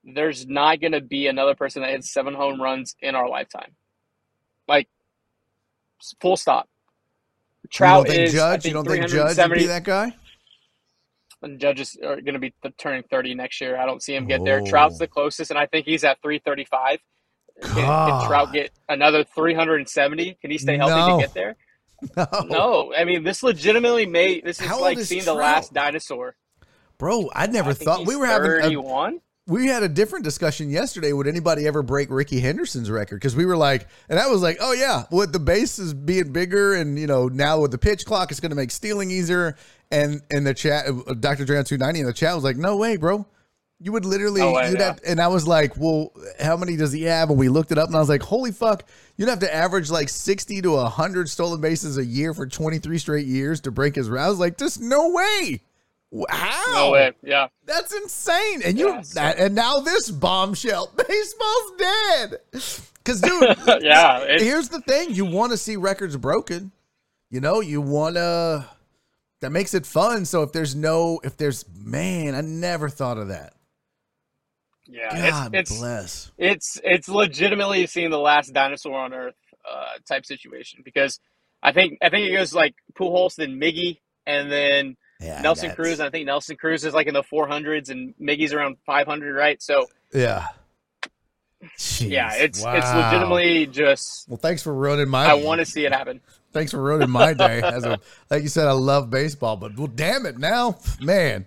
There's 0.04 0.48
not 0.48 0.80
going 0.80 0.94
to 0.94 1.02
be 1.02 1.28
another 1.28 1.56
person 1.56 1.82
that 1.82 1.92
hits 1.92 2.12
seven 2.12 2.34
home 2.34 2.62
runs 2.62 2.96
in 3.02 3.16
our 3.16 3.28
lifetime. 3.28 3.76
Like 4.68 4.88
Full 6.22 6.38
stop. 6.38 6.70
Trout 7.70 8.00
you 8.00 8.04
don't 8.06 8.16
think 8.16 8.28
is, 8.28 8.34
Judge. 8.34 8.66
You 8.66 8.74
don't 8.74 8.88
think 8.88 9.08
Judge 9.08 9.38
would 9.38 9.52
be 9.54 9.66
that 9.68 9.84
guy? 9.84 10.14
And 11.42 11.60
judges 11.60 11.98
are 12.04 12.20
going 12.20 12.34
to 12.34 12.40
be 12.40 12.54
turning 12.78 13.04
thirty 13.04 13.34
next 13.34 13.62
year. 13.62 13.78
I 13.78 13.86
don't 13.86 14.04
see 14.04 14.16
him 14.16 14.28
get 14.28 14.42
oh. 14.42 14.46
there. 14.46 14.62
Trout's 14.62 14.96
oh. 14.96 15.00
the 15.00 15.08
closest, 15.08 15.52
and 15.52 15.60
I 15.60 15.68
think 15.68 15.86
he's 15.86 16.04
at 16.04 16.22
three 16.22 16.40
thirty 16.40 16.66
five. 16.66 17.00
Can, 17.62 17.74
can, 17.76 18.28
Trout 18.28 18.54
get 18.54 18.72
another 18.90 19.24
three 19.24 19.54
hundred 19.54 19.78
and 19.78 19.88
seventy? 19.88 20.38
Can 20.42 20.52
he 20.52 20.58
stay 20.58 20.78
healthy 20.78 20.96
no. 20.96 21.18
to 21.18 21.24
get 21.24 21.34
there? 21.34 21.56
No. 22.16 22.28
no. 22.46 22.94
I 22.98 23.04
mean 23.04 23.26
this 23.26 23.44
legitimately 23.44 24.06
may. 24.06 24.40
This 24.40 24.62
is 24.62 24.68
How 24.68 24.80
like 24.80 24.98
seeing 25.00 25.24
Trout? 25.24 25.36
the 25.36 25.42
last 25.42 25.74
dinosaur. 25.74 26.38
Bro, 26.98 27.30
I'd 27.36 27.52
never 27.52 27.72
I 27.72 27.74
thought 27.74 28.06
we 28.06 28.16
were 28.16 28.26
having. 28.26 28.52
Thirty-one. 28.52 29.20
We 29.50 29.66
had 29.66 29.82
a 29.82 29.90
different 29.90 30.24
discussion 30.24 30.70
yesterday. 30.70 31.12
Would 31.12 31.26
anybody 31.26 31.66
ever 31.66 31.82
break 31.82 32.12
Rickey 32.12 32.40
Henderson's 32.40 32.92
record? 32.92 33.16
Because 33.16 33.36
we 33.36 33.48
were 33.48 33.58
like, 33.58 33.88
and 34.08 34.20
I 34.20 34.28
was 34.28 34.44
like, 34.44 34.58
oh 34.62 34.74
yeah, 34.74 35.06
with 35.12 35.34
the 35.34 35.40
bases 35.40 35.94
being 35.96 36.32
bigger, 36.32 36.76
and 36.76 37.00
you 37.00 37.08
know 37.08 37.28
now 37.28 37.60
with 37.60 37.72
the 37.72 37.80
pitch 37.80 38.06
clock, 38.06 38.30
it's 38.30 38.40
going 38.40 38.52
to 38.52 38.56
make 38.56 38.70
stealing 38.70 39.10
easier. 39.10 39.56
And 39.90 40.22
in 40.30 40.44
the 40.44 40.54
chat, 40.54 40.86
uh, 40.88 41.16
Dr. 41.16 41.46
Dre 41.46 41.64
two 41.64 41.80
ninety 41.80 42.00
in 42.00 42.06
the 42.06 42.14
chat 42.14 42.36
was 42.36 42.44
like, 42.44 42.58
no 42.58 42.78
way, 42.78 42.96
bro. 42.96 43.26
You 43.82 43.94
would 43.94 44.06
literally, 44.06 44.42
you'd 44.42 44.78
yeah. 44.78 44.84
have, 44.84 45.00
and 45.08 45.22
I 45.22 45.30
was 45.30 45.48
like, 45.48 45.78
well, 45.78 46.12
how 46.40 46.58
many 46.58 46.76
does 46.76 46.92
he 46.92 47.04
have? 47.04 47.30
And 47.30 47.40
we 47.40 47.48
looked 47.48 47.72
it 47.72 47.78
up, 47.78 47.88
and 47.88 47.96
I 47.96 48.00
was 48.00 48.10
like, 48.10 48.22
holy 48.22 48.52
fuck, 48.52 48.84
you'd 49.16 49.30
have 49.30 49.40
to 49.40 49.52
average 49.52 49.90
like 49.90 50.10
sixty 50.10 50.62
to 50.62 50.78
hundred 50.86 51.28
stolen 51.30 51.60
bases 51.60 51.98
a 51.98 52.06
year 52.06 52.36
for 52.36 52.46
twenty 52.46 52.78
three 52.78 53.00
straight 53.00 53.26
years 53.26 53.62
to 53.62 53.72
break 53.72 53.96
his. 53.96 54.10
I 54.10 54.30
was 54.30 54.38
like, 54.38 54.58
just 54.58 54.80
no 54.80 55.10
way. 55.10 55.62
How? 56.30 56.74
No 56.74 56.92
way. 56.92 57.12
Yeah. 57.24 57.48
That's 57.66 57.94
insane. 57.94 58.62
And 58.66 58.80
you 58.80 58.88
Yeah, 58.90 59.02
so- 59.02 59.22
and 59.22 59.54
now 59.56 59.80
this 59.80 60.10
bombshell. 60.10 60.92
Baseball's 60.98 61.72
dead. 61.78 62.38
Cause 63.06 63.22
dude, 63.22 63.44
Yeah. 63.84 64.20
It's, 64.24 64.44
here's 64.44 64.70
the 64.70 64.82
thing. 64.82 65.14
You 65.14 65.26
want 65.26 65.52
to 65.52 65.58
see 65.58 65.76
records 65.76 66.18
broken. 66.18 66.72
You 67.30 67.42
know, 67.42 67.62
you 67.62 67.80
wanna 67.82 68.68
that 69.42 69.52
makes 69.52 69.74
it 69.74 69.86
fun. 69.86 70.26
So 70.26 70.42
if 70.44 70.52
there's 70.52 70.76
no 70.76 71.20
if 71.24 71.38
there's 71.38 71.64
man, 71.76 72.34
I 72.36 72.42
never 72.42 72.90
thought 72.90 73.18
of 73.20 73.28
that. 73.28 73.54
yeah. 74.88 75.32
God 75.32 75.54
it's, 75.56 75.72
it's 75.72 75.80
bless. 75.80 76.32
it's 76.38 76.82
it's 76.84 77.08
legitimately 77.08 77.86
seeing 77.88 78.10
the 78.10 78.18
last 78.20 78.52
dinosaur 78.54 78.98
on 78.98 79.14
Earth 79.14 79.36
uh, 79.70 80.00
type 80.08 80.26
situation 80.26 80.82
because 80.84 81.20
I 81.62 81.72
think 81.72 82.00
I 82.02 82.10
think 82.10 82.28
it 82.28 82.34
goes 82.36 82.54
like 82.54 82.74
Pujols 82.96 83.36
then 83.36 83.60
Miggy 83.60 84.00
and 84.26 84.52
then 84.52 84.98
Yeah. 85.20 85.42
Nelson 85.42 85.70
that's- 85.70 85.76
Cruz. 85.76 86.00
I 86.00 86.10
think 86.10 86.26
Nelson 86.26 86.56
Cruz 86.56 86.86
is 86.86 86.94
like 86.94 87.08
in 87.08 87.14
the 87.14 87.24
400s 87.24 87.90
and 87.90 88.14
Miggy's 88.22 88.54
around 88.54 88.78
500, 88.86 89.36
right? 89.36 89.62
So 89.62 89.88
Yeah. 90.14 90.48
Jeez, 91.78 92.10
yeah, 92.10 92.36
it's 92.36 92.60
it's 92.60 92.94
legitimately 92.94 93.66
just 93.68 94.30
Well, 94.30 94.38
thanks 94.38 94.64
for 94.64 94.74
ruining 94.74 95.10
my 95.10 95.26
I 95.26 95.34
want 95.34 95.60
to 95.60 95.66
see 95.66 95.86
it 95.86 95.92
happen. 95.92 96.22
Thanks 96.54 96.72
for 96.72 96.82
ruining 96.82 97.10
my 97.10 97.34
day. 97.34 97.62
As 97.64 97.84
a 97.84 98.00
like 98.30 98.44
you 98.44 98.48
said, 98.50 98.68
I 98.68 98.72
love 98.72 99.10
baseball, 99.10 99.58
but 99.58 99.78
well, 99.78 99.88
damn 99.88 100.26
it, 100.26 100.38
now, 100.38 100.78
man. 101.02 101.46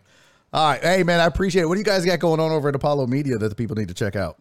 All 0.52 0.68
right, 0.68 0.82
hey 0.82 1.02
man, 1.02 1.18
I 1.18 1.24
appreciate 1.24 1.62
it. 1.62 1.66
What 1.66 1.76
do 1.76 1.80
you 1.80 1.84
guys 1.86 2.04
got 2.04 2.18
going 2.18 2.40
on 2.40 2.52
over 2.52 2.68
at 2.68 2.74
Apollo 2.74 3.06
Media 3.06 3.38
that 3.38 3.48
the 3.48 3.54
people 3.54 3.74
need 3.74 3.88
to 3.88 3.94
check 3.94 4.14
out? 4.14 4.38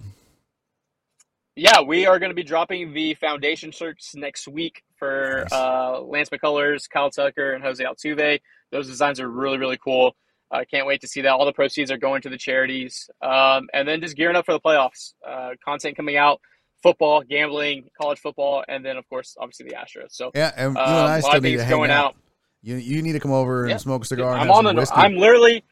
Yeah, 1.56 1.82
we 1.82 2.06
are 2.06 2.20
going 2.20 2.32
to 2.32 2.36
be 2.36 2.44
dropping 2.44 2.94
the 2.94 3.14
foundation 3.16 3.72
shirts 3.72 4.14
next 4.16 4.48
week 4.50 4.84
for 4.98 5.44
Nice. 5.50 5.54
uh, 5.54 6.02
Lance 6.02 6.30
McCullers, 6.30 6.90
Kyle 6.90 7.10
Tucker, 7.12 7.54
and 7.54 7.64
Jose 7.64 7.84
Altuve. 7.84 8.40
Those 8.72 8.88
designs 8.88 9.20
are 9.20 9.30
really, 9.30 9.58
really 9.58 9.78
cool. 9.78 10.16
I 10.52 10.66
can't 10.66 10.86
wait 10.86 11.02
to 11.02 11.08
see 11.08 11.22
that. 11.22 11.30
All 11.30 11.46
the 11.46 11.54
proceeds 11.54 11.92
are 11.92 11.98
going 11.98 12.22
to 12.24 12.30
the 12.30 12.38
charities. 12.38 13.10
Um, 13.22 13.70
and 13.74 13.88
then 13.88 14.02
just 14.02 14.16
gearing 14.18 14.36
up 14.36 14.46
for 14.46 14.54
the 14.54 14.60
playoffs. 14.60 15.14
Uh, 15.26 15.52
content 15.64 15.96
coming 15.96 16.18
out, 16.18 16.42
football, 16.84 17.22
gambling, 17.22 17.90
college 18.00 18.20
football, 18.20 18.64
and 18.68 18.86
then, 18.86 18.98
of 18.98 19.08
course, 19.08 19.38
obviously 19.40 19.68
the 19.70 19.76
Astros. 19.76 20.12
So 20.12 20.32
Yeah, 20.36 20.52
and 20.58 20.74
you 20.76 20.82
um, 20.82 20.88
and 20.90 21.08
I 21.08 21.20
still 21.22 21.40
need 21.42 21.56
to 21.58 21.64
hang 21.64 21.72
going 21.72 21.92
out. 21.92 22.06
out. 22.06 22.16
You 22.64 22.76
you 22.76 23.02
need 23.02 23.14
to 23.14 23.20
come 23.20 23.32
over 23.32 23.62
and 23.64 23.72
Yeah. 23.72 23.78
smoke 23.78 24.04
a 24.04 24.06
cigar. 24.06 24.32
I'm 24.34 24.52
on 24.52 24.66
the. 24.66 24.74
whiskey. 24.74 24.96
I'm 24.96 25.16
literally. 25.16 25.64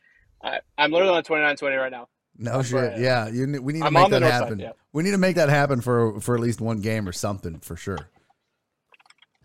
I, 0.42 0.60
I'm 0.78 0.92
literally 0.92 1.18
on 1.18 1.24
29-20 1.24 1.78
right 1.78 1.92
now. 1.92 2.08
no 2.38 2.64
shit. 2.64 2.74
right. 2.74 2.98
Yeah, 3.00 3.28
you, 3.28 3.62
we 3.62 3.74
need 3.74 3.80
to 3.82 3.86
I'm 3.88 3.94
make 3.94 4.10
that 4.10 4.22
north 4.22 4.32
side, 4.32 4.42
happen. 4.44 4.60
yeah. 4.60 4.72
We 4.94 5.04
need 5.04 5.12
to 5.12 5.18
make 5.18 5.36
that 5.36 5.50
happen 5.50 5.82
for 5.82 6.20
for 6.22 6.36
at 6.36 6.42
least 6.42 6.62
one 6.62 6.80
game 6.80 7.08
or 7.08 7.12
something 7.12 7.60
for 7.60 7.76
sure. 7.76 8.10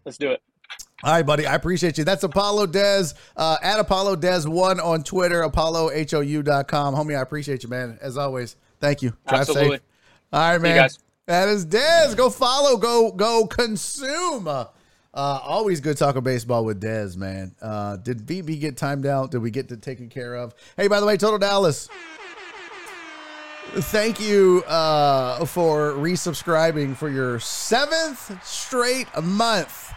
Let's 0.04 0.16
do 0.18 0.30
it. 0.30 0.40
All 1.02 1.12
right, 1.12 1.26
buddy. 1.26 1.46
I 1.46 1.54
appreciate 1.54 1.98
you. 1.98 2.04
That's 2.04 2.22
Apollo 2.22 2.68
Dez 2.68 3.14
uh, 3.36 3.58
at 3.62 3.80
Apollo 3.80 4.16
Dez 4.16 4.46
one 4.46 4.80
on 4.80 5.02
Twitter, 5.02 5.42
ApolloHOU.com. 5.42 6.94
Homie, 6.94 7.18
I 7.18 7.20
appreciate 7.20 7.62
you, 7.62 7.68
man. 7.68 7.98
As 8.00 8.16
always. 8.16 8.56
Thank 8.80 9.02
you. 9.02 9.10
Drive 9.28 9.40
Absolutely. 9.42 9.76
safe. 9.76 9.82
All 10.32 10.40
right, 10.40 10.60
man. 10.60 10.76
guys. 10.76 10.98
That 11.26 11.48
is 11.48 11.66
Dez. 11.66 12.16
Go 12.16 12.30
follow. 12.30 12.76
Go 12.76 13.10
go 13.10 13.46
consume. 13.46 14.46
Uh, 14.46 14.66
always 15.14 15.80
good 15.80 15.96
talking 15.96 16.22
baseball 16.22 16.64
with 16.64 16.82
Dez, 16.82 17.16
man. 17.16 17.54
Uh, 17.62 17.96
did 17.96 18.26
BB 18.26 18.60
get 18.60 18.76
timed 18.76 19.06
out? 19.06 19.30
Did 19.30 19.38
we 19.38 19.50
get 19.50 19.68
to 19.68 19.76
taken 19.76 20.08
care 20.08 20.34
of? 20.34 20.54
Hey, 20.76 20.88
by 20.88 21.00
the 21.00 21.06
way, 21.06 21.16
Total 21.16 21.38
Dallas. 21.38 21.88
Thank 23.74 24.20
you 24.20 24.62
uh, 24.66 25.44
for 25.46 25.92
resubscribing 25.92 26.96
for 26.96 27.08
your 27.08 27.40
seventh 27.40 28.44
straight 28.44 29.06
month. 29.22 29.92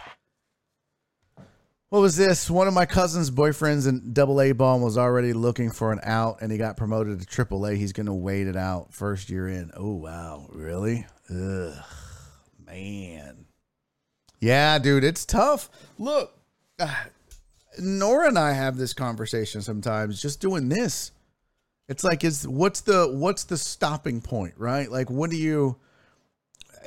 What 1.90 2.00
was 2.00 2.16
this? 2.16 2.50
One 2.50 2.68
of 2.68 2.74
my 2.74 2.84
cousin's 2.84 3.30
boyfriends 3.30 3.88
in 3.88 4.12
double 4.12 4.42
A 4.42 4.52
ball 4.52 4.78
was 4.78 4.98
already 4.98 5.32
looking 5.32 5.70
for 5.70 5.90
an 5.90 6.00
out 6.02 6.42
and 6.42 6.52
he 6.52 6.58
got 6.58 6.76
promoted 6.76 7.18
to 7.18 7.26
triple 7.26 7.64
A. 7.66 7.74
He's 7.74 7.94
going 7.94 8.06
to 8.06 8.12
wait 8.12 8.46
it 8.46 8.56
out 8.56 8.92
first 8.92 9.30
year 9.30 9.48
in. 9.48 9.70
Oh, 9.74 9.94
wow. 9.94 10.48
Really? 10.52 11.06
Ugh. 11.30 11.82
Man. 12.66 13.46
Yeah, 14.38 14.78
dude, 14.78 15.02
it's 15.02 15.24
tough. 15.24 15.70
Look, 15.98 16.38
Nora 17.78 18.28
and 18.28 18.38
I 18.38 18.52
have 18.52 18.76
this 18.76 18.92
conversation 18.92 19.62
sometimes 19.62 20.20
just 20.20 20.42
doing 20.42 20.68
this. 20.68 21.12
It's 21.88 22.04
like 22.04 22.22
is 22.22 22.46
what's 22.46 22.82
the 22.82 23.08
what's 23.10 23.44
the 23.44 23.56
stopping 23.56 24.20
point, 24.20 24.52
right? 24.58 24.90
Like 24.90 25.08
what 25.08 25.30
do 25.30 25.36
you 25.36 25.76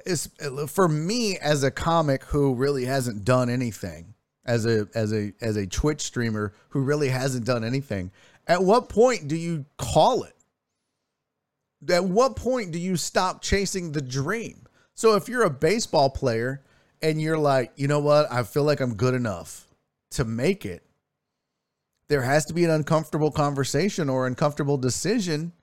is 0.05 0.29
for 0.67 0.87
me 0.87 1.39
as 1.39 1.63
a 1.63 1.71
comic 1.71 2.23
who 2.25 2.53
really 2.53 2.85
hasn't 2.85 3.25
done 3.25 3.49
anything 3.49 4.10
as 4.45 4.65
a 4.65 4.87
as 4.95 5.13
a 5.13 5.33
as 5.41 5.55
a 5.55 5.67
Twitch 5.67 6.01
streamer 6.01 6.53
who 6.69 6.81
really 6.81 7.09
hasn't 7.09 7.45
done 7.45 7.63
anything. 7.63 8.11
At 8.47 8.63
what 8.63 8.89
point 8.89 9.27
do 9.27 9.35
you 9.35 9.65
call 9.77 10.23
it? 10.23 10.35
At 11.89 12.05
what 12.05 12.35
point 12.35 12.71
do 12.71 12.79
you 12.79 12.95
stop 12.95 13.41
chasing 13.41 13.91
the 13.91 14.01
dream? 14.01 14.65
So 14.93 15.15
if 15.15 15.27
you're 15.27 15.43
a 15.43 15.49
baseball 15.49 16.09
player 16.09 16.63
and 17.01 17.21
you're 17.21 17.37
like, 17.37 17.71
you 17.75 17.87
know 17.87 17.99
what, 17.99 18.31
I 18.31 18.43
feel 18.43 18.63
like 18.63 18.79
I'm 18.79 18.95
good 18.95 19.15
enough 19.15 19.67
to 20.11 20.25
make 20.25 20.65
it, 20.65 20.83
there 22.07 22.21
has 22.21 22.45
to 22.45 22.53
be 22.53 22.65
an 22.65 22.71
uncomfortable 22.71 23.31
conversation 23.31 24.09
or 24.09 24.27
uncomfortable 24.27 24.77
decision 24.77 25.53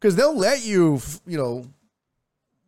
because 0.00 0.14
they'll 0.16 0.36
let 0.36 0.64
you, 0.64 1.00
you 1.26 1.36
know, 1.36 1.64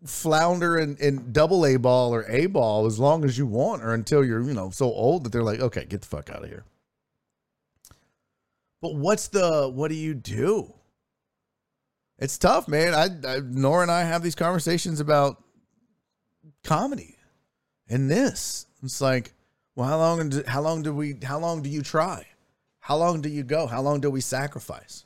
flounder 0.04 0.78
in, 0.78 0.96
in 0.96 1.32
double 1.32 1.66
A 1.66 1.76
ball 1.76 2.14
or 2.14 2.24
A 2.28 2.46
ball 2.46 2.86
as 2.86 2.98
long 2.98 3.24
as 3.24 3.36
you 3.36 3.46
want 3.46 3.82
or 3.82 3.92
until 3.94 4.24
you're, 4.24 4.42
you 4.42 4.54
know, 4.54 4.70
so 4.70 4.86
old 4.86 5.24
that 5.24 5.30
they're 5.32 5.42
like, 5.42 5.60
okay, 5.60 5.84
get 5.84 6.00
the 6.00 6.06
fuck 6.06 6.30
out 6.30 6.42
of 6.42 6.48
here. 6.48 6.64
But 8.80 8.94
what's 8.94 9.28
the, 9.28 9.68
what 9.68 9.88
do 9.88 9.94
you 9.94 10.14
do? 10.14 10.72
It's 12.18 12.38
tough, 12.38 12.68
man. 12.68 12.94
I, 12.94 13.36
I 13.36 13.40
Nora 13.40 13.82
and 13.82 13.90
I 13.90 14.04
have 14.04 14.22
these 14.22 14.34
conversations 14.34 15.00
about 15.00 15.42
comedy 16.64 17.16
and 17.88 18.10
this. 18.10 18.66
It's 18.82 19.00
like, 19.00 19.34
well, 19.74 19.86
how 19.86 19.98
long, 19.98 20.30
how 20.46 20.62
long 20.62 20.82
do 20.82 20.94
we, 20.94 21.16
how 21.22 21.38
long 21.38 21.62
do 21.62 21.68
you 21.68 21.82
try? 21.82 22.26
How 22.80 22.96
long 22.96 23.20
do 23.20 23.28
you 23.28 23.42
go? 23.42 23.66
How 23.66 23.82
long 23.82 24.00
do 24.00 24.10
we 24.10 24.20
sacrifice? 24.20 25.04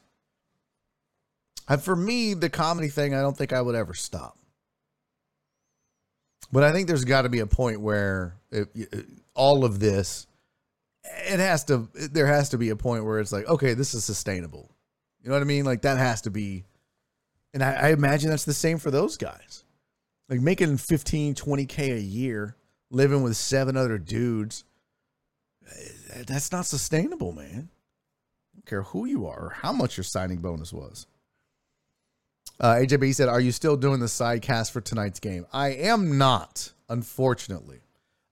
And 1.68 1.82
for 1.82 1.96
me, 1.96 2.34
the 2.34 2.50
comedy 2.50 2.88
thing, 2.88 3.14
I 3.14 3.20
don't 3.20 3.36
think 3.36 3.52
I 3.52 3.60
would 3.60 3.74
ever 3.74 3.94
stop. 3.94 4.38
But 6.54 6.62
I 6.62 6.70
think 6.72 6.86
there's 6.86 7.04
got 7.04 7.22
to 7.22 7.28
be 7.28 7.40
a 7.40 7.46
point 7.48 7.80
where 7.80 8.36
it, 8.52 8.68
it- 8.74 9.06
all 9.34 9.64
of 9.64 9.80
this, 9.80 10.28
it 11.02 11.40
has 11.40 11.64
to, 11.64 11.88
there 12.12 12.28
has 12.28 12.50
to 12.50 12.58
be 12.58 12.70
a 12.70 12.76
point 12.76 13.04
where 13.04 13.18
it's 13.18 13.32
like, 13.32 13.48
okay, 13.48 13.74
this 13.74 13.92
is 13.94 14.04
sustainable. 14.04 14.70
You 15.20 15.28
know 15.30 15.34
what 15.34 15.42
I 15.42 15.46
mean? 15.46 15.64
Like 15.64 15.82
that 15.82 15.98
has 15.98 16.20
to 16.22 16.30
be, 16.30 16.62
and 17.52 17.60
I, 17.64 17.72
I 17.72 17.88
imagine 17.88 18.30
that's 18.30 18.44
the 18.44 18.54
same 18.54 18.78
for 18.78 18.92
those 18.92 19.16
guys. 19.16 19.64
Like 20.28 20.40
making 20.40 20.76
15, 20.76 21.34
20K 21.34 21.96
a 21.96 22.00
year, 22.00 22.54
living 22.92 23.24
with 23.24 23.36
seven 23.36 23.76
other 23.76 23.98
dudes, 23.98 24.62
eh, 25.68 26.22
that's 26.24 26.52
not 26.52 26.66
sustainable, 26.66 27.32
man. 27.32 27.68
I 27.68 28.56
don't 28.58 28.66
care 28.66 28.82
who 28.82 29.06
you 29.06 29.26
are 29.26 29.46
or 29.46 29.50
how 29.50 29.72
much 29.72 29.96
your 29.96 30.04
signing 30.04 30.38
bonus 30.38 30.72
was. 30.72 31.08
Uh, 32.60 32.74
AJB 32.74 33.14
said, 33.14 33.28
Are 33.28 33.40
you 33.40 33.52
still 33.52 33.76
doing 33.76 34.00
the 34.00 34.08
side 34.08 34.42
cast 34.42 34.72
for 34.72 34.80
tonight's 34.80 35.20
game? 35.20 35.46
I 35.52 35.70
am 35.70 36.18
not, 36.18 36.72
unfortunately. 36.88 37.80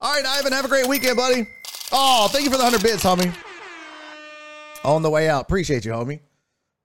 All 0.00 0.12
right, 0.14 0.24
Ivan, 0.24 0.52
have 0.52 0.64
a 0.64 0.68
great 0.68 0.88
weekend, 0.88 1.16
buddy. 1.16 1.46
Oh, 1.92 2.28
thank 2.28 2.44
you 2.44 2.50
for 2.50 2.56
the 2.56 2.64
100 2.64 2.82
bits, 2.82 3.04
homie. 3.04 3.34
On 4.84 5.02
the 5.02 5.10
way 5.10 5.28
out. 5.28 5.42
Appreciate 5.42 5.84
you, 5.84 5.92
homie. 5.92 6.20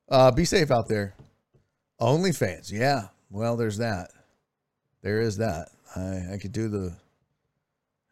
Uh, 0.10 0.32
be 0.32 0.46
safe 0.46 0.72
out 0.72 0.88
there. 0.88 1.16
OnlyFans. 2.00 2.72
Yeah. 2.72 3.08
Well, 3.30 3.58
there's 3.58 3.78
that. 3.78 4.12
There 5.02 5.22
is 5.22 5.38
that. 5.38 5.70
I, 5.96 6.34
I 6.34 6.38
could 6.40 6.52
do 6.52 6.68
the. 6.68 6.94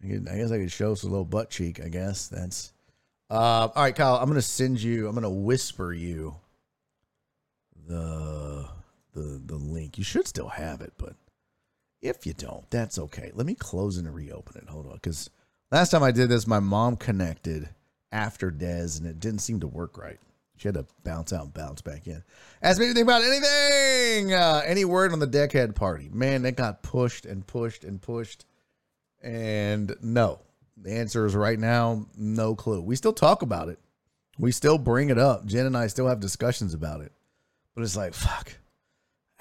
I, 0.04 0.08
could, 0.08 0.28
I 0.28 0.38
guess 0.38 0.52
I 0.52 0.58
could 0.58 0.72
show 0.72 0.92
us 0.92 1.04
a 1.04 1.08
little 1.08 1.26
butt 1.26 1.50
cheek, 1.50 1.80
I 1.84 1.90
guess. 1.90 2.28
That's. 2.28 2.74
Uh, 3.30 3.70
all 3.74 3.84
right, 3.84 3.96
Kyle, 3.96 4.16
I'm 4.16 4.32
to 4.34 4.42
send 4.42 4.82
you, 4.82 5.08
I'm 5.08 5.20
to 5.20 5.30
whisper 5.30 5.92
you 5.94 6.36
the 7.88 8.68
the 9.16 9.42
the 9.44 9.56
link. 9.56 9.98
You 9.98 10.04
should 10.04 10.28
still 10.28 10.50
have 10.50 10.82
it, 10.82 10.94
but 10.98 11.16
if 12.02 12.26
you 12.28 12.34
don't, 12.34 12.70
that's 12.70 13.00
okay. 13.00 13.32
Let 13.34 13.48
me 13.48 13.56
close 13.56 13.98
and 13.98 14.14
reopen 14.14 14.62
it. 14.62 14.70
Hold 14.70 14.86
on, 14.86 14.94
because 14.94 15.30
last 15.72 15.90
time 15.90 16.04
I 16.04 16.12
did 16.12 16.30
this, 16.30 16.46
my 16.46 16.60
mom 16.60 16.98
connected 16.98 17.70
after 18.12 18.52
Dez, 18.52 19.00
and 19.00 19.08
it 19.08 19.20
didn't 19.20 19.40
seem 19.40 19.62
to 19.62 19.68
work 19.68 19.98
right. 19.98 20.20
She 20.58 20.68
had 20.68 20.76
to 20.76 20.86
bounce 21.04 21.34
out 21.34 21.46
and 21.46 21.54
bounce 21.54 21.82
back 21.82 22.08
in. 22.08 22.24
Ask 22.62 22.80
me 22.80 22.86
anything 22.86 23.04
about 23.04 23.24
anything. 23.24 24.34
Uh, 24.34 24.62
any 24.66 24.86
word 24.86 25.12
on 25.12 25.20
the 25.20 25.28
deckhead 25.28 25.76
party? 25.76 26.10
Man, 26.14 26.44
they 26.44 26.52
got 26.52 26.82
pushed 26.82 27.26
and 27.26 27.46
pushed 27.46 27.84
and 27.84 28.02
pushed. 28.02 28.46
And 29.22 29.96
no. 30.02 30.40
The 30.78 30.94
answer 30.94 31.26
is 31.26 31.36
right 31.36 31.60
now, 31.60 32.06
no 32.18 32.56
clue. 32.56 32.82
We 32.82 32.96
still 32.96 33.14
talk 33.14 33.42
about 33.42 33.70
it. 33.70 33.80
We 34.38 34.52
still 34.52 34.78
bring 34.78 35.10
it 35.10 35.18
up. 35.18 35.46
Jen 35.46 35.66
and 35.66 35.76
I 35.76 35.88
still 35.88 36.08
have 36.08 36.20
discussions 36.20 36.74
about 36.74 37.02
it. 37.02 37.12
But 37.74 37.84
it's 37.84 37.98
like, 37.98 38.14
fuck. 38.14 38.54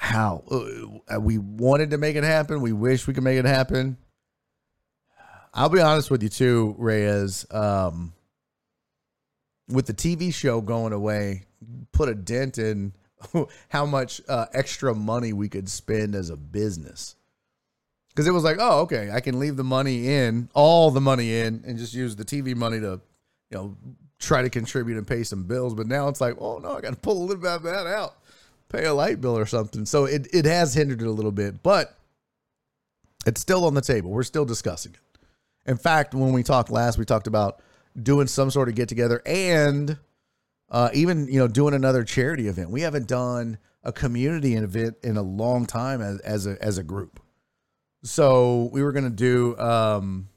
How? 0.05 0.45
Uh, 0.51 1.19
we 1.19 1.39
wanted 1.39 1.91
to 1.91 1.99
make 1.99 2.15
it 2.15 2.25
happen. 2.25 2.61
We 2.61 2.73
wish 2.73 3.07
we 3.07 3.15
could 3.15 3.25
make 3.25 3.39
it 3.39 3.47
happen. 3.47 3.97
I'll 5.55 5.71
be 5.71 5.81
honest 5.81 6.11
with 6.11 6.23
you 6.23 6.29
too, 6.29 6.75
Reyes. 6.77 7.47
Um, 7.51 8.13
with 9.67 9.87
the 9.87 9.95
TV 9.95 10.33
show 10.33 10.61
going 10.61 10.93
away, 10.93 11.45
put 11.93 12.11
a 12.11 12.15
dent 12.15 12.59
in 12.59 12.93
how 13.71 13.87
much 13.87 14.21
uh, 14.29 14.45
extra 14.53 14.95
money 14.95 15.33
we 15.33 15.49
could 15.49 15.71
spend 15.71 16.15
as 16.15 16.29
a 16.29 16.37
business. 16.37 17.17
Because 18.11 18.27
it 18.27 18.33
was 18.33 18.45
like, 18.45 18.59
oh, 18.61 18.81
okay, 18.81 19.11
I 19.11 19.21
can 19.21 19.39
leave 19.39 19.57
the 19.57 19.65
money 19.65 20.09
in, 20.09 20.51
all 20.53 20.91
the 20.91 21.01
money 21.01 21.35
in, 21.35 21.65
and 21.67 21.79
just 21.79 21.95
use 21.95 22.15
the 22.15 22.27
TV 22.27 22.55
money 22.55 22.79
to, 22.79 23.01
you 23.51 23.57
know, 23.57 23.77
try 24.19 24.43
to 24.43 24.51
contribute 24.51 24.99
and 24.99 25.07
pay 25.07 25.23
some 25.23 25.45
bills. 25.45 25.75
But 25.75 25.87
now 25.87 26.09
it's 26.09 26.21
like, 26.21 26.37
oh 26.39 26.59
no, 26.59 26.77
I 26.77 26.83
got 26.83 26.91
to 26.91 27.01
pull 27.01 27.17
a 27.17 27.25
little 27.25 27.43
bit 27.43 27.51
of 27.51 27.63
that 27.63 27.87
out, 27.87 28.17
pay 28.75 28.85
a 28.87 28.95
light 28.95 29.21
bill 29.21 29.37
or 29.37 29.47
something. 29.47 29.87
So 29.87 30.05
it 30.05 30.29
it 30.33 30.45
has 30.45 30.75
hindered 30.75 31.03
it 31.03 31.07
a 31.07 31.11
little 31.11 31.33
bit, 31.33 31.63
but 31.63 31.97
it's 33.27 33.41
still 33.41 33.65
on 33.65 33.75
the 33.75 33.81
table. 33.81 34.11
We're 34.11 34.23
still 34.23 34.45
discussing 34.45 34.93
it. 34.93 35.71
In 35.71 35.77
fact, 35.77 36.15
when 36.15 36.33
we 36.33 36.43
talked 36.43 36.71
last, 36.71 36.99
we 36.99 37.05
talked 37.05 37.27
about 37.27 37.61
doing 38.01 38.27
some 38.27 38.51
sort 38.51 38.69
of 38.69 38.75
get 38.75 38.89
together 38.89 39.23
and 39.25 39.99
uh, 40.71 40.91
even 40.93 41.29
you 41.29 41.39
know 41.39 41.49
doing 41.49 41.75
another 41.75 42.05
charity 42.05 42.49
event. 42.49 42.71
We 42.71 42.83
haven't 42.83 43.07
done 43.07 43.59
a 43.83 43.93
community 43.93 44.55
event 44.55 44.97
in 45.03 45.17
a 45.17 45.23
long 45.23 45.67
time 45.67 46.01
as, 46.01 46.19
as 46.21 46.47
a 46.47 46.63
as 46.63 46.79
a 46.79 46.83
group. 46.83 47.21
So 48.03 48.69
we 48.73 48.83
were 48.83 48.93
gonna 48.93 49.11
do 49.11 49.57
um, 49.59 50.29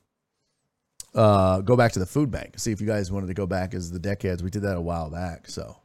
uh, 1.14 1.62
go 1.62 1.76
back 1.76 1.94
to 1.94 2.00
the 2.00 2.06
food 2.06 2.32
bank. 2.32 2.60
See 2.60 2.72
if 2.72 2.80
you 2.80 2.88
guys 2.88 3.12
wanted 3.12 3.28
to 3.28 3.34
go 3.34 3.48
back 3.48 3.74
as 3.74 3.92
the 3.92 4.00
deckheads. 4.00 4.42
We 4.42 4.50
did 4.50 4.62
that 4.62 4.78
a 4.78 4.82
while 4.82 5.10
back. 5.10 5.50
So 5.50 5.78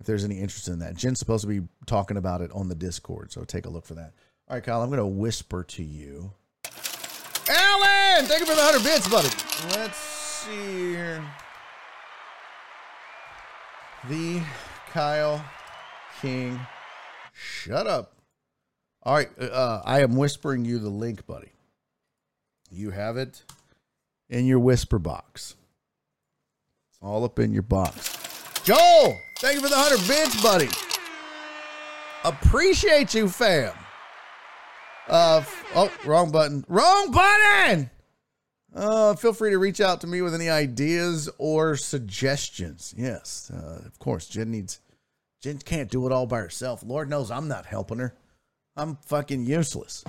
if 0.00 0.06
there's 0.06 0.24
any 0.24 0.40
interest 0.40 0.66
in 0.68 0.78
that, 0.80 0.96
Jen's 0.96 1.18
supposed 1.18 1.42
to 1.42 1.48
be 1.48 1.66
talking 1.86 2.16
about 2.16 2.40
it 2.40 2.50
on 2.52 2.68
the 2.68 2.74
Discord. 2.74 3.30
So 3.30 3.44
take 3.44 3.66
a 3.66 3.70
look 3.70 3.86
for 3.86 3.94
that. 3.94 4.14
All 4.48 4.56
right, 4.56 4.64
Kyle, 4.64 4.82
I'm 4.82 4.90
gonna 4.90 5.06
whisper 5.06 5.62
to 5.62 5.82
you. 5.82 6.32
Alan, 7.48 8.26
thank 8.26 8.40
you 8.40 8.46
for 8.46 8.54
the 8.54 8.62
hundred 8.62 8.82
bits, 8.82 9.08
buddy. 9.08 9.28
Let's 9.78 9.98
see 9.98 10.92
here. 10.92 11.22
The 14.08 14.42
Kyle 14.90 15.44
King. 16.20 16.58
Shut 17.32 17.86
up. 17.86 18.14
All 19.02 19.14
right. 19.14 19.28
Uh, 19.40 19.44
uh, 19.44 19.82
I 19.84 20.00
am 20.00 20.16
whispering 20.16 20.64
you 20.64 20.78
the 20.78 20.90
link, 20.90 21.26
buddy. 21.26 21.52
You 22.70 22.90
have 22.90 23.16
it 23.16 23.44
in 24.28 24.46
your 24.46 24.58
whisper 24.58 24.98
box. 24.98 25.56
It's 26.90 26.98
all 27.02 27.24
up 27.24 27.38
in 27.38 27.52
your 27.52 27.62
box. 27.62 28.16
Joel, 28.62 29.18
thank 29.40 29.54
you 29.54 29.60
for 29.60 29.68
the 29.68 29.76
100 29.76 30.06
bits, 30.06 30.42
buddy. 30.42 30.68
Appreciate 32.24 33.14
you, 33.14 33.28
fam. 33.28 33.72
Uh, 35.08 35.42
oh, 35.74 35.92
wrong 36.04 36.30
button. 36.30 36.64
Wrong 36.68 37.10
button! 37.10 37.90
Uh, 38.74 39.14
feel 39.16 39.32
free 39.32 39.50
to 39.50 39.58
reach 39.58 39.80
out 39.80 40.00
to 40.02 40.06
me 40.06 40.22
with 40.22 40.34
any 40.34 40.48
ideas 40.48 41.28
or 41.38 41.76
suggestions. 41.76 42.94
Yes, 42.96 43.50
uh, 43.52 43.82
of 43.84 43.98
course. 43.98 44.28
Jen 44.28 44.50
needs. 44.50 44.80
Jen 45.42 45.58
can't 45.58 45.90
do 45.90 46.06
it 46.06 46.12
all 46.12 46.26
by 46.26 46.38
herself. 46.38 46.82
Lord 46.84 47.10
knows 47.10 47.30
I'm 47.30 47.48
not 47.48 47.66
helping 47.66 47.98
her. 47.98 48.14
I'm 48.76 48.96
fucking 49.06 49.46
useless. 49.46 50.04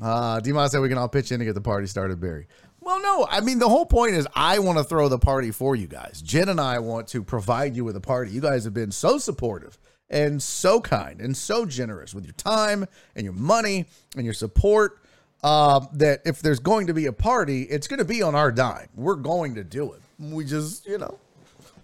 Uh, 0.00 0.40
Demon 0.40 0.68
said 0.68 0.80
we 0.80 0.88
can 0.88 0.98
all 0.98 1.08
pitch 1.08 1.30
in 1.30 1.40
to 1.40 1.44
get 1.44 1.54
the 1.54 1.60
party 1.60 1.86
started, 1.86 2.20
Barry. 2.20 2.46
Well, 2.84 3.00
no, 3.00 3.26
I 3.30 3.40
mean 3.40 3.58
the 3.58 3.68
whole 3.68 3.86
point 3.86 4.14
is 4.14 4.28
I 4.34 4.58
want 4.58 4.76
to 4.76 4.84
throw 4.84 5.08
the 5.08 5.18
party 5.18 5.50
for 5.50 5.74
you 5.74 5.86
guys. 5.86 6.20
Jen 6.22 6.50
and 6.50 6.60
I 6.60 6.80
want 6.80 7.08
to 7.08 7.22
provide 7.22 7.74
you 7.74 7.82
with 7.82 7.96
a 7.96 8.00
party. 8.00 8.30
You 8.30 8.42
guys 8.42 8.64
have 8.64 8.74
been 8.74 8.90
so 8.92 9.16
supportive 9.16 9.78
and 10.10 10.42
so 10.42 10.82
kind 10.82 11.20
and 11.20 11.34
so 11.34 11.64
generous 11.64 12.12
with 12.12 12.24
your 12.24 12.34
time 12.34 12.86
and 13.16 13.24
your 13.24 13.32
money 13.32 13.86
and 14.16 14.24
your 14.26 14.34
support 14.34 15.00
um, 15.42 15.88
that 15.94 16.20
if 16.26 16.42
there's 16.42 16.58
going 16.58 16.88
to 16.88 16.94
be 16.94 17.06
a 17.06 17.12
party, 17.12 17.62
it's 17.62 17.86
going 17.86 17.98
to 17.98 18.04
be 18.04 18.22
on 18.22 18.34
our 18.34 18.52
dime. 18.52 18.88
We're 18.94 19.14
going 19.14 19.54
to 19.54 19.64
do 19.64 19.92
it. 19.92 20.02
We 20.18 20.44
just, 20.44 20.86
you 20.86 20.98
know, 20.98 21.18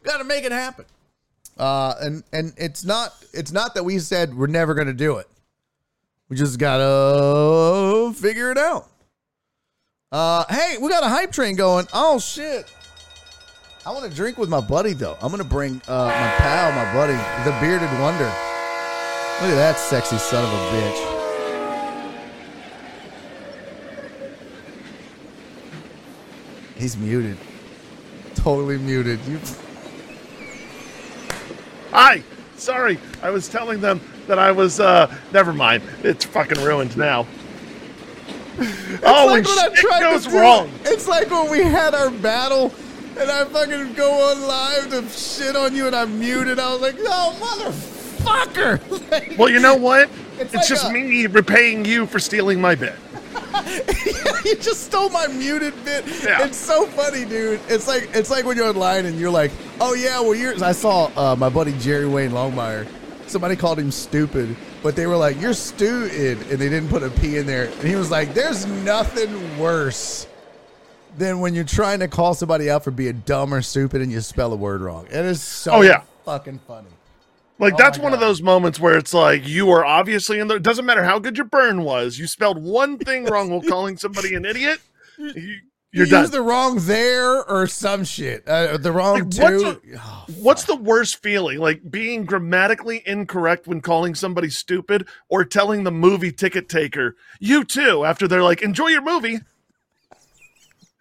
got 0.03 0.19
to 0.19 0.25
make 0.25 0.45
it 0.45 0.53
happen. 0.53 0.85
Uh, 1.59 1.95
and 2.01 2.25
and 2.33 2.53
it's 2.57 2.85
not 2.85 3.13
it's 3.33 3.53
not 3.53 3.75
that 3.75 3.85
we 3.85 3.99
said 3.99 4.35
we're 4.35 4.47
never 4.47 4.75
going 4.75 4.87
to 4.87 4.95
do 4.95 5.17
it. 5.17 5.29
We 6.29 6.37
just 6.37 6.59
gotta 6.59 8.15
figure 8.15 8.51
it 8.51 8.59
out. 8.59 8.90
Uh, 10.13 10.45
hey, 10.51 10.77
we 10.81 10.89
got 10.89 11.05
a 11.05 11.09
hype 11.09 11.31
train 11.31 11.55
going. 11.55 11.87
Oh 11.93 12.19
shit! 12.19 12.69
I 13.87 13.93
want 13.93 14.11
to 14.11 14.17
drink 14.17 14.39
with 14.39 14.49
my 14.49 14.61
buddy 14.61 14.93
though. 14.93 15.17
I'm 15.23 15.31
gonna 15.31 15.45
bring 15.45 15.81
uh, 15.87 16.07
my 16.07 16.35
pal, 16.39 16.73
my 16.73 16.93
buddy, 16.93 17.13
the 17.49 17.57
bearded 17.61 17.89
wonder. 18.01 18.25
Look 18.25 19.53
at 19.53 19.55
that 19.55 19.79
sexy 19.79 20.19
son 20.19 20.45
of 20.45 20.53
a 20.53 20.57
bitch. 20.75 21.17
He's 26.77 26.97
muted. 26.97 27.37
Totally 28.35 28.79
muted. 28.79 29.21
You. 29.27 29.39
Hi. 31.93 32.25
Sorry. 32.57 32.99
I 33.23 33.31
was 33.31 33.49
telling 33.49 33.81
them 33.81 34.01
that 34.27 34.41
I 34.41 34.51
was. 34.51 34.81
uh 34.81 35.15
Never 35.33 35.53
mind. 35.53 35.85
It's 36.03 36.25
fucking 36.25 36.65
ruined 36.65 36.97
now. 36.97 37.29
Oh, 39.05 39.27
like 39.29 39.47
shit 39.47 39.75
tried 39.75 40.01
goes 40.01 40.29
wrong. 40.29 40.71
It's 40.85 41.09
like 41.09 41.31
when 41.31 41.51
we 41.51 41.63
had 41.63 41.95
our 41.95 42.11
battle 42.11 42.73
and 43.19 43.31
I 43.31 43.45
fucking 43.45 43.95
go 43.95 44.31
on 44.31 44.43
live 44.43 44.91
to 44.91 45.09
shit 45.09 45.57
on 45.57 45.75
you 45.75 45.87
and 45.87 45.95
I'm 45.95 46.19
muted. 46.19 46.59
I 46.59 46.73
was 46.73 46.81
like, 46.81 46.97
oh, 47.01 47.37
motherfucker. 48.23 49.37
well, 49.39 49.49
you 49.49 49.61
know 49.61 49.77
what? 49.77 50.09
It's, 50.39 50.41
it's 50.41 50.55
like 50.55 50.67
just 50.67 50.87
a, 50.87 50.91
me 50.91 51.27
repaying 51.27 51.85
you 51.85 52.07
for 52.07 52.19
stealing 52.19 52.61
my 52.61 52.75
bit. 52.75 52.95
you 54.45 54.57
just 54.57 54.85
stole 54.87 55.11
my 55.11 55.27
muted 55.27 55.75
bit. 55.85 56.05
Yeah. 56.23 56.47
It's 56.47 56.57
so 56.57 56.87
funny, 56.87 57.25
dude. 57.25 57.61
It's 57.69 57.87
like 57.87 58.09
it's 58.15 58.31
like 58.31 58.45
when 58.45 58.57
you're 58.57 58.69
online 58.69 59.07
and 59.07 59.19
you're 59.19 59.31
like, 59.31 59.51
oh 59.81 59.95
yeah, 59.95 60.21
well 60.21 60.35
you're. 60.35 60.63
I 60.65 60.73
saw 60.73 61.11
uh, 61.17 61.37
my 61.37 61.49
buddy 61.49 61.77
Jerry 61.79 62.07
Wayne 62.09 62.31
Longmire. 62.31 62.87
Somebody 63.27 63.55
called 63.55 63.79
him 63.79 63.91
stupid, 63.91 64.57
but 64.83 64.97
they 64.97 65.07
were 65.07 65.17
like, 65.17 65.41
"You're 65.41 65.55
stupid," 65.55 66.39
and 66.51 66.59
they 66.59 66.69
didn't 66.69 66.89
put 66.89 67.03
a 67.03 67.11
p 67.11 67.37
in 67.37 67.47
there. 67.47 67.67
And 67.67 67.83
he 67.83 67.97
was 67.97 68.11
like, 68.11 68.35
"There's 68.35 68.67
nothing 68.67 69.59
worse." 69.59 70.27
than 71.19 71.41
when 71.41 71.55
you're 71.55 71.65
trying 71.65 72.01
to 72.01 72.09
call 72.09 72.35
somebody 72.35 72.71
out 72.71 72.85
for 72.85 72.91
being 72.91 73.23
dumb 73.27 73.53
or 73.53 73.63
stupid 73.63 74.01
and 74.01 74.13
you 74.13 74.21
spell 74.21 74.53
a 74.53 74.57
word 74.57 74.81
wrong. 74.81 75.07
It 75.07 75.25
is 75.25 75.43
so 75.43 75.73
oh, 75.73 75.81
yeah. 75.83 76.03
fucking 76.25 76.61
funny. 76.67 76.89
Like 77.59 77.75
oh 77.75 77.77
that's 77.77 77.99
one 77.99 78.13
God. 78.13 78.15
of 78.15 78.21
those 78.21 78.41
moments 78.41 78.81
where 78.81 78.97
it's 78.97 79.13
like 79.13 79.47
you 79.47 79.71
are 79.71 79.85
obviously 79.85 80.39
in 80.39 80.49
there. 80.49 80.59
Doesn't 80.59 80.87
matter 80.87 81.05
how 81.05 81.19
good 81.19 81.37
your 81.37 81.45
burn 81.47 81.83
was. 81.83 82.19
You 82.19 82.27
spelled 82.27 82.63
one 82.63 82.97
thing 82.99 83.27
wrong 83.27 83.51
while 83.51 83.61
calling 83.69 83.99
somebody 83.99 84.35
an 84.35 84.47
idiot. 84.47 84.81
You, 85.19 85.61
you're 85.93 86.07
you 86.07 86.27
the 86.29 86.43
wrong 86.43 86.79
there 86.81 87.43
or 87.45 87.67
some 87.67 88.05
shit. 88.05 88.47
Uh, 88.47 88.77
the 88.77 88.93
wrong 88.93 89.19
like, 89.19 89.31
two. 89.31 89.43
What's, 89.43 89.63
a, 89.65 89.81
oh, 89.97 90.25
what's, 90.41 90.65
the 90.65 90.77
worst 90.77 91.21
feeling? 91.23 91.59
Like 91.59 91.91
being 91.91 92.25
grammatically 92.25 93.03
incorrect 93.07 93.67
when 93.67 93.81
calling 93.81 94.15
somebody 94.15 94.51
stupid, 94.51 95.09
or 95.29 95.45
telling 95.45 95.83
the 95.83 95.91
movie 95.91 96.31
ticket 96.33 96.69
taker 96.69 97.17
you 97.41 97.65
too 97.65 98.05
after 98.05 98.29
they're 98.29 98.43
like 98.43 98.63
enjoy 98.63 98.89
your 98.89 99.03
movie. 99.03 99.41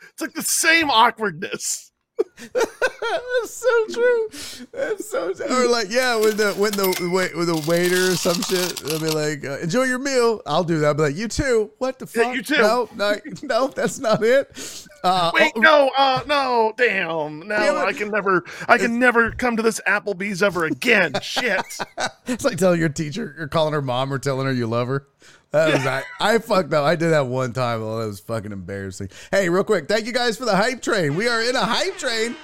It's 0.10 0.22
like 0.22 0.34
the 0.34 0.42
same 0.42 0.90
awkwardness. 0.90 1.89
That's 2.54 3.52
so 3.52 3.86
true. 3.92 4.30
That's 4.72 5.10
so 5.10 5.34
true. 5.34 5.46
Or 5.48 5.68
like, 5.70 5.88
yeah, 5.90 6.16
when 6.16 6.38
the 6.38 6.54
when 6.54 6.72
the 6.74 7.10
wait 7.12 7.36
with 7.36 7.48
the 7.48 7.70
waiter 7.70 8.12
or 8.12 8.16
some 8.16 8.42
shit, 8.44 8.78
they'll 8.78 9.00
be 9.00 9.10
like, 9.10 9.44
uh, 9.46 9.60
"Enjoy 9.60 9.84
your 9.84 10.00
meal." 10.00 10.42
I'll 10.46 10.64
do 10.64 10.80
that. 10.80 10.88
I'll 10.88 10.94
be 10.94 11.02
like, 11.04 11.16
"You 11.16 11.28
too." 11.28 11.72
What 11.80 12.00
the 12.00 12.06
fuck? 12.08 12.26
Yeah, 12.28 12.34
you 12.34 12.42
too. 12.44 12.58
No, 12.58 12.90
no, 12.96 13.16
no, 13.44 13.68
that's 13.68 14.00
not 14.00 14.24
it. 14.24 14.86
Uh, 15.04 15.32
wait, 15.34 15.54
oh, 15.56 15.60
no, 15.60 15.92
uh, 15.98 16.22
no, 16.28 16.74
damn. 16.78 17.48
No, 17.48 17.78
I 17.78 17.94
can 17.94 18.10
never, 18.12 18.44
I 18.68 18.78
can 18.78 19.00
never 19.00 19.32
come 19.32 19.58
to 19.58 19.64
this 19.64 19.80
Applebee's 19.88 20.44
ever 20.44 20.66
again. 20.66 21.14
shit. 21.22 21.62
It's 22.28 22.46
like 22.46 22.58
telling 22.60 22.80
your 22.80 22.90
teacher, 22.90 23.34
you're 23.38 23.48
calling 23.48 23.74
her 23.74 23.82
mom 23.82 24.14
or 24.14 24.20
telling 24.20 24.46
her 24.46 24.54
you 24.54 24.68
love 24.68 24.88
her. 24.88 25.08
That 25.52 25.74
was 25.74 25.86
I, 25.86 26.04
I 26.20 26.38
fucked 26.38 26.74
up. 26.74 26.84
I 26.84 26.96
did 26.96 27.10
that 27.10 27.26
one 27.26 27.54
time. 27.54 27.82
Oh, 27.82 28.00
that 28.00 28.08
was 28.08 28.20
fucking 28.20 28.52
embarrassing. 28.52 29.10
Hey, 29.32 29.50
real 29.50 29.64
quick, 29.64 29.88
thank 29.88 30.06
you 30.06 30.14
guys 30.14 30.38
for 30.38 30.46
the 30.46 30.56
hype 30.56 30.82
train. 30.82 31.16
We 31.16 31.28
are 31.28 31.42
in 31.42 31.56
a 31.56 31.66
hype 31.66 31.98
train. 31.98 32.36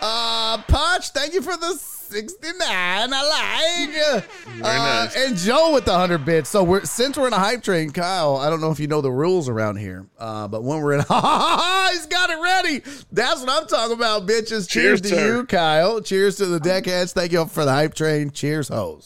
Uh 0.00 0.58
Potch, 0.62 1.10
thank 1.10 1.34
you 1.34 1.42
for 1.42 1.56
the 1.56 1.74
69. 2.10 2.60
I 2.60 3.06
like. 3.06 4.24
Very 4.46 4.62
uh, 4.62 5.04
nice. 5.04 5.16
And 5.16 5.36
Joe 5.36 5.72
with 5.74 5.84
the 5.84 5.92
100 5.92 6.24
bits. 6.24 6.50
So 6.50 6.64
we're 6.64 6.84
since 6.84 7.16
we're 7.16 7.28
in 7.28 7.32
a 7.32 7.38
hype 7.38 7.62
train, 7.62 7.90
Kyle, 7.92 8.36
I 8.36 8.50
don't 8.50 8.60
know 8.60 8.70
if 8.70 8.80
you 8.80 8.88
know 8.88 9.00
the 9.00 9.12
rules 9.12 9.48
around 9.48 9.76
here. 9.76 10.06
Uh, 10.18 10.48
but 10.48 10.62
when 10.62 10.80
we're 10.80 10.94
in 10.94 11.00
he's 11.00 11.06
got 11.08 12.30
it 12.30 12.40
ready. 12.42 12.82
That's 13.12 13.40
what 13.40 13.50
I'm 13.50 13.66
talking 13.68 13.96
about, 13.96 14.26
bitches. 14.26 14.68
Cheers, 14.68 14.68
Cheers 14.68 15.00
to 15.02 15.08
sir. 15.08 15.36
you, 15.36 15.46
Kyle. 15.46 16.00
Cheers 16.00 16.36
to 16.36 16.46
the 16.46 16.58
deckheads. 16.58 17.12
Thank 17.12 17.32
you 17.32 17.46
for 17.46 17.64
the 17.64 17.72
hype 17.72 17.94
train. 17.94 18.30
Cheers, 18.30 18.68
hoes. 18.68 19.04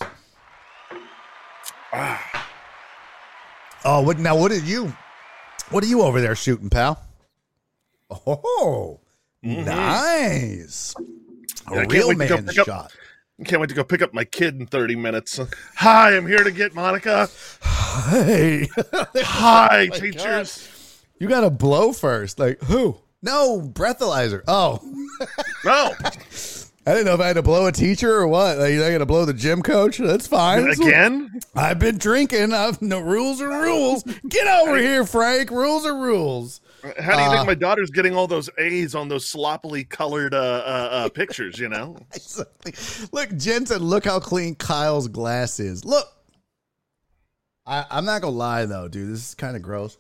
Ah. 1.93 2.51
Oh, 3.85 4.01
what 4.01 4.19
now? 4.19 4.37
What 4.37 4.51
are 4.51 4.59
you? 4.59 4.97
What 5.71 5.85
are 5.85 5.87
you 5.87 6.03
over 6.03 6.21
there 6.21 6.35
shooting, 6.35 6.71
pal? 6.71 7.03
Oh, 8.11 9.01
mm-hmm. 9.45 9.65
nice. 9.65 10.95
A 11.71 11.75
yeah, 11.75 11.85
real 11.89 12.15
man 12.15 12.49
shot. 12.49 12.69
Up, 12.69 12.93
can't 13.45 13.61
wait 13.61 13.69
to 13.69 13.75
go 13.75 13.85
pick 13.85 14.01
up 14.01 14.15
my 14.15 14.25
kid 14.25 14.59
in 14.59 14.67
30 14.67 14.97
minutes. 14.97 15.39
Hi, 15.77 16.17
I'm 16.17 16.27
here 16.27 16.45
to 16.45 16.51
get 16.51 16.75
Monica. 16.75 17.29
Hey. 18.09 18.69
Hi, 18.93 19.89
oh 19.93 19.97
teachers. 19.97 20.67
God. 21.07 21.21
You 21.21 21.29
got 21.29 21.43
to 21.43 21.51
blow 21.51 21.93
first. 21.93 22.41
Like, 22.41 22.61
who? 22.63 22.97
No, 23.23 23.61
breathalyzer. 23.61 24.43
Oh. 24.49 24.81
no. 25.65 25.93
I 26.87 26.93
didn't 26.93 27.07
know 27.07 27.15
if 27.15 27.21
I 27.21 27.29
had 27.29 27.37
to 27.37 27.43
blow 27.43 27.67
a 27.67 27.73
teacher 27.73 28.15
or 28.15 28.29
what. 28.29 28.59
Like, 28.59 28.75
I 28.75 28.93
got 28.93 28.99
to 28.99 29.07
blow 29.07 29.25
the 29.25 29.33
gym 29.33 29.63
coach. 29.63 29.97
That's 29.97 30.27
fine. 30.27 30.69
Again? 30.69 31.41
I've 31.55 31.79
been 31.79 31.97
drinking. 31.97 32.53
I've 32.53 32.83
no 32.83 33.01
rules 33.01 33.41
are 33.41 33.49
rules. 33.49 34.03
Get 34.29 34.47
over 34.47 34.77
here, 34.77 35.07
Frank. 35.07 35.51
Rules 35.51 35.87
are 35.87 35.97
rules. 35.97 36.61
How 36.83 37.17
do 37.17 37.23
you 37.23 37.29
uh, 37.29 37.37
think 37.37 37.47
my 37.47 37.55
daughter's 37.55 37.91
getting 37.91 38.15
all 38.15 38.27
those 38.27 38.51
A's 38.59 38.95
on 38.95 39.09
those 39.09 39.27
sloppily 39.27 39.85
colored 39.85 40.35
uh, 40.35 40.37
uh, 40.37 40.89
uh 40.93 41.09
pictures? 41.15 41.59
You 41.59 41.71
know. 41.71 41.97
look, 43.13 43.35
Jensen. 43.39 43.83
Look 43.83 44.05
how 44.05 44.21
clean 44.21 44.55
Kyle's 44.55 45.09
glass 45.09 45.61
is. 45.61 45.85
Look. 45.87 46.07
I, 47.67 47.87
I'm 47.91 48.05
not 48.05 48.21
gonna 48.21 48.37
lie 48.37 48.67
though, 48.67 48.89
dude. 48.89 49.11
This 49.11 49.31
is 49.31 49.35
kind 49.35 49.57
of 49.57 49.63
gross. 49.63 49.97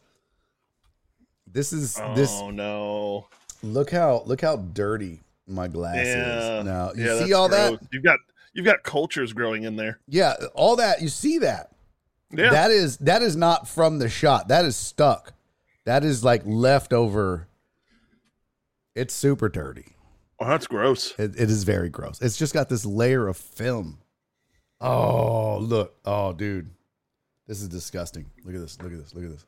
This 1.51 1.73
is 1.73 1.98
oh, 1.98 2.15
this. 2.15 2.31
Oh 2.35 2.51
no! 2.51 3.28
Look 3.62 3.90
how 3.90 4.23
look 4.27 4.43
how 4.43 4.56
dirty 4.56 5.24
my 5.47 5.69
glasses. 5.69 6.15
yeah. 6.15 6.62
now. 6.62 6.93
You 6.95 7.05
yeah, 7.05 7.25
see 7.25 7.33
all 7.33 7.49
gross. 7.49 7.79
that? 7.79 7.89
You've 7.93 8.05
got 8.05 8.19
you've 8.53 8.66
got 8.66 8.83
cultures 8.83 9.33
growing 9.33 9.65
in 9.65 9.77
there. 9.77 10.01
Yeah, 10.09 10.35
all 10.55 10.77
that. 10.77 11.03
You 11.03 11.09
see 11.09 11.39
that? 11.39 11.71
Yeah. 12.33 12.51
That 12.51 12.71
is 12.71 12.97
that 12.99 13.23
is 13.23 13.37
not 13.37 13.69
from 13.69 13.99
the 13.99 14.09
shot. 14.09 14.49
That 14.49 14.65
is 14.65 14.77
stuck. 14.77 15.35
That 15.85 16.05
is 16.05 16.25
like 16.25 16.43
leftover. 16.45 17.49
It's 18.95 19.12
super 19.12 19.49
dirty. 19.49 19.95
Oh, 20.39 20.49
that's 20.49 20.66
gross. 20.66 21.15
It, 21.19 21.35
it 21.39 21.51
is 21.51 21.65
very 21.65 21.89
gross. 21.89 22.21
It's 22.21 22.37
just 22.37 22.55
got 22.55 22.69
this 22.69 22.85
layer 22.85 23.29
of 23.29 23.37
film. 23.37 23.99
Oh, 24.81 25.59
look. 25.59 25.97
Oh, 26.05 26.33
dude. 26.33 26.71
This 27.47 27.61
is 27.61 27.69
disgusting. 27.69 28.31
Look 28.45 28.55
at 28.55 28.61
this. 28.61 28.81
Look 28.81 28.93
at 28.93 28.99
this. 28.99 29.15
Look 29.15 29.25
at 29.25 29.31
this. 29.31 29.47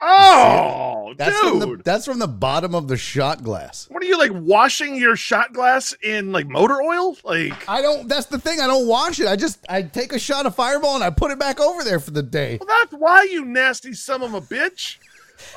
Oh, 0.00 1.14
that's 1.16 1.40
dude. 1.40 1.50
From 1.50 1.58
the, 1.58 1.82
that's 1.82 2.04
from 2.04 2.18
the 2.18 2.28
bottom 2.28 2.74
of 2.74 2.86
the 2.86 2.96
shot 2.98 3.42
glass. 3.42 3.86
What 3.90 4.02
are 4.02 4.06
you 4.06 4.18
like 4.18 4.32
washing 4.32 4.96
your 4.96 5.16
shot 5.16 5.54
glass 5.54 5.94
in 6.02 6.32
like 6.32 6.46
motor 6.46 6.82
oil? 6.82 7.16
Like 7.24 7.66
I 7.68 7.80
don't. 7.80 8.06
That's 8.06 8.26
the 8.26 8.38
thing. 8.38 8.60
I 8.60 8.66
don't 8.66 8.86
wash 8.86 9.20
it. 9.20 9.26
I 9.26 9.36
just 9.36 9.58
I 9.68 9.82
take 9.82 10.12
a 10.12 10.18
shot 10.18 10.44
of 10.44 10.54
Fireball 10.54 10.96
and 10.96 11.04
I 11.04 11.10
put 11.10 11.30
it 11.30 11.38
back 11.38 11.60
over 11.60 11.82
there 11.82 11.98
for 11.98 12.10
the 12.10 12.22
day. 12.22 12.58
Well, 12.60 12.78
that's 12.80 12.92
why 12.92 13.26
you 13.30 13.44
nasty 13.44 13.94
son 13.94 14.22
of 14.22 14.34
a 14.34 14.40
bitch. 14.40 14.98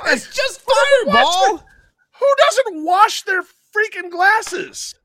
It's 0.05 0.33
just 0.33 0.61
Fireball. 0.61 1.57
Who 1.57 2.35
doesn't 2.47 2.85
wash 2.85 3.23
their 3.23 3.43
freaking 3.43 4.09
glasses? 4.09 4.95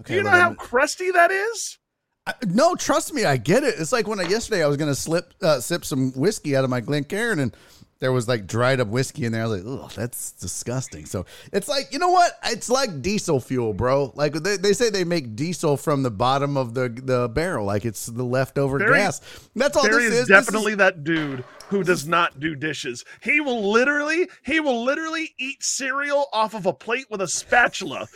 Okay, 0.00 0.14
Do 0.14 0.18
you 0.18 0.22
know 0.24 0.30
how 0.30 0.54
crusty 0.54 1.10
that 1.10 1.30
is? 1.30 1.78
I, 2.26 2.34
no, 2.46 2.74
trust 2.74 3.14
me, 3.14 3.24
I 3.24 3.36
get 3.36 3.62
it. 3.62 3.74
It's 3.78 3.92
like 3.92 4.08
when 4.08 4.18
I, 4.18 4.24
yesterday 4.24 4.64
I 4.64 4.66
was 4.66 4.76
going 4.76 4.90
to 4.90 4.94
slip 4.94 5.32
uh, 5.42 5.60
sip 5.60 5.84
some 5.84 6.12
whiskey 6.12 6.56
out 6.56 6.64
of 6.64 6.70
my 6.70 6.80
Glencairn 6.80 7.38
and 7.38 7.56
there 7.98 8.12
was 8.12 8.28
like 8.28 8.46
dried 8.46 8.80
up 8.80 8.88
whiskey 8.88 9.24
in 9.24 9.32
there. 9.32 9.42
I 9.42 9.46
was 9.46 9.64
like, 9.64 9.66
oh, 9.66 9.88
that's 9.94 10.32
disgusting. 10.32 11.06
So 11.06 11.24
it's 11.52 11.68
like, 11.68 11.92
you 11.92 11.98
know 11.98 12.10
what? 12.10 12.32
It's 12.44 12.68
like 12.68 13.00
diesel 13.00 13.40
fuel, 13.40 13.72
bro. 13.72 14.12
Like 14.14 14.34
they, 14.34 14.56
they 14.56 14.72
say 14.72 14.90
they 14.90 15.04
make 15.04 15.34
diesel 15.34 15.76
from 15.76 16.02
the 16.02 16.10
bottom 16.10 16.56
of 16.56 16.74
the 16.74 16.88
the 16.88 17.28
barrel, 17.28 17.64
like 17.64 17.84
it's 17.84 18.06
the 18.06 18.24
leftover 18.24 18.78
Barry, 18.78 18.98
gas. 18.98 19.20
That's 19.54 19.76
all 19.76 19.84
Barry 19.84 20.04
this 20.04 20.12
is. 20.12 20.20
is 20.20 20.28
definitely 20.28 20.72
is, 20.72 20.78
that 20.78 21.04
dude 21.04 21.44
who 21.68 21.82
does 21.82 22.06
not 22.06 22.38
do 22.38 22.54
dishes. 22.54 23.04
He 23.22 23.40
will 23.40 23.70
literally, 23.72 24.28
he 24.44 24.60
will 24.60 24.84
literally 24.84 25.34
eat 25.38 25.62
cereal 25.64 26.26
off 26.32 26.54
of 26.54 26.66
a 26.66 26.72
plate 26.72 27.06
with 27.10 27.20
a 27.22 27.28
spatula 27.28 28.06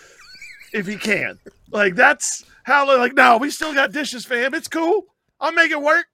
if 0.73 0.86
he 0.86 0.97
can. 0.97 1.39
Like 1.70 1.94
that's 1.94 2.44
how 2.65 2.86
like 2.98 3.15
no, 3.15 3.39
we 3.39 3.51
still 3.51 3.73
got 3.73 3.93
dishes, 3.93 4.27
fam. 4.27 4.55
It's 4.55 4.69
cool. 4.69 5.07
I'll 5.40 5.52
make 5.52 5.70
it 5.70 5.81
work. 5.81 6.07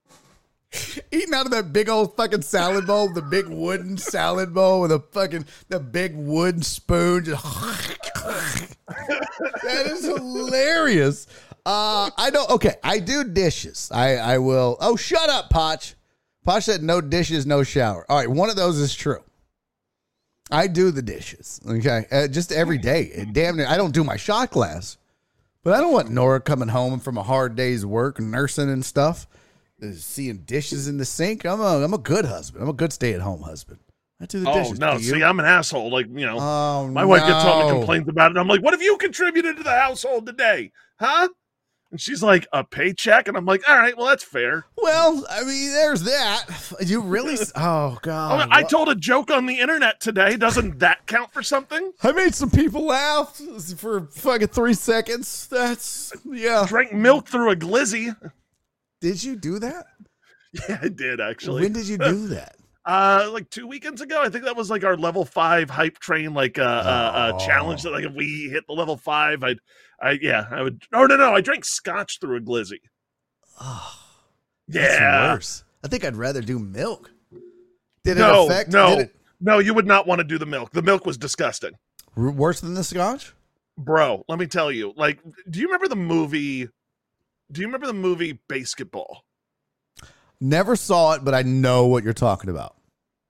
Eating 1.13 1.35
out 1.35 1.47
of 1.47 1.53
that 1.53 1.73
big 1.73 1.89
old 1.89 2.17
fucking 2.17 2.43
salad 2.43 2.87
bowl, 2.87 3.13
the 3.13 3.23
big 3.23 3.47
wooden 3.47 3.97
salad 3.97 4.53
bowl 4.53 4.83
with 4.83 4.93
a 4.93 5.01
fucking 5.13 5.47
the 5.69 5.81
big 5.81 6.15
wooden 6.17 6.63
spoon. 6.63 7.27
That 9.63 9.87
is 9.87 10.05
hilarious. 10.05 11.27
Uh, 11.65 12.11
I 12.17 12.31
don't. 12.31 12.49
Okay, 12.51 12.75
I 12.83 12.99
do 12.99 13.25
dishes. 13.25 13.91
I 13.93 14.17
I 14.17 14.39
will. 14.39 14.77
Oh, 14.81 14.97
shut 14.97 15.29
up, 15.29 15.51
Potch. 15.51 15.95
Potch 16.45 16.65
said 16.65 16.83
no 16.83 17.01
dishes, 17.01 17.45
no 17.47 17.63
shower. 17.63 18.07
All 18.09 18.17
right, 18.17 18.31
one 18.31 18.49
of 18.49 18.57
those 18.57 18.79
is 18.79 18.95
true. 18.95 19.23
I 20.51 20.69
do 20.69 20.91
the 20.91 21.03
dishes. 21.03 21.61
Okay, 21.69 22.07
uh, 22.11 22.29
just 22.29 22.53
every 22.53 22.79
day. 22.79 23.27
Damn 23.33 23.59
it, 23.61 23.69
I 23.69 23.77
don't 23.77 23.93
do 23.93 24.05
my 24.05 24.17
shot 24.17 24.53
glass, 24.53 24.97
but 25.65 25.75
I 25.75 25.81
don't 25.81 25.93
want 25.93 26.11
Nora 26.11 26.41
coming 26.41 26.69
home 26.69 27.01
from 27.01 27.19
a 27.19 27.23
hard 27.23 27.57
day's 27.57 27.85
work, 27.85 28.21
nursing 28.21 28.71
and 28.71 28.85
stuff 28.85 29.27
seeing 29.93 30.39
dishes 30.39 30.89
in 30.89 30.99
the 30.99 31.05
sink. 31.05 31.45
I'm 31.45 31.61
a 31.61 31.85
I'm 31.85 31.95
a 31.95 31.99
good 31.99 32.25
husband. 32.25 32.63
I'm 32.63 32.69
a 32.69 32.75
good 32.75 32.93
stay 32.93 33.13
at 33.13 33.21
home 33.21 33.43
husband. 33.43 33.81
I 34.21 34.27
do 34.27 34.41
the 34.41 34.51
oh, 34.51 34.55
dishes. 34.55 34.79
no, 34.79 34.97
see, 34.99 35.23
I'm 35.23 35.39
an 35.39 35.45
asshole. 35.45 35.91
Like 35.91 36.07
you 36.09 36.27
know, 36.27 36.39
oh, 36.39 36.89
my 36.89 37.03
no. 37.03 37.09
wife 37.09 37.27
gets 37.27 37.43
home 37.43 37.69
and 37.69 37.79
complains 37.79 38.09
about 38.09 38.31
it. 38.31 38.39
I'm 38.39 38.49
like, 38.49 38.63
what 38.63 38.73
have 38.73 38.83
you 38.83 38.97
contributed 38.97 39.59
to 39.59 39.63
the 39.63 39.71
household 39.71 40.27
today, 40.27 40.73
huh? 40.99 41.29
And 41.93 42.01
she's 42.01 42.21
like, 42.21 42.49
a 42.53 42.65
paycheck, 42.65 43.29
and 43.29 43.37
I'm 43.37 43.45
like, 43.45 43.67
all 43.69 43.77
right, 43.77 43.97
well, 43.97 44.07
that's 44.07 44.25
fair. 44.25 44.67
Well, 44.77 45.25
I 45.31 45.45
mean, 45.45 45.71
there's 45.71 46.03
that. 46.03 46.47
You 46.85 47.01
really? 47.01 47.37
oh 47.57 47.99
God! 48.03 48.49
I, 48.51 48.59
I 48.59 48.63
told 48.65 48.89
a 48.89 48.95
joke 48.95 49.31
on 49.31 49.47
the 49.47 49.61
internet 49.61 50.01
today. 50.01 50.37
Doesn't 50.37 50.81
that 50.81 51.07
count 51.07 51.33
for 51.33 51.43
something? 51.43 51.93
I 52.03 52.13
made 52.13 52.35
some 52.35 52.51
people 52.51 52.87
laugh 52.87 53.41
for 53.77 54.09
fucking 54.11 54.49
three 54.49 54.75
seconds. 54.75 55.47
That's 55.47 56.13
yeah. 56.25 56.65
Drank 56.67 56.93
milk 56.93 57.29
through 57.29 57.51
a 57.51 57.57
glizzy. 57.57 58.17
Did 59.07 59.23
you 59.23 59.37
do 59.37 59.61
that? 59.61 59.87
Yeah, 60.69 60.79
I 60.81 60.89
did 60.89 61.21
actually. 61.21 61.63
When 61.63 61.75
did 61.75 61.87
you 61.87 61.99
do 61.99 62.29
that? 62.29 62.57
Uh, 62.87 63.29
like 63.31 63.51
two 63.51 63.67
weekends 63.67 64.01
ago. 64.01 64.23
I 64.23 64.31
think 64.31 64.45
that 64.45 64.57
was 64.57 64.71
like 64.71 64.85
our 64.85 64.97
level 64.97 65.27
five 65.27 65.69
hype 65.69 65.99
train, 65.99 66.33
like 66.33 66.59
uh, 66.59 66.63
oh. 66.63 66.89
uh, 66.89 67.35
uh 67.35 67.39
challenge 67.39 67.83
that 67.83 67.91
like 67.91 68.05
if 68.05 68.15
we 68.15 68.49
hit 68.51 68.65
the 68.67 68.73
level 68.73 68.97
five, 68.97 69.45
I'd, 69.45 69.59
I 70.01 70.13
yeah, 70.23 70.47
I 70.51 70.63
would. 70.63 70.83
Oh 70.95 71.05
no, 71.05 71.17
no, 71.19 71.35
I 71.35 71.43
drank 71.43 71.67
scotch 71.67 72.21
through 72.21 72.39
a 72.39 72.41
glizzy. 72.41 72.79
Oh, 73.61 73.99
yeah, 74.69 75.35
worse. 75.35 75.63
I 75.85 75.89
think 75.89 76.07
I'd 76.07 76.17
rather 76.17 76.41
do 76.41 76.59
milk. 76.59 77.11
Did 78.03 78.17
no, 78.17 78.45
it 78.45 78.47
affect? 78.47 78.71
No, 78.71 79.01
it... 79.01 79.15
no, 79.41 79.59
you 79.59 79.75
would 79.75 79.87
not 79.87 80.07
want 80.07 80.21
to 80.21 80.25
do 80.25 80.39
the 80.39 80.47
milk. 80.47 80.71
The 80.73 80.81
milk 80.81 81.05
was 81.05 81.19
disgusting. 81.19 81.73
Worse 82.17 82.61
than 82.61 82.73
the 82.73 82.85
scotch, 82.85 83.35
bro. 83.77 84.25
Let 84.27 84.39
me 84.39 84.47
tell 84.47 84.73
you. 84.73 84.95
Like, 84.97 85.21
do 85.51 85.61
you 85.61 85.67
remember 85.67 85.89
the 85.89 85.97
movie 85.97 86.69
do 87.51 87.61
you 87.61 87.67
remember 87.67 87.87
the 87.87 87.93
movie 87.93 88.41
BASEketball? 88.49 89.19
Never 90.41 90.77
saw 90.77 91.13
it, 91.15 91.25
but 91.25 91.35
I 91.35 91.43
know 91.43 91.87
what 91.87 92.05
you're 92.05 92.13
talking 92.13 92.51
about. 92.51 92.77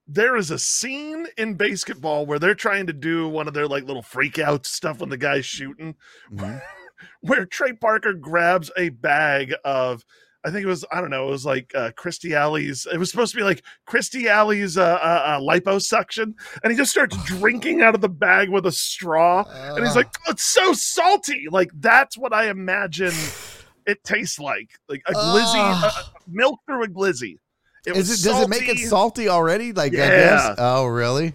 There 0.08 0.36
is 0.36 0.50
a 0.50 0.58
scene 0.58 1.26
in 1.36 1.56
BASEketball 1.56 2.26
where 2.26 2.38
they're 2.38 2.54
trying 2.54 2.86
to 2.86 2.92
do 2.92 3.28
one 3.28 3.48
of 3.48 3.54
their 3.54 3.66
like 3.66 3.84
little 3.84 4.02
freak 4.02 4.38
out 4.38 4.66
stuff 4.66 5.00
when 5.00 5.10
the 5.10 5.16
guy's 5.16 5.44
shooting, 5.44 5.96
mm-hmm. 6.32 6.58
where 7.20 7.44
Trey 7.44 7.72
Parker 7.72 8.14
grabs 8.14 8.70
a 8.76 8.88
bag 8.90 9.54
of 9.64 10.04
I 10.44 10.50
think 10.50 10.62
it 10.62 10.68
was 10.68 10.84
I 10.92 11.00
don't 11.00 11.10
know 11.10 11.26
it 11.26 11.32
was 11.32 11.44
like 11.44 11.72
uh, 11.74 11.90
Kirstie 11.96 12.36
Alley's 12.36 12.86
it 12.92 12.98
was 12.98 13.10
supposed 13.10 13.32
to 13.32 13.36
be 13.36 13.42
like 13.42 13.64
Christy 13.84 14.28
Alley's 14.28 14.78
uh, 14.78 14.84
uh, 15.02 15.22
uh, 15.26 15.40
liposuction 15.40 16.34
and 16.62 16.70
he 16.70 16.76
just 16.76 16.92
starts 16.92 17.16
drinking 17.24 17.82
out 17.82 17.96
of 17.96 18.00
the 18.00 18.08
bag 18.08 18.48
with 18.48 18.64
a 18.64 18.72
straw 18.72 19.44
and 19.50 19.84
he's 19.84 19.96
like 19.96 20.14
it's 20.28 20.44
so 20.44 20.72
salty 20.72 21.46
like 21.50 21.70
that's 21.74 22.16
what 22.16 22.32
I 22.32 22.48
imagine 22.48 23.12
it 23.86 24.02
tastes 24.04 24.38
like 24.38 24.70
like 24.88 25.02
a 25.06 25.12
glizzy, 25.12 25.54
uh, 25.56 25.90
milk 26.28 26.60
through 26.66 26.84
a 26.84 26.88
glizzy. 26.88 27.38
It 27.86 27.96
is 27.96 28.10
it, 28.24 28.28
does 28.28 28.42
it 28.42 28.48
make 28.48 28.68
it 28.68 28.78
salty 28.78 29.28
already? 29.28 29.72
Like 29.72 29.92
yeah. 29.92 30.04
I 30.04 30.08
guess. 30.08 30.54
Oh, 30.58 30.86
really? 30.86 31.34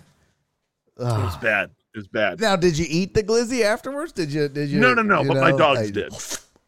Ugh. 0.99 1.19
It 1.19 1.23
was 1.23 1.37
bad. 1.37 1.71
It 1.93 1.97
was 1.97 2.07
bad. 2.07 2.39
Now, 2.41 2.55
did 2.55 2.77
you 2.77 2.85
eat 2.87 3.13
the 3.13 3.23
glizzy 3.23 3.63
afterwards? 3.63 4.11
Did 4.11 4.31
you? 4.31 4.49
Did 4.49 4.69
you? 4.69 4.79
No, 4.79 4.93
no, 4.93 5.01
no. 5.01 5.23
But 5.23 5.35
know, 5.35 5.41
my 5.41 5.51
dogs 5.51 5.79
I, 5.79 5.91
did. 5.91 6.13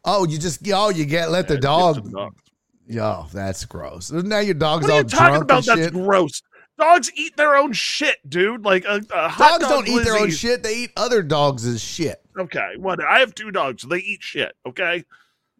Oh, 0.04 0.26
you 0.26 0.38
just 0.38 0.66
oh 0.72 0.90
you 0.90 1.04
get 1.04 1.30
let 1.30 1.48
yeah, 1.48 1.56
the 1.56 1.60
dog. 1.60 2.34
Yo, 2.86 3.26
that's 3.32 3.64
gross. 3.64 4.10
Now 4.10 4.40
your 4.40 4.54
dog's 4.54 4.82
what 4.84 4.90
all 4.90 4.98
are 4.98 5.02
you 5.02 5.08
talking 5.08 5.42
about? 5.42 5.64
That's 5.64 5.90
gross. 5.90 6.42
Dogs 6.78 7.10
eat 7.14 7.36
their 7.36 7.54
own 7.54 7.72
shit, 7.72 8.18
dude. 8.28 8.64
Like 8.64 8.84
a, 8.84 8.96
a 8.96 9.00
dogs 9.00 9.38
dog 9.38 9.60
don't 9.60 9.86
glizzy. 9.86 10.00
eat 10.00 10.04
their 10.04 10.18
own 10.18 10.30
shit. 10.30 10.62
They 10.62 10.76
eat 10.76 10.92
other 10.96 11.22
dogs' 11.22 11.80
shit. 11.82 12.20
Okay, 12.36 12.72
what? 12.78 13.02
I 13.02 13.20
have 13.20 13.34
two 13.34 13.50
dogs, 13.50 13.82
so 13.82 13.88
they 13.88 13.98
eat 13.98 14.22
shit. 14.22 14.54
Okay. 14.66 15.04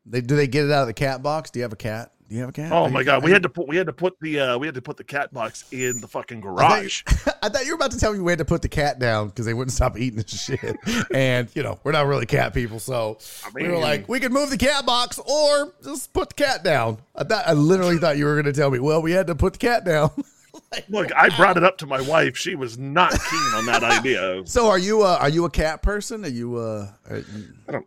They 0.06 0.20
do 0.20 0.36
they 0.36 0.46
get 0.46 0.64
it 0.64 0.70
out 0.70 0.82
of 0.82 0.86
the 0.88 0.94
cat 0.94 1.22
box? 1.22 1.50
Do 1.50 1.58
you 1.58 1.62
have 1.64 1.72
a 1.72 1.76
cat? 1.76 2.10
Do 2.28 2.34
you 2.34 2.40
have 2.40 2.50
a 2.50 2.52
cat? 2.52 2.72
Oh 2.72 2.84
Are 2.84 2.88
my 2.90 3.00
you- 3.00 3.04
god, 3.04 3.22
we 3.22 3.30
had 3.30 3.42
to 3.42 3.48
put 3.48 3.68
we 3.68 3.76
had 3.76 3.86
to 3.86 3.92
put 3.92 4.18
the 4.20 4.40
uh 4.40 4.58
we 4.58 4.66
had 4.66 4.74
to 4.74 4.82
put 4.82 4.96
the 4.96 5.04
cat 5.04 5.32
box 5.32 5.64
in 5.72 6.00
the 6.00 6.08
fucking 6.08 6.40
garage. 6.40 7.02
I 7.06 7.12
thought, 7.12 7.26
you, 7.26 7.32
I 7.42 7.48
thought 7.50 7.64
you 7.66 7.70
were 7.72 7.76
about 7.76 7.90
to 7.92 7.98
tell 7.98 8.12
me 8.12 8.18
we 8.18 8.32
had 8.32 8.38
to 8.38 8.44
put 8.44 8.62
the 8.62 8.68
cat 8.68 8.98
down 8.98 9.28
because 9.28 9.44
they 9.46 9.54
wouldn't 9.54 9.72
stop 9.72 9.98
eating 9.98 10.16
this 10.20 10.42
shit. 10.42 10.76
And 11.14 11.48
you 11.54 11.62
know, 11.62 11.78
we're 11.84 11.92
not 11.92 12.06
really 12.06 12.26
cat 12.26 12.54
people, 12.54 12.78
so 12.80 13.18
we 13.54 13.68
were 13.68 13.78
like, 13.78 14.08
we 14.08 14.20
could 14.20 14.32
move 14.32 14.50
the 14.50 14.56
cat 14.58 14.84
box 14.86 15.18
or 15.18 15.72
just 15.82 16.12
put 16.12 16.30
the 16.30 16.34
cat 16.34 16.64
down. 16.64 16.98
I 17.14 17.24
thought 17.24 17.46
I 17.46 17.52
literally 17.52 17.98
thought 17.98 18.16
you 18.16 18.24
were 18.24 18.34
going 18.34 18.52
to 18.52 18.58
tell 18.58 18.70
me, 18.70 18.78
well, 18.78 19.00
we 19.02 19.12
had 19.12 19.26
to 19.28 19.34
put 19.34 19.54
the 19.54 19.58
cat 19.58 19.84
down. 19.84 20.10
Like, 20.70 20.84
Look, 20.88 21.12
I 21.16 21.36
brought 21.36 21.56
it 21.56 21.64
up 21.64 21.78
to 21.78 21.86
my 21.86 22.00
wife. 22.00 22.36
She 22.36 22.54
was 22.54 22.78
not 22.78 23.10
keen 23.10 23.54
on 23.56 23.66
that 23.66 23.82
idea. 23.82 24.42
so 24.46 24.68
are 24.68 24.78
you? 24.78 25.02
Uh, 25.02 25.18
are 25.20 25.28
you 25.28 25.44
a 25.46 25.50
cat 25.50 25.82
person? 25.82 26.24
Are 26.24 26.28
you? 26.28 26.54
Uh, 26.56 26.90
I 27.10 27.24
don't 27.72 27.84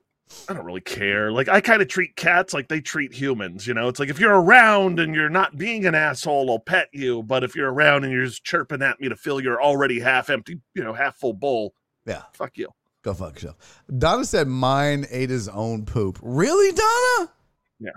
I 0.50 0.54
don't 0.54 0.66
really 0.66 0.82
care. 0.82 1.32
Like 1.32 1.48
I 1.50 1.62
kind 1.62 1.82
of 1.82 1.88
treat 1.88 2.16
cats 2.16 2.54
like 2.54 2.68
they 2.68 2.82
treat 2.82 3.14
humans, 3.14 3.66
you 3.68 3.74
know? 3.74 3.88
It's 3.88 4.00
like 4.00 4.10
if 4.10 4.20
you're 4.20 4.40
around 4.40 5.00
and 5.00 5.16
you're 5.16 5.30
not 5.30 5.58
being 5.58 5.86
an 5.86 5.96
asshole, 5.96 6.50
I'll 6.52 6.60
pet 6.60 6.90
you, 6.92 7.24
but 7.24 7.44
if 7.44 7.56
you're 7.56 7.72
around 7.72 8.04
and 8.04 8.12
you're 8.12 8.26
just 8.26 8.44
chirping 8.44 8.82
at 8.82 9.00
me 9.00 9.10
to 9.10 9.16
fill 9.16 9.40
your 9.40 9.62
already 9.62 10.00
half 10.00 10.30
empty, 10.30 10.60
you 10.74 10.84
know, 10.84 10.94
half 10.94 11.16
full 11.16 11.34
bowl, 11.34 11.74
yeah, 12.06 12.24
fuck 12.34 12.58
you. 12.58 12.68
go 13.04 13.14
fuck 13.14 13.36
yourself. 13.36 13.82
Donna 13.98 14.26
said 14.26 14.48
mine 14.48 15.06
ate 15.12 15.30
his 15.30 15.48
own 15.48 15.86
poop. 15.86 16.20
Really, 16.22 16.72
Donna? 16.74 17.32
Yeah. 17.80 17.90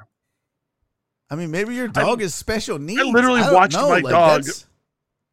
I 1.30 1.36
mean, 1.36 1.50
maybe 1.50 1.74
your 1.74 1.88
dog 1.88 2.22
is 2.22 2.34
special 2.34 2.78
needs. 2.78 3.00
I 3.00 3.04
literally 3.04 3.40
don't 3.40 3.54
watched 3.54 3.74
know, 3.76 3.88
my 3.88 4.00
like, 4.00 4.12
dog 4.12 4.40
that's- 4.42 4.66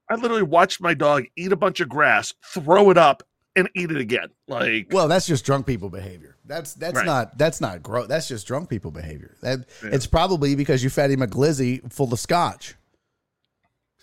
I 0.10 0.16
literally 0.16 0.44
watched 0.44 0.80
my 0.80 0.94
dog 0.94 1.26
eat 1.36 1.52
a 1.52 1.58
bunch 1.58 1.80
of 1.82 1.90
grass, 1.90 2.34
throw 2.46 2.90
it 2.92 2.98
up, 2.98 3.24
and 3.58 3.68
eat 3.76 3.92
it 3.92 3.98
again. 3.98 4.30
Like 4.48 4.88
Well, 4.92 5.08
that's 5.08 5.28
just 5.28 5.44
drunk 5.44 5.66
people 5.66 5.90
behavior. 5.90 6.37
That's 6.48 6.74
that's 6.74 6.96
Right. 6.96 7.06
not 7.06 7.38
that's 7.38 7.60
not 7.62 7.84
gross. 7.84 8.08
That's 8.08 8.28
just 8.28 8.48
drunk 8.48 8.70
people 8.70 8.90
behavior. 8.92 9.36
That 9.42 9.60
Yeah. 9.84 9.90
it's 9.92 10.08
probably 10.08 10.56
because 10.56 10.84
you 10.84 10.90
fed 10.90 11.12
him 11.12 11.22
a 11.22 11.28
glizzy 11.28 11.92
full 11.92 12.12
of 12.14 12.20
scotch, 12.20 12.76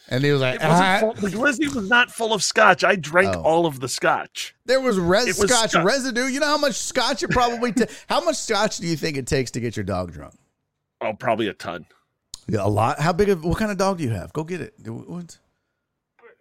and 0.09 0.23
he 0.23 0.31
was 0.31 0.41
like, 0.43 0.59
"Ah." 0.63 0.99
full, 1.01 1.15
the 1.15 1.29
glizzy 1.29 1.75
was 1.75 1.89
not 1.89 2.11
full 2.11 2.33
of 2.35 2.43
scotch. 2.43 2.85
I 2.85 2.97
drank 2.97 3.35
Oh. 3.35 3.43
all 3.43 3.67
of 3.67 3.81
the 3.81 3.89
scotch. 3.89 4.55
"There 4.67 4.81
was 4.81 4.99
res 4.99 5.39
was 5.39 5.51
scotch 5.51 5.71
scotch. 5.71 5.85
residue." 5.85 6.27
You 6.27 6.41
know 6.41 6.47
how 6.47 6.59
much 6.59 6.75
scotch 6.75 7.23
it 7.23 7.31
probably 7.31 7.73
ta- 7.73 7.87
how 8.09 8.23
much 8.23 8.37
scotch 8.37 8.77
do 8.79 8.87
you 8.87 8.97
think 8.97 9.17
it 9.17 9.27
takes 9.27 9.51
to 9.53 9.61
get 9.61 9.77
your 9.77 9.85
dog 9.85 10.13
drunk? 10.13 10.35
Oh, 11.01 11.15
probably 11.15 11.49
a 11.49 11.55
ton. 11.55 11.87
Yeah, 12.47 12.61
a 12.65 12.69
lot. 12.69 13.01
How 13.01 13.13
big 13.15 13.31
of 13.31 13.43
what 13.45 13.57
kind 13.59 13.71
of 13.71 13.79
dog 13.79 13.99
do 13.99 14.05
you 14.05 14.11
have? 14.11 14.33
Go 14.35 14.45
get 14.45 14.61
it. 14.61 14.75
What- 14.87 15.39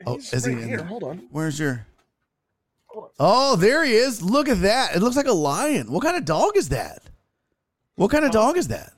Oh, 0.06 0.18
is 0.18 0.32
he 0.44 0.54
right 0.54 0.62
in 0.64 0.68
here? 0.68 0.84
Hold 0.84 1.04
on. 1.04 1.28
Where's 1.32 1.58
your? 1.58 1.86
Oh, 3.20 3.56
there 3.56 3.84
he 3.84 3.94
is. 3.94 4.22
Look 4.22 4.48
at 4.50 4.62
that. 4.62 4.96
It 4.96 5.00
looks 5.00 5.16
like 5.16 5.28
a 5.28 5.34
lion. 5.34 5.92
What 5.92 6.04
kind 6.04 6.16
of 6.18 6.26
dog 6.26 6.56
is 6.56 6.70
that? 6.70 7.02
What 7.96 8.12
kind 8.12 8.26
of 8.26 8.32
dog 8.32 8.58
is 8.58 8.68
that? 8.70 8.94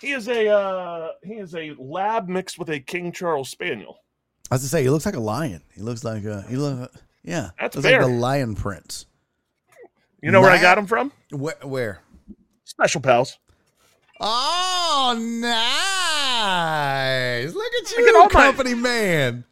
He 0.00 0.12
is 0.12 0.28
a 0.28 0.48
uh, 0.48 1.08
he 1.22 1.34
is 1.34 1.54
a 1.54 1.74
lab 1.78 2.28
mixed 2.28 2.58
with 2.58 2.70
a 2.70 2.80
King 2.80 3.12
Charles 3.12 3.50
Spaniel. 3.50 3.98
I 4.50 4.54
was 4.54 4.62
to 4.62 4.68
say, 4.68 4.82
he 4.82 4.90
looks 4.90 5.04
like 5.06 5.14
a 5.16 5.20
lion. 5.20 5.62
He 5.74 5.82
looks 5.82 6.02
like 6.04 6.24
a, 6.24 6.42
he 6.48 6.56
look, 6.56 6.90
yeah. 7.22 7.50
That's 7.60 7.76
looks 7.76 7.84
like 7.84 7.94
fair. 8.00 8.02
the 8.02 8.08
lion 8.08 8.54
prince. 8.56 9.06
You 10.22 10.30
know 10.32 10.40
where 10.40 10.50
I 10.50 10.60
got 10.60 10.76
him 10.78 10.86
from? 10.86 11.12
Where? 11.30 11.54
where? 11.62 12.00
Special 12.64 13.00
Pals. 13.00 13.38
Oh, 14.20 15.14
nice! 16.20 17.54
Look 17.54 17.72
at 17.74 17.90
Look 17.90 17.98
you, 17.98 18.08
at 18.08 18.14
all 18.16 18.24
my- 18.24 18.28
company 18.28 18.74
man. 18.74 19.44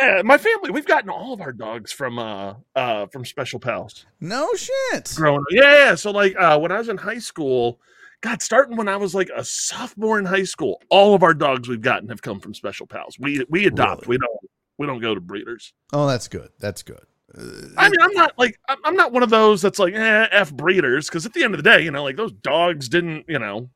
Yeah, 0.00 0.22
my 0.24 0.38
family. 0.38 0.70
We've 0.70 0.86
gotten 0.86 1.10
all 1.10 1.32
of 1.32 1.40
our 1.40 1.52
dogs 1.52 1.92
from 1.92 2.18
uh 2.18 2.54
uh 2.74 3.06
from 3.06 3.24
Special 3.24 3.58
Pals. 3.58 4.06
No 4.20 4.48
shit. 4.54 5.12
growing 5.16 5.40
up. 5.40 5.46
Yeah, 5.50 5.72
yeah. 5.72 5.94
So 5.94 6.10
like 6.10 6.34
uh 6.38 6.58
when 6.58 6.72
I 6.72 6.78
was 6.78 6.88
in 6.88 6.96
high 6.96 7.18
school, 7.18 7.80
God, 8.20 8.42
starting 8.42 8.76
when 8.76 8.88
I 8.88 8.96
was 8.96 9.14
like 9.14 9.30
a 9.34 9.44
sophomore 9.44 10.18
in 10.18 10.24
high 10.24 10.44
school, 10.44 10.80
all 10.90 11.14
of 11.14 11.22
our 11.22 11.34
dogs 11.34 11.68
we've 11.68 11.80
gotten 11.80 12.08
have 12.08 12.22
come 12.22 12.40
from 12.40 12.54
special 12.54 12.86
pals. 12.86 13.18
We 13.18 13.44
we 13.48 13.66
adopt. 13.66 14.06
Really? 14.06 14.10
We 14.10 14.18
don't 14.18 14.50
we 14.78 14.86
don't 14.86 15.00
go 15.00 15.14
to 15.14 15.20
breeders. 15.20 15.72
Oh, 15.92 16.06
that's 16.06 16.28
good. 16.28 16.50
That's 16.58 16.82
good. 16.82 17.04
Uh, 17.36 17.42
I 17.76 17.88
mean, 17.88 18.00
I'm 18.00 18.12
not 18.12 18.38
like 18.38 18.58
I'm 18.68 18.78
I'm 18.84 18.96
not 18.96 19.12
one 19.12 19.22
of 19.22 19.30
those 19.30 19.62
that's 19.62 19.78
like 19.78 19.94
eh, 19.94 20.28
f 20.30 20.52
breeders 20.52 21.08
because 21.08 21.26
at 21.26 21.32
the 21.32 21.42
end 21.42 21.54
of 21.54 21.58
the 21.62 21.68
day, 21.68 21.82
you 21.82 21.90
know, 21.90 22.04
like 22.04 22.16
those 22.16 22.32
dogs 22.32 22.88
didn't 22.88 23.24
you 23.28 23.38
know 23.38 23.70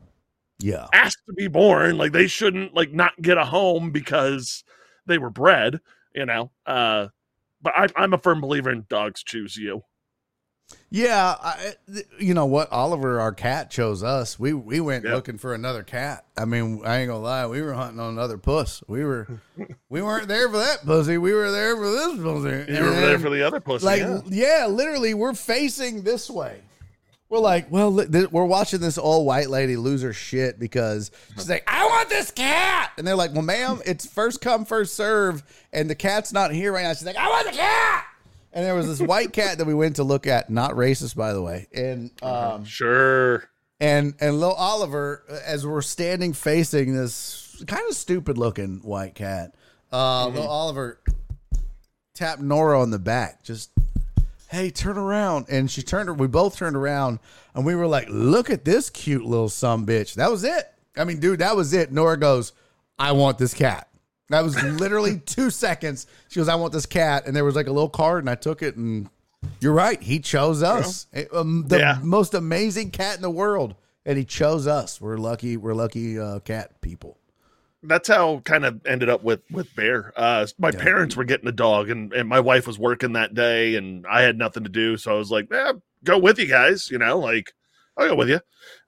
yeah. 0.62 0.86
ask 0.92 1.18
to 1.26 1.32
be 1.32 1.48
born. 1.48 1.98
Like 1.98 2.12
they 2.12 2.26
shouldn't 2.26 2.74
like 2.74 2.92
not 2.92 3.20
get 3.20 3.38
a 3.38 3.44
home 3.44 3.90
because 3.90 4.64
they 5.06 5.18
were 5.18 5.30
bred. 5.30 5.80
You 6.14 6.26
know. 6.26 6.50
Uh, 6.66 7.08
but 7.62 7.72
I, 7.76 7.86
I'm 7.96 8.12
a 8.14 8.18
firm 8.18 8.40
believer 8.40 8.70
in 8.70 8.86
dogs 8.88 9.22
choose 9.22 9.56
you. 9.56 9.82
Yeah, 10.88 11.34
I, 11.40 11.74
you 12.20 12.32
know 12.32 12.46
what? 12.46 12.70
Oliver, 12.70 13.20
our 13.20 13.32
cat, 13.32 13.70
chose 13.72 14.02
us. 14.04 14.38
We 14.38 14.52
we 14.52 14.78
went 14.80 15.04
Yeah. 15.04 15.14
looking 15.14 15.36
for 15.36 15.52
another 15.52 15.82
cat. 15.82 16.24
I 16.36 16.44
mean, 16.44 16.82
I 16.84 16.98
ain't 16.98 17.08
gonna 17.08 17.20
lie, 17.20 17.46
we 17.46 17.60
were 17.60 17.74
hunting 17.74 17.98
on 18.00 18.12
another 18.12 18.38
puss. 18.38 18.82
We 18.86 19.04
were, 19.04 19.26
we 19.88 20.00
weren't 20.00 20.28
there 20.28 20.48
for 20.48 20.58
that 20.58 20.84
pussy. 20.84 21.18
We 21.18 21.32
were 21.34 21.50
there 21.50 21.76
for 21.76 21.90
this 21.90 22.16
pussy. 22.22 22.72
You 22.72 22.84
were 22.84 22.90
there 22.90 23.18
for 23.18 23.30
the 23.30 23.42
other 23.44 23.58
pussy. 23.60 23.84
like, 23.84 24.00
yeah. 24.00 24.20
yeah. 24.28 24.66
literally, 24.66 25.12
we're 25.14 25.34
facing 25.34 26.02
this 26.02 26.30
way. 26.30 26.60
We're 27.30 27.38
like, 27.38 27.70
well, 27.70 27.96
th- 27.96 28.30
we're 28.32 28.44
watching 28.44 28.80
this 28.80 28.98
old 28.98 29.24
white 29.24 29.48
lady 29.48 29.76
lose 29.76 30.02
her 30.02 30.12
shit 30.12 30.58
because 30.58 31.12
she's 31.36 31.48
like, 31.48 31.62
I 31.68 31.86
want 31.86 32.08
this 32.08 32.30
cat, 32.32 32.90
and 32.98 33.06
they're 33.06 33.14
like, 33.14 33.32
well, 33.32 33.42
ma'am, 33.42 33.80
it's 33.86 34.04
first 34.04 34.40
come 34.40 34.64
first 34.64 34.94
serve, 34.94 35.42
and 35.72 35.88
the 35.88 35.94
cat's 35.94 36.32
not 36.32 36.52
here 36.52 36.72
right 36.72 36.82
now. 36.82 36.92
She's 36.92 37.06
like, 37.06 37.16
I 37.16 37.28
want 37.28 37.46
the 37.46 37.56
cat. 37.56 38.04
And 38.52 38.66
there 38.66 38.74
was 38.74 38.88
this 38.88 39.00
white 39.00 39.32
cat 39.32 39.58
that 39.58 39.64
we 39.64 39.74
went 39.74 39.94
to 39.96 40.02
look 40.02 40.26
at, 40.26 40.50
not 40.50 40.72
racist, 40.72 41.14
by 41.14 41.32
the 41.32 41.40
way. 41.40 41.68
And 41.72 42.10
um, 42.20 42.64
Sure. 42.64 43.48
and 43.78 44.14
and 44.20 44.40
little 44.40 44.56
Oliver, 44.56 45.22
as 45.46 45.64
we're 45.64 45.82
standing 45.82 46.32
facing 46.32 46.96
this 46.96 47.62
kind 47.68 47.82
of 47.88 47.94
stupid 47.94 48.38
looking 48.38 48.80
white 48.82 49.14
cat, 49.14 49.54
uh, 49.92 50.26
little 50.26 50.48
Oliver 50.48 50.98
tapped 52.12 52.40
Nora 52.42 52.82
on 52.82 52.90
the 52.90 52.98
back, 52.98 53.44
just 53.44 53.70
hey, 54.50 54.70
turn 54.70 54.98
around. 54.98 55.46
And 55.48 55.70
she 55.70 55.82
turned. 55.82 56.18
We 56.18 56.26
both 56.26 56.56
turned 56.56 56.76
around, 56.76 57.18
and 57.54 57.64
we 57.64 57.74
were 57.74 57.86
like, 57.86 58.06
look 58.10 58.50
at 58.50 58.64
this 58.64 58.90
cute 58.90 59.24
little 59.24 59.48
some 59.48 59.86
bitch. 59.86 60.14
That 60.14 60.30
was 60.30 60.44
it. 60.44 60.64
I 60.96 61.04
mean, 61.04 61.20
dude, 61.20 61.38
that 61.38 61.56
was 61.56 61.72
it. 61.72 61.92
Nora 61.92 62.16
goes, 62.16 62.52
I 62.98 63.12
want 63.12 63.38
this 63.38 63.54
cat. 63.54 63.88
That 64.28 64.42
was 64.42 64.60
literally 64.62 65.18
two 65.26 65.50
seconds. 65.50 66.06
She 66.28 66.40
goes, 66.40 66.48
I 66.48 66.54
want 66.56 66.72
this 66.72 66.86
cat. 66.86 67.26
And 67.26 67.34
there 67.34 67.44
was 67.44 67.56
like 67.56 67.66
a 67.68 67.72
little 67.72 67.88
card, 67.88 68.22
and 68.24 68.30
I 68.30 68.34
took 68.34 68.62
it. 68.62 68.76
And 68.76 69.08
you're 69.60 69.72
right. 69.72 70.00
He 70.02 70.18
chose 70.20 70.62
us. 70.62 71.06
It- 71.12 71.32
um, 71.32 71.64
the 71.68 71.78
Yeah. 71.78 71.98
most 72.02 72.34
amazing 72.34 72.90
cat 72.90 73.16
in 73.16 73.22
the 73.22 73.30
world. 73.30 73.74
And 74.06 74.16
he 74.18 74.24
chose 74.24 74.66
us. 74.66 75.00
We're 75.00 75.18
lucky. 75.18 75.56
We're 75.56 75.74
lucky 75.74 76.18
uh, 76.18 76.40
cat 76.40 76.80
people. 76.80 77.18
That's 77.82 78.08
how 78.08 78.40
kind 78.40 78.64
of 78.64 78.80
ended 78.86 79.08
up 79.08 79.22
with 79.22 79.40
with 79.50 79.74
bear. 79.74 80.12
Uh 80.16 80.46
my 80.58 80.70
Yeah. 80.72 80.78
parents 80.82 81.16
were 81.16 81.24
getting 81.24 81.48
a 81.48 81.52
dog 81.52 81.88
and 81.90 82.12
and 82.12 82.28
my 82.28 82.40
wife 82.40 82.66
was 82.66 82.78
working 82.78 83.14
that 83.14 83.34
day 83.34 83.74
and 83.76 84.06
i 84.06 84.22
had 84.22 84.36
nothing 84.36 84.64
to 84.64 84.70
do 84.70 84.96
so 84.96 85.14
i 85.14 85.18
was 85.18 85.30
like 85.30 85.48
yeah 85.50 85.72
go 86.04 86.18
with 86.18 86.38
you 86.38 86.46
guys 86.46 86.90
you 86.90 86.98
know 86.98 87.18
like 87.18 87.52
i'll 87.96 88.08
go 88.08 88.14
with 88.14 88.28
you. 88.28 88.40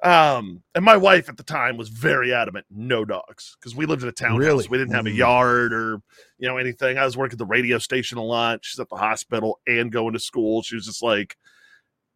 Um 0.02 0.62
and 0.74 0.84
my 0.84 0.96
wife 0.96 1.28
at 1.28 1.36
the 1.36 1.42
time 1.42 1.76
was 1.76 1.88
very 1.88 2.32
adamant 2.34 2.66
no 2.70 3.04
dogs 3.04 3.56
because 3.58 3.74
we 3.74 3.86
lived 3.86 4.02
in 4.02 4.08
a 4.08 4.12
townhouse. 4.12 4.38
Really? 4.38 4.68
we 4.68 4.78
didn't 4.78 4.94
have 4.94 5.06
a 5.06 5.10
Mm. 5.10 5.16
yard 5.16 5.72
or 5.72 6.00
you 6.38 6.48
know 6.48 6.56
anything. 6.58 6.98
I 6.98 7.04
was 7.04 7.16
working 7.16 7.34
at 7.34 7.38
the 7.38 7.46
radio 7.46 7.78
station 7.78 8.18
a 8.18 8.22
lot. 8.22 8.60
She's 8.62 8.78
at 8.80 8.88
the 8.88 8.96
hospital 8.96 9.60
and 9.66 9.90
going 9.92 10.12
to 10.14 10.18
school. 10.20 10.62
She 10.62 10.74
was 10.74 10.86
just 10.86 11.02
like 11.02 11.36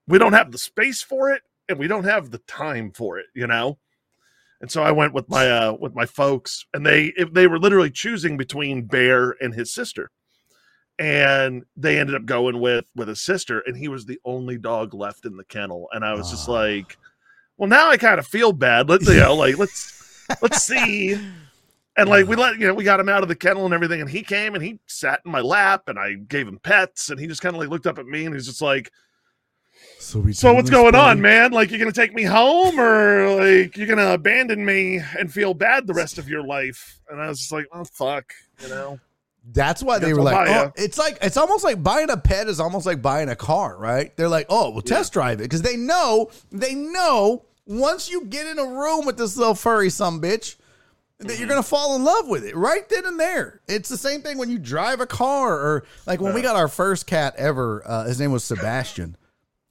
we 0.06 0.18
don't 0.18 0.32
have 0.34 0.52
the 0.52 0.58
space 0.58 1.02
for 1.02 1.30
it 1.32 1.42
and 1.68 1.78
we 1.78 1.88
don't 1.88 2.04
have 2.04 2.30
the 2.30 2.38
time 2.46 2.92
for 2.92 3.18
it 3.18 3.26
you 3.34 3.46
know 3.46 3.78
and 4.60 4.70
so 4.70 4.82
I 4.82 4.90
went 4.92 5.12
with 5.14 5.28
my 5.28 5.50
uh 5.50 5.72
with 5.78 5.94
my 5.94 6.06
folks, 6.06 6.64
and 6.74 6.84
they 6.86 7.12
they 7.32 7.46
were 7.46 7.58
literally 7.58 7.90
choosing 7.90 8.36
between 8.36 8.86
Bear 8.86 9.34
and 9.40 9.54
his 9.54 9.72
sister, 9.72 10.10
and 10.98 11.64
they 11.76 11.98
ended 11.98 12.14
up 12.14 12.24
going 12.24 12.60
with 12.60 12.86
with 12.94 13.08
his 13.08 13.20
sister, 13.22 13.62
and 13.66 13.76
he 13.76 13.88
was 13.88 14.06
the 14.06 14.18
only 14.24 14.58
dog 14.58 14.94
left 14.94 15.24
in 15.26 15.36
the 15.36 15.44
kennel, 15.44 15.88
and 15.92 16.04
I 16.04 16.14
was 16.14 16.30
just 16.30 16.48
Ah. 16.48 16.52
like, 16.52 16.96
well, 17.58 17.68
now 17.68 17.90
I 17.90 17.96
kind 17.96 18.18
of 18.18 18.26
feel 18.26 18.52
bad. 18.52 18.88
Let's 18.88 19.08
you 19.08 19.20
know, 19.20 19.34
like 19.34 19.58
let's 19.58 20.24
let's 20.40 20.62
see. 20.62 21.18
And 21.98 22.10
like 22.10 22.26
we 22.26 22.36
let 22.36 22.58
you 22.58 22.66
know, 22.66 22.74
we 22.74 22.84
got 22.84 23.00
him 23.00 23.08
out 23.08 23.22
of 23.22 23.28
the 23.28 23.34
kennel 23.34 23.64
and 23.64 23.72
everything, 23.74 24.00
and 24.02 24.10
he 24.10 24.22
came 24.22 24.54
and 24.54 24.62
he 24.62 24.78
sat 24.86 25.20
in 25.24 25.32
my 25.32 25.40
lap, 25.40 25.84
and 25.86 25.98
I 25.98 26.14
gave 26.14 26.46
him 26.46 26.58
pets, 26.62 27.08
and 27.10 27.18
he 27.18 27.26
just 27.26 27.40
kind 27.40 27.54
of 27.54 27.60
like 27.60 27.70
looked 27.70 27.86
up 27.86 27.98
at 27.98 28.06
me, 28.06 28.24
and 28.26 28.34
he's 28.34 28.46
just 28.46 28.60
like, 28.60 28.90
So 29.98 30.20
we. 30.20 30.32
so 30.32 30.52
what's 30.52 30.70
going 30.70 30.94
on, 30.94 31.20
man? 31.20 31.52
Like 31.52 31.70
you're 31.70 31.78
gonna 31.78 31.92
take 31.92 32.14
me 32.14 32.22
home, 32.22 32.78
or 32.78 33.40
like 33.40 33.76
you're 33.76 33.86
gonna 33.86 34.12
abandon 34.12 34.64
me 34.64 35.00
and 35.18 35.32
feel 35.32 35.54
bad 35.54 35.86
the 35.86 35.94
rest 35.94 36.18
of 36.18 36.28
your 36.28 36.42
life? 36.42 37.00
And 37.08 37.20
I 37.20 37.28
was 37.28 37.38
just 37.38 37.52
like, 37.52 37.66
oh 37.72 37.84
fuck, 37.84 38.32
you 38.62 38.68
know. 38.68 39.00
That's 39.52 39.80
why 39.82 40.00
they 40.00 40.12
were 40.12 40.22
like, 40.22 40.48
oh, 40.48 40.72
it's 40.76 40.98
like 40.98 41.18
it's 41.22 41.36
almost 41.36 41.62
like 41.64 41.82
buying 41.82 42.10
a 42.10 42.16
pet 42.16 42.48
is 42.48 42.58
almost 42.58 42.84
like 42.84 43.00
buying 43.00 43.28
a 43.28 43.36
car, 43.36 43.76
right? 43.78 44.16
They're 44.16 44.28
like, 44.28 44.46
oh, 44.48 44.70
well, 44.70 44.82
test 44.82 45.12
drive 45.12 45.40
it 45.40 45.44
because 45.44 45.62
they 45.62 45.76
know 45.76 46.30
they 46.50 46.74
know 46.74 47.44
once 47.64 48.10
you 48.10 48.24
get 48.24 48.46
in 48.46 48.58
a 48.58 48.66
room 48.66 49.06
with 49.06 49.16
this 49.18 49.36
little 49.36 49.54
furry 49.54 49.90
some 49.90 50.20
bitch 50.20 50.56
that 51.18 51.28
Mm-hmm. 51.28 51.40
you're 51.40 51.48
gonna 51.48 51.62
fall 51.62 51.96
in 51.96 52.04
love 52.04 52.28
with 52.28 52.44
it 52.44 52.54
right 52.54 52.86
then 52.88 53.06
and 53.06 53.18
there. 53.18 53.60
It's 53.68 53.88
the 53.88 53.96
same 53.96 54.20
thing 54.20 54.36
when 54.36 54.50
you 54.50 54.58
drive 54.58 55.00
a 55.00 55.06
car 55.06 55.54
or 55.54 55.84
like 56.06 56.20
when 56.20 56.34
we 56.34 56.42
got 56.42 56.56
our 56.56 56.68
first 56.68 57.06
cat 57.06 57.34
ever. 57.38 57.82
Uh, 57.86 58.04
his 58.04 58.20
name 58.20 58.32
was 58.32 58.44
Sebastian, 58.44 59.16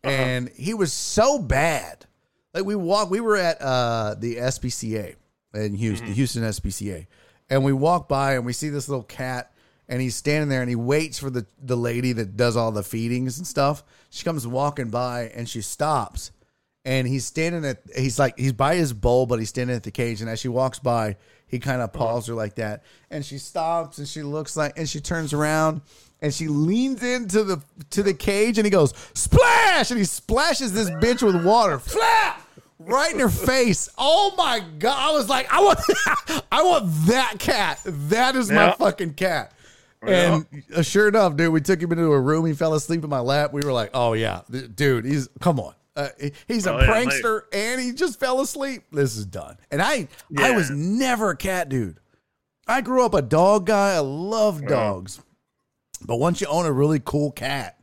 Uh-huh. 0.06 0.16
and 0.16 0.50
he 0.50 0.74
was 0.74 0.94
so 0.94 1.40
bad. 1.40 2.06
Like 2.54 2.66
we 2.66 2.76
walked, 2.76 3.12
we 3.12 3.20
were 3.20 3.36
at 3.36 3.62
uh, 3.62 4.16
the 4.18 4.38
SPCA 4.38 5.16
in 5.54 5.74
Houston, 5.76 6.08
mm-hmm. 6.08 6.16
Houston 6.16 6.44
SPCA, 6.44 7.08
and 7.50 7.64
we 7.64 7.74
walk 7.74 8.08
by 8.08 8.36
and 8.36 8.46
we 8.46 8.54
see 8.54 8.70
this 8.70 8.88
little 8.88 9.04
cat, 9.04 9.52
and 9.90 10.02
he's 10.02 10.16
standing 10.16 10.50
there 10.50 10.62
and 10.62 10.70
he 10.70 10.76
waits 10.76 11.20
for 11.20 11.30
the 11.30 11.46
the 11.62 11.76
lady 11.76 12.14
that 12.14 12.38
does 12.38 12.56
all 12.56 12.72
the 12.72 12.84
feedings 12.84 13.38
and 13.38 13.48
stuff. 13.48 13.84
She 14.10 14.24
comes 14.24 14.48
walking 14.48 14.90
by 14.90 15.32
and 15.36 15.50
she 15.50 15.62
stops, 15.62 16.32
and 16.86 17.08
he's 17.08 17.26
standing 17.26 17.66
at 17.66 17.82
he's 17.96 18.20
like 18.20 18.38
he's 18.38 18.54
by 18.54 18.76
his 18.76 18.94
bowl, 18.94 19.26
but 19.26 19.40
he's 19.40 19.50
standing 19.50 19.76
at 19.76 19.84
the 19.84 19.92
cage, 19.92 20.22
and 20.22 20.30
as 20.30 20.40
she 20.40 20.48
walks 20.48 20.80
by, 20.80 21.18
he 21.48 21.60
kind 21.60 21.82
of 21.82 21.92
paws 21.92 22.28
her 22.28 22.34
like 22.34 22.56
that, 22.56 22.84
and 23.10 23.26
she 23.26 23.38
stops 23.38 23.98
and 23.98 24.08
she 24.08 24.24
looks 24.24 24.56
like 24.56 24.78
and 24.78 24.88
she 24.88 25.02
turns 25.02 25.34
around 25.34 25.82
and 26.26 26.34
she 26.34 26.48
leans 26.48 27.04
into 27.04 27.44
the 27.44 27.62
to 27.92 28.02
the 28.02 28.14
cage 28.14 28.58
and 28.58 28.66
he 28.66 28.72
goes 28.72 28.96
splash 29.14 29.92
and 29.92 30.00
he 30.00 30.06
splashes 30.06 30.74
this 30.74 30.90
bitch 30.90 31.22
with 31.22 31.46
water 31.46 31.78
flap 31.78 32.42
right 32.80 33.14
in 33.14 33.20
her 33.20 33.30
face. 33.30 33.90
Oh 33.96 34.34
my 34.36 34.60
god! 34.80 34.98
I 34.98 35.14
was 35.14 35.30
like, 35.30 35.52
I 35.54 35.62
want, 35.62 35.80
I 36.52 36.64
want 36.64 36.92
that 37.06 37.36
cat. 37.38 37.80
That 37.86 38.36
is 38.36 38.52
my 38.52 38.72
fucking 38.72 39.14
cat. 39.14 39.52
And 40.02 40.48
uh, 40.76 40.82
sure 40.82 41.08
enough, 41.08 41.36
dude, 41.36 41.54
we 41.54 41.62
took 41.62 41.80
him 41.80 41.92
into 41.92 42.12
a 42.12 42.20
room. 42.20 42.46
He 42.46 42.54
fell 42.54 42.74
asleep 42.74 43.04
in 43.04 43.10
my 43.10 43.20
lap. 43.20 43.54
We 43.54 43.62
were 43.62 43.72
like, 43.72 43.92
"Oh 43.94 44.14
yeah, 44.14 44.42
dude, 44.50 45.06
he's 45.06 45.30
come 45.42 45.60
on." 45.60 45.76
Uh, 45.96 46.10
he's 46.48 46.66
a 46.66 46.74
oh, 46.74 46.80
prankster, 46.80 47.44
yeah, 47.54 47.60
and 47.60 47.82
he 47.82 47.94
just 47.94 48.20
fell 48.20 48.42
asleep. 48.42 48.84
This 48.92 49.16
is 49.16 49.26
done. 49.26 49.58
And 49.72 49.82
I, 49.82 50.10
yeah. 50.30 50.48
I 50.48 50.52
was 50.52 50.70
never 50.70 51.30
a 51.30 51.38
cat 51.38 51.70
dude. 51.70 52.00
I 52.68 52.82
grew 52.82 53.06
up 53.06 53.14
a 53.14 53.22
dog 53.22 53.68
guy. 53.68 53.94
I 53.94 54.00
love 54.00 54.66
dogs, 54.66 55.22
but 55.98 56.18
once 56.18 56.42
you 56.42 56.48
own 56.48 56.66
a 56.66 56.72
really 56.72 57.02
cool 57.04 57.32
cat, 57.32 57.80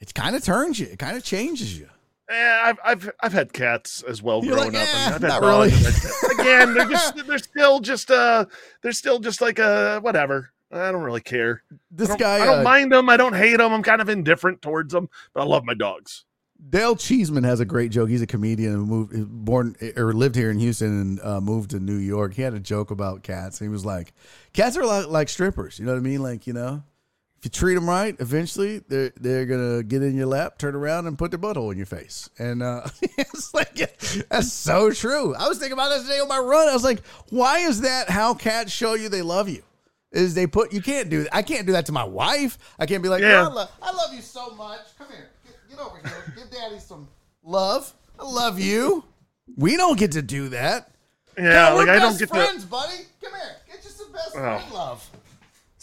it 0.00 0.14
kind 0.14 0.34
of 0.34 0.42
turns 0.42 0.78
you. 0.78 0.86
It 0.86 0.98
kind 0.98 1.16
of 1.16 1.24
changes 1.24 1.78
you. 1.78 1.88
Yeah, 2.30 2.62
I've 2.64 2.78
I've 2.84 3.10
I've 3.20 3.32
had 3.32 3.52
cats 3.52 4.02
as 4.04 4.22
well 4.22 4.44
You're 4.44 4.54
growing 4.54 4.72
like, 4.72 4.82
eh, 4.82 4.84
up. 4.84 4.88
I 4.88 5.04
mean, 5.04 5.14
I've 5.14 5.32
had 5.32 5.40
dogs. 5.40 6.22
Really. 6.22 6.40
Again, 6.40 6.74
they're 6.74 6.88
just 6.88 7.26
they're 7.26 7.38
still 7.38 7.80
just 7.80 8.10
uh 8.10 8.44
they're 8.82 8.92
still 8.92 9.18
just 9.18 9.40
like 9.40 9.58
a 9.58 9.96
uh, 9.96 10.00
whatever. 10.00 10.52
I 10.72 10.92
don't 10.92 11.02
really 11.02 11.20
care. 11.20 11.64
This 11.90 12.10
I 12.10 12.16
guy, 12.16 12.34
I 12.36 12.46
don't 12.46 12.60
uh, 12.60 12.62
mind 12.62 12.92
them. 12.92 13.08
I 13.08 13.16
don't 13.16 13.34
hate 13.34 13.56
them. 13.56 13.72
I'm 13.72 13.82
kind 13.82 14.00
of 14.00 14.08
indifferent 14.08 14.62
towards 14.62 14.92
them, 14.92 15.10
but 15.34 15.40
I 15.40 15.44
love 15.44 15.64
my 15.64 15.74
dogs. 15.74 16.24
Dale 16.68 16.94
Cheeseman 16.94 17.42
has 17.44 17.58
a 17.58 17.64
great 17.64 17.90
joke. 17.90 18.10
He's 18.10 18.22
a 18.22 18.26
comedian 18.26 18.74
and 18.74 18.86
moved, 18.86 19.28
born 19.28 19.74
or 19.96 20.12
lived 20.12 20.36
here 20.36 20.50
in 20.50 20.58
Houston 20.58 21.00
and 21.00 21.20
uh, 21.22 21.40
moved 21.40 21.70
to 21.70 21.80
New 21.80 21.96
York. 21.96 22.34
He 22.34 22.42
had 22.42 22.54
a 22.54 22.60
joke 22.60 22.90
about 22.90 23.22
cats. 23.22 23.58
He 23.58 23.68
was 23.68 23.84
like, 23.84 24.12
"Cats 24.52 24.76
are 24.76 24.84
like, 24.84 25.08
like 25.08 25.28
strippers. 25.28 25.78
You 25.78 25.86
know 25.86 25.92
what 25.92 25.98
I 25.98 26.02
mean? 26.02 26.22
Like, 26.22 26.46
you 26.46 26.52
know, 26.52 26.82
if 27.40 27.46
you 27.46 27.50
treat 27.50 27.74
them 27.74 27.88
right, 27.88 28.14
eventually 28.20 28.82
they're 28.88 29.12
they're 29.18 29.46
gonna 29.46 29.82
get 29.82 30.02
in 30.02 30.14
your 30.14 30.26
lap, 30.26 30.58
turn 30.58 30.74
around, 30.74 31.06
and 31.06 31.16
put 31.16 31.30
their 31.30 31.40
butthole 31.40 31.72
in 31.72 31.78
your 31.78 31.86
face. 31.86 32.28
And 32.38 32.62
uh, 32.62 32.86
it's 33.00 33.54
like 33.54 33.74
that's 34.28 34.52
so 34.52 34.90
true. 34.90 35.34
I 35.34 35.48
was 35.48 35.56
thinking 35.56 35.72
about 35.72 35.88
that 35.88 36.02
today 36.02 36.18
on 36.18 36.28
my 36.28 36.38
run. 36.38 36.68
I 36.68 36.74
was 36.74 36.84
like, 36.84 37.00
why 37.30 37.60
is 37.60 37.80
that 37.80 38.10
how 38.10 38.34
cats 38.34 38.70
show 38.70 38.92
you 38.92 39.08
they 39.08 39.22
love 39.22 39.48
you? 39.48 39.62
Is 40.12 40.34
they 40.34 40.46
put 40.46 40.74
you 40.74 40.82
can't 40.82 41.08
do 41.08 41.22
that. 41.22 41.34
I 41.34 41.40
can't 41.40 41.66
do 41.66 41.72
that 41.72 41.86
to 41.86 41.92
my 41.92 42.04
wife. 42.04 42.58
I 42.78 42.84
can't 42.84 43.02
be 43.02 43.08
like, 43.08 43.22
yeah. 43.22 43.48
I, 43.48 43.50
love, 43.50 43.70
I 43.80 43.90
love 43.90 44.12
you 44.12 44.20
so 44.20 44.50
much. 44.50 44.80
Come 44.98 45.06
here, 45.08 45.30
get, 45.46 45.54
get 45.70 45.78
over 45.78 45.96
here. 45.96 46.34
Give 46.36 46.50
daddy 46.50 46.78
some 46.78 47.08
love. 47.42 47.90
I 48.18 48.24
love 48.24 48.60
you. 48.60 49.02
We 49.56 49.78
don't 49.78 49.98
get 49.98 50.12
to 50.12 50.20
do 50.20 50.50
that. 50.50 50.90
Yeah, 51.38 51.70
God, 51.70 51.76
like 51.78 51.88
I 51.88 51.98
don't 52.00 52.18
get 52.18 52.28
friends, 52.28 52.64
to... 52.64 52.68
buddy. 52.68 52.96
Come 53.22 53.32
here, 53.32 53.56
get 53.66 53.82
you 53.82 53.88
some 53.88 54.12
best 54.12 54.32
oh. 54.34 54.40
friend 54.40 54.72
love. 54.74 55.10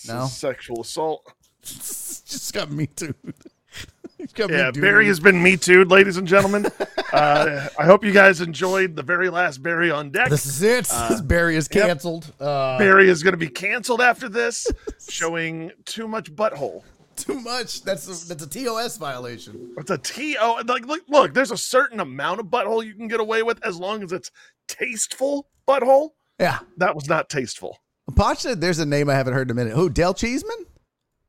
No 0.08 0.28
sexual 0.28 0.82
assault. 0.82 1.34
just 2.26 2.54
got 2.54 2.72
me 2.72 2.88
too. 2.88 3.14
yeah, 4.38 4.72
Barry 4.72 5.08
has 5.08 5.20
been 5.20 5.42
me 5.42 5.58
too, 5.58 5.86
ladies 5.86 6.18
and 6.18 6.28
gentlemen. 6.28 6.66
uh, 7.14 7.68
I 7.78 7.86
hope 7.86 8.04
you 8.04 8.12
guys 8.12 8.42
enjoyed 8.42 8.96
the 8.96 9.04
very 9.04 9.30
last 9.30 9.62
Barry 9.62 9.92
on 9.92 10.10
deck. 10.10 10.30
This 10.30 10.46
is 10.46 10.62
it. 10.62 10.88
Uh, 10.92 11.22
Barry 11.22 11.56
is 11.56 11.68
canceled. 11.68 12.26
Yep. 12.40 12.48
Uh, 12.48 12.78
Barry 12.78 13.10
is 13.10 13.24
going 13.24 13.34
to 13.34 13.38
be 13.38 13.50
canceled 13.50 14.02
after 14.02 14.30
this, 14.30 14.68
showing 15.10 15.72
too 15.86 16.08
much 16.08 16.34
butthole. 16.36 16.84
Too 17.16 17.40
much. 17.42 17.84
That's 17.84 18.06
a, 18.06 18.28
that's 18.28 18.44
a 18.44 18.48
TOS 18.48 18.98
violation. 18.98 19.74
It's 19.78 19.90
a 19.90 19.98
TO. 19.98 20.64
Like, 20.68 20.86
look, 20.86 21.02
look, 21.10 21.34
there's 21.34 21.52
a 21.52 21.58
certain 21.58 22.00
amount 22.00 22.40
of 22.40 22.48
butthole 22.48 22.86
you 22.86 22.94
can 22.94 23.08
get 23.08 23.20
away 23.20 23.44
with 23.44 23.64
as 23.66 23.78
long 23.78 24.04
as 24.04 24.12
it's 24.12 24.32
tasteful 24.68 25.48
butthole. 25.68 26.12
Yeah, 26.40 26.60
that 26.78 26.96
was 26.96 27.10
not 27.10 27.30
tasteful. 27.30 27.80
Potch 28.16 28.40
said 28.40 28.62
there's 28.62 28.80
a 28.80 28.86
name 28.86 29.10
I 29.10 29.16
haven't 29.16 29.34
heard 29.34 29.48
in 29.48 29.52
a 29.52 29.56
minute. 29.56 29.74
Who? 29.74 29.90
Dale 29.90 30.14
Cheeseman? 30.14 30.66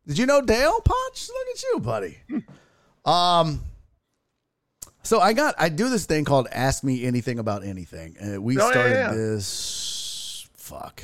Did 0.08 0.16
you 0.16 0.24
know 0.24 0.40
Dale 0.40 0.80
Potch? 0.80 1.28
Look 1.28 1.46
at 1.54 1.62
you, 1.62 1.80
buddy. 1.80 2.18
um, 3.04 3.60
so 5.02 5.20
I 5.20 5.34
got 5.34 5.54
I 5.58 5.68
do 5.68 5.90
this 5.90 6.06
thing 6.06 6.24
called 6.24 6.48
Ask 6.50 6.82
Me 6.82 7.04
Anything 7.04 7.38
About 7.38 7.62
Anything, 7.62 8.16
and 8.18 8.42
we 8.42 8.56
oh, 8.56 8.70
started 8.70 8.90
yeah, 8.90 9.10
yeah. 9.10 9.14
this 9.14 10.48
fuck 10.54 11.02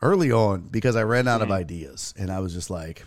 early 0.00 0.30
on 0.30 0.68
because 0.70 0.94
I 0.94 1.02
ran 1.02 1.26
out 1.26 1.40
mm. 1.40 1.44
of 1.44 1.48
hmm. 1.48 1.54
ideas, 1.54 2.14
and 2.16 2.30
I 2.30 2.38
was 2.38 2.54
just 2.54 2.70
like, 2.70 3.04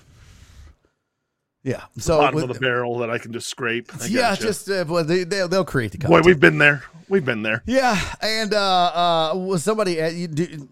yeah. 1.64 1.84
So 1.98 2.18
bottom 2.18 2.36
with, 2.36 2.44
of 2.44 2.54
the 2.54 2.60
barrel 2.60 2.98
that 2.98 3.10
I 3.10 3.20
can 3.20 3.32
just 3.32 3.48
scrape. 3.48 3.90
I 4.02 4.08
yeah, 4.08 4.32
gotcha. 4.32 4.42
just 4.42 4.70
uh, 4.70 4.84
well, 4.86 5.06
they, 5.06 5.24
they 5.24 5.46
will 5.46 5.64
create 5.64 5.94
the 5.94 5.98
content. 5.98 6.24
Boy, 6.24 6.28
we've 6.28 6.42
been 6.42 6.58
there. 6.58 6.84
We've 7.08 7.26
been 7.26 7.42
there. 7.42 7.64
Yeah, 7.66 7.98
and 8.22 8.54
uh, 8.54 9.32
uh, 9.32 9.38
was 9.38 9.64
somebody 9.64 10.02
uh, 10.02 10.10
you, 10.10 10.28
do, 10.28 10.68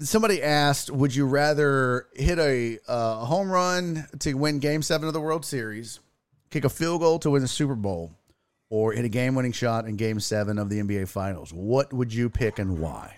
somebody 0.00 0.42
asked, 0.42 0.90
would 0.90 1.14
you 1.14 1.26
rather 1.26 2.06
hit 2.14 2.38
a 2.38 2.78
uh, 2.88 3.24
home 3.24 3.50
run 3.50 4.06
to 4.20 4.34
win 4.34 4.58
Game 4.58 4.82
Seven 4.82 5.08
of 5.08 5.14
the 5.14 5.20
World 5.20 5.44
Series, 5.44 6.00
kick 6.50 6.64
a 6.64 6.68
field 6.68 7.00
goal 7.00 7.18
to 7.20 7.30
win 7.30 7.42
the 7.42 7.48
Super 7.48 7.74
Bowl, 7.74 8.12
or 8.70 8.92
hit 8.92 9.04
a 9.04 9.08
game-winning 9.08 9.52
shot 9.52 9.86
in 9.86 9.96
Game 9.96 10.20
Seven 10.20 10.58
of 10.58 10.68
the 10.68 10.80
NBA 10.80 11.08
Finals? 11.08 11.52
What 11.52 11.92
would 11.92 12.12
you 12.12 12.28
pick 12.30 12.58
and 12.58 12.78
why? 12.78 13.16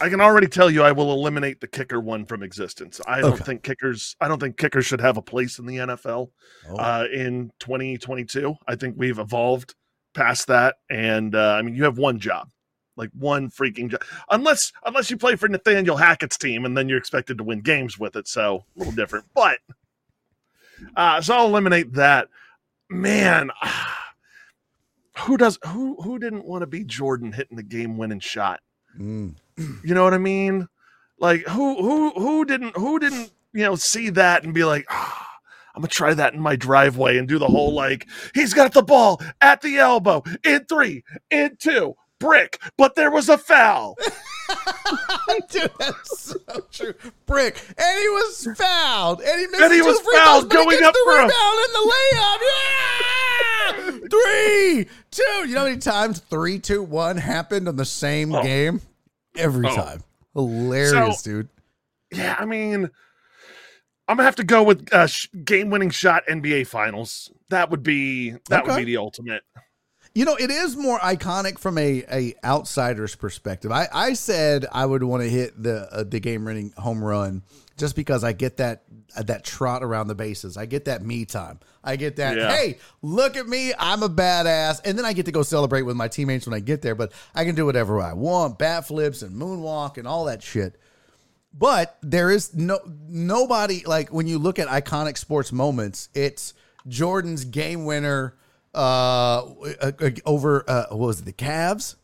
I 0.00 0.08
can 0.08 0.20
already 0.20 0.46
tell 0.46 0.70
you 0.70 0.82
I 0.82 0.92
will 0.92 1.12
eliminate 1.12 1.60
the 1.60 1.66
kicker 1.66 2.00
one 2.00 2.24
from 2.24 2.42
existence. 2.42 3.00
I 3.06 3.20
don't 3.20 3.34
okay. 3.34 3.44
think 3.44 3.62
kickers 3.64 4.14
I 4.20 4.28
don't 4.28 4.38
think 4.38 4.56
kickers 4.56 4.86
should 4.86 5.00
have 5.00 5.16
a 5.16 5.22
place 5.22 5.58
in 5.58 5.66
the 5.66 5.76
NFL 5.78 6.30
oh. 6.68 6.76
uh, 6.76 7.06
in 7.12 7.50
2022. 7.58 8.54
I 8.68 8.76
think 8.76 8.94
we've 8.96 9.18
evolved 9.18 9.74
past 10.14 10.46
that 10.46 10.76
and 10.88 11.34
uh, 11.34 11.56
I 11.58 11.62
mean 11.62 11.74
you 11.74 11.82
have 11.82 11.98
one 11.98 12.20
job 12.20 12.48
like 12.96 13.10
one 13.18 13.50
freaking 13.50 13.90
job. 13.90 14.02
Unless 14.30 14.72
unless 14.84 15.10
you 15.10 15.16
play 15.16 15.36
for 15.36 15.48
Nathaniel 15.48 15.96
Hackett's 15.96 16.38
team 16.38 16.64
and 16.64 16.76
then 16.76 16.88
you're 16.88 16.98
expected 16.98 17.38
to 17.38 17.44
win 17.44 17.60
games 17.60 17.98
with 17.98 18.16
it, 18.16 18.28
so 18.28 18.64
a 18.76 18.78
little 18.78 18.92
different. 18.92 19.26
But 19.34 19.58
uh, 20.96 21.20
so 21.20 21.34
I'll 21.34 21.46
eliminate 21.46 21.94
that. 21.94 22.28
Man, 22.88 23.50
who 25.18 25.36
does 25.36 25.58
who 25.66 25.96
who 26.02 26.18
didn't 26.18 26.44
want 26.44 26.62
to 26.62 26.66
be 26.66 26.84
Jordan 26.84 27.32
hitting 27.32 27.56
the 27.56 27.62
game 27.62 27.96
winning 27.96 28.20
shot? 28.20 28.60
Mm. 28.98 29.34
You 29.84 29.94
know 29.94 30.02
what 30.02 30.14
I 30.14 30.18
mean? 30.18 30.66
Like 31.18 31.46
who 31.46 31.82
who 31.82 32.10
who 32.18 32.44
didn't 32.44 32.76
who 32.76 32.98
didn't 32.98 33.30
you 33.52 33.62
know 33.62 33.76
see 33.76 34.10
that 34.10 34.44
and 34.44 34.54
be 34.54 34.64
like. 34.64 34.86
Ah, 34.90 35.28
I'm 35.74 35.80
gonna 35.80 35.88
try 35.88 36.12
that 36.12 36.34
in 36.34 36.40
my 36.40 36.56
driveway 36.56 37.16
and 37.16 37.26
do 37.26 37.38
the 37.38 37.46
whole 37.46 37.72
like 37.72 38.06
he's 38.34 38.52
got 38.52 38.74
the 38.74 38.82
ball 38.82 39.22
at 39.40 39.62
the 39.62 39.78
elbow 39.78 40.22
in 40.44 40.64
three, 40.66 41.02
in 41.30 41.56
two, 41.58 41.94
brick, 42.22 42.60
but 42.76 42.94
there 42.94 43.10
was 43.10 43.28
a 43.28 43.38
foul. 43.38 43.96
Dude, 45.50 45.70
that's 45.78 46.28
so 46.28 46.38
true. 46.70 46.94
Brick, 47.26 47.62
and 47.78 48.00
he 48.00 48.08
was 48.08 48.48
fouled, 48.56 49.20
and 49.20 49.40
he 49.40 49.46
missed 49.46 49.62
and 49.62 49.72
he 49.72 49.82
was 49.82 50.00
fouled 50.00 50.50
going 50.50 50.82
up 50.82 50.92
the 50.92 51.00
for 51.04 51.12
rebound 51.12 51.58
in 51.66 51.72
the 51.72 51.92
layup. 51.92 52.38
Yeah, 52.42 54.08
three, 54.10 54.86
two. 55.10 55.48
You 55.48 55.54
know 55.54 55.60
how 55.60 55.66
many 55.66 55.78
times 55.78 56.20
three, 56.20 56.58
two, 56.58 56.82
one 56.82 57.16
happened 57.16 57.68
in 57.68 57.76
the 57.76 57.84
same 57.84 58.34
oh. 58.34 58.42
game? 58.42 58.80
Every 59.36 59.66
oh. 59.68 59.74
time. 59.74 60.02
Hilarious, 60.34 61.20
so, 61.20 61.30
dude. 61.30 61.48
Yeah, 62.10 62.36
I 62.38 62.44
mean, 62.44 62.90
I'm 64.08 64.16
gonna 64.16 64.24
have 64.24 64.36
to 64.36 64.44
go 64.44 64.62
with 64.62 64.92
uh, 64.92 65.08
game-winning 65.44 65.90
shot 65.90 66.24
NBA 66.28 66.66
Finals. 66.66 67.30
That 67.48 67.70
would 67.70 67.82
be 67.82 68.30
that 68.48 68.62
okay. 68.62 68.72
would 68.72 68.78
be 68.78 68.84
the 68.84 68.96
ultimate. 68.98 69.42
You 70.14 70.26
know, 70.26 70.36
it 70.36 70.50
is 70.50 70.76
more 70.76 70.98
iconic 70.98 71.58
from 71.58 71.78
a, 71.78 72.04
a 72.10 72.34
outsider's 72.44 73.14
perspective. 73.14 73.72
I, 73.72 73.88
I 73.92 74.12
said 74.12 74.66
I 74.70 74.84
would 74.84 75.02
want 75.02 75.22
to 75.22 75.28
hit 75.28 75.60
the 75.60 75.88
uh, 75.90 76.04
the 76.04 76.20
game 76.20 76.44
winning 76.44 76.72
home 76.76 77.02
run 77.02 77.42
just 77.78 77.96
because 77.96 78.22
I 78.22 78.32
get 78.32 78.58
that 78.58 78.82
uh, 79.16 79.22
that 79.22 79.44
trot 79.44 79.82
around 79.82 80.08
the 80.08 80.14
bases. 80.14 80.56
I 80.56 80.66
get 80.66 80.84
that 80.84 81.02
me 81.02 81.24
time. 81.24 81.60
I 81.82 81.96
get 81.96 82.16
that 82.16 82.36
yeah. 82.36 82.54
hey, 82.54 82.78
look 83.00 83.36
at 83.36 83.48
me, 83.48 83.72
I'm 83.78 84.02
a 84.02 84.08
badass, 84.08 84.82
and 84.84 84.98
then 84.98 85.04
I 85.04 85.14
get 85.14 85.26
to 85.26 85.32
go 85.32 85.42
celebrate 85.42 85.82
with 85.82 85.96
my 85.96 86.08
teammates 86.08 86.46
when 86.46 86.54
I 86.54 86.60
get 86.60 86.82
there. 86.82 86.94
But 86.94 87.12
I 87.34 87.44
can 87.44 87.54
do 87.54 87.64
whatever 87.64 88.00
I 88.00 88.12
want, 88.12 88.58
bat 88.58 88.86
flips 88.86 89.22
and 89.22 89.34
moonwalk 89.34 89.96
and 89.96 90.06
all 90.06 90.26
that 90.26 90.42
shit. 90.42 90.78
But 91.54 91.98
there 92.02 92.30
is 92.30 92.54
no 92.54 92.80
nobody 93.08 93.82
like 93.84 94.12
when 94.12 94.26
you 94.26 94.38
look 94.38 94.58
at 94.58 94.68
iconic 94.68 95.16
sports 95.16 95.52
moments, 95.52 96.08
it's 96.14 96.54
Jordan's 96.86 97.44
game 97.44 97.84
winner 97.84 98.34
uh, 98.74 99.44
uh 99.80 99.92
over 100.24 100.64
uh, 100.68 100.86
what 100.90 101.06
was 101.06 101.20
it 101.20 101.24
the 101.24 101.32
Cavs? 101.32 101.96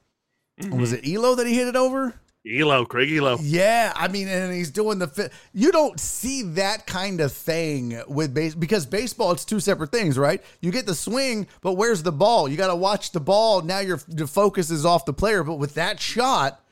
Mm-hmm. 0.60 0.80
Was 0.80 0.92
it 0.92 1.04
Ehlo 1.04 1.36
that 1.36 1.46
he 1.46 1.54
hit 1.54 1.68
it 1.68 1.76
over? 1.76 2.14
Ehlo, 2.46 2.88
Craig 2.88 3.08
Ehlo. 3.10 3.38
Yeah, 3.40 3.92
I 3.94 4.08
mean, 4.08 4.28
and 4.28 4.52
he's 4.52 4.70
doing 4.70 4.98
the. 4.98 5.08
Fi- 5.08 5.30
you 5.52 5.70
don't 5.70 5.98
see 6.00 6.42
that 6.42 6.86
kind 6.86 7.20
of 7.20 7.32
thing 7.32 8.00
with 8.08 8.32
base 8.32 8.54
because 8.54 8.86
baseball. 8.86 9.32
It's 9.32 9.44
two 9.44 9.60
separate 9.60 9.90
things, 9.90 10.18
right? 10.18 10.42
You 10.60 10.70
get 10.70 10.86
the 10.86 10.94
swing, 10.94 11.46
but 11.60 11.74
where's 11.74 12.02
the 12.02 12.12
ball? 12.12 12.48
You 12.48 12.56
got 12.56 12.68
to 12.68 12.76
watch 12.76 13.12
the 13.12 13.20
ball. 13.20 13.62
Now 13.62 13.80
your 13.80 14.00
the 14.08 14.26
focus 14.26 14.70
is 14.70 14.86
off 14.86 15.04
the 15.04 15.12
player. 15.12 15.44
But 15.44 15.56
with 15.56 15.74
that 15.74 16.00
shot, 16.00 16.64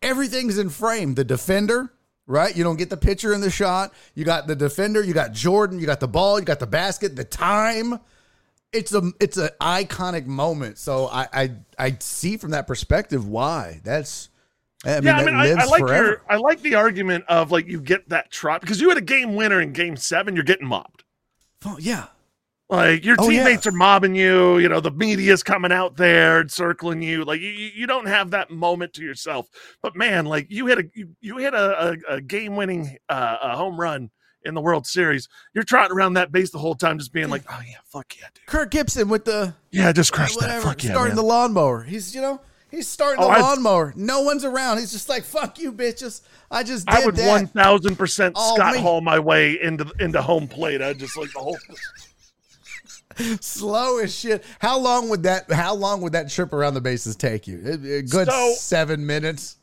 everything's 0.00 0.58
in 0.58 0.70
frame. 0.70 1.14
The 1.14 1.24
defender, 1.24 1.92
right? 2.26 2.56
You 2.56 2.64
don't 2.64 2.76
get 2.76 2.90
the 2.90 2.96
pitcher 2.96 3.32
in 3.32 3.40
the 3.40 3.50
shot. 3.50 3.92
You 4.14 4.24
got 4.24 4.46
the 4.46 4.56
defender. 4.56 5.02
You 5.02 5.14
got 5.14 5.32
Jordan. 5.32 5.78
You 5.78 5.86
got 5.86 6.00
the 6.00 6.08
ball. 6.08 6.40
You 6.40 6.44
got 6.44 6.58
the 6.58 6.66
basket. 6.66 7.16
The 7.16 7.24
time. 7.24 8.00
It's 8.72 8.94
a 8.94 9.12
it's 9.20 9.36
an 9.36 9.50
iconic 9.60 10.26
moment. 10.26 10.78
So 10.78 11.08
I 11.08 11.28
I 11.32 11.50
I 11.78 11.96
see 12.00 12.36
from 12.36 12.52
that 12.52 12.66
perspective 12.66 13.26
why 13.26 13.80
that's 13.84 14.30
I 14.84 14.94
mean, 14.94 15.04
yeah, 15.04 15.16
I 15.16 15.24
mean, 15.24 15.34
I, 15.34 15.50
I, 15.50 15.64
like 15.64 15.80
forever. 15.80 16.04
your, 16.04 16.22
I 16.28 16.36
like 16.36 16.60
the 16.60 16.74
argument 16.74 17.24
of 17.28 17.52
like 17.52 17.68
you 17.68 17.80
get 17.80 18.08
that 18.08 18.32
trot 18.32 18.60
because 18.60 18.80
you 18.80 18.88
had 18.88 18.98
a 18.98 19.02
game 19.02 19.36
winner 19.36 19.60
in 19.60 19.72
game 19.72 19.96
seven, 19.96 20.34
you're 20.34 20.44
getting 20.44 20.66
mobbed. 20.66 21.04
Oh 21.64 21.76
yeah, 21.78 22.06
like 22.68 23.04
your 23.04 23.16
oh, 23.18 23.28
teammates 23.28 23.64
yeah. 23.64 23.70
are 23.70 23.76
mobbing 23.76 24.14
you. 24.16 24.58
You 24.58 24.68
know, 24.68 24.80
the 24.80 24.90
media's 24.90 25.42
coming 25.42 25.70
out 25.70 25.96
there 25.96 26.40
and 26.40 26.50
circling 26.50 27.02
you. 27.02 27.22
Like 27.22 27.40
you, 27.40 27.50
you 27.50 27.86
don't 27.86 28.06
have 28.06 28.30
that 28.30 28.50
moment 28.50 28.94
to 28.94 29.02
yourself. 29.02 29.46
But 29.82 29.94
man, 29.94 30.24
like 30.24 30.50
you 30.50 30.66
hit 30.66 30.78
a, 30.78 30.84
you, 30.94 31.10
you 31.20 31.36
hit 31.36 31.54
a, 31.54 31.90
a, 32.08 32.14
a 32.14 32.20
game 32.20 32.56
winning 32.56 32.96
uh, 33.08 33.36
a 33.42 33.56
home 33.56 33.78
run 33.78 34.10
in 34.44 34.54
the 34.54 34.60
World 34.60 34.86
Series. 34.86 35.28
You're 35.54 35.64
trotting 35.64 35.96
around 35.96 36.14
that 36.14 36.32
base 36.32 36.50
the 36.50 36.58
whole 36.58 36.74
time, 36.74 36.98
just 36.98 37.12
being 37.12 37.28
like, 37.28 37.42
oh 37.50 37.60
yeah, 37.66 37.76
fuck 37.84 38.14
yeah, 38.18 38.26
dude. 38.34 38.46
Kirk 38.46 38.70
Gibson 38.70 39.08
with 39.08 39.24
the 39.24 39.54
yeah, 39.70 39.92
just 39.92 40.12
crush 40.12 40.36
that. 40.36 40.62
Fuck 40.62 40.82
yeah, 40.84 40.92
starting 40.92 41.16
man. 41.16 41.24
the 41.24 41.28
lawnmower. 41.28 41.82
He's 41.82 42.14
you 42.14 42.20
know 42.20 42.40
He's 42.72 42.88
starting 42.88 43.22
oh, 43.22 43.30
the 43.30 43.38
lawnmower. 43.38 43.92
No 43.96 44.22
one's 44.22 44.46
around. 44.46 44.78
He's 44.78 44.92
just 44.92 45.06
like, 45.06 45.24
"Fuck 45.24 45.58
you, 45.58 45.74
bitches." 45.74 46.22
I 46.50 46.62
just 46.62 46.88
I 46.88 47.04
would 47.04 47.18
one 47.18 47.46
thousand 47.46 47.96
percent 47.96 48.34
oh, 48.36 48.54
Scott 48.54 48.78
Hall 48.78 49.02
my 49.02 49.18
way 49.18 49.60
into 49.60 49.92
into 50.00 50.22
home 50.22 50.48
plate. 50.48 50.80
I 50.80 50.94
just 50.94 51.14
like 51.18 51.30
the 51.34 51.38
whole 51.38 51.58
slow 53.40 53.98
as 53.98 54.18
shit. 54.18 54.42
How 54.58 54.78
long 54.78 55.10
would 55.10 55.22
that? 55.24 55.52
How 55.52 55.74
long 55.74 56.00
would 56.00 56.14
that 56.14 56.30
trip 56.30 56.54
around 56.54 56.72
the 56.72 56.80
bases 56.80 57.14
take 57.14 57.46
you? 57.46 57.58
A 57.62 58.00
good 58.02 58.28
so, 58.28 58.54
seven 58.56 59.04
minutes. 59.04 59.58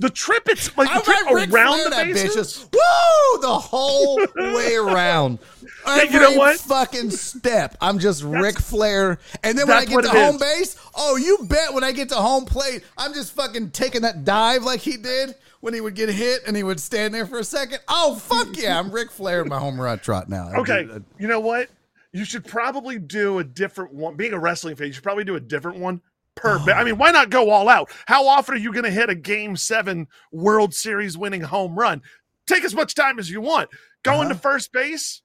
The 0.00 0.10
trip, 0.10 0.48
it's 0.48 0.76
like 0.76 0.92
the 0.92 1.12
trip 1.12 1.52
around 1.52 1.78
the 1.78 2.12
bases. 2.12 2.66
Woo! 2.72 3.40
The 3.40 3.58
whole 3.58 4.16
way 4.36 4.74
around. 4.74 5.38
Every 5.86 6.12
you 6.12 6.20
know 6.20 6.36
what? 6.36 6.58
fucking 6.58 7.10
step. 7.10 7.76
I'm 7.80 8.00
just 8.00 8.22
that's, 8.22 8.42
Ric 8.42 8.58
Flair. 8.58 9.20
And 9.44 9.56
then 9.56 9.68
when 9.68 9.76
I 9.76 9.84
get 9.84 10.02
to 10.02 10.10
home 10.10 10.36
is. 10.36 10.40
base, 10.40 10.76
oh, 10.96 11.16
you 11.16 11.38
bet 11.42 11.72
when 11.72 11.84
I 11.84 11.92
get 11.92 12.08
to 12.08 12.16
home 12.16 12.46
plate, 12.46 12.82
I'm 12.98 13.14
just 13.14 13.32
fucking 13.32 13.70
taking 13.70 14.02
that 14.02 14.24
dive 14.24 14.64
like 14.64 14.80
he 14.80 14.96
did 14.96 15.36
when 15.60 15.72
he 15.72 15.80
would 15.80 15.94
get 15.94 16.08
hit 16.08 16.42
and 16.48 16.56
he 16.56 16.64
would 16.64 16.80
stand 16.80 17.14
there 17.14 17.26
for 17.26 17.38
a 17.38 17.44
second. 17.44 17.78
Oh, 17.86 18.16
fuck 18.16 18.48
yeah. 18.56 18.76
I'm 18.76 18.90
Ric 18.90 19.12
Flair 19.12 19.42
in 19.42 19.48
my 19.48 19.58
home 19.58 19.80
run 19.80 20.00
trot 20.00 20.28
now. 20.28 20.50
Okay. 20.56 20.88
you 21.18 21.28
know 21.28 21.40
what? 21.40 21.68
You 22.12 22.24
should 22.24 22.44
probably 22.44 22.98
do 22.98 23.38
a 23.38 23.44
different 23.44 23.94
one. 23.94 24.16
Being 24.16 24.32
a 24.32 24.38
wrestling 24.38 24.74
fan, 24.74 24.88
you 24.88 24.92
should 24.92 25.04
probably 25.04 25.24
do 25.24 25.36
a 25.36 25.40
different 25.40 25.78
one 25.78 26.00
per. 26.40 26.58
Oh. 26.58 26.72
I 26.72 26.84
mean, 26.84 26.98
why 26.98 27.10
not 27.10 27.30
go 27.30 27.50
all 27.50 27.68
out? 27.68 27.90
How 28.06 28.26
often 28.26 28.54
are 28.54 28.58
you 28.58 28.72
going 28.72 28.84
to 28.84 28.90
hit 28.90 29.10
a 29.10 29.14
Game 29.14 29.56
Seven 29.56 30.08
World 30.32 30.74
Series 30.74 31.16
winning 31.16 31.42
home 31.42 31.78
run? 31.78 32.02
Take 32.46 32.64
as 32.64 32.74
much 32.74 32.94
time 32.94 33.18
as 33.18 33.30
you 33.30 33.40
want. 33.40 33.70
Going 34.02 34.26
uh-huh. 34.26 34.34
to 34.34 34.40
first 34.40 34.72
base 34.72 35.22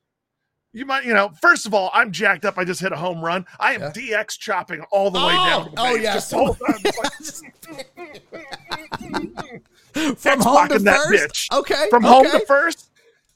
you 0.75 0.85
might, 0.85 1.05
you 1.05 1.13
know, 1.13 1.31
first 1.41 1.65
of 1.65 1.73
all, 1.73 1.89
I'm 1.93 2.11
jacked 2.11 2.43
up. 2.43 2.57
I 2.57 2.65
just 2.65 2.81
hit 2.81 2.91
a 2.91 2.97
home 2.97 3.23
run. 3.23 3.45
I 3.61 3.75
am 3.75 3.79
yeah. 3.79 4.23
DX 4.25 4.37
chopping 4.37 4.81
all 4.91 5.09
the 5.09 5.19
oh, 5.19 5.27
way 5.27 5.33
down. 5.33 5.71
The 5.73 5.81
oh, 5.81 5.95
yeah. 5.95 6.19
So, 6.19 6.53
From 10.17 10.41
home 10.41 10.67
to 10.67 10.79
first? 10.81 11.49
Bitch. 11.49 11.57
Okay. 11.57 11.87
From 11.89 12.05
okay. 12.05 12.13
home 12.13 12.25
to 12.25 12.45
first. 12.45 12.89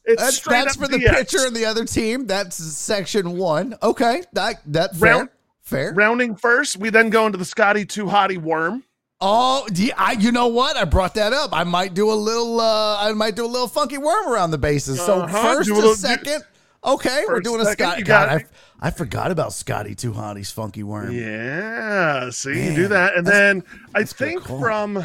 It's 0.03 0.21
that's, 0.21 0.41
that's 0.41 0.75
for 0.75 0.89
the 0.89 0.99
pitcher 0.99 1.47
and 1.47 1.55
the 1.55 1.63
other 1.63 1.85
team. 1.85 2.27
That's 2.27 2.57
section 2.57 3.37
one. 3.37 3.77
Okay. 3.81 4.23
That, 4.33 4.59
that 4.73 4.97
fair. 4.97 5.13
Round, 5.13 5.29
fair. 5.29 5.38
Rounding 5.71 6.35
first. 6.35 6.77
We 6.77 6.89
then 6.89 7.09
go 7.09 7.25
into 7.25 7.37
the 7.37 7.45
Scotty 7.45 7.85
Too 7.85 8.05
Hottie 8.05 8.37
worm. 8.37 8.83
Oh, 9.21 9.67
yeah, 9.73 9.93
I, 9.97 10.13
you 10.13 10.31
know 10.31 10.47
what? 10.47 10.77
I 10.77 10.85
brought 10.85 11.15
that 11.15 11.33
up. 11.33 11.49
I 11.51 11.65
might 11.65 11.93
do 11.93 12.11
a 12.11 12.13
little. 12.13 12.61
Uh, 12.61 12.97
I 12.97 13.11
might 13.11 13.35
do 13.35 13.45
a 13.45 13.47
little 13.47 13.67
funky 13.67 13.97
worm 13.97 14.29
around 14.29 14.51
the 14.51 14.57
bases. 14.57 14.99
So 15.01 15.21
uh-huh. 15.21 15.55
first, 15.55 15.69
a, 15.69 15.95
second. 15.95 16.43
Okay, 16.83 17.23
we 17.27 17.33
we're 17.33 17.41
doing 17.41 17.59
a 17.59 17.65
Scotty. 17.65 18.03
God, 18.03 18.29
I, 18.29 18.45
I 18.87 18.91
forgot 18.91 19.31
about 19.31 19.51
Scotty 19.51 19.95
Too 19.95 20.13
Hottie's 20.13 20.51
Funky 20.51 20.83
Worm. 20.83 21.11
Yeah, 21.11 22.29
see, 22.29 22.53
Man, 22.53 22.71
you 22.71 22.75
do 22.75 22.87
that, 22.87 23.15
and 23.15 23.27
then 23.27 23.63
I 23.93 24.05
think 24.05 24.43
cool. 24.43 24.61
from 24.61 25.03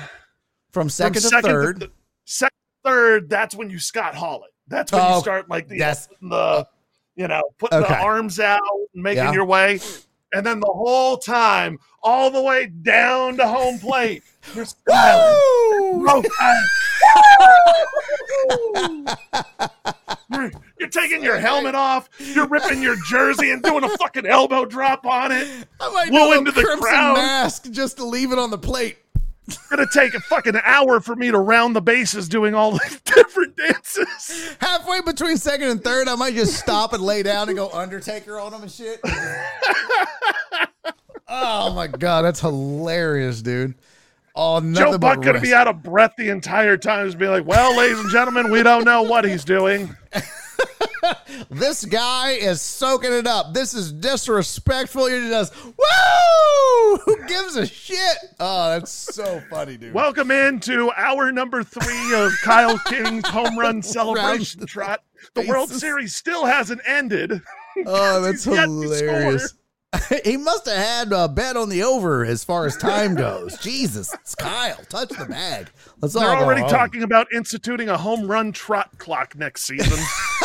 from 0.70 0.88
second 0.88 1.14
from 1.14 1.22
to 1.22 1.28
second 1.28 1.50
third, 1.50 1.80
to, 1.80 1.90
second 2.24 2.58
third, 2.84 3.28
that's 3.28 3.56
when 3.56 3.70
you 3.70 3.80
Scott 3.80 4.14
Hall 4.14 4.44
it. 4.44 4.52
That's 4.68 4.92
when 4.92 5.00
oh, 5.02 5.16
you 5.16 5.20
start 5.20 5.50
like 5.50 5.66
the 5.66 5.78
the 6.22 6.68
you 7.16 7.26
know 7.26 7.42
putting 7.58 7.78
okay. 7.78 7.88
the 7.88 7.98
arms 7.98 8.38
out, 8.38 8.60
and 8.94 9.02
making 9.02 9.24
yeah. 9.24 9.32
your 9.32 9.44
way, 9.44 9.80
and 10.34 10.44
then 10.44 10.60
the 10.60 10.66
whole 10.66 11.16
time, 11.16 11.78
all 12.02 12.30
the 12.30 12.42
way 12.42 12.66
down 12.66 13.36
to 13.36 13.46
home 13.46 13.78
plate, 13.78 14.22
you're 14.54 14.66
you're, 20.30 20.52
you're 20.78 20.88
taking 20.90 21.22
your 21.22 21.38
helmet 21.38 21.74
off. 21.74 22.10
You're 22.18 22.48
ripping 22.48 22.82
your 22.82 22.96
jersey 23.06 23.52
and 23.52 23.62
doing 23.62 23.84
a 23.84 23.88
fucking 23.90 24.26
elbow 24.26 24.64
drop 24.64 25.06
on 25.06 25.30
it. 25.32 25.48
I 25.80 25.92
might 25.92 26.10
do 26.10 26.32
into 26.32 26.50
the 26.50 26.64
crowd. 26.80 27.14
mask 27.14 27.70
just 27.70 27.96
to 27.98 28.04
leave 28.04 28.32
it 28.32 28.38
on 28.38 28.50
the 28.50 28.58
plate. 28.58 28.98
It's 29.46 29.58
gonna 29.68 29.86
take 29.92 30.14
a 30.14 30.20
fucking 30.20 30.58
hour 30.64 31.00
for 31.00 31.14
me 31.14 31.30
to 31.30 31.38
round 31.38 31.76
the 31.76 31.82
bases 31.82 32.28
doing 32.28 32.54
all 32.54 32.72
the 32.78 33.00
different 33.04 33.56
dances. 33.56 34.56
Halfway 34.60 35.02
between 35.02 35.36
second 35.36 35.68
and 35.68 35.84
third, 35.84 36.08
I 36.08 36.14
might 36.14 36.34
just 36.34 36.58
stop 36.58 36.92
and 36.92 37.02
lay 37.02 37.22
down 37.22 37.48
and 37.48 37.56
go 37.56 37.68
Undertaker 37.70 38.40
on 38.40 38.52
them 38.52 38.62
and 38.62 38.70
shit. 38.70 39.00
oh 41.28 41.74
my 41.74 41.86
god, 41.86 42.22
that's 42.22 42.40
hilarious, 42.40 43.42
dude. 43.42 43.74
Oh, 44.36 44.60
Joe 44.72 44.98
Buck 44.98 45.22
gonna 45.22 45.40
be 45.40 45.54
out 45.54 45.68
of 45.68 45.82
breath 45.82 46.14
the 46.16 46.28
entire 46.30 46.76
time. 46.76 47.06
Just 47.06 47.18
be 47.18 47.28
like, 47.28 47.46
"Well, 47.46 47.76
ladies 47.76 48.00
and 48.00 48.10
gentlemen, 48.10 48.50
we 48.50 48.64
don't 48.64 48.84
know 48.84 49.02
what 49.02 49.24
he's 49.24 49.44
doing." 49.44 49.94
this 51.50 51.84
guy 51.84 52.32
is 52.32 52.60
soaking 52.60 53.12
it 53.12 53.26
up. 53.28 53.54
This 53.54 53.74
is 53.74 53.92
disrespectful. 53.92 55.06
He 55.06 55.28
just 55.28 55.54
woo. 55.64 56.96
Who 57.04 57.24
gives 57.26 57.56
a 57.56 57.66
shit? 57.66 58.16
Oh, 58.40 58.70
that's 58.70 58.90
so 58.90 59.40
funny, 59.50 59.76
dude. 59.76 59.94
Welcome 59.94 60.30
into 60.30 60.90
hour 60.96 61.30
number 61.30 61.62
three 61.62 62.14
of 62.14 62.32
Kyle 62.42 62.78
King's 62.86 63.28
home 63.28 63.58
run 63.58 63.82
celebration 63.82 64.66
trot. 64.66 65.02
The 65.34 65.42
World 65.42 65.70
Series 65.70 66.14
still 66.14 66.44
hasn't 66.44 66.80
ended. 66.86 67.40
Oh, 67.86 68.20
that's 68.20 68.44
hilarious. 68.44 69.54
he 70.24 70.36
must 70.36 70.66
have 70.66 70.76
had 70.76 71.12
a 71.12 71.28
bet 71.28 71.56
on 71.56 71.68
the 71.68 71.82
over 71.82 72.24
as 72.24 72.44
far 72.44 72.66
as 72.66 72.76
time 72.76 73.14
goes. 73.16 73.56
Jesus, 73.58 74.14
Kyle. 74.38 74.78
Touch 74.88 75.10
the 75.10 75.26
bag. 75.26 75.70
Let's 76.00 76.14
They're 76.14 76.28
already 76.28 76.62
talking 76.62 77.02
about 77.02 77.32
instituting 77.32 77.88
a 77.88 77.96
home 77.96 78.26
run 78.26 78.52
trot 78.52 78.98
clock 78.98 79.36
next 79.36 79.62
season. 79.62 79.98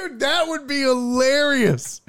Dude, 0.00 0.20
that 0.20 0.48
would 0.48 0.66
be 0.66 0.80
hilarious. 0.80 2.00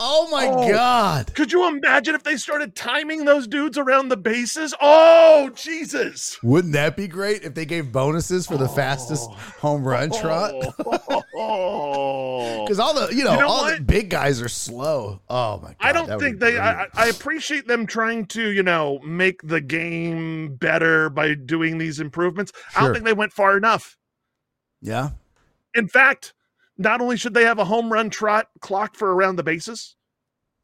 Oh 0.00 0.28
my 0.30 0.48
oh, 0.48 0.68
god. 0.68 1.34
Could 1.34 1.52
you 1.52 1.68
imagine 1.68 2.14
if 2.14 2.24
they 2.24 2.36
started 2.36 2.74
timing 2.74 3.24
those 3.24 3.46
dudes 3.46 3.78
around 3.78 4.08
the 4.08 4.16
bases? 4.16 4.74
Oh, 4.80 5.50
Jesus. 5.54 6.38
Wouldn't 6.42 6.72
that 6.74 6.96
be 6.96 7.06
great 7.06 7.42
if 7.42 7.54
they 7.54 7.64
gave 7.64 7.92
bonuses 7.92 8.46
for 8.46 8.56
the 8.56 8.64
oh. 8.64 8.74
fastest 8.74 9.30
home 9.30 9.84
run 9.86 10.10
trot? 10.10 10.52
Oh. 11.34 11.94
Because 12.68 12.80
all 12.80 12.92
the, 12.92 13.14
you 13.14 13.24
know, 13.24 13.32
you 13.32 13.38
know 13.38 13.48
all 13.48 13.62
what? 13.62 13.78
the 13.78 13.82
big 13.82 14.10
guys 14.10 14.42
are 14.42 14.48
slow. 14.48 15.20
Oh 15.30 15.58
my 15.58 15.68
god. 15.68 15.76
I 15.80 15.92
don't 15.92 16.20
think 16.20 16.38
they 16.38 16.58
I, 16.58 16.86
I 16.94 17.06
appreciate 17.06 17.66
them 17.66 17.86
trying 17.86 18.26
to, 18.26 18.50
you 18.50 18.62
know, 18.62 18.98
make 19.00 19.40
the 19.42 19.60
game 19.60 20.54
better 20.56 21.08
by 21.08 21.32
doing 21.32 21.78
these 21.78 21.98
improvements. 21.98 22.52
Sure. 22.72 22.82
I 22.82 22.84
don't 22.84 22.92
think 22.92 23.06
they 23.06 23.14
went 23.14 23.32
far 23.32 23.56
enough. 23.56 23.96
Yeah. 24.82 25.10
In 25.74 25.88
fact, 25.88 26.34
not 26.78 27.00
only 27.00 27.16
should 27.16 27.34
they 27.34 27.44
have 27.44 27.58
a 27.58 27.64
home 27.64 27.92
run 27.92 28.08
trot 28.08 28.48
clock 28.60 28.94
for 28.94 29.14
around 29.14 29.36
the 29.36 29.42
bases, 29.42 29.96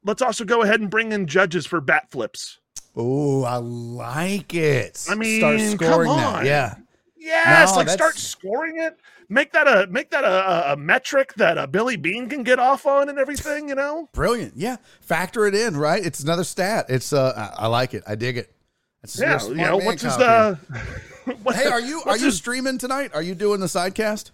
let's 0.05 0.23
also 0.23 0.45
go 0.45 0.63
ahead 0.63 0.81
and 0.81 0.91
bring 0.91 1.13
in 1.13 1.27
judges 1.27 1.67
for 1.67 1.81
bat 1.81 2.11
flips. 2.11 2.61
Oh, 2.97 3.43
I 3.43 3.57
like 3.57 4.55
it. 4.55 5.05
I 5.11 5.17
mean, 5.17 5.41
start 5.41 5.61
scoring 5.61 6.17
that. 6.17 6.45
Yeah. 6.45 6.77
Yes, 7.17 7.71
no, 7.71 7.79
like 7.79 7.87
that's... 7.87 7.97
start 7.97 8.17
scoring 8.17 8.79
it. 8.79 8.99
Make 9.31 9.53
that 9.53 9.67
a 9.67 9.87
make 9.91 10.11
that 10.11 10.25
a, 10.25 10.73
a 10.73 10.77
metric 10.77 11.33
that 11.37 11.57
a 11.57 11.67
Billy 11.67 11.97
Beane 11.97 12.29
can 12.29 12.43
get 12.43 12.59
off 12.59 12.85
on 12.87 13.09
and 13.09 13.19
everything. 13.19 13.71
You 13.71 13.75
know, 13.75 14.09
brilliant. 14.13 14.53
Yeah, 14.57 14.77
factor 15.01 15.47
it 15.47 15.55
in. 15.55 15.77
Right, 15.77 16.05
it's 16.05 16.21
another 16.21 16.45
stat. 16.45 16.87
It's 16.91 17.13
uh, 17.13 17.51
I, 17.59 17.65
I 17.65 17.67
like 17.69 17.95
it. 17.95 18.03
I 18.07 18.15
dig 18.15 18.37
it. 18.37 18.55
That's 19.01 19.19
yeah, 19.19 19.43
you 19.49 19.55
know 19.55 19.79
what's 19.79 20.03
his 20.03 20.13
uh. 20.13 20.57
hey, 21.55 21.67
are 21.67 21.81
you 21.81 22.03
are 22.05 22.19
you 22.19 22.27
his... 22.27 22.37
streaming 22.37 22.77
tonight? 22.77 23.13
Are 23.15 23.23
you 23.23 23.35
doing 23.35 23.61
the 23.61 23.67
sidecast? 23.67 24.31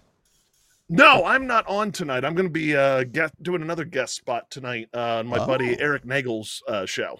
No, 0.93 1.23
I'm 1.23 1.47
not 1.47 1.65
on 1.67 1.93
tonight. 1.93 2.25
I'm 2.25 2.35
going 2.35 2.47
to 2.47 2.51
be 2.51 2.75
uh, 2.75 3.05
doing 3.41 3.61
another 3.61 3.85
guest 3.85 4.13
spot 4.13 4.51
tonight 4.51 4.89
uh, 4.93 5.19
on 5.19 5.27
my 5.27 5.37
oh. 5.37 5.47
buddy 5.47 5.79
Eric 5.79 6.03
Nagel's 6.03 6.61
uh, 6.67 6.85
show. 6.85 7.17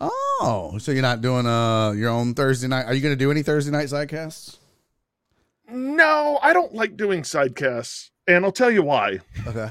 Oh, 0.00 0.76
so 0.80 0.90
you're 0.90 1.02
not 1.02 1.20
doing 1.20 1.46
uh 1.46 1.92
your 1.92 2.10
own 2.10 2.34
Thursday 2.34 2.66
night? 2.66 2.86
Are 2.86 2.94
you 2.94 3.00
going 3.00 3.12
to 3.12 3.24
do 3.24 3.30
any 3.30 3.44
Thursday 3.44 3.70
night 3.70 3.86
sidecasts? 3.86 4.56
No, 5.68 6.40
I 6.42 6.52
don't 6.52 6.74
like 6.74 6.96
doing 6.96 7.22
sidecasts, 7.22 8.10
and 8.26 8.44
I'll 8.44 8.50
tell 8.50 8.72
you 8.72 8.82
why. 8.82 9.20
Okay. 9.46 9.70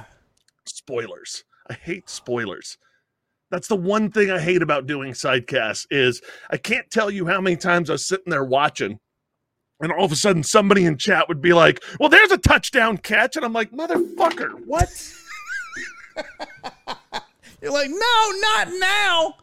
Spoilers. 0.66 1.44
I 1.70 1.74
hate 1.74 2.10
spoilers. 2.10 2.78
That's 3.50 3.68
the 3.68 3.76
one 3.76 4.12
thing 4.12 4.32
I 4.32 4.40
hate 4.40 4.62
about 4.62 4.88
doing 4.88 5.12
sidecasts 5.12 5.86
is 5.92 6.22
I 6.50 6.56
can't 6.56 6.90
tell 6.90 7.12
you 7.12 7.26
how 7.26 7.42
many 7.42 7.58
times 7.58 7.90
I 7.90 7.94
was 7.94 8.06
sitting 8.06 8.32
there 8.32 8.46
watching 8.46 9.02
and 9.82 9.92
all 9.92 10.06
of 10.06 10.12
a 10.12 10.16
sudden 10.16 10.44
somebody 10.44 10.86
in 10.86 10.98
chat 10.98 11.28
would 11.28 11.42
be 11.42 11.54
like, 11.54 11.84
"Well, 12.00 12.10
there's 12.10 12.32
a 12.32 12.38
touchdown 12.38 12.98
catch." 12.98 13.36
And 13.36 13.46
I'm 13.46 13.54
like, 13.54 13.72
"Motherfucker, 13.72 14.66
what?" 14.66 14.90
You're 17.62 17.72
like, 17.72 17.90
"No, 17.90 18.32
not 18.42 18.68
now." 18.80 19.36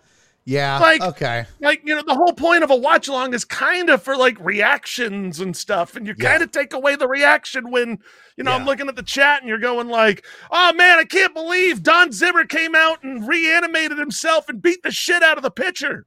Yeah. 0.45 0.79
Like- 0.79 1.03
okay. 1.03 1.45
like, 1.61 1.83
you 1.85 1.95
know, 1.95 2.03
the 2.07 2.15
whole 2.15 2.33
point 2.33 2.65
of 2.65 2.71
a 2.71 2.77
watch 2.77 3.07
along 3.07 3.35
is 3.35 3.45
kind 3.45 3.91
of 3.91 4.03
for 4.03 4.17
like 4.17 4.39
reactions 4.41 5.41
and 5.41 5.55
stuff 5.55 5.95
and 5.95 6.07
you 6.07 6.15
Yeah. 6.17 6.31
kind 6.31 6.43
of 6.43 6.51
take 6.51 6.73
away 6.73 6.97
the 6.97 7.07
reaction 7.07 7.71
when, 7.71 7.99
you 8.39 8.45
know, 8.45 8.53
I'm 8.53 8.65
looking 8.65 8.89
at 8.89 8.97
the 8.97 9.03
chat 9.03 9.41
and 9.43 9.49
you're 9.51 9.59
going 9.59 9.89
like, 9.89 10.25
"Oh 10.51 10.73
man, 10.73 10.99
I 10.99 11.05
can't 11.05 11.35
believe 11.35 11.83
Don 11.83 12.13
Zimmer 12.13 12.47
came 12.47 12.75
out 12.75 13.05
and 13.05 13.29
reanimated 13.29 13.99
himself 13.99 14.49
and 14.49 14.63
beat 14.63 14.83
the 14.83 14.91
shit 14.91 15.23
out 15.23 15.37
of 15.37 15.43
the 15.43 15.51
pitcher." 15.51 16.07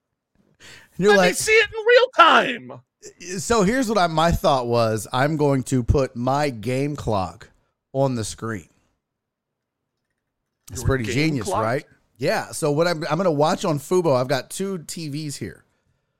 You're 0.97 1.15
Let 1.15 1.27
me 1.29 1.33
see 1.33 1.51
it 1.51 1.67
in 1.71 1.85
real 1.85 2.07
time. 2.17 2.81
So 3.37 3.63
here's 3.63 3.89
what 3.89 3.97
I, 3.97 4.07
my 4.07 4.31
thought 4.31 4.67
was 4.67 5.07
I'm 5.11 5.37
going 5.37 5.63
to 5.63 5.83
put 5.83 6.15
my 6.15 6.49
game 6.49 6.95
clock 6.95 7.49
on 7.93 8.15
the 8.15 8.23
screen. 8.23 8.69
It's 10.71 10.81
Your 10.81 10.87
pretty 10.87 11.05
genius, 11.05 11.45
clock? 11.45 11.63
right? 11.63 11.85
Yeah. 12.17 12.51
So 12.51 12.71
what 12.71 12.87
I'm, 12.87 13.03
I'm 13.09 13.17
going 13.17 13.25
to 13.25 13.31
watch 13.31 13.65
on 13.65 13.79
Fubo, 13.79 14.15
I've 14.15 14.27
got 14.27 14.49
two 14.49 14.79
TVs 14.79 15.37
here. 15.37 15.65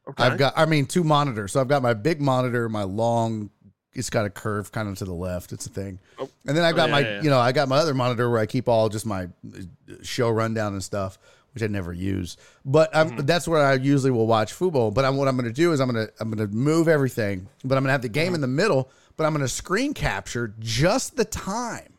Okay. 0.10 0.24
I've 0.24 0.38
got, 0.38 0.54
I 0.58 0.66
mean, 0.66 0.88
two 0.88 1.04
monitors. 1.04 1.54
So 1.54 1.62
I've 1.62 1.68
got 1.68 1.82
my 1.82 1.94
big 1.94 2.20
monitor, 2.20 2.68
my 2.68 2.84
long, 2.84 3.52
it's 3.94 4.10
got 4.10 4.26
a 4.26 4.30
curve 4.30 4.72
kind 4.72 4.88
of 4.90 4.98
to 4.98 5.06
the 5.06 5.14
left. 5.14 5.52
It's 5.52 5.66
a 5.68 5.70
thing. 5.70 6.00
Oh. 6.18 6.30
And 6.48 6.58
then 6.58 6.64
I've 6.64 6.76
got 6.76 6.90
yeah, 6.90 6.92
my, 6.92 7.00
yeah, 7.00 7.16
yeah. 7.16 7.22
you 7.22 7.30
know, 7.30 7.40
I 7.40 7.52
got 7.52 7.68
my 7.68 7.78
other 7.78 7.94
monitor 7.94 8.30
where 8.30 8.40
I 8.40 8.46
keep 8.46 8.68
all 8.68 8.90
just 8.90 9.06
my 9.06 9.26
uh, 9.26 9.60
show 10.02 10.30
rundown 10.30 10.74
and 10.74 10.84
stuff, 10.84 11.20
which 11.54 11.64
I 11.64 11.68
never 11.68 11.92
use. 11.94 12.38
But 12.66 12.96
I'm, 12.96 13.10
Mm-hmm. 13.12 13.26
that's 13.26 13.48
where 13.48 13.62
I 13.64 13.74
usually 13.76 14.12
will 14.12 14.28
watch 14.28 14.54
Fubo. 14.54 14.94
But 14.94 15.06
I'm, 15.06 15.18
what 15.18 15.28
I'm 15.28 15.36
going 15.36 15.48
to 15.50 15.54
do 15.54 15.72
is 15.74 15.80
I'm 15.80 15.92
going 15.92 16.08
to, 16.08 16.14
I'm 16.20 16.32
going 16.32 16.48
to 16.50 16.56
move 16.56 16.88
everything, 16.88 17.48
but 17.64 17.76
I'm 17.78 17.84
going 17.84 17.90
to 17.90 17.92
have 17.94 18.02
the 18.02 18.10
game 18.10 18.28
Mm-hmm. 18.28 18.36
in 18.36 18.42
the 18.42 18.48
middle, 18.48 18.90
but 19.18 19.26
I'm 19.26 19.34
going 19.34 19.42
to 19.46 19.50
screen 19.50 19.94
capture 19.94 20.54
just 20.60 21.16
the 21.18 21.26
time. 21.26 21.94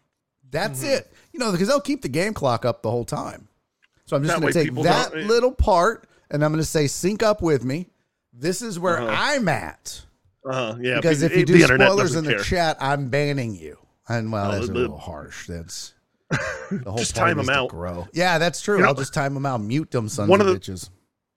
That's 0.50 0.80
Mm-hmm. 0.82 0.92
it. 0.94 1.12
You 1.32 1.38
know, 1.40 1.50
because 1.52 1.68
they'll 1.68 1.80
keep 1.80 2.02
the 2.02 2.08
game 2.08 2.34
clock 2.34 2.64
up 2.64 2.82
the 2.82 2.90
whole 2.90 3.04
time. 3.06 3.48
So 4.06 4.16
I'm 4.16 4.22
just 4.24 4.38
going 4.40 4.52
to 4.52 4.64
take 4.64 4.74
that 4.84 5.12
don't- 5.12 5.26
little 5.26 5.52
part 5.52 6.06
and 6.30 6.44
I'm 6.44 6.50
going 6.52 6.62
to 6.62 6.68
say 6.68 6.86
sync 6.86 7.22
up 7.22 7.40
with 7.42 7.64
me. 7.64 7.88
This 8.32 8.62
is 8.62 8.78
where 8.78 8.98
Uh-huh. 9.00 9.14
I'm 9.14 9.48
at. 9.48 10.02
Uh, 10.44 10.76
yeah, 10.80 10.96
Because 10.96 11.22
if 11.22 11.36
you 11.36 11.44
do 11.44 11.58
spoilers 11.60 12.14
in 12.16 12.24
the 12.24 12.34
care. 12.34 12.42
chat, 12.42 12.76
I'm 12.80 13.08
banning 13.10 13.54
you. 13.54 13.78
And 14.08 14.32
well, 14.32 14.46
No, 14.50 14.58
that's 14.58 14.68
a 14.68 14.72
little 14.72 14.98
harsh. 14.98 15.46
That's 15.46 15.94
the 16.70 16.82
whole 16.90 16.98
Just 16.98 17.14
time 17.16 17.36
them 17.36 17.48
out. 17.50 17.68
grow. 17.70 18.08
Yeah, 18.12 18.38
that's 18.38 18.60
true. 18.60 18.76
You 18.76 18.82
know- 18.82 18.88
I'll 18.88 18.94
just 18.94 19.14
time 19.14 19.34
them 19.34 19.46
out, 19.46 19.60
mute 19.60 19.90
them, 19.90 20.08
sons 20.08 20.28
One 20.28 20.40
of 20.40 20.46
the- 20.46 20.58
bitches. 20.58 20.90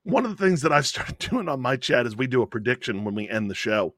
one 0.03 0.25
of 0.25 0.35
the 0.37 0.43
things 0.43 0.61
that 0.61 0.71
I've 0.71 0.87
started 0.87 1.17
doing 1.29 1.47
on 1.49 1.61
my 1.61 1.75
chat 1.77 2.05
is 2.05 2.15
we 2.15 2.27
do 2.27 2.41
a 2.41 2.47
prediction 2.47 3.03
when 3.03 3.15
we 3.15 3.27
end 3.29 3.49
the 3.49 3.55
show, 3.55 3.93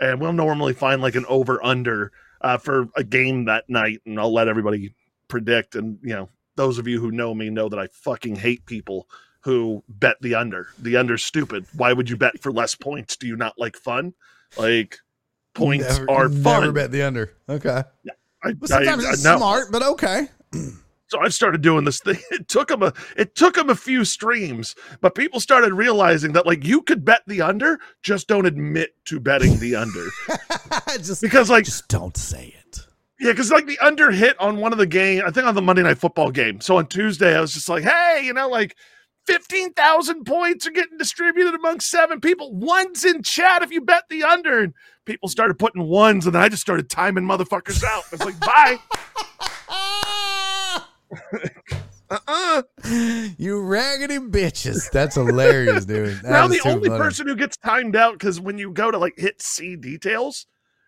and 0.00 0.20
we'll 0.20 0.32
normally 0.32 0.72
find 0.74 1.00
like 1.02 1.14
an 1.14 1.24
over 1.28 1.64
under 1.64 2.12
uh, 2.40 2.58
for 2.58 2.88
a 2.96 3.04
game 3.04 3.44
that 3.46 3.68
night, 3.68 4.00
and 4.06 4.18
I'll 4.18 4.32
let 4.32 4.48
everybody 4.48 4.94
predict. 5.28 5.74
And 5.76 5.98
you 6.02 6.14
know, 6.14 6.28
those 6.56 6.78
of 6.78 6.86
you 6.88 7.00
who 7.00 7.10
know 7.10 7.34
me 7.34 7.50
know 7.50 7.68
that 7.68 7.78
I 7.78 7.86
fucking 7.92 8.36
hate 8.36 8.66
people 8.66 9.08
who 9.40 9.82
bet 9.88 10.16
the 10.20 10.34
under. 10.36 10.68
The 10.78 10.96
under's 10.96 11.24
stupid. 11.24 11.66
Why 11.74 11.92
would 11.92 12.08
you 12.10 12.16
bet 12.16 12.40
for 12.40 12.52
less 12.52 12.74
points? 12.76 13.16
Do 13.16 13.26
you 13.26 13.34
not 13.36 13.54
like 13.58 13.76
fun? 13.76 14.14
Like 14.56 14.98
points 15.54 15.98
Never- 15.98 16.10
are 16.10 16.28
Never 16.28 16.42
fun. 16.42 16.74
bet 16.74 16.90
the 16.92 17.02
under. 17.02 17.32
Okay. 17.48 17.82
I, 18.44 18.52
Well, 18.58 18.66
sometimes 18.68 19.04
I- 19.04 19.10
it's 19.10 19.24
no. 19.24 19.36
smart, 19.36 19.72
but 19.72 19.82
okay. 19.82 20.28
So 21.12 21.20
I've 21.20 21.34
started 21.34 21.60
doing 21.60 21.84
this 21.84 22.00
thing. 22.00 22.16
It 22.30 22.48
took 22.48 22.68
them 22.68 22.82
a 22.82 22.94
it 23.18 23.34
took 23.34 23.54
them 23.54 23.68
a 23.68 23.74
few 23.74 24.02
streams, 24.02 24.74
but 25.02 25.14
people 25.14 25.40
started 25.40 25.74
realizing 25.74 26.32
that 26.32 26.46
like 26.46 26.64
you 26.64 26.80
could 26.80 27.04
bet 27.04 27.20
the 27.26 27.42
under, 27.42 27.78
just 28.02 28.28
don't 28.28 28.46
admit 28.46 28.94
to 29.06 29.20
betting 29.20 29.58
the 29.58 29.76
under 29.76 30.06
just, 31.02 31.20
because 31.20 31.50
like 31.50 31.66
just 31.66 31.86
don't 31.88 32.16
say 32.16 32.54
it. 32.58 32.78
yeah, 33.20 33.32
because 33.32 33.50
like 33.50 33.66
the 33.66 33.78
under 33.80 34.10
hit 34.10 34.40
on 34.40 34.56
one 34.56 34.72
of 34.72 34.78
the 34.78 34.86
game, 34.86 35.20
I 35.26 35.30
think 35.30 35.46
on 35.46 35.54
the 35.54 35.60
Monday 35.60 35.82
Night 35.82 35.98
Football 35.98 36.30
game. 36.30 36.62
So 36.62 36.78
on 36.78 36.86
Tuesday, 36.86 37.36
I 37.36 37.42
was 37.42 37.52
just 37.52 37.68
like, 37.68 37.84
hey, 37.84 38.22
you 38.24 38.32
know, 38.32 38.48
like. 38.48 38.74
15,000 39.28 40.24
points 40.24 40.66
are 40.66 40.72
getting 40.72 40.98
distributed 40.98 41.54
among 41.54 41.78
seven 41.78 42.20
people. 42.20 42.52
One's 42.52 43.04
in 43.04 43.22
chat 43.22 43.62
if 43.62 43.70
you 43.70 43.80
bet 43.80 44.02
the 44.10 44.24
under. 44.24 44.64
And 44.64 44.74
people 45.04 45.28
started 45.28 45.60
putting 45.60 45.84
ones, 45.84 46.26
and 46.26 46.34
then 46.34 46.42
I 46.42 46.48
just 46.48 46.62
started 46.62 46.90
timing 46.90 47.22
motherfuckers 47.22 47.84
out. 47.84 48.02
I 48.10 48.16
was 48.16 48.24
like, 48.24 48.40
bye. 48.40 48.78
Uh-uh. 52.10 52.62
You 53.38 53.60
raggedy 53.62 54.18
bitches. 54.18 54.90
That's 54.90 55.14
hilarious, 55.14 55.86
dude. 55.86 56.20
That 56.22 56.30
now 56.30 56.46
the 56.46 56.60
only 56.66 56.88
funny. 56.88 57.00
person 57.02 57.26
who 57.26 57.34
gets 57.34 57.56
timed 57.56 57.96
out 57.96 58.18
because 58.18 58.38
when 58.38 58.58
you 58.58 58.70
go 58.70 58.90
to 58.90 58.98
like 58.98 59.14
hit 59.16 59.40
see 59.40 59.76
details 59.76 60.46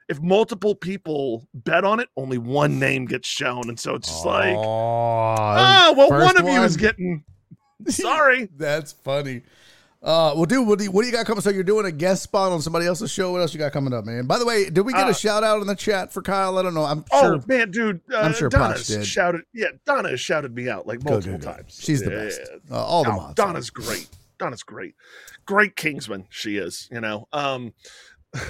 if 0.09 0.20
multiple 0.20 0.74
people 0.74 1.48
bet 1.55 1.82
on 1.84 1.98
it 1.98 2.09
only 2.16 2.36
one 2.36 2.78
name 2.78 3.06
gets 3.06 3.26
shown 3.26 3.68
and 3.68 3.80
so 3.80 3.94
it's 3.94 4.09
just 4.09 4.26
like 4.26 4.55
oh, 4.55 4.64
oh 4.66 5.94
well 5.96 6.10
one 6.10 6.36
of 6.36 6.46
you 6.46 6.62
is 6.62 6.76
getting 6.76 7.24
sorry 7.88 8.48
That's 8.56 8.92
funny. 8.92 9.42
Uh, 10.05 10.35
well, 10.36 10.44
dude, 10.44 10.68
what 10.68 10.78
do, 10.78 10.85
you, 10.85 10.90
what 10.90 11.01
do 11.01 11.06
you 11.06 11.12
got 11.14 11.24
coming? 11.24 11.40
So 11.40 11.48
you're 11.48 11.62
doing 11.64 11.86
a 11.86 11.90
guest 11.90 12.22
spot 12.24 12.52
on 12.52 12.60
somebody 12.60 12.85
else's 12.85 13.10
show. 13.10 13.32
What 13.32 13.40
else 13.40 13.55
you 13.55 13.59
got 13.59 13.72
coming 13.72 13.94
up, 13.94 14.05
man? 14.05 14.26
By 14.26 14.39
the 14.39 14.44
way, 14.44 14.68
did 14.68 14.82
we 14.82 14.93
get 14.93 15.06
Uh, 15.06 15.10
a 15.10 15.14
shout 15.14 15.43
out 15.43 15.62
in 15.62 15.66
the 15.66 15.74
chat 15.74 16.12
for 16.12 16.20
Kyle? 16.20 16.59
I 16.59 16.62
don't 16.62 16.74
know. 16.74 16.85
I'm 16.85 17.06
oh 17.10 17.22
sure. 17.22 17.40
man 17.47 17.70
dude 17.70 18.02
uh, 18.12 18.18
I'm 18.18 18.35
sure 18.35 18.51
Donna's 18.51 18.81
Potch 18.81 18.86
did. 18.89 19.06
shouted 19.06 19.40
yeah 19.55 19.68
Donna 19.86 20.10
has 20.10 20.20
shouted 20.20 20.55
me 20.55 20.68
out 20.68 20.86
like 20.86 21.02
multiple 21.02 21.39
good, 21.39 21.40
good. 21.40 21.56
times 21.56 21.78
She's 21.82 22.02
the 22.02 22.10
best. 22.10 22.39
yeah, 22.70 22.76
Uh, 22.76 22.85
all 22.85 23.02
the 23.02 23.12
mods. 23.12 23.35
Donna's 23.35 23.70
great 23.70 24.06
Donna's 24.39 24.62
great 24.62 24.94
great 25.47 25.74
Kingsman 25.74 26.26
she 26.28 26.59
is 26.59 26.86
you 26.93 27.01
know 27.01 27.26
um 27.32 27.72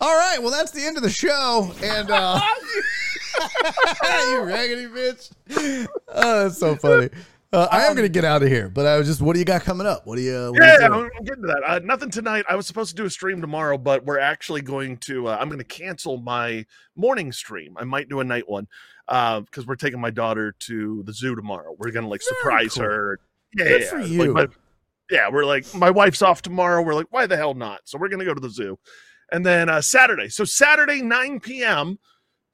All 0.00 0.16
right. 0.16 0.38
Well, 0.40 0.50
that's 0.52 0.70
the 0.70 0.84
end 0.84 0.96
of 0.96 1.02
the 1.02 1.10
show. 1.10 1.72
And 1.82 2.10
uh, 2.10 2.40
you 4.28 4.42
raggedy 4.42 4.86
bitch. 4.86 5.88
Oh, 6.08 6.42
that's 6.44 6.58
so 6.58 6.76
funny. 6.76 7.08
Uh, 7.50 7.66
I 7.70 7.84
am 7.86 7.94
going 7.94 8.04
to 8.04 8.10
get 8.12 8.26
out 8.26 8.42
of 8.42 8.48
here, 8.48 8.68
but 8.68 8.84
I 8.86 8.98
was 8.98 9.06
just, 9.06 9.22
what 9.22 9.32
do 9.32 9.38
you 9.38 9.44
got 9.46 9.62
coming 9.62 9.86
up? 9.86 10.06
What 10.06 10.16
do 10.16 10.22
you? 10.22 10.52
What 10.52 10.62
Yeah, 10.62 10.86
you 10.88 10.92
I'm, 10.92 11.24
getting 11.24 11.42
to 11.42 11.46
that. 11.46 11.62
Uh, 11.66 11.78
nothing 11.82 12.10
tonight. 12.10 12.44
I 12.46 12.56
was 12.56 12.66
supposed 12.66 12.90
to 12.90 12.96
do 12.96 13.06
a 13.06 13.10
stream 13.10 13.40
tomorrow, 13.40 13.78
but 13.78 14.04
we're 14.04 14.18
actually 14.18 14.60
going 14.60 14.98
to. 14.98 15.28
Uh, 15.28 15.38
I'm 15.40 15.48
going 15.48 15.58
to 15.58 15.64
cancel 15.64 16.18
my 16.18 16.66
morning 16.94 17.32
stream. 17.32 17.74
I 17.78 17.84
might 17.84 18.10
do 18.10 18.20
a 18.20 18.24
night 18.24 18.46
one 18.46 18.66
because 19.06 19.66
we're 19.66 19.76
taking 19.76 19.98
my 19.98 20.10
daughter 20.10 20.54
to 20.60 21.02
the 21.04 21.12
zoo 21.14 21.34
tomorrow. 21.34 21.74
We're 21.78 21.90
going 21.90 22.04
to 22.04 22.10
like 22.10 22.20
surprise 22.20 22.74
cool. 22.74 22.84
her. 22.84 23.20
Yeah, 23.56 23.64
Good 23.64 23.80
yeah, 23.80 23.88
for 23.88 23.98
like, 24.00 24.10
you. 24.10 24.32
my- 24.34 24.46
yeah, 25.10 25.30
we're 25.32 25.46
like 25.46 25.74
my 25.74 25.90
wife's 25.90 26.20
off 26.20 26.42
tomorrow. 26.42 26.82
We're 26.82 26.92
like, 26.92 27.06
why 27.08 27.26
the 27.26 27.38
hell 27.38 27.54
not? 27.54 27.80
So 27.84 27.96
we're 27.96 28.10
going 28.10 28.18
to 28.18 28.26
go 28.26 28.34
to 28.34 28.40
the 28.40 28.50
zoo, 28.50 28.78
and 29.32 29.44
then 29.46 29.70
uh, 29.70 29.80
Saturday. 29.80 30.28
So 30.28 30.44
Saturday 30.44 31.00
9 31.00 31.40
p.m. 31.40 31.98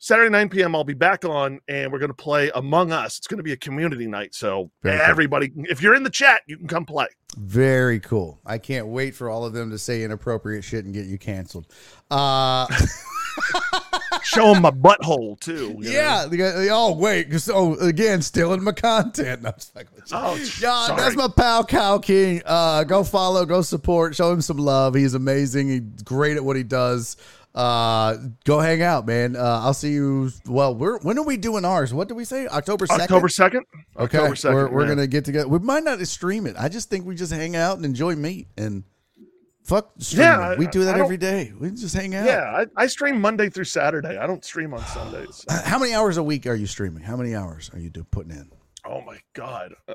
Saturday 0.05 0.29
9 0.29 0.51
p.m. 0.51 0.75
I'll 0.77 0.85
be 0.85 0.93
back 0.93 1.25
on, 1.25 1.61
and 1.67 1.91
we're 1.91 1.99
going 1.99 2.11
to 2.11 2.15
play 2.15 2.51
Among 2.55 2.93
Us. 2.93 3.17
It's 3.17 3.27
going 3.27 3.39
to 3.39 3.43
be 3.43 3.53
a 3.53 3.57
community 3.57 4.07
night, 4.07 4.35
so 4.35 4.71
Very 4.83 4.99
cool. 4.99 5.07
everybody, 5.07 5.51
if 5.57 5.81
you're 5.81 5.95
in 5.95 6.03
the 6.03 6.11
chat, 6.11 6.43
you 6.47 6.59
can 6.59 6.69
come 6.69 6.85
play. 6.85 7.07
Very 7.39 8.01
cool. 8.01 8.39
I 8.45 8.59
can't 8.59 8.89
wait 8.89 9.15
for 9.15 9.31
all 9.31 9.47
of 9.47 9.55
them 9.55 9.71
to 9.71 9.79
say 9.79 10.03
inappropriate 10.03 10.63
shit 10.63 10.85
and 10.85 10.93
get 10.93 11.07
you 11.07 11.17
canceled. 11.17 11.69
Uh, 12.11 12.67
Show 14.25 14.53
them 14.53 14.61
my 14.61 14.71
butthole 14.73 15.41
too. 15.41 15.71
know? 15.79 15.91
yeah. 15.91 16.27
got- 16.31 16.55
Oh, 16.71 16.95
wait. 16.95 17.31
'cause- 17.31 17.49
Oh, 17.49 17.73
again, 17.77 18.21
stealing 18.21 18.63
my 18.63 18.73
content. 18.73 19.41
No, 19.41 19.49
I'm 19.49 19.55
just 19.55 19.75
like, 19.75 19.87
Oh, 20.13 20.35
Yeah, 20.61 20.95
that's 20.99 21.17
my 21.17 21.29
pal 21.35 21.65
Cow 21.65 21.97
King. 21.97 22.43
Uh, 22.45 22.85
go 22.85 23.05
follow, 23.05 23.47
go 23.47 23.63
support, 23.63 24.15
show 24.15 24.31
him 24.33 24.43
some 24.43 24.59
love. 24.59 24.95
He's 24.95 25.15
amazing. 25.15 25.69
He's 25.69 26.03
great 26.03 26.37
at 26.37 26.45
what 26.45 26.57
he 26.57 26.63
does. 26.63 27.17
Uh, 27.55 28.17
go 28.45 28.59
hang 28.59 28.83
out, 28.83 29.07
man. 29.07 29.37
Uh, 29.37 29.61
I'll 29.63 29.75
see 29.75 29.93
you. 29.93 30.31
Well, 30.47 30.75
we're 30.75 30.99
when 31.01 31.17
are 31.19 31.25
we 31.25 31.37
doing 31.37 31.65
ours? 31.65 31.95
What 31.95 32.09
did 32.09 32.15
we 32.15 32.25
say? 32.25 32.49
October 32.49 32.87
second. 32.87 33.03
October 33.03 33.29
second. 33.29 33.65
Okay, 33.97 34.19
October 34.19 34.35
second. 34.35 34.57
we're, 34.57 34.69
we're 34.71 34.89
gonna 34.89 35.07
get 35.07 35.25
together. 35.25 35.47
We 35.47 35.61
might 35.61 35.85
not 35.85 36.01
stream 36.09 36.47
it. 36.47 36.57
I 36.59 36.69
just 36.69 36.91
think 36.91 37.07
we 37.07 37.15
just 37.15 37.33
hang 37.33 37.55
out 37.55 37.77
and 37.77 37.85
enjoy 37.85 38.17
meat 38.17 38.49
and 38.57 38.83
fuck 39.63 39.93
streaming. 39.99 40.33
Yeah, 40.33 40.57
we 40.57 40.67
do 40.67 40.85
that 40.85 40.97
every 40.97 41.17
day. 41.17 41.53
We 41.57 41.71
just 41.71 41.95
hang 41.95 42.17
out. 42.17 42.27
Yeah, 42.27 42.43
I, 42.43 42.83
I 42.83 42.87
stream 42.89 43.21
Monday 43.21 43.49
through 43.49 43.65
Saturday. 43.65 44.19
I 44.19 44.27
don't 44.27 44.45
stream 44.45 44.75
on 44.75 44.85
Sundays. 44.87 45.45
How 45.65 45.79
many 45.79 45.95
hours 45.95 46.17
a 46.17 46.25
week 46.25 46.49
are 46.49 46.57
you 46.57 46.67
streaming? 46.67 47.05
How 47.05 47.17
many 47.17 47.37
hours 47.37 47.71
are 47.73 47.79
you 47.79 47.89
do, 47.89 48.03
putting 48.03 48.33
in? 48.33 48.51
Oh 48.85 49.01
my 49.03 49.19
god, 49.33 49.75
Uh, 49.87 49.95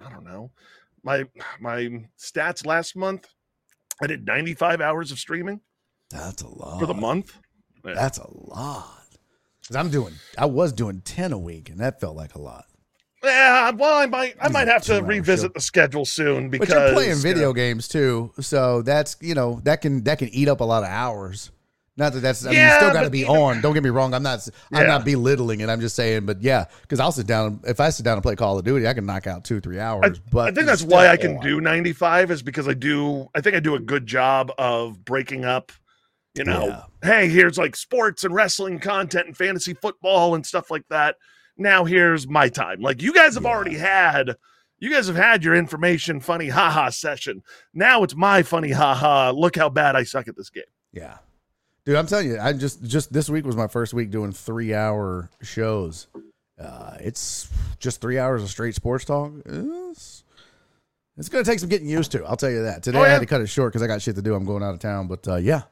I 0.00 0.10
don't 0.10 0.24
know. 0.24 0.52
My 1.02 1.24
my 1.60 2.04
stats 2.16 2.64
last 2.64 2.94
month, 2.94 3.26
I 4.00 4.06
did 4.06 4.24
95 4.24 4.80
hours 4.80 5.10
of 5.10 5.18
streaming 5.18 5.60
That's 6.10 6.42
a 6.42 6.48
lot 6.48 6.80
for 6.80 6.86
the 6.86 6.94
month. 6.94 7.36
Yeah. 7.84 7.94
That's 7.94 8.18
a 8.18 8.26
lot. 8.30 8.90
'Cause 9.66 9.76
I'm 9.76 9.90
doing. 9.90 10.14
I 10.36 10.46
was 10.46 10.72
doing 10.72 11.00
ten 11.00 11.32
a 11.32 11.38
week, 11.38 11.70
and 11.70 11.78
that 11.80 12.00
felt 12.00 12.16
like 12.16 12.34
a 12.34 12.40
lot. 12.40 12.66
Yeah, 13.22 13.70
well, 13.70 13.96
I 13.96 14.04
might 14.06 14.36
I 14.40 14.48
might 14.48 14.68
have 14.68 14.82
to 14.82 15.02
revisit 15.02 15.48
show. 15.48 15.52
the 15.54 15.60
schedule 15.60 16.04
soon 16.04 16.50
because 16.50 16.68
but 16.68 16.76
you're 16.78 16.92
playing 16.92 17.16
video 17.16 17.54
games 17.54 17.88
too, 17.88 18.32
so 18.40 18.82
that's 18.82 19.16
you 19.20 19.34
know 19.34 19.60
that 19.64 19.80
can 19.80 20.04
that 20.04 20.18
can 20.18 20.28
eat 20.28 20.48
up 20.48 20.60
a 20.60 20.64
lot 20.64 20.82
of 20.82 20.90
hours. 20.90 21.50
Not 21.96 22.12
that 22.12 22.20
that's 22.20 22.44
I 22.44 22.50
yeah, 22.50 22.58
mean, 22.58 22.68
you 22.68 22.74
still 22.80 22.92
got 22.92 23.02
to 23.04 23.10
be 23.10 23.24
on. 23.24 23.60
Don't 23.62 23.72
get 23.72 23.82
me 23.84 23.88
wrong. 23.88 24.12
I'm 24.12 24.22
not 24.22 24.46
yeah. 24.70 24.80
I'm 24.80 24.86
not 24.86 25.04
belittling 25.06 25.60
it. 25.60 25.70
I'm 25.70 25.80
just 25.80 25.96
saying, 25.96 26.26
but 26.26 26.42
yeah, 26.42 26.64
because 26.82 27.00
I'll 27.00 27.12
sit 27.12 27.26
down 27.26 27.60
if 27.66 27.80
I 27.80 27.88
sit 27.90 28.02
down 28.04 28.14
and 28.14 28.22
play 28.22 28.36
Call 28.36 28.58
of 28.58 28.64
Duty, 28.64 28.86
I 28.86 28.92
can 28.92 29.06
knock 29.06 29.26
out 29.26 29.44
two 29.44 29.60
three 29.60 29.78
hours. 29.78 30.18
I, 30.18 30.20
but 30.30 30.48
I 30.48 30.52
think 30.52 30.66
that's 30.66 30.82
why 30.82 31.08
I 31.08 31.16
can 31.16 31.36
on. 31.38 31.42
do 31.42 31.60
95 31.62 32.30
is 32.32 32.42
because 32.42 32.68
I 32.68 32.74
do. 32.74 33.28
I 33.34 33.40
think 33.40 33.56
I 33.56 33.60
do 33.60 33.76
a 33.76 33.80
good 33.80 34.06
job 34.06 34.52
of 34.58 35.02
breaking 35.04 35.44
up. 35.46 35.72
You 36.34 36.44
know, 36.44 36.66
yeah. 36.66 36.82
hey, 37.02 37.28
here's 37.28 37.58
like 37.58 37.76
sports 37.76 38.24
and 38.24 38.34
wrestling 38.34 38.80
content 38.80 39.26
and 39.26 39.36
fantasy 39.36 39.74
football 39.74 40.34
and 40.34 40.44
stuff 40.44 40.70
like 40.70 40.86
that. 40.90 41.16
Now 41.56 41.84
here's 41.84 42.26
my 42.26 42.48
time. 42.48 42.80
Like 42.80 43.02
you 43.02 43.12
guys 43.12 43.34
have 43.34 43.44
yeah. 43.44 43.50
already 43.50 43.76
had. 43.76 44.36
You 44.80 44.90
guys 44.90 45.06
have 45.06 45.16
had 45.16 45.44
your 45.44 45.54
information 45.54 46.20
funny 46.20 46.48
haha 46.48 46.90
session. 46.90 47.42
Now 47.72 48.02
it's 48.02 48.16
my 48.16 48.42
funny 48.42 48.72
haha. 48.72 49.30
Look 49.30 49.56
how 49.56 49.70
bad 49.70 49.96
I 49.96 50.02
suck 50.02 50.28
at 50.28 50.36
this 50.36 50.50
game. 50.50 50.64
Yeah. 50.92 51.18
Dude, 51.84 51.96
I'm 51.96 52.06
telling 52.06 52.28
you, 52.28 52.38
I 52.40 52.52
just 52.52 52.82
just 52.82 53.12
this 53.12 53.30
week 53.30 53.46
was 53.46 53.56
my 53.56 53.68
first 53.68 53.94
week 53.94 54.10
doing 54.10 54.32
three 54.32 54.74
hour 54.74 55.30
shows. 55.42 56.08
Uh, 56.58 56.96
it's 57.00 57.48
just 57.78 58.00
three 58.00 58.18
hours 58.18 58.42
of 58.42 58.50
straight 58.50 58.74
sports 58.74 59.04
talk. 59.04 59.32
It's, 59.44 60.24
it's 61.16 61.28
going 61.28 61.44
to 61.44 61.50
take 61.50 61.60
some 61.60 61.68
getting 61.68 61.88
used 61.88 62.12
to. 62.12 62.24
I'll 62.24 62.36
tell 62.36 62.50
you 62.50 62.62
that. 62.62 62.82
Today 62.82 62.98
oh, 62.98 63.02
yeah. 63.02 63.08
I 63.08 63.10
had 63.10 63.20
to 63.20 63.26
cut 63.26 63.40
it 63.40 63.48
short 63.48 63.72
because 63.72 63.82
I 63.82 63.86
got 63.86 64.02
shit 64.02 64.16
to 64.16 64.22
do. 64.22 64.34
I'm 64.34 64.44
going 64.44 64.62
out 64.62 64.74
of 64.74 64.80
town, 64.80 65.06
but 65.06 65.26
uh, 65.28 65.36
yeah, 65.36 65.62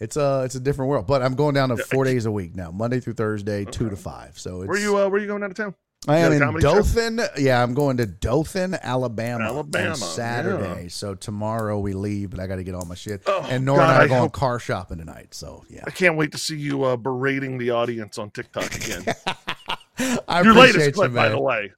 it's 0.00 0.16
a 0.16 0.24
uh, 0.24 0.42
it's 0.44 0.54
a 0.54 0.60
different 0.60 0.88
world. 0.88 1.06
But 1.06 1.22
I'm 1.22 1.34
going 1.34 1.54
down 1.54 1.68
to 1.68 1.76
four 1.76 2.04
days 2.04 2.26
a 2.26 2.32
week 2.32 2.56
now, 2.56 2.70
Monday 2.70 3.00
through 3.00 3.14
Thursday, 3.14 3.62
okay. 3.62 3.70
two 3.70 3.90
to 3.90 3.96
five. 3.96 4.38
So 4.38 4.64
where 4.64 4.78
you 4.78 4.96
uh, 4.96 5.08
where 5.08 5.18
are 5.18 5.18
you 5.18 5.26
going 5.26 5.42
out 5.42 5.50
of 5.50 5.56
town? 5.56 5.74
I 6.08 6.18
am 6.18 6.32
in 6.32 6.60
Dothan. 6.60 7.18
Show? 7.18 7.26
Yeah, 7.36 7.62
I'm 7.62 7.74
going 7.74 7.98
to 7.98 8.06
Dothan, 8.06 8.74
Alabama, 8.82 9.44
Alabama 9.44 9.94
Saturday. 9.96 10.84
Yeah. 10.84 10.88
So 10.88 11.14
tomorrow 11.14 11.78
we 11.78 11.92
leave, 11.92 12.30
but 12.30 12.40
I 12.40 12.46
got 12.46 12.56
to 12.56 12.64
get 12.64 12.74
all 12.74 12.86
my 12.86 12.94
shit. 12.94 13.22
Oh, 13.26 13.46
and 13.50 13.66
Nora 13.66 13.80
God, 13.80 13.90
and 13.90 14.00
I 14.00 14.04
are 14.04 14.08
going 14.08 14.20
hope... 14.22 14.32
car 14.32 14.58
shopping 14.58 14.96
tonight. 14.96 15.34
So 15.34 15.64
yeah, 15.68 15.84
I 15.86 15.90
can't 15.90 16.16
wait 16.16 16.32
to 16.32 16.38
see 16.38 16.56
you 16.56 16.84
uh, 16.84 16.96
berating 16.96 17.58
the 17.58 17.70
audience 17.70 18.16
on 18.16 18.30
TikTok 18.30 18.74
again. 18.74 19.04
I 20.26 20.40
Your 20.40 20.54
latest 20.54 20.94
clip, 20.94 21.10
you, 21.10 21.16
by 21.16 21.28
the 21.28 21.40
way. 21.40 21.72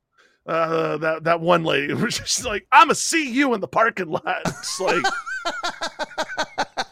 Uh, 0.46 0.96
that 0.98 1.24
that 1.24 1.40
one 1.40 1.64
lady 1.64 1.92
was 1.94 2.18
just 2.18 2.44
like, 2.44 2.66
"I'm 2.70 2.86
gonna 2.86 2.94
see 2.94 3.32
you 3.32 3.54
in 3.54 3.60
the 3.60 3.68
parking 3.68 4.08
lot." 4.08 4.42
It's 4.46 4.80
like. 4.80 5.04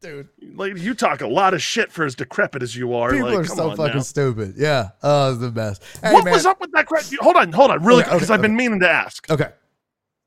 dude. 0.00 0.28
Like 0.56 0.76
you 0.76 0.94
talk 0.94 1.20
a 1.20 1.26
lot 1.26 1.54
of 1.54 1.62
shit 1.62 1.90
for 1.92 2.04
as 2.04 2.14
decrepit 2.14 2.62
as 2.62 2.76
you 2.76 2.94
are. 2.94 3.10
People 3.10 3.30
like, 3.30 3.38
are 3.38 3.44
so 3.44 3.74
fucking 3.74 3.96
now. 3.96 4.02
stupid. 4.02 4.54
Yeah, 4.56 4.90
oh, 5.02 5.32
it's 5.32 5.40
the 5.40 5.50
best. 5.50 5.82
Hey, 6.02 6.12
what 6.12 6.24
man. 6.24 6.34
was 6.34 6.46
up 6.46 6.60
with 6.60 6.72
that 6.72 6.86
crap? 6.86 7.04
Hold 7.20 7.36
on, 7.36 7.52
hold 7.52 7.70
on, 7.70 7.82
really, 7.82 8.02
because 8.02 8.16
okay, 8.16 8.24
okay, 8.24 8.34
I've 8.34 8.42
been 8.42 8.56
meaning 8.56 8.80
to 8.80 8.90
ask. 8.90 9.30
Okay, 9.30 9.48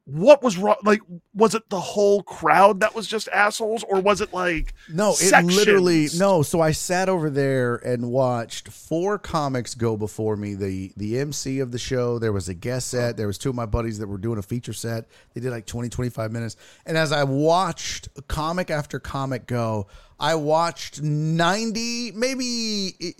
what 0.06 0.44
was 0.44 0.58
wrong? 0.58 0.76
Like, 0.84 1.00
was 1.34 1.56
it 1.56 1.70
the 1.70 1.80
whole 1.80 2.24
crowd 2.24 2.82
that 2.82 2.94
was 2.94 3.08
just 3.08 3.30
assholes, 3.30 3.84
or 3.84 4.02
was 4.02 4.20
it 4.20 4.34
like 4.34 4.74
no? 4.90 5.14
Sections? 5.14 5.54
It 5.54 5.56
literally 5.56 6.08
no. 6.18 6.42
So 6.42 6.60
I 6.60 6.72
sat 6.72 7.08
over 7.08 7.30
there 7.30 7.76
and 7.76 8.12
watched 8.12 8.68
four 8.68 9.18
comics 9.18 9.76
go 9.76 9.96
before 9.96 10.36
me. 10.36 10.56
The 10.56 10.92
the 10.98 11.20
MC 11.20 11.60
of 11.60 11.72
the 11.72 11.80
show, 11.80 12.20
there 12.20 12.34
was 12.34 12.50
a 12.50 12.54
guest 12.54 12.90
set. 12.90 13.16
There 13.16 13.28
was 13.28 13.38
two 13.38 13.50
of 13.50 13.56
my 13.56 13.66
buddies 13.66 13.98
that 14.00 14.08
were 14.08 14.18
doing 14.18 14.38
a 14.38 14.42
feature 14.42 14.74
set. 14.74 15.06
They 15.34 15.42
did 15.42 15.52
like 15.52 15.66
20, 15.66 15.88
25 15.88 16.32
minutes. 16.34 16.58
And 16.86 16.98
as 16.98 17.14
I 17.14 17.24
watched 17.24 18.10
comic 18.28 18.70
after 18.70 19.00
comic 19.00 19.48
go, 19.48 19.88
I 20.20 20.36
watched 20.36 21.02
ninety, 21.02 22.12
maybe 22.12 23.16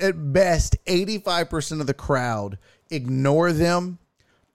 at 0.00 0.32
best, 0.32 0.76
eighty 0.88 1.18
five 1.18 1.48
percent 1.50 1.80
of 1.80 1.86
the 1.86 1.94
crowd 1.94 2.58
ignore 2.90 3.52
them 3.52 3.98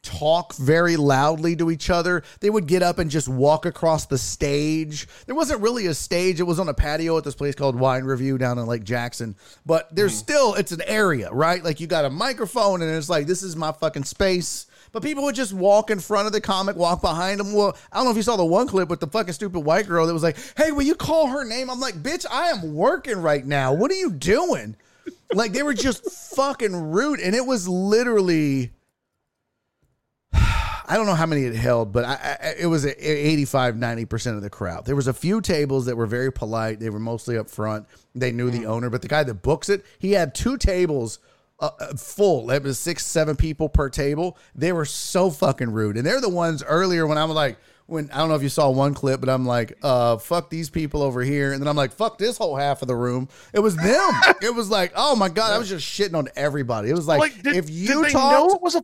talk 0.04 0.56
very 0.56 0.98
loudly 0.98 1.56
to 1.56 1.70
each 1.70 1.90
other. 1.90 2.24
They 2.40 2.50
would 2.50 2.68
get 2.68 2.82
up 2.82 3.00
and 3.00 3.10
just 3.10 3.28
walk 3.28 3.66
across 3.66 4.06
the 4.06 4.18
stage. 4.18 5.08
There 5.26 5.36
wasn't 5.36 5.62
really 5.62 5.86
a 5.88 5.94
stage. 5.94 6.40
It 6.40 6.44
was 6.44 6.60
on 6.60 6.70
a 6.70 6.74
patio 6.74 7.18
at 7.18 7.24
this 7.24 7.36
place 7.36 7.56
called 7.56 7.76
Wine 7.76 8.04
Review 8.04 8.38
down 8.38 8.58
in 8.58 8.66
Lake 8.66 8.84
Jackson. 8.84 9.36
But 9.66 9.94
there's 9.96 10.14
mm. 10.14 10.20
still 10.20 10.54
it's 10.56 10.72
an 10.72 10.82
area, 10.86 11.32
right? 11.32 11.64
Like 11.64 11.80
you 11.80 11.88
got 11.88 12.06
a 12.06 12.10
microphone 12.10 12.82
and 12.82 12.92
it's 12.92 13.10
like 13.10 13.28
this 13.28 13.44
is 13.44 13.56
my 13.56 13.72
fucking 13.72 14.06
space. 14.06 14.68
But 14.92 15.04
people 15.04 15.24
would 15.24 15.36
just 15.36 15.54
walk 15.54 15.90
in 15.90 16.00
front 16.00 16.28
of 16.28 16.34
the 16.34 16.42
comic, 16.42 16.76
walk 16.76 17.02
behind 17.02 17.40
them. 17.40 17.54
Well, 17.54 17.78
I 17.92 17.98
don't 17.98 18.06
know 18.06 18.12
if 18.12 18.18
you 18.18 18.24
saw 18.24 18.36
the 18.36 18.44
one 18.44 18.68
clip 18.68 18.90
with 18.90 19.00
the 19.00 19.08
fucking 19.08 19.34
stupid 19.34 19.62
white 19.62 19.88
girl 19.88 20.06
that 20.06 20.14
was 20.14 20.24
like, 20.24 20.38
"Hey, 20.58 20.72
will 20.72 20.82
you 20.82 20.96
call 20.96 21.28
her 21.28 21.46
name?" 21.46 21.70
I'm 21.70 21.80
like, 21.80 22.04
"Bitch, 22.04 22.26
I 22.30 22.50
am 22.50 22.74
working 22.74 23.22
right 23.22 23.46
now. 23.46 23.74
What 23.74 23.92
are 23.92 23.96
you 23.96 24.12
doing?" 24.12 24.76
like 25.34 25.54
they 25.54 25.64
were 25.64 25.74
just 25.74 26.04
fucking 26.36 26.92
rude 26.92 27.20
and 27.20 27.36
it 27.36 27.46
was 27.46 27.68
literally 27.68 28.72
I 30.34 30.96
don't 30.96 31.06
know 31.06 31.16
how 31.16 31.26
many 31.26 31.44
it 31.44 31.56
held, 31.56 31.94
but 31.94 32.04
I, 32.04 32.38
I, 32.42 32.54
it 32.60 32.66
was 32.66 32.86
85, 32.86 33.76
90% 33.76 34.36
of 34.36 34.42
the 34.42 34.50
crowd. 34.50 34.86
There 34.86 34.96
was 34.96 35.08
a 35.08 35.14
few 35.14 35.40
tables 35.40 35.86
that 35.86 35.96
were 35.96 36.06
very 36.06 36.32
polite. 36.34 36.80
They 36.80 36.90
were 36.90 37.00
mostly 37.00 37.38
up 37.38 37.50
front. 37.50 37.88
They 38.14 38.32
knew 38.32 38.52
the 38.52 38.62
mm. 38.62 38.68
owner, 38.68 38.90
but 38.90 39.02
the 39.02 39.08
guy 39.08 39.24
that 39.24 39.36
books 39.36 39.70
it, 39.70 39.86
he 40.00 40.12
had 40.12 40.36
two 40.36 40.58
tables 40.58 41.20
uh, 41.62 41.70
uh, 41.80 41.96
full. 41.96 42.52
It 42.52 42.64
was 42.64 42.80
six, 42.80 43.06
seven 43.06 43.36
people 43.36 43.70
per 43.70 43.90
table. 43.90 44.38
They 44.56 44.74
were 44.74 44.86
so 44.86 45.30
fucking 45.30 45.72
rude. 45.72 45.96
And 45.96 46.06
they're 46.06 46.20
the 46.20 46.28
ones 46.28 46.64
earlier 46.64 47.08
when 47.08 47.18
I'm 47.18 47.30
like, 47.30 47.58
when 47.86 48.10
I 48.12 48.18
don't 48.18 48.30
know 48.30 48.36
if 48.36 48.44
you 48.44 48.50
saw 48.50 48.70
one 48.70 48.94
clip, 48.94 49.20
but 49.20 49.30
I'm 49.30 49.46
like, 49.46 49.78
uh, 49.84 50.18
fuck 50.18 50.50
these 50.50 50.70
people 50.70 51.02
over 51.02 51.22
here. 51.22 51.52
And 51.52 51.62
then 51.62 51.68
I'm 51.68 51.76
like, 51.76 51.92
fuck 51.92 52.18
this 52.18 52.38
whole 52.38 52.56
half 52.56 52.82
of 52.82 52.88
the 52.88 52.96
room. 52.96 53.30
It 53.54 53.60
was 53.60 53.76
them. 53.76 54.12
it 54.42 54.56
was 54.56 54.70
like, 54.70 54.94
oh 54.96 55.16
my 55.16 55.30
God, 55.30 55.54
I 55.54 55.58
was 55.58 55.70
just 55.70 55.86
shitting 55.86 56.16
on 56.16 56.30
everybody. 56.36 56.90
It 56.90 56.96
was 56.96 57.08
like, 57.08 57.20
like 57.20 57.44
did, 57.44 57.56
if 57.56 57.70
you 57.70 58.04
did 58.04 58.12
talked, 58.12 58.50
know 58.50 58.56
it 58.56 58.62
was 58.62 58.76
a 58.76 58.84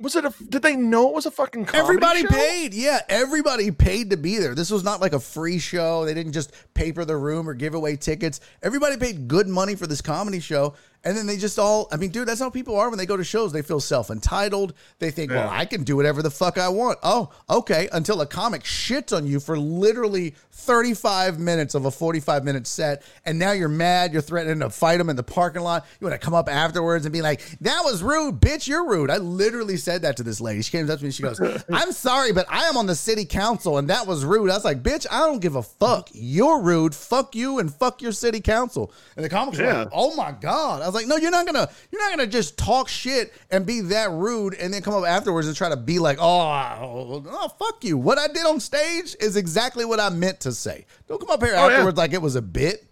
was 0.00 0.16
it 0.16 0.24
a? 0.24 0.32
Did 0.48 0.62
they 0.62 0.76
know 0.76 1.08
it 1.08 1.14
was 1.14 1.26
a 1.26 1.30
fucking 1.30 1.68
Everybody 1.74 2.20
show? 2.20 2.26
Everybody 2.26 2.50
paid. 2.50 2.74
Yeah, 2.74 3.00
everybody 3.08 3.70
paid 3.70 4.10
to 4.10 4.16
be 4.16 4.38
there. 4.38 4.54
This 4.54 4.70
was 4.70 4.82
not 4.82 5.00
like 5.00 5.12
a 5.12 5.20
free 5.20 5.58
show. 5.58 6.04
They 6.04 6.14
didn't 6.14 6.32
just 6.32 6.52
paper 6.74 7.04
the 7.04 7.16
room 7.16 7.48
or 7.48 7.54
give 7.54 7.74
away 7.74 7.96
tickets. 7.96 8.40
Everybody 8.62 8.96
paid 8.96 9.28
good 9.28 9.46
money 9.46 9.74
for 9.74 9.86
this 9.86 10.00
comedy 10.00 10.40
show, 10.40 10.74
and 11.02 11.16
then 11.16 11.26
they 11.26 11.38
just 11.38 11.58
all, 11.58 11.88
I 11.90 11.96
mean, 11.96 12.10
dude, 12.10 12.28
that's 12.28 12.40
how 12.40 12.50
people 12.50 12.76
are 12.76 12.90
when 12.90 12.98
they 12.98 13.06
go 13.06 13.16
to 13.16 13.24
shows. 13.24 13.52
They 13.52 13.62
feel 13.62 13.80
self 13.80 14.10
entitled. 14.10 14.74
They 14.98 15.10
think, 15.10 15.30
yeah. 15.30 15.44
well, 15.44 15.50
I 15.50 15.64
can 15.64 15.82
do 15.82 15.96
whatever 15.96 16.20
the 16.20 16.30
fuck 16.30 16.58
I 16.58 16.68
want. 16.68 16.98
Oh, 17.02 17.30
okay. 17.48 17.88
Until 17.92 18.20
a 18.20 18.26
comic 18.26 18.64
shits 18.64 19.16
on 19.16 19.26
you 19.26 19.40
for 19.40 19.58
literally 19.58 20.34
35 20.52 21.38
minutes 21.38 21.74
of 21.74 21.86
a 21.86 21.90
45 21.90 22.44
minute 22.44 22.66
set. 22.66 23.02
And 23.24 23.38
now 23.38 23.52
you're 23.52 23.68
mad. 23.68 24.12
You're 24.12 24.20
threatening 24.20 24.60
to 24.60 24.68
fight 24.68 24.98
them 24.98 25.08
in 25.08 25.16
the 25.16 25.22
parking 25.22 25.62
lot. 25.62 25.86
You 26.00 26.06
want 26.06 26.20
to 26.20 26.24
come 26.24 26.34
up 26.34 26.50
afterwards 26.50 27.06
and 27.06 27.12
be 27.14 27.22
like, 27.22 27.40
that 27.60 27.80
was 27.82 28.02
rude. 28.02 28.38
Bitch, 28.38 28.68
you're 28.68 28.86
rude. 28.86 29.10
I 29.10 29.16
literally 29.16 29.78
said 29.78 30.02
that 30.02 30.18
to 30.18 30.22
this 30.22 30.38
lady. 30.38 30.60
She 30.60 30.70
came 30.70 30.90
up 30.90 30.98
to 30.98 31.02
me 31.02 31.08
and 31.08 31.14
she 31.14 31.22
goes, 31.22 31.40
I'm 31.72 31.92
sorry, 31.92 32.32
but 32.32 32.44
I 32.50 32.64
am 32.64 32.76
on 32.76 32.84
the 32.84 32.94
city 32.94 33.24
council 33.24 33.78
and 33.78 33.88
that 33.88 34.06
was 34.06 34.22
rude. 34.22 34.50
I 34.50 34.54
was 34.54 34.66
like, 34.66 34.82
bitch, 34.82 35.06
I 35.10 35.20
don't 35.20 35.40
give 35.40 35.56
a 35.56 35.62
fuck. 35.62 36.10
You're 36.12 36.60
rude. 36.60 36.94
Fuck 36.94 37.34
you 37.34 37.58
and 37.58 37.72
fuck 37.72 38.02
your 38.02 38.12
city 38.12 38.42
council. 38.42 38.92
And 39.16 39.24
the 39.24 39.30
comics 39.30 39.58
yeah. 39.58 39.64
were 39.64 39.78
like, 39.84 39.88
oh 39.92 40.14
my 40.14 40.32
God 40.32 40.89
was 40.90 40.94
like, 40.94 41.06
no, 41.06 41.16
you're 41.16 41.30
not 41.30 41.46
gonna, 41.46 41.68
you're 41.90 42.00
not 42.00 42.10
gonna 42.10 42.26
just 42.26 42.58
talk 42.58 42.88
shit 42.88 43.32
and 43.50 43.64
be 43.64 43.80
that 43.80 44.10
rude 44.10 44.54
and 44.54 44.72
then 44.74 44.82
come 44.82 44.94
up 44.94 45.04
afterwards 45.04 45.46
and 45.46 45.56
try 45.56 45.68
to 45.68 45.76
be 45.76 45.98
like, 45.98 46.18
oh, 46.20 47.22
oh, 47.26 47.48
fuck 47.58 47.84
you. 47.84 47.96
What 47.96 48.18
I 48.18 48.26
did 48.26 48.44
on 48.46 48.60
stage 48.60 49.16
is 49.20 49.36
exactly 49.36 49.84
what 49.84 50.00
I 50.00 50.08
meant 50.10 50.40
to 50.40 50.52
say. 50.52 50.86
Don't 51.08 51.20
come 51.20 51.30
up 51.30 51.42
here 51.42 51.54
oh, 51.56 51.68
afterwards 51.68 51.96
yeah. 51.96 52.02
like 52.02 52.12
it 52.12 52.22
was 52.22 52.36
a 52.36 52.42
bit. 52.42 52.86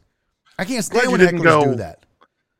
I 0.59 0.65
can't 0.65 0.85
stand 0.85 1.12
when 1.12 1.20
hecklers 1.20 1.43
go, 1.43 1.65
do 1.65 1.75
that. 1.77 2.05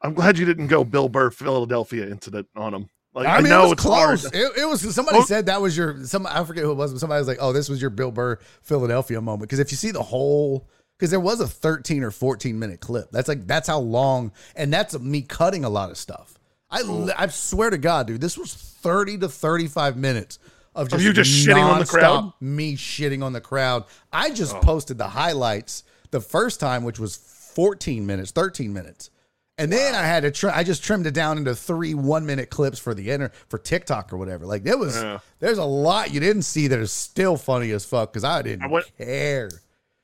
I'm 0.01 0.15
glad 0.15 0.39
you 0.39 0.47
didn't 0.47 0.69
go 0.69 0.85
Bill 0.85 1.09
Burr 1.09 1.31
Philadelphia 1.31 2.07
incident 2.09 2.49
on 2.55 2.75
him. 2.75 2.89
Like, 3.15 3.27
I, 3.27 3.39
mean, 3.39 3.47
I 3.47 3.57
know 3.57 3.67
it 3.67 3.69
was 3.71 3.79
close. 3.79 4.25
It, 4.27 4.59
it, 4.59 4.69
was 4.69 4.95
somebody 4.95 5.19
well, 5.19 5.27
said 5.27 5.47
that 5.47 5.61
was 5.61 5.77
your 5.77 6.05
some 6.05 6.27
I 6.27 6.45
forget 6.45 6.63
who 6.63 6.71
it 6.71 6.77
was, 6.77 6.93
but 6.93 7.01
somebody 7.01 7.19
was 7.19 7.27
like, 7.27 7.39
"Oh, 7.41 7.53
this 7.53 7.69
was 7.69 7.81
your 7.81 7.91
Bill 7.91 8.13
Burr 8.13 8.39
Philadelphia 8.63 9.21
moment." 9.21 9.49
Because 9.49 9.59
if 9.59 9.73
you 9.73 9.77
see 9.77 9.91
the 9.91 10.03
whole 10.03 10.69
because 10.99 11.11
there 11.11 11.21
was 11.21 11.41
a 11.41 11.47
13 11.47 12.03
or 12.03 12.11
14 12.11 12.59
minute 12.59 12.81
clip. 12.81 13.11
That's 13.11 13.29
like 13.29 13.47
that's 13.47 13.69
how 13.69 13.79
long, 13.79 14.33
and 14.57 14.73
that's 14.73 14.99
me 14.99 15.23
cutting 15.23 15.65
a 15.65 15.71
lot 15.71 15.91
of 15.91 15.97
stuff. 15.97 16.35
I 16.71 16.83
I 17.17 17.29
swear 17.29 17.71
to 17.71 17.79
God, 17.79 18.09
dude, 18.09 18.21
this 18.21 18.37
was 18.37 18.53
30 18.55 19.19
to 19.19 19.29
35 19.29 19.97
minutes 19.97 20.39
of 20.75 20.89
just, 20.89 21.03
you 21.03 21.13
just 21.13 21.31
shitting 21.31 21.63
on 21.63 21.79
the 21.79 21.87
crowd. 21.87 22.33
Me 22.41 22.77
shitting 22.77 23.23
on 23.23 23.33
the 23.33 23.41
crowd. 23.41 23.85
I 24.13 24.31
just 24.31 24.55
oh. 24.55 24.61
posted 24.61 24.99
the 24.99 25.09
highlights 25.09 25.85
the 26.11 26.21
first 26.21 26.61
time, 26.61 26.85
which 26.85 26.99
was 26.99 27.17
14 27.17 28.07
minutes, 28.07 28.31
13 28.31 28.73
minutes. 28.73 29.11
And 29.57 29.73
then 29.73 29.95
wow. 29.95 30.01
I 30.01 30.05
had 30.05 30.23
to 30.23 30.31
try. 30.31 30.57
I 30.57 30.63
just 30.63 30.85
trimmed 30.85 31.07
it 31.07 31.15
down 31.15 31.37
into 31.37 31.55
three 31.55 31.95
one 31.95 32.25
minute 32.25 32.49
clips 32.49 32.79
for 32.79 32.95
the 32.95 33.11
inner 33.11 33.33
for 33.49 33.59
TikTok 33.59 34.13
or 34.13 34.17
whatever. 34.17 34.47
Like 34.47 34.63
there 34.63 34.79
was, 34.79 34.95
yeah. 34.95 35.19
there's 35.41 35.59
a 35.59 35.65
lot 35.65 36.13
you 36.13 36.21
didn't 36.21 36.43
see 36.43 36.69
that 36.69 36.79
is 36.79 36.93
still 36.93 37.37
funny 37.37 37.73
as 37.73 37.85
fuck 37.85 38.13
because 38.13 38.23
I 38.23 38.43
didn't 38.43 38.63
I 38.63 38.69
went, 38.69 38.97
care. 38.97 39.51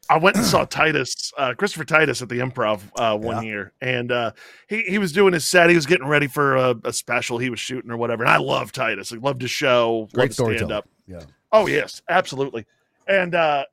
I 0.08 0.18
went 0.18 0.36
and 0.36 0.44
saw 0.44 0.64
Titus, 0.70 1.32
uh, 1.36 1.54
Christopher 1.54 1.84
Titus 1.84 2.22
at 2.22 2.28
the 2.28 2.38
Improv 2.38 2.82
uh, 2.96 3.16
one 3.16 3.44
yeah. 3.44 3.50
year, 3.50 3.72
and 3.80 4.12
uh, 4.12 4.32
he 4.68 4.82
he 4.82 4.98
was 4.98 5.12
doing 5.12 5.32
his 5.32 5.46
set. 5.46 5.70
He 5.70 5.76
was 5.76 5.86
getting 5.86 6.06
ready 6.06 6.26
for 6.26 6.56
a, 6.56 6.74
a, 6.84 6.92
special 6.92 7.38
he 7.38 7.50
was 7.50 7.60
shooting 7.60 7.90
or 7.90 7.96
whatever. 7.96 8.22
And 8.22 8.32
I 8.32 8.38
love 8.38 8.72
Titus. 8.72 9.12
I 9.12 9.16
loved 9.16 9.42
his 9.42 9.50
show. 9.50 10.08
Great 10.12 10.32
stand 10.32 10.72
up. 10.72 10.88
Yeah. 11.06 11.22
Oh 11.52 11.66
yes, 11.66 12.02
absolutely. 12.08 12.66
And 13.06 13.34
uh, 13.34 13.64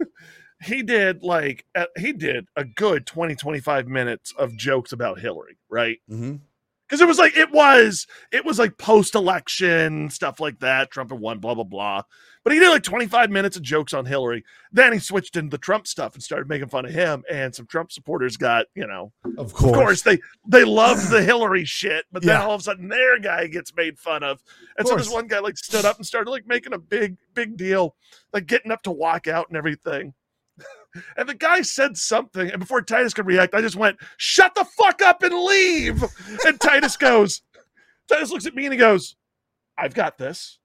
he 0.62 0.82
did 0.82 1.22
like 1.22 1.64
uh, 1.74 1.86
he 1.96 2.12
did 2.12 2.46
a 2.56 2.64
good 2.64 3.06
20, 3.06 3.34
25 3.34 3.88
minutes 3.88 4.32
of 4.38 4.56
jokes 4.56 4.92
about 4.92 5.20
Hillary, 5.20 5.58
right? 5.68 5.98
Mm-hmm 6.10 6.36
because 6.86 7.00
it 7.00 7.08
was 7.08 7.18
like 7.18 7.36
it 7.36 7.50
was 7.50 8.06
it 8.30 8.44
was 8.44 8.58
like 8.58 8.78
post 8.78 9.14
election 9.14 10.10
stuff 10.10 10.38
like 10.38 10.60
that. 10.60 10.90
Trump 10.90 11.10
had 11.10 11.18
won, 11.18 11.38
blah 11.38 11.54
blah 11.54 11.64
blah. 11.64 12.02
But 12.44 12.52
he 12.52 12.58
did 12.58 12.68
like 12.68 12.82
25 12.82 13.30
minutes 13.30 13.56
of 13.56 13.62
jokes 13.62 13.94
on 13.94 14.04
Hillary. 14.04 14.44
Then 14.70 14.92
he 14.92 14.98
switched 14.98 15.34
into 15.34 15.50
the 15.50 15.58
Trump 15.58 15.86
stuff 15.86 16.12
and 16.12 16.22
started 16.22 16.46
making 16.46 16.68
fun 16.68 16.84
of 16.84 16.92
him. 16.92 17.24
And 17.30 17.54
some 17.54 17.66
Trump 17.66 17.90
supporters 17.90 18.36
got, 18.36 18.66
you 18.74 18.86
know, 18.86 19.12
of 19.38 19.54
course, 19.54 19.70
of 19.70 19.74
course 19.74 20.02
they 20.02 20.18
they 20.46 20.64
loved 20.64 21.10
the 21.10 21.22
Hillary 21.22 21.64
shit, 21.64 22.04
but 22.12 22.22
then 22.22 22.38
yeah. 22.38 22.46
all 22.46 22.54
of 22.54 22.60
a 22.60 22.64
sudden 22.64 22.88
their 22.88 23.18
guy 23.18 23.46
gets 23.46 23.74
made 23.74 23.98
fun 23.98 24.22
of. 24.22 24.42
And 24.76 24.86
of 24.86 24.90
so 24.90 24.96
this 24.96 25.10
one 25.10 25.26
guy 25.26 25.38
like 25.38 25.56
stood 25.56 25.86
up 25.86 25.96
and 25.96 26.06
started 26.06 26.30
like 26.30 26.46
making 26.46 26.74
a 26.74 26.78
big 26.78 27.16
big 27.32 27.56
deal, 27.56 27.96
like 28.34 28.46
getting 28.46 28.70
up 28.70 28.82
to 28.82 28.90
walk 28.90 29.26
out 29.26 29.48
and 29.48 29.56
everything. 29.56 30.14
And 31.16 31.28
the 31.28 31.34
guy 31.34 31.62
said 31.62 31.96
something, 31.96 32.48
and 32.48 32.60
before 32.60 32.80
Titus 32.80 33.14
could 33.14 33.26
react, 33.26 33.52
I 33.52 33.60
just 33.60 33.74
went, 33.74 33.98
"Shut 34.16 34.54
the 34.54 34.64
fuck 34.64 35.02
up 35.02 35.24
and 35.24 35.34
leave." 35.34 36.04
And 36.46 36.60
Titus 36.60 36.96
goes, 36.96 37.42
Titus 38.08 38.30
looks 38.30 38.46
at 38.46 38.54
me 38.54 38.64
and 38.64 38.72
he 38.72 38.78
goes, 38.78 39.16
"I've 39.76 39.94
got 39.94 40.18
this." 40.18 40.60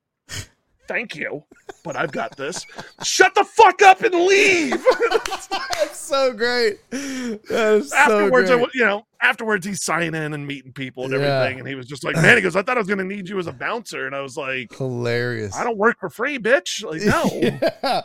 Thank 0.89 1.15
you, 1.15 1.43
but 1.83 1.95
I've 1.95 2.11
got 2.11 2.35
this. 2.35 2.65
Shut 3.03 3.35
the 3.35 3.45
fuck 3.45 3.81
up 3.83 4.01
and 4.01 4.13
leave. 4.13 4.71
That's 5.09 5.97
so 5.97 6.33
great. 6.33 6.79
That 6.89 7.79
is 7.79 7.93
afterwards, 7.93 8.49
so 8.49 8.57
great. 8.57 8.67
I, 8.67 8.71
you 8.73 8.85
know, 8.85 9.05
afterwards 9.21 9.65
he's 9.65 9.83
signing 9.83 10.15
and 10.15 10.47
meeting 10.47 10.73
people 10.73 11.05
and 11.05 11.13
everything, 11.13 11.53
yeah. 11.53 11.59
and 11.59 11.67
he 11.67 11.75
was 11.75 11.85
just 11.85 12.03
like, 12.03 12.15
"Man," 12.15 12.35
he 12.35 12.41
goes, 12.41 12.55
"I 12.55 12.63
thought 12.63 12.77
I 12.77 12.79
was 12.79 12.87
going 12.87 12.97
to 12.97 13.05
need 13.05 13.29
you 13.29 13.37
as 13.37 13.47
a 13.47 13.53
bouncer," 13.53 14.07
and 14.07 14.15
I 14.15 14.21
was 14.21 14.35
like, 14.35 14.75
"Hilarious." 14.75 15.55
I 15.55 15.63
don't 15.63 15.77
work 15.77 15.99
for 15.99 16.09
free, 16.09 16.39
bitch. 16.39 16.83
Like, 16.83 17.01
no. 17.03 17.29
yeah. 17.83 18.01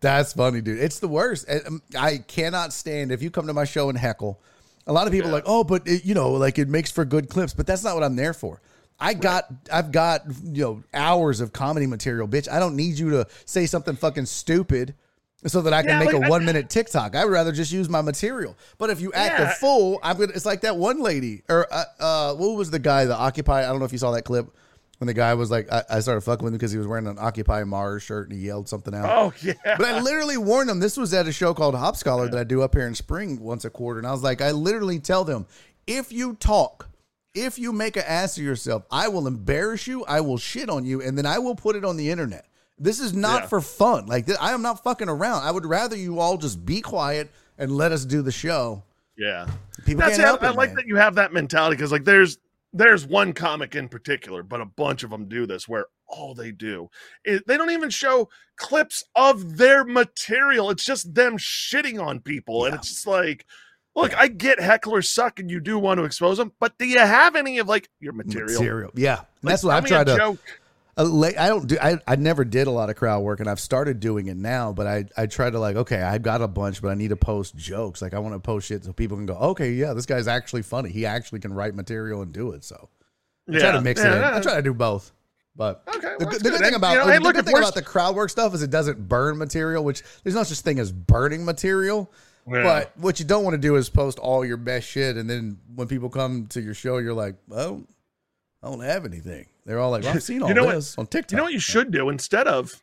That's 0.00 0.34
funny, 0.34 0.60
dude. 0.60 0.78
It's 0.78 1.00
the 1.00 1.08
worst. 1.08 1.48
Um, 1.50 1.82
I 1.98 2.18
cannot 2.18 2.74
stand 2.74 3.10
if 3.10 3.22
you 3.22 3.30
come 3.30 3.46
to 3.46 3.54
my 3.54 3.64
show 3.64 3.88
and 3.88 3.98
heckle. 3.98 4.40
A 4.86 4.92
lot 4.92 5.06
of 5.06 5.12
people 5.12 5.30
yeah. 5.30 5.32
are 5.32 5.38
like, 5.38 5.44
"Oh, 5.46 5.64
but 5.64 5.88
it, 5.88 6.04
you 6.04 6.14
know, 6.14 6.32
like 6.32 6.58
it 6.58 6.68
makes 6.68 6.90
for 6.90 7.06
good 7.06 7.30
clips," 7.30 7.54
but 7.54 7.66
that's 7.66 7.82
not 7.82 7.94
what 7.94 8.04
I'm 8.04 8.16
there 8.16 8.34
for. 8.34 8.60
I 8.98 9.14
got 9.14 9.44
I've 9.72 9.92
got 9.92 10.22
you 10.42 10.62
know 10.62 10.84
hours 10.94 11.40
of 11.40 11.52
comedy 11.52 11.86
material, 11.86 12.26
bitch. 12.26 12.50
I 12.50 12.58
don't 12.58 12.76
need 12.76 12.98
you 12.98 13.10
to 13.10 13.26
say 13.44 13.66
something 13.66 13.96
fucking 13.96 14.26
stupid 14.26 14.94
so 15.46 15.60
that 15.62 15.72
I 15.72 15.82
can 15.82 15.90
yeah, 15.90 15.98
make 15.98 16.12
like, 16.12 16.26
a 16.26 16.30
one 16.30 16.44
minute 16.44 16.70
TikTok. 16.70 17.14
I 17.14 17.24
would 17.24 17.32
rather 17.32 17.52
just 17.52 17.72
use 17.72 17.88
my 17.88 18.00
material. 18.00 18.56
But 18.78 18.90
if 18.90 19.00
you 19.00 19.12
act 19.12 19.38
yeah. 19.38 19.50
a 19.50 19.54
fool, 19.54 20.00
I'm 20.02 20.18
gonna. 20.18 20.32
It's 20.34 20.46
like 20.46 20.62
that 20.62 20.76
one 20.76 21.00
lady 21.00 21.42
or 21.48 21.66
uh, 21.70 21.84
uh, 22.00 22.34
what 22.34 22.56
was 22.56 22.70
the 22.70 22.78
guy 22.78 23.04
the 23.04 23.16
Occupy? 23.16 23.64
I 23.64 23.66
don't 23.66 23.78
know 23.78 23.84
if 23.84 23.92
you 23.92 23.98
saw 23.98 24.12
that 24.12 24.22
clip 24.22 24.48
when 24.98 25.06
the 25.06 25.14
guy 25.14 25.34
was 25.34 25.50
like, 25.50 25.70
I, 25.70 25.82
I 25.90 26.00
started 26.00 26.22
fucking 26.22 26.42
with 26.42 26.54
him 26.54 26.58
because 26.58 26.72
he 26.72 26.78
was 26.78 26.86
wearing 26.86 27.06
an 27.06 27.18
Occupy 27.18 27.64
Mars 27.64 28.02
shirt 28.02 28.30
and 28.30 28.38
he 28.38 28.46
yelled 28.46 28.68
something 28.68 28.94
out. 28.94 29.04
Oh 29.08 29.32
yeah. 29.42 29.52
But 29.64 29.84
I 29.84 30.00
literally 30.00 30.38
warned 30.38 30.70
them. 30.70 30.80
This 30.80 30.96
was 30.96 31.12
at 31.12 31.26
a 31.26 31.32
show 31.32 31.52
called 31.52 31.74
Hop 31.74 31.96
Scholar 31.96 32.24
yeah. 32.24 32.30
that 32.30 32.38
I 32.38 32.44
do 32.44 32.62
up 32.62 32.74
here 32.74 32.86
in 32.86 32.94
spring 32.94 33.40
once 33.40 33.64
a 33.64 33.70
quarter, 33.70 33.98
and 33.98 34.06
I 34.06 34.12
was 34.12 34.22
like, 34.22 34.40
I 34.40 34.52
literally 34.52 34.98
tell 34.98 35.24
them 35.24 35.46
if 35.86 36.12
you 36.12 36.34
talk 36.34 36.88
if 37.36 37.58
you 37.58 37.72
make 37.72 37.96
an 37.96 38.04
ass 38.06 38.38
of 38.38 38.44
yourself, 38.44 38.84
I 38.90 39.08
will 39.08 39.26
embarrass 39.26 39.86
you, 39.86 40.04
I 40.06 40.20
will 40.22 40.38
shit 40.38 40.68
on 40.68 40.84
you, 40.84 41.02
and 41.02 41.16
then 41.16 41.26
I 41.26 41.38
will 41.38 41.54
put 41.54 41.76
it 41.76 41.84
on 41.84 41.96
the 41.96 42.10
internet. 42.10 42.46
This 42.78 42.98
is 42.98 43.14
not 43.14 43.42
yeah. 43.42 43.48
for 43.48 43.60
fun. 43.60 44.06
Like 44.06 44.28
I 44.40 44.52
am 44.52 44.62
not 44.62 44.82
fucking 44.82 45.08
around. 45.08 45.44
I 45.44 45.50
would 45.50 45.66
rather 45.66 45.96
you 45.96 46.18
all 46.18 46.36
just 46.36 46.64
be 46.66 46.80
quiet 46.80 47.30
and 47.58 47.70
let 47.72 47.92
us 47.92 48.04
do 48.04 48.22
the 48.22 48.32
show. 48.32 48.82
Yeah, 49.16 49.48
people 49.84 50.00
That's 50.00 50.16
can't 50.16 50.26
help 50.26 50.42
it, 50.42 50.46
I 50.46 50.50
like 50.50 50.70
man. 50.70 50.76
that 50.76 50.86
you 50.86 50.96
have 50.96 51.14
that 51.14 51.32
mentality 51.32 51.76
because 51.76 51.92
like 51.92 52.04
there's 52.04 52.38
there's 52.72 53.06
one 53.06 53.32
comic 53.32 53.74
in 53.74 53.88
particular, 53.88 54.42
but 54.42 54.60
a 54.60 54.66
bunch 54.66 55.02
of 55.02 55.10
them 55.10 55.26
do 55.28 55.46
this 55.46 55.66
where 55.66 55.86
all 56.06 56.34
they 56.34 56.52
do 56.52 56.88
is 57.24 57.40
they 57.46 57.56
don't 57.56 57.70
even 57.70 57.90
show 57.90 58.28
clips 58.56 59.02
of 59.14 59.56
their 59.56 59.84
material. 59.84 60.70
It's 60.70 60.84
just 60.84 61.14
them 61.14 61.38
shitting 61.38 62.02
on 62.02 62.20
people, 62.20 62.60
yeah. 62.60 62.66
and 62.66 62.74
it's 62.76 62.88
just 62.88 63.06
like 63.06 63.46
Look, 63.96 64.14
I 64.14 64.28
get 64.28 64.58
hecklers 64.58 65.06
suck 65.06 65.40
and 65.40 65.50
you 65.50 65.58
do 65.58 65.78
want 65.78 65.98
to 65.98 66.04
expose 66.04 66.36
them, 66.36 66.52
but 66.60 66.76
do 66.78 66.84
you 66.84 66.98
have 66.98 67.34
any 67.34 67.58
of 67.58 67.66
like 67.66 67.88
your 67.98 68.12
material? 68.12 68.60
Material, 68.60 68.90
yeah. 68.94 69.14
Like, 69.14 69.26
that's 69.42 69.64
what 69.64 69.74
I've 69.74 69.86
tried 69.86 70.06
to. 70.08 70.16
Joke. 70.16 70.38
Uh, 70.98 71.32
I 71.38 71.48
don't 71.48 71.66
do. 71.66 71.78
I, 71.80 71.98
I 72.06 72.16
never 72.16 72.44
did 72.44 72.66
a 72.66 72.70
lot 72.70 72.88
of 72.88 72.96
crowd 72.96 73.20
work, 73.20 73.40
and 73.40 73.48
I've 73.50 73.60
started 73.60 74.00
doing 74.00 74.28
it 74.28 74.36
now. 74.36 74.72
But 74.72 74.86
I 74.86 75.04
I 75.16 75.26
try 75.26 75.48
to 75.48 75.58
like, 75.58 75.76
okay, 75.76 76.00
I've 76.02 76.22
got 76.22 76.42
a 76.42 76.48
bunch, 76.48 76.80
but 76.80 76.88
I 76.88 76.94
need 76.94 77.08
to 77.08 77.16
post 77.16 77.56
jokes. 77.56 78.00
Like 78.00 78.14
I 78.14 78.18
want 78.18 78.34
to 78.34 78.38
post 78.38 78.68
shit 78.68 78.84
so 78.84 78.92
people 78.92 79.16
can 79.16 79.26
go, 79.26 79.34
okay, 79.34 79.72
yeah, 79.72 79.94
this 79.94 80.06
guy's 80.06 80.28
actually 80.28 80.62
funny. 80.62 80.90
He 80.90 81.04
actually 81.04 81.40
can 81.40 81.52
write 81.52 81.74
material 81.74 82.22
and 82.22 82.32
do 82.32 82.52
it. 82.52 82.64
So 82.64 82.90
I 83.48 83.52
yeah. 83.52 83.58
try 83.60 83.72
to 83.72 83.80
mix 83.80 84.02
yeah, 84.02 84.12
it. 84.12 84.16
In. 84.18 84.24
I 84.24 84.40
try 84.40 84.56
to 84.56 84.62
do 84.62 84.74
both. 84.74 85.12
But 85.54 85.82
okay, 85.88 86.16
well, 86.18 86.30
the, 86.30 86.38
the, 86.38 86.50
good 86.50 86.60
thing 86.60 86.74
about 86.74 86.92
you 86.92 86.98
know, 86.98 87.28
the 87.28 87.32
good 87.32 87.46
thing 87.46 87.56
about 87.56 87.74
the 87.74 87.82
crowd 87.82 88.14
work 88.14 88.28
stuff 88.28 88.54
is 88.54 88.62
it 88.62 88.70
doesn't 88.70 89.08
burn 89.08 89.38
material, 89.38 89.84
which 89.84 90.02
there's 90.22 90.34
no 90.34 90.42
such 90.42 90.60
thing 90.60 90.78
as 90.78 90.92
burning 90.92 91.46
material. 91.46 92.12
Yeah. 92.48 92.62
But 92.62 92.92
what 92.96 93.18
you 93.18 93.26
don't 93.26 93.42
want 93.42 93.54
to 93.54 93.60
do 93.60 93.76
is 93.76 93.88
post 93.88 94.18
all 94.18 94.44
your 94.44 94.56
best 94.56 94.88
shit, 94.88 95.16
and 95.16 95.28
then 95.28 95.58
when 95.74 95.88
people 95.88 96.08
come 96.08 96.46
to 96.48 96.60
your 96.60 96.74
show, 96.74 96.98
you're 96.98 97.14
like, 97.14 97.34
"Well, 97.48 97.82
I 98.62 98.68
don't 98.68 98.80
have 98.80 99.04
anything." 99.04 99.46
They're 99.64 99.80
all 99.80 99.90
like, 99.90 100.04
well, 100.04 100.14
"I've 100.14 100.22
seen 100.22 100.42
all 100.42 100.48
you 100.48 100.54
know 100.54 100.70
this 100.70 100.96
what, 100.96 101.02
on 101.02 101.06
TikTok." 101.08 101.32
You 101.32 101.36
know 101.38 101.42
what 101.42 101.52
you 101.52 101.58
should 101.58 101.90
do 101.90 102.08
instead 102.08 102.46
of 102.46 102.80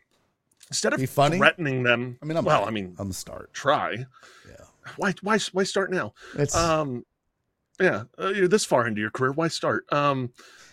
instead 0.70 0.94
of 0.94 1.00
Be 1.00 1.06
funny? 1.06 1.38
threatening 1.38 1.84
them. 1.84 2.18
I 2.22 2.26
mean, 2.26 2.38
I'm 2.38 2.44
well, 2.44 2.66
I 2.66 2.72
mean, 2.72 2.96
I'm 3.00 3.08
the 3.08 3.14
start. 3.14 3.54
Try. 3.54 4.06
Yeah. 4.48 4.66
Why? 4.98 5.14
Why? 5.22 5.40
Why 5.54 5.64
start 5.64 5.92
now? 5.92 6.14
It's 6.36 6.56
um, 6.56 7.06
yeah. 7.80 8.04
Uh, 8.20 8.30
you're 8.30 8.50
this 8.50 8.66
far 8.66 8.86
into 8.86 9.00
your 9.00 9.12
career. 9.12 9.32
Why 9.32 9.48
start? 9.48 9.86
Um. 9.94 10.32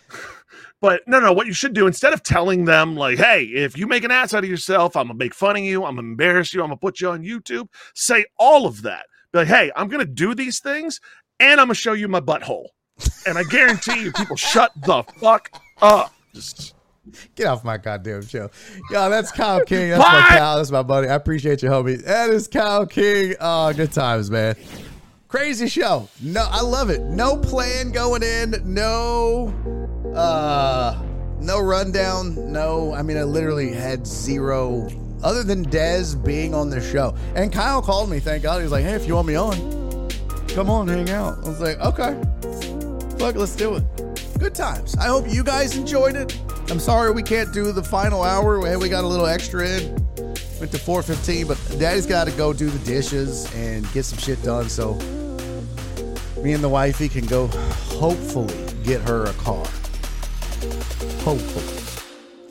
But 0.79 1.01
no, 1.07 1.19
no, 1.19 1.33
what 1.33 1.47
you 1.47 1.53
should 1.53 1.73
do 1.73 1.87
instead 1.87 2.13
of 2.13 2.23
telling 2.23 2.65
them, 2.65 2.95
like, 2.95 3.17
hey, 3.17 3.43
if 3.43 3.77
you 3.77 3.87
make 3.87 4.03
an 4.03 4.11
ass 4.11 4.33
out 4.33 4.43
of 4.43 4.49
yourself, 4.49 4.95
I'm 4.95 5.07
gonna 5.07 5.17
make 5.17 5.33
fun 5.33 5.55
of 5.55 5.63
you, 5.63 5.83
I'm 5.85 5.95
gonna 5.95 6.07
embarrass 6.07 6.53
you, 6.53 6.61
I'm 6.61 6.67
gonna 6.67 6.77
put 6.77 7.01
you 7.01 7.09
on 7.09 7.23
YouTube, 7.23 7.67
say 7.95 8.25
all 8.37 8.65
of 8.65 8.81
that. 8.83 9.05
Be 9.33 9.39
like, 9.39 9.47
hey, 9.47 9.71
I'm 9.75 9.87
gonna 9.87 10.05
do 10.05 10.35
these 10.35 10.59
things 10.59 10.99
and 11.39 11.59
I'm 11.59 11.67
gonna 11.67 11.75
show 11.75 11.93
you 11.93 12.07
my 12.07 12.21
butthole. 12.21 12.67
And 13.25 13.37
I 13.37 13.43
guarantee 13.43 14.03
you, 14.03 14.11
people 14.11 14.35
shut 14.37 14.71
the 14.85 15.03
fuck 15.19 15.49
up. 15.81 16.13
Just 16.33 16.75
Get 17.35 17.47
off 17.47 17.63
my 17.63 17.77
goddamn 17.77 18.25
show. 18.25 18.49
Yo, 18.89 19.09
that's 19.09 19.31
Kyle 19.31 19.61
King. 19.65 19.89
That's 19.89 20.03
Bye. 20.03 20.11
my 20.11 20.27
Kyle. 20.37 20.57
That's 20.57 20.71
my 20.71 20.83
buddy. 20.83 21.07
I 21.07 21.15
appreciate 21.15 21.63
you, 21.63 21.69
homie. 21.69 22.03
That 22.03 22.29
is 22.29 22.47
Kyle 22.47 22.85
King. 22.85 23.35
Oh, 23.39 23.73
good 23.73 23.91
times, 23.91 24.29
man. 24.29 24.55
Crazy 25.27 25.67
show. 25.67 26.09
No, 26.21 26.47
I 26.49 26.61
love 26.61 26.89
it. 26.89 27.01
No 27.01 27.37
plan 27.37 27.91
going 27.91 28.21
in. 28.21 28.55
No 28.65 29.53
uh, 30.15 31.01
no 31.39 31.59
rundown. 31.59 32.51
No, 32.51 32.93
I 32.93 33.01
mean, 33.01 33.17
I 33.17 33.23
literally 33.23 33.73
had 33.73 34.05
zero, 34.05 34.89
other 35.23 35.43
than 35.43 35.65
Dez 35.65 36.21
being 36.23 36.53
on 36.53 36.69
the 36.69 36.81
show. 36.81 37.15
And 37.35 37.51
Kyle 37.51 37.81
called 37.81 38.09
me, 38.09 38.19
thank 38.19 38.43
God. 38.43 38.61
He's 38.61 38.71
like, 38.71 38.83
hey, 38.83 38.93
if 38.93 39.07
you 39.07 39.15
want 39.15 39.27
me 39.27 39.35
on, 39.35 40.09
come 40.49 40.69
on, 40.69 40.87
hang 40.87 41.09
out. 41.09 41.37
I 41.43 41.47
was 41.47 41.59
like, 41.59 41.79
okay, 41.79 42.19
fuck, 43.17 43.35
let's 43.35 43.55
do 43.55 43.75
it. 43.75 43.83
Good 44.39 44.55
times. 44.55 44.95
I 44.97 45.07
hope 45.07 45.25
you 45.29 45.43
guys 45.43 45.77
enjoyed 45.77 46.15
it. 46.15 46.37
I'm 46.69 46.79
sorry 46.79 47.11
we 47.11 47.21
can't 47.21 47.53
do 47.53 47.71
the 47.71 47.83
final 47.83 48.23
hour. 48.23 48.65
Hey, 48.65 48.75
we 48.75 48.89
got 48.89 49.03
a 49.03 49.07
little 49.07 49.27
extra 49.27 49.67
in. 49.67 49.93
Went 50.59 50.71
to 50.71 50.77
4:15, 50.77 51.47
but 51.47 51.79
Daddy's 51.79 52.05
got 52.05 52.25
to 52.25 52.31
go 52.31 52.53
do 52.53 52.69
the 52.69 52.79
dishes 52.85 53.51
and 53.55 53.91
get 53.93 54.05
some 54.05 54.19
shit 54.19 54.41
done. 54.43 54.69
So 54.69 54.93
me 56.41 56.53
and 56.53 56.63
the 56.63 56.69
wifey 56.69 57.09
can 57.09 57.25
go, 57.25 57.47
hopefully, 57.99 58.55
get 58.83 59.01
her 59.01 59.25
a 59.25 59.33
car. 59.33 59.65
Hopefully. 61.23 61.91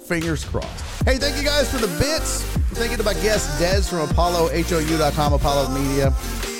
Fingers 0.06 0.44
crossed. 0.44 1.04
Hey, 1.04 1.16
thank 1.18 1.36
you 1.36 1.44
guys 1.44 1.70
for 1.70 1.78
the 1.78 1.86
bits. 1.98 2.42
Thank 2.74 2.92
you 2.92 2.96
to 2.96 3.02
my 3.02 3.14
guest, 3.14 3.60
Dez 3.60 3.88
from 3.88 4.06
ApolloHOU.com, 4.08 5.32
Apollo 5.32 5.70
Media. 5.70 6.10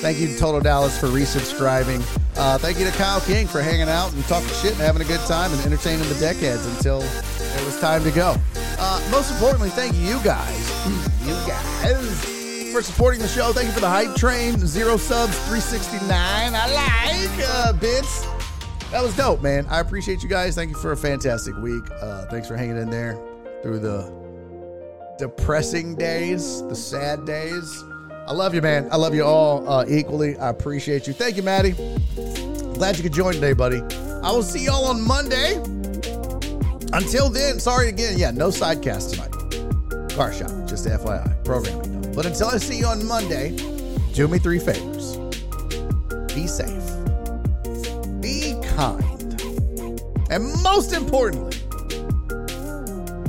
Thank 0.01 0.19
you 0.19 0.27
to 0.27 0.37
Total 0.37 0.59
Dallas 0.61 0.99
for 0.99 1.07
resubscribing. 1.07 2.01
Uh, 2.37 2.57
thank 2.57 2.79
you 2.79 2.85
to 2.85 2.91
Kyle 2.91 3.21
King 3.21 3.47
for 3.47 3.61
hanging 3.61 3.87
out 3.87 4.11
and 4.13 4.23
talking 4.25 4.49
shit 4.61 4.71
and 4.71 4.81
having 4.81 5.01
a 5.01 5.05
good 5.05 5.19
time 5.21 5.51
and 5.53 5.61
entertaining 5.61 6.07
the 6.09 6.15
deckheads 6.15 6.67
until 6.75 7.01
it 7.01 7.65
was 7.65 7.79
time 7.79 8.03
to 8.03 8.11
go. 8.11 8.35
Uh, 8.79 9.07
most 9.11 9.31
importantly, 9.31 9.69
thank 9.69 9.95
you 9.95 10.19
guys, 10.23 10.71
you 11.23 11.33
guys, 11.47 12.71
for 12.71 12.81
supporting 12.81 13.21
the 13.21 13.27
show. 13.27 13.53
Thank 13.53 13.67
you 13.67 13.73
for 13.73 13.79
the 13.81 13.89
hype 13.89 14.15
train. 14.15 14.57
Zero 14.65 14.97
subs, 14.97 15.37
369. 15.47 16.09
I 16.11 16.73
like 16.73 17.47
uh, 17.47 17.73
bits. 17.73 18.25
That 18.91 19.03
was 19.03 19.15
dope, 19.15 19.41
man. 19.41 19.65
I 19.67 19.79
appreciate 19.79 20.21
you 20.21 20.27
guys. 20.27 20.53
Thank 20.53 20.71
you 20.71 20.75
for 20.75 20.91
a 20.91 20.97
fantastic 20.97 21.55
week. 21.55 21.83
Uh, 22.01 22.25
thanks 22.25 22.45
for 22.45 22.57
hanging 22.57 22.75
in 22.75 22.89
there 22.89 23.17
through 23.63 23.79
the 23.79 24.11
depressing 25.17 25.95
days, 25.95 26.61
the 26.63 26.75
sad 26.75 27.25
days. 27.25 27.85
I 28.27 28.33
love 28.33 28.53
you, 28.53 28.61
man. 28.61 28.89
I 28.91 28.97
love 28.97 29.15
you 29.15 29.23
all 29.23 29.67
uh, 29.67 29.85
equally. 29.87 30.37
I 30.37 30.49
appreciate 30.49 31.07
you. 31.07 31.13
Thank 31.13 31.37
you, 31.37 31.43
Maddie. 31.43 31.71
Glad 32.73 32.97
you 32.97 33.03
could 33.03 33.13
join 33.13 33.33
today, 33.33 33.53
buddy. 33.53 33.81
I 34.23 34.31
will 34.31 34.43
see 34.43 34.65
y'all 34.65 34.83
on 34.83 35.01
Monday. 35.01 35.55
Until 36.91 37.29
then, 37.29 37.61
sorry 37.61 37.87
again. 37.87 38.17
Yeah, 38.17 38.31
no 38.31 38.49
sidecast 38.49 39.11
tonight. 39.11 40.09
Car 40.17 40.33
shop, 40.33 40.51
just 40.67 40.85
FYI. 40.85 41.45
Programming. 41.45 42.11
But 42.13 42.25
until 42.25 42.47
I 42.47 42.57
see 42.57 42.79
you 42.79 42.87
on 42.87 43.07
Monday, 43.07 43.55
do 44.11 44.27
me 44.27 44.37
three 44.37 44.59
favors. 44.59 45.15
Be 46.35 46.45
safe 46.45 46.90
kind. 48.75 49.03
And 50.29 50.61
most 50.61 50.93
importantly, 50.93 51.57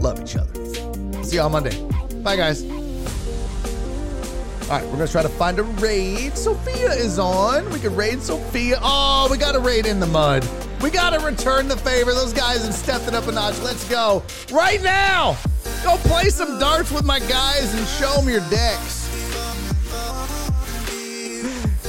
love 0.00 0.20
each 0.20 0.36
other. 0.36 1.24
See 1.24 1.36
y'all 1.36 1.48
Monday. 1.48 1.76
Bye, 2.22 2.36
guys. 2.36 2.62
All 2.62 4.78
right, 4.78 4.86
we're 4.86 4.96
going 4.96 5.06
to 5.06 5.12
try 5.12 5.22
to 5.22 5.28
find 5.28 5.58
a 5.58 5.64
raid. 5.64 6.38
Sophia 6.38 6.92
is 6.92 7.18
on. 7.18 7.68
We 7.70 7.80
can 7.80 7.94
raid 7.94 8.22
Sophia. 8.22 8.78
Oh, 8.80 9.28
we 9.30 9.36
got 9.36 9.54
a 9.54 9.60
raid 9.60 9.86
in 9.86 10.00
the 10.00 10.06
mud. 10.06 10.48
We 10.80 10.90
got 10.90 11.10
to 11.10 11.24
return 11.24 11.68
the 11.68 11.76
favor. 11.76 12.12
Those 12.12 12.32
guys 12.32 12.64
have 12.64 12.74
stepped 12.74 13.06
it 13.06 13.14
up 13.14 13.26
a 13.26 13.32
notch. 13.32 13.60
Let's 13.60 13.88
go 13.88 14.22
right 14.50 14.82
now. 14.82 15.36
Go 15.84 15.96
play 15.98 16.30
some 16.30 16.58
darts 16.58 16.90
with 16.90 17.04
my 17.04 17.18
guys 17.18 17.74
and 17.74 17.86
show 17.86 18.20
them 18.20 18.28
your 18.28 18.40
decks. 18.48 19.00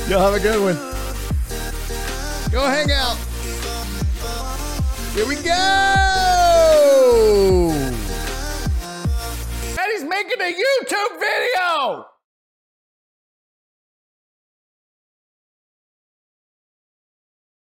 Y'all 0.09 0.19
have 0.19 0.33
a 0.33 0.39
good 0.39 0.61
one. 0.61 0.75
Go 2.51 2.67
hang 2.67 2.91
out. 2.91 3.17
Here 5.13 5.27
we 5.27 5.35
go. 5.35 5.51
And 9.79 9.91
he's 9.91 10.03
making 10.03 10.41
a 10.41 10.51
YouTube 10.51 11.19
video. 11.19 12.12